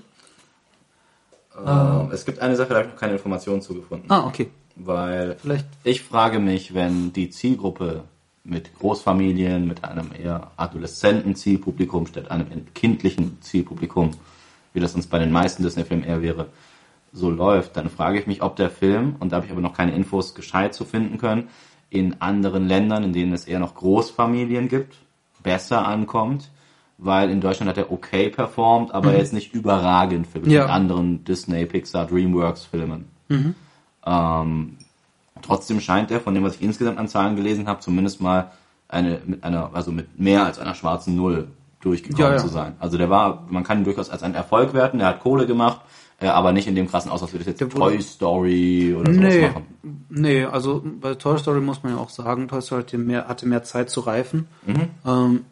Ähm, 1.64 2.10
es 2.12 2.24
gibt 2.24 2.40
eine 2.40 2.56
Sache, 2.56 2.70
da 2.70 2.76
habe 2.76 2.86
ich 2.86 2.92
noch 2.92 3.00
keine 3.00 3.12
Informationen 3.12 3.62
zugefunden. 3.62 4.10
Ah, 4.10 4.26
okay. 4.26 4.50
Weil 4.74 5.36
Vielleicht. 5.40 5.66
ich 5.84 6.02
frage 6.02 6.38
mich, 6.38 6.74
wenn 6.74 7.12
die 7.12 7.30
Zielgruppe 7.30 8.04
mit 8.42 8.74
Großfamilien, 8.78 9.66
mit 9.68 9.84
einem 9.84 10.10
eher 10.12 10.50
adoleszenten 10.56 11.36
Zielpublikum 11.36 12.06
statt 12.06 12.30
einem 12.30 12.66
kindlichen 12.74 13.40
Zielpublikum, 13.42 14.12
wie 14.72 14.80
das 14.80 14.94
uns 14.94 15.06
bei 15.06 15.18
den 15.18 15.30
meisten 15.30 15.62
Disney-Filmen 15.62 16.04
eher 16.04 16.22
wäre, 16.22 16.48
so 17.12 17.30
läuft, 17.30 17.76
dann 17.76 17.90
frage 17.90 18.18
ich 18.18 18.26
mich, 18.26 18.42
ob 18.42 18.56
der 18.56 18.70
Film, 18.70 19.16
und 19.20 19.32
da 19.32 19.36
habe 19.36 19.46
ich 19.46 19.52
aber 19.52 19.60
noch 19.60 19.74
keine 19.74 19.94
Infos 19.94 20.34
gescheit 20.34 20.74
zu 20.74 20.84
finden 20.84 21.18
können, 21.18 21.48
in 21.90 22.20
anderen 22.20 22.66
Ländern, 22.66 23.04
in 23.04 23.12
denen 23.12 23.32
es 23.34 23.44
eher 23.46 23.58
noch 23.58 23.74
Großfamilien 23.74 24.68
gibt, 24.68 24.96
besser 25.42 25.86
ankommt, 25.86 26.50
weil 26.96 27.30
in 27.30 27.40
Deutschland 27.40 27.68
hat 27.68 27.76
er 27.76 27.92
okay 27.92 28.30
performt, 28.30 28.94
aber 28.94 29.14
jetzt 29.18 29.32
nicht 29.34 29.52
überragend 29.52 30.26
für 30.26 30.38
Ja. 30.48 30.66
anderen 30.66 31.24
Disney, 31.24 31.66
Pixar, 31.66 32.06
Dreamworks 32.06 32.64
Filmen. 32.64 33.08
Ähm, 34.06 34.76
trotzdem 35.42 35.80
scheint 35.80 36.10
er, 36.10 36.20
von 36.20 36.34
dem, 36.34 36.44
was 36.44 36.56
ich 36.56 36.62
insgesamt 36.62 36.98
an 36.98 37.08
Zahlen 37.08 37.36
gelesen 37.36 37.66
habe, 37.68 37.80
zumindest 37.80 38.20
mal 38.20 38.52
eine 38.88 39.20
mit 39.24 39.42
einer, 39.44 39.70
also 39.74 39.90
mit 39.92 40.18
mehr 40.18 40.44
als 40.44 40.58
einer 40.58 40.74
schwarzen 40.74 41.16
Null 41.16 41.48
durchgekommen 41.80 42.26
Ja, 42.26 42.32
ja. 42.32 42.38
zu 42.38 42.48
sein. 42.48 42.74
Also 42.78 42.98
der 42.98 43.10
war, 43.10 43.46
man 43.48 43.64
kann 43.64 43.78
ihn 43.78 43.84
durchaus 43.84 44.10
als 44.10 44.22
einen 44.22 44.34
Erfolg 44.34 44.72
werten, 44.74 44.98
der 44.98 45.08
hat 45.08 45.20
Kohle 45.20 45.46
gemacht, 45.46 45.80
äh, 46.22 46.28
aber 46.28 46.52
nicht 46.52 46.66
in 46.68 46.74
dem 46.74 46.88
krassen 46.88 47.10
Aus, 47.10 47.22
als 47.22 47.32
würde 47.32 47.44
das 47.44 47.52
jetzt 47.52 47.60
Der 47.60 47.68
Toy 47.68 48.00
Story 48.00 48.94
oder 48.98 49.12
sowas 49.12 49.34
Nee, 49.34 49.48
machen. 49.48 49.66
nee, 50.08 50.44
also 50.44 50.82
bei 51.00 51.14
Toy 51.14 51.38
Story 51.38 51.60
muss 51.60 51.82
man 51.82 51.94
ja 51.94 51.98
auch 51.98 52.10
sagen, 52.10 52.48
Toy 52.48 52.62
Story 52.62 52.82
hatte 52.82 52.98
mehr, 52.98 53.28
hatte 53.28 53.46
mehr 53.46 53.62
Zeit 53.62 53.90
zu 53.90 54.00
reifen. 54.00 54.46
Mhm. 54.66 54.88
Ähm, 55.06 55.44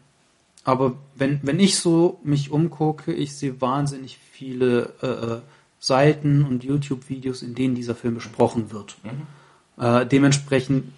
aber 0.64 0.94
wenn, 1.16 1.40
wenn 1.42 1.58
ich 1.58 1.78
so 1.78 2.20
mich 2.22 2.50
umgucke, 2.50 3.12
ich 3.12 3.36
sehe 3.36 3.60
wahnsinnig 3.60 4.18
viele 4.18 4.92
äh, 5.02 5.06
äh, 5.06 5.40
Seiten 5.78 6.44
und 6.44 6.62
YouTube-Videos, 6.62 7.42
in 7.42 7.54
denen 7.54 7.74
dieser 7.74 7.94
Film 7.94 8.14
besprochen 8.14 8.70
wird. 8.70 8.96
Mhm. 9.02 9.82
Äh, 9.82 10.06
dementsprechend 10.06 10.92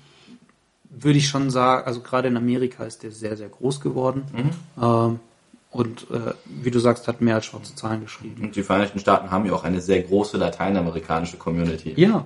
würde 0.90 1.18
ich 1.18 1.28
schon 1.28 1.50
sagen, 1.50 1.86
also 1.86 2.00
gerade 2.00 2.28
in 2.28 2.36
Amerika 2.36 2.84
ist 2.84 3.02
der 3.02 3.12
sehr, 3.12 3.36
sehr 3.36 3.48
groß 3.48 3.80
geworden. 3.80 4.24
Mhm. 4.32 4.82
Ähm, 4.82 5.20
und 5.72 6.06
äh, 6.10 6.32
wie 6.44 6.70
du 6.70 6.78
sagst, 6.78 7.08
hat 7.08 7.20
mehr 7.20 7.34
als 7.36 7.46
schwarze 7.46 7.74
Zahlen 7.74 8.02
geschrieben. 8.02 8.42
Und 8.44 8.54
die 8.56 8.62
Vereinigten 8.62 8.98
Staaten 9.00 9.30
haben 9.30 9.46
ja 9.46 9.52
auch 9.54 9.64
eine 9.64 9.80
sehr 9.80 10.02
große 10.02 10.36
lateinamerikanische 10.36 11.36
Community. 11.38 11.94
Ja, 11.96 12.24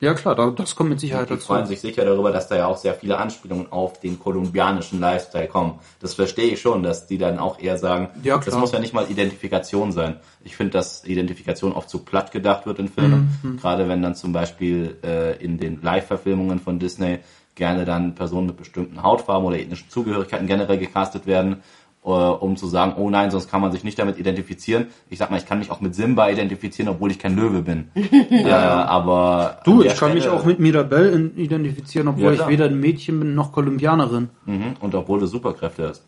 ja 0.00 0.14
klar, 0.14 0.34
da- 0.34 0.50
das 0.50 0.74
kommt 0.76 0.90
mit 0.90 1.00
Sicherheit 1.00 1.28
Die 1.28 1.34
dazu. 1.34 1.46
freuen 1.48 1.66
sich 1.66 1.80
sicher 1.80 2.04
darüber, 2.04 2.30
dass 2.32 2.48
da 2.48 2.56
ja 2.56 2.66
auch 2.66 2.76
sehr 2.78 2.94
viele 2.94 3.18
Anspielungen 3.18 3.70
auf 3.72 4.00
den 4.00 4.18
kolumbianischen 4.18 5.00
Lifestyle 5.00 5.48
kommen. 5.48 5.80
Das 6.00 6.14
verstehe 6.14 6.50
ich 6.52 6.60
schon, 6.60 6.82
dass 6.82 7.06
die 7.06 7.18
dann 7.18 7.38
auch 7.38 7.58
eher 7.60 7.76
sagen, 7.78 8.08
Ja, 8.22 8.38
das 8.38 8.56
muss 8.56 8.72
ja 8.72 8.78
nicht 8.78 8.94
mal 8.94 9.10
Identifikation 9.10 9.92
sein. 9.92 10.16
Ich 10.44 10.56
finde, 10.56 10.72
dass 10.72 11.04
Identifikation 11.04 11.72
oft 11.72 11.90
zu 11.90 11.98
platt 11.98 12.32
gedacht 12.32 12.64
wird 12.64 12.78
in 12.78 12.88
Filmen. 12.88 13.38
Mhm, 13.42 13.56
Gerade 13.58 13.88
wenn 13.88 14.00
dann 14.02 14.14
zum 14.14 14.32
Beispiel 14.32 14.96
äh, 15.04 15.36
in 15.44 15.58
den 15.58 15.82
Live-Verfilmungen 15.82 16.58
von 16.60 16.78
Disney 16.78 17.18
gerne 17.54 17.84
dann 17.84 18.14
Personen 18.14 18.46
mit 18.46 18.56
bestimmten 18.56 19.02
Hautfarben 19.02 19.44
oder 19.46 19.58
ethnischen 19.58 19.90
Zugehörigkeiten 19.90 20.46
generell 20.46 20.78
gecastet 20.78 21.26
werden, 21.26 21.62
äh, 22.08 22.44
um 22.44 22.56
zu 22.56 22.66
sagen, 22.66 22.94
oh 22.96 23.10
nein, 23.10 23.30
sonst 23.30 23.50
kann 23.50 23.60
man 23.60 23.70
sich 23.72 23.84
nicht 23.84 23.98
damit 23.98 24.18
identifizieren. 24.18 24.86
Ich 25.10 25.18
sag 25.18 25.30
mal, 25.30 25.36
ich 25.36 25.46
kann 25.46 25.58
mich 25.58 25.70
auch 25.70 25.80
mit 25.80 25.94
Simba 25.94 26.28
identifizieren, 26.30 26.88
obwohl 26.90 27.10
ich 27.10 27.18
kein 27.18 27.36
Löwe 27.36 27.62
bin. 27.62 27.88
äh, 28.30 28.50
aber 28.50 29.58
Du, 29.64 29.82
ich 29.82 29.94
kann 29.96 30.14
mich 30.14 30.24
Stelle- 30.24 30.36
auch 30.38 30.44
mit 30.44 30.58
Mirabelle 30.58 31.30
identifizieren, 31.36 32.08
obwohl 32.08 32.34
Ja, 32.34 32.42
ich 32.42 32.48
weder 32.48 32.64
ein 32.66 32.80
Mädchen 32.80 33.18
bin 33.20 33.34
noch 33.34 33.52
Kolumbianerin. 33.52 34.30
Mhm. 34.46 34.76
Und 34.80 34.94
obwohl 34.94 35.20
du 35.20 35.26
Superkräfte 35.26 35.88
hast. 35.90 36.04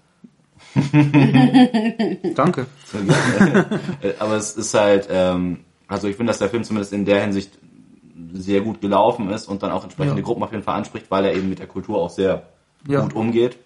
Danke. 2.35 2.67
Äh, 4.03 4.13
Aber 4.19 4.37
es 4.37 4.53
ist 4.57 4.75
halt, 4.75 5.09
ähm, 5.11 5.61
also 5.89 6.07
ich 6.09 6.17
finde, 6.17 6.31
dass 6.31 6.39
der 6.39 6.49
Film 6.49 6.65
zumindest 6.65 6.93
in 6.93 7.05
der 7.05 7.21
Hinsicht 7.23 7.59
sehr 8.33 8.61
gut 8.61 8.81
gelaufen 8.81 9.31
ist 9.31 9.49
und 9.49 9.63
dann 9.63 9.73
auch 9.73 9.83
entsprechende 9.83 10.19
Ja. 10.21 10.25
Gruppen 10.25 10.43
auf 10.43 10.53
jeden 10.53 10.63
Fall 10.63 10.77
anspricht, 10.77 11.07
weil 11.11 11.25
er 11.25 11.35
eben 11.35 11.49
mit 11.49 11.59
der 11.59 11.67
Kultur 11.67 11.99
auch 11.99 12.11
sehr 12.11 12.43
Ja. 12.87 13.01
gut 13.01 13.15
umgeht. 13.15 13.57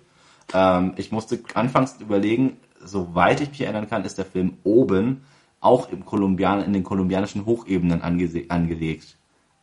Ähm, 0.53 0.93
ich 0.97 1.11
musste 1.13 1.39
anfangs 1.55 1.97
überlegen, 2.01 2.57
soweit 2.85 3.41
ich 3.41 3.49
mich 3.51 3.61
erinnern 3.63 3.89
kann, 3.89 4.05
ist 4.05 4.19
der 4.19 4.25
Film 4.27 4.59
oben 4.65 5.23
auch 5.61 5.89
im 5.91 6.05
Kolumbian, 6.05 6.63
in 6.63 6.73
den 6.75 6.85
kolumbianischen 6.85 7.47
Hochebenen 7.47 8.03
angese- 8.03 8.51
angelegt. 8.51 9.17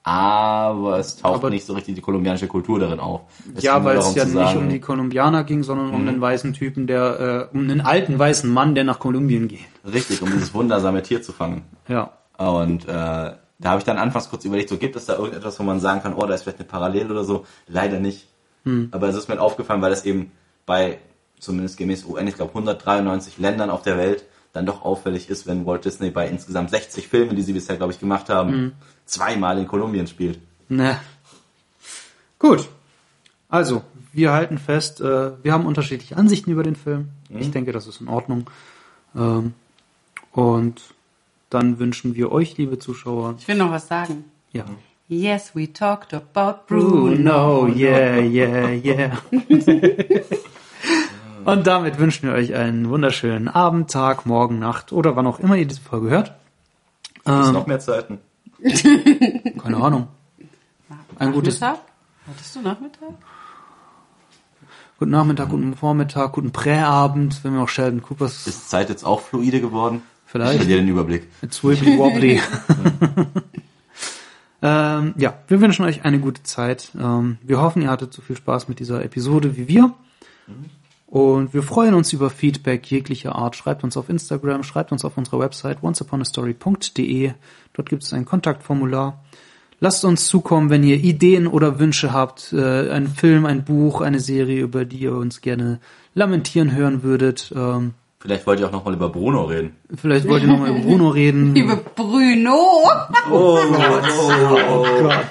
Aber 0.03 0.97
es 0.97 1.17
taucht 1.17 1.35
Aber- 1.35 1.49
nicht 1.51 1.63
so 1.65 1.73
richtig 1.73 1.93
die 1.93 2.01
kolumbianische 2.01 2.47
Kultur 2.47 2.79
darin 2.79 2.99
auf. 2.99 3.21
Es 3.55 3.63
ja, 3.63 3.83
weil 3.83 3.97
es 3.97 4.15
ja 4.15 4.25
nicht 4.25 4.33
sagen- 4.33 4.57
Mhm. 4.59 4.63
um 4.65 4.69
die 4.69 4.79
Kolumbianer 4.79 5.43
ging, 5.43 5.61
sondern 5.61 5.91
um 5.93 6.05
den 6.07 6.19
weißen 6.19 6.53
Typen, 6.53 6.87
der, 6.87 7.49
äh, 7.53 7.55
um 7.55 7.67
den 7.67 7.81
alten 7.81 8.17
weißen 8.17 8.51
Mann, 8.51 8.73
der 8.73 8.83
nach 8.83 8.97
Kolumbien 8.99 9.47
geht. 9.47 9.59
Richtig, 9.85 10.21
um 10.23 10.31
dieses 10.31 10.53
wundersame 10.55 11.03
Tier 11.03 11.21
zu 11.21 11.31
fangen. 11.31 11.61
Ja. 11.87 12.11
Und 12.39 12.85
äh, 12.85 12.87
da 12.87 13.37
habe 13.63 13.77
ich 13.77 13.83
dann 13.85 13.99
anfangs 13.99 14.27
kurz 14.31 14.43
überlegt, 14.43 14.69
so 14.69 14.77
gibt 14.77 14.95
es 14.95 15.05
da 15.05 15.15
irgendetwas, 15.17 15.59
wo 15.59 15.63
man 15.63 15.79
sagen 15.79 16.01
kann, 16.01 16.15
oh, 16.15 16.25
da 16.25 16.33
ist 16.33 16.41
vielleicht 16.43 16.59
eine 16.59 16.67
Parallele 16.67 17.11
oder 17.11 17.23
so. 17.23 17.45
Leider 17.67 17.99
nicht. 17.99 18.27
Aber 18.91 19.07
es 19.07 19.15
ist 19.15 19.27
mir 19.29 19.39
aufgefallen, 19.39 19.81
weil 19.81 19.91
es 19.91 20.05
eben 20.05 20.31
bei, 20.65 20.99
zumindest 21.39 21.77
gemäß 21.77 22.05
UN, 22.05 22.27
ich 22.27 22.35
glaube 22.35 22.51
193 22.51 23.37
Ländern 23.37 23.69
auf 23.69 23.81
der 23.81 23.97
Welt, 23.97 24.25
dann 24.53 24.65
doch 24.65 24.81
auffällig 24.83 25.29
ist, 25.29 25.47
wenn 25.47 25.65
Walt 25.65 25.85
Disney 25.85 26.09
bei 26.11 26.27
insgesamt 26.27 26.69
60 26.71 27.07
Filmen, 27.07 27.35
die 27.35 27.41
sie 27.41 27.53
bisher, 27.53 27.77
glaube 27.77 27.93
ich, 27.93 27.99
gemacht 27.99 28.29
haben, 28.29 28.73
zweimal 29.05 29.57
in 29.57 29.67
Kolumbien 29.67 30.07
spielt. 30.07 30.39
Ne. 30.67 30.99
Gut. 32.37 32.67
Also, 33.47 33.81
wir 34.13 34.31
halten 34.33 34.57
fest, 34.57 34.99
äh, 35.01 35.31
wir 35.43 35.53
haben 35.53 35.65
unterschiedliche 35.65 36.17
Ansichten 36.17 36.51
über 36.51 36.63
den 36.63 36.75
Film. 36.75 37.09
Ich 37.29 37.51
denke, 37.51 37.71
das 37.71 37.87
ist 37.87 38.01
in 38.01 38.07
Ordnung. 38.09 38.49
Ähm, 39.15 39.53
und 40.33 40.81
dann 41.49 41.79
wünschen 41.79 42.15
wir 42.15 42.31
euch, 42.31 42.57
liebe 42.57 42.77
Zuschauer, 42.79 43.35
Ich 43.39 43.47
will 43.47 43.55
noch 43.57 43.71
was 43.71 43.87
sagen. 43.87 44.25
ja. 44.51 44.65
Yes, 45.07 45.53
we 45.53 45.71
talked 45.73 46.13
about 46.13 46.67
Bruno. 46.67 46.87
Bruno, 46.89 47.67
yeah, 47.67 48.17
yeah, 48.19 48.69
yeah. 48.71 49.17
Und 51.45 51.67
damit 51.67 51.99
wünschen 51.99 52.29
wir 52.29 52.35
euch 52.35 52.53
einen 52.55 52.89
wunderschönen 52.89 53.47
Abend, 53.47 53.91
Tag, 53.91 54.25
Morgen, 54.25 54.59
Nacht 54.59 54.91
oder 54.91 55.15
wann 55.15 55.27
auch 55.27 55.39
immer 55.39 55.55
ihr 55.55 55.65
diese 55.65 55.81
Folge 55.81 56.09
hört. 56.09 56.33
Es 57.23 57.51
noch 57.51 57.67
mehr 57.67 57.79
Zeiten? 57.79 58.19
Keine 58.63 59.77
Ahnung. 59.77 60.07
Ein 61.17 61.33
gutes 61.33 61.59
Nachmittag? 61.59 61.85
Hattest 62.27 62.55
du 62.55 62.61
Nachmittag? 62.61 63.09
guten 65.01 65.11
Nachmittag, 65.11 65.49
guten 65.49 65.75
Vormittag, 65.75 66.31
guten 66.33 66.51
Präabend, 66.51 67.43
wenn 67.43 67.55
wir 67.55 67.61
auch 67.61 67.69
Sheldon 67.69 68.03
Coopers 68.03 68.45
Ist 68.45 68.69
Zeit 68.69 68.89
jetzt 68.89 69.03
auch 69.03 69.19
fluide 69.21 69.59
geworden? 69.59 70.03
Vielleicht. 70.27 70.53
Ich 70.53 70.59
verliere 70.59 70.79
den 70.81 70.89
Überblick. 70.89 71.27
It's 71.41 71.63
wibbly 71.63 71.97
wobbly. 71.97 72.39
ähm, 74.61 75.15
ja, 75.17 75.33
wir 75.47 75.59
wünschen 75.59 75.85
euch 75.85 76.05
eine 76.05 76.19
gute 76.19 76.43
Zeit. 76.43 76.91
Ähm, 76.95 77.39
wir 77.41 77.59
hoffen, 77.59 77.81
ihr 77.81 77.89
hattet 77.89 78.13
so 78.13 78.21
viel 78.21 78.35
Spaß 78.35 78.67
mit 78.67 78.79
dieser 78.79 79.03
Episode 79.03 79.57
wie 79.57 79.67
wir. 79.67 79.91
Und 81.11 81.53
wir 81.53 81.61
freuen 81.61 81.93
uns 81.93 82.13
über 82.13 82.29
Feedback 82.29 82.89
jeglicher 82.89 83.35
Art. 83.35 83.57
Schreibt 83.57 83.83
uns 83.83 83.97
auf 83.97 84.07
Instagram, 84.07 84.63
schreibt 84.63 84.93
uns 84.93 85.03
auf 85.03 85.17
unserer 85.17 85.39
Website 85.39 85.83
onceuponastory.de. 85.83 87.31
Dort 87.73 87.89
gibt 87.89 88.03
es 88.03 88.13
ein 88.13 88.23
Kontaktformular. 88.23 89.21
Lasst 89.81 90.05
uns 90.05 90.27
zukommen, 90.27 90.69
wenn 90.69 90.83
ihr 90.85 90.95
Ideen 90.95 91.47
oder 91.47 91.79
Wünsche 91.79 92.13
habt, 92.13 92.53
äh, 92.53 92.89
ein 92.91 93.07
Film, 93.07 93.45
ein 93.45 93.65
Buch, 93.65 93.99
eine 93.99 94.21
Serie, 94.21 94.61
über 94.61 94.85
die 94.85 94.99
ihr 94.99 95.13
uns 95.13 95.41
gerne 95.41 95.81
lamentieren 96.13 96.73
hören 96.73 97.03
würdet. 97.03 97.51
Ähm, 97.53 97.93
Vielleicht 98.21 98.47
wollt 98.47 98.61
ihr 98.61 98.67
auch 98.67 98.71
nochmal 98.71 98.93
über 98.93 99.09
Bruno 99.09 99.43
reden. 99.43 99.75
vielleicht 99.93 100.29
wollt 100.29 100.43
ihr 100.43 100.47
noch 100.47 100.59
mal 100.59 100.69
über 100.69 100.79
Bruno 100.79 101.09
reden. 101.09 101.53
Liebe 101.55 101.75
Bruno! 101.93 102.83
Oh 103.29 103.59
Gott. 105.01 105.25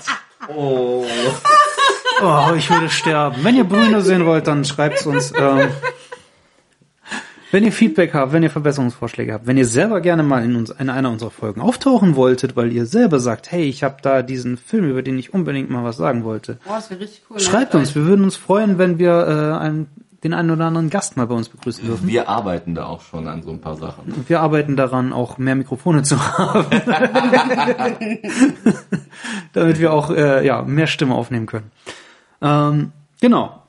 Oh. 0.54 1.06
Oh, 2.22 2.54
ich 2.56 2.70
würde 2.70 2.88
sterben. 2.90 3.36
Wenn 3.42 3.56
ihr 3.56 3.64
Bruno 3.64 4.00
sehen 4.00 4.26
wollt, 4.26 4.46
dann 4.46 4.64
schreibt's 4.64 5.06
uns. 5.06 5.32
Ähm, 5.38 5.68
wenn 7.52 7.64
ihr 7.64 7.72
Feedback 7.72 8.14
habt, 8.14 8.32
wenn 8.32 8.42
ihr 8.42 8.50
Verbesserungsvorschläge 8.50 9.32
habt, 9.32 9.46
wenn 9.46 9.56
ihr 9.56 9.66
selber 9.66 10.00
gerne 10.00 10.22
mal 10.22 10.44
in, 10.44 10.54
uns, 10.54 10.70
in 10.70 10.88
einer 10.88 11.10
unserer 11.10 11.30
Folgen 11.30 11.60
auftauchen 11.60 12.14
wolltet, 12.14 12.54
weil 12.56 12.72
ihr 12.72 12.86
selber 12.86 13.18
sagt, 13.18 13.50
hey, 13.50 13.64
ich 13.64 13.82
habe 13.82 13.96
da 14.02 14.22
diesen 14.22 14.56
Film, 14.56 14.88
über 14.88 15.02
den 15.02 15.18
ich 15.18 15.34
unbedingt 15.34 15.68
mal 15.68 15.82
was 15.82 15.96
sagen 15.96 16.22
wollte. 16.22 16.58
Oh, 16.66 16.72
das 16.74 16.90
wäre 16.90 17.00
richtig 17.00 17.22
cool. 17.28 17.40
Schreibt 17.40 17.74
uns, 17.74 17.94
wir 17.94 18.04
würden 18.04 18.24
uns 18.24 18.36
freuen, 18.36 18.78
wenn 18.78 18.98
wir 19.00 19.26
äh, 19.26 19.58
einen, 19.58 19.88
den 20.22 20.32
einen 20.32 20.50
oder 20.50 20.66
anderen 20.66 20.90
Gast 20.90 21.16
mal 21.16 21.26
bei 21.26 21.34
uns 21.34 21.48
begrüßen 21.48 21.84
dürfen. 21.84 22.06
Wir 22.06 22.28
arbeiten 22.28 22.76
da 22.76 22.84
auch 22.86 23.00
schon 23.00 23.26
an 23.26 23.42
so 23.42 23.50
ein 23.50 23.60
paar 23.60 23.76
Sachen. 23.76 24.24
Wir 24.28 24.40
arbeiten 24.40 24.76
daran, 24.76 25.12
auch 25.12 25.38
mehr 25.38 25.56
Mikrofone 25.56 26.02
zu 26.02 26.20
haben. 26.38 26.66
Damit 29.54 29.80
wir 29.80 29.92
auch 29.92 30.10
äh, 30.10 30.46
ja, 30.46 30.62
mehr 30.62 30.86
Stimme 30.86 31.16
aufnehmen 31.16 31.46
können. 31.46 31.72
Ähm, 32.42 32.92
genau. 33.20 33.62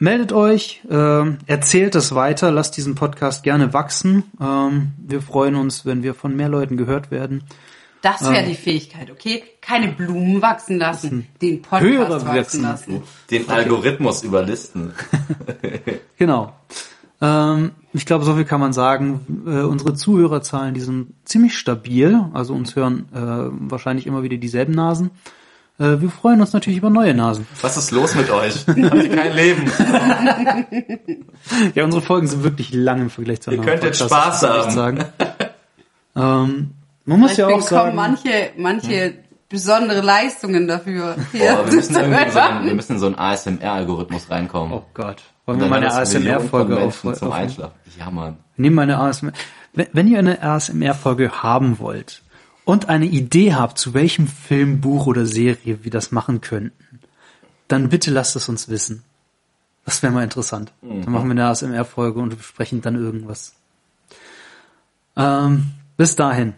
Meldet 0.00 0.32
euch, 0.32 0.80
ähm, 0.88 1.38
erzählt 1.46 1.96
es 1.96 2.14
weiter, 2.14 2.52
lasst 2.52 2.76
diesen 2.76 2.94
Podcast 2.94 3.42
gerne 3.42 3.72
wachsen. 3.72 4.22
Ähm, 4.40 4.92
wir 4.98 5.20
freuen 5.20 5.56
uns, 5.56 5.84
wenn 5.86 6.04
wir 6.04 6.14
von 6.14 6.36
mehr 6.36 6.48
Leuten 6.48 6.76
gehört 6.76 7.10
werden. 7.10 7.42
Das 8.00 8.22
wäre 8.30 8.46
die 8.46 8.54
Fähigkeit, 8.54 9.10
okay? 9.10 9.42
Keine 9.60 9.88
Blumen 9.88 10.40
wachsen 10.40 10.78
lassen, 10.78 11.26
den 11.42 11.62
Podcast 11.62 11.82
Höhere 11.82 12.24
wachsen 12.24 12.36
wachsen. 12.36 12.62
lassen. 12.62 13.02
Den 13.30 13.48
Algorithmus 13.48 14.22
überlisten. 14.22 14.92
Genau. 16.16 16.52
Ähm, 17.20 17.70
ich 17.92 18.04
glaube, 18.04 18.24
so 18.24 18.34
viel 18.34 18.44
kann 18.44 18.58
man 18.60 18.72
sagen. 18.72 19.44
Äh, 19.46 19.60
unsere 19.62 19.94
Zuhörerzahlen, 19.94 20.74
die 20.74 20.80
sind 20.80 21.14
ziemlich 21.24 21.56
stabil. 21.56 22.24
Also 22.32 22.54
uns 22.54 22.74
hören 22.74 23.06
äh, 23.14 23.70
wahrscheinlich 23.70 24.06
immer 24.08 24.24
wieder 24.24 24.36
dieselben 24.36 24.72
Nasen. 24.72 25.10
Äh, 25.78 26.00
wir 26.00 26.10
freuen 26.10 26.40
uns 26.40 26.52
natürlich 26.52 26.78
über 26.78 26.90
neue 26.90 27.14
Nasen. 27.14 27.46
Was 27.60 27.76
ist 27.76 27.92
los 27.92 28.14
mit 28.16 28.30
euch? 28.30 28.66
Habt 28.66 28.76
ihr 28.76 29.16
kein 29.16 29.34
Leben? 29.34 29.70
Ja, 31.74 31.84
unsere 31.84 32.02
Folgen 32.02 32.26
sind 32.26 32.42
wirklich 32.42 32.72
lang 32.74 33.00
im 33.00 33.10
Vergleich 33.10 33.40
zu 33.40 33.50
Ihr 33.50 33.58
anderen 33.58 33.80
könntet 33.80 33.98
Podcasts, 33.98 34.40
Spaß 34.40 34.42
muss 34.42 34.50
ich 34.50 34.56
echt 34.56 34.76
haben. 34.76 34.98
Sagen. 34.98 35.04
ähm, 36.16 36.70
man 37.04 37.20
muss 37.20 37.36
ja 37.36 37.46
Deswegen 37.46 37.62
auch 37.62 37.66
sagen, 37.66 37.96
kommen 37.96 37.96
manche, 37.96 38.50
manche 38.56 39.14
besondere 39.48 40.00
Leistungen 40.02 40.68
dafür. 40.68 41.14
Boah, 41.16 41.26
hier 41.32 41.40
wir, 41.40 41.72
müssen 41.72 41.94
zu 41.94 42.00
irgendwie 42.00 42.24
in 42.24 42.32
so 42.32 42.38
einen, 42.38 42.66
wir 42.66 42.74
müssen 42.74 42.92
in 42.92 42.98
so 42.98 43.06
einen 43.06 43.14
ASMR-Algorithmus 43.14 44.30
reinkommen. 44.30 44.72
oh 44.74 44.84
Gott, 44.92 45.22
wollen 45.46 45.60
wir 45.60 45.68
mal 45.68 45.76
eine 45.76 45.94
ASMR-Folge 45.94 46.74
Menschen 46.74 47.08
auf, 47.08 47.18
zum 47.18 47.28
auf, 47.28 47.34
Einschlafen. 47.34 47.74
Ja, 47.98 48.10
Mann. 48.10 48.36
Wir 48.56 48.62
nehmen 48.62 48.78
eine 48.78 48.98
ASMR. 48.98 49.32
Wenn, 49.72 49.86
wenn 49.92 50.08
ihr 50.08 50.18
eine 50.18 50.42
ASMR-Folge 50.42 51.42
haben 51.42 51.78
wollt 51.78 52.22
und 52.68 52.90
eine 52.90 53.06
Idee 53.06 53.54
habt, 53.54 53.78
zu 53.78 53.94
welchem 53.94 54.26
Film, 54.26 54.82
Buch 54.82 55.06
oder 55.06 55.24
Serie 55.24 55.84
wir 55.84 55.90
das 55.90 56.12
machen 56.12 56.42
könnten, 56.42 57.00
dann 57.66 57.88
bitte 57.88 58.10
lasst 58.10 58.36
es 58.36 58.50
uns 58.50 58.68
wissen. 58.68 59.04
Das 59.86 60.02
wäre 60.02 60.12
mal 60.12 60.22
interessant. 60.22 60.70
Dann 60.82 61.10
machen 61.10 61.28
wir 61.28 61.30
eine 61.30 61.46
ASMR-Folge 61.46 62.20
und 62.20 62.36
besprechen 62.36 62.82
dann 62.82 62.94
irgendwas. 62.94 63.54
Ähm, 65.16 65.70
bis 65.96 66.14
dahin 66.14 66.52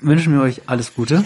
wünschen 0.00 0.32
wir 0.32 0.42
euch 0.42 0.62
alles 0.66 0.92
Gute. 0.92 1.24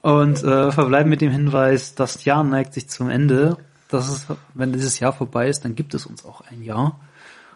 Und 0.00 0.42
äh, 0.42 0.72
verbleiben 0.72 1.08
mit 1.08 1.20
dem 1.20 1.30
Hinweis, 1.30 1.94
das 1.94 2.24
Jahr 2.24 2.42
neigt 2.42 2.74
sich 2.74 2.88
zum 2.88 3.08
Ende. 3.08 3.58
Das 3.88 4.08
ist, 4.08 4.26
wenn 4.54 4.72
dieses 4.72 4.98
Jahr 4.98 5.12
vorbei 5.12 5.48
ist, 5.48 5.64
dann 5.64 5.76
gibt 5.76 5.94
es 5.94 6.04
uns 6.04 6.24
auch 6.24 6.40
ein 6.50 6.64
Jahr. 6.64 6.98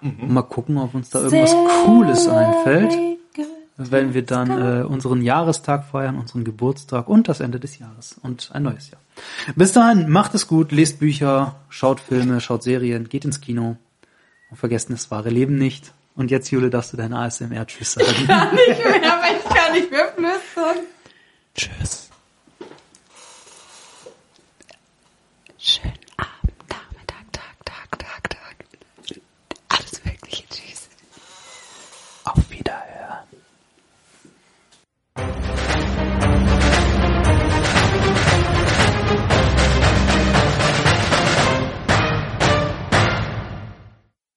Und 0.03 0.31
mal 0.31 0.43
gucken, 0.43 0.79
ob 0.79 0.95
uns 0.95 1.11
da 1.11 1.19
irgendwas 1.19 1.53
Cooles 1.85 2.29
einfällt, 2.29 2.97
wenn 3.77 4.15
wir 4.15 4.23
dann 4.23 4.51
äh, 4.51 4.85
unseren 4.85 5.23
Jahrestag 5.23 5.85
feiern, 5.85 6.19
unseren 6.19 6.45
Geburtstag 6.45 7.09
und 7.09 7.29
das 7.29 7.41
Ende 7.41 7.61
des 7.61 7.79
Jahres 7.79 8.17
und 8.23 8.51
ein 8.53 8.63
neues 8.63 8.91
Jahr. 8.91 9.01
Bis 9.55 9.73
dahin, 9.73 10.09
macht 10.09 10.35
es 10.35 10.49
gut, 10.49 10.73
lest 10.73 10.99
Bücher, 10.99 11.57
schaut 11.69 12.01
Filme, 12.01 12.41
schaut 12.41 12.63
Serien, 12.63 13.09
geht 13.09 13.25
ins 13.25 13.41
Kino 13.41 13.77
und 14.51 14.57
vergessen 14.57 14.93
das 14.93 15.11
wahre 15.11 15.31
Leben 15.31 15.57
nicht. 15.57 15.93
Und 16.15 16.31
jetzt, 16.31 16.51
Jule, 16.51 16.71
darfst 16.71 16.95
du 16.95 16.97
dein 16.97 17.13
ASMR-Tschüss 17.13 17.93
sagen. 17.93 18.09
Ich 18.11 18.27
kann 18.27 18.55
nicht 18.55 18.85
mehr, 18.85 19.13
aber 19.13 19.37
ich 19.37 19.55
kann 19.55 19.73
nicht 19.73 19.91
mehr 19.91 20.01
flüstern. 20.57 20.87
Tschüss. 21.55 22.11
Schön. 25.59 25.93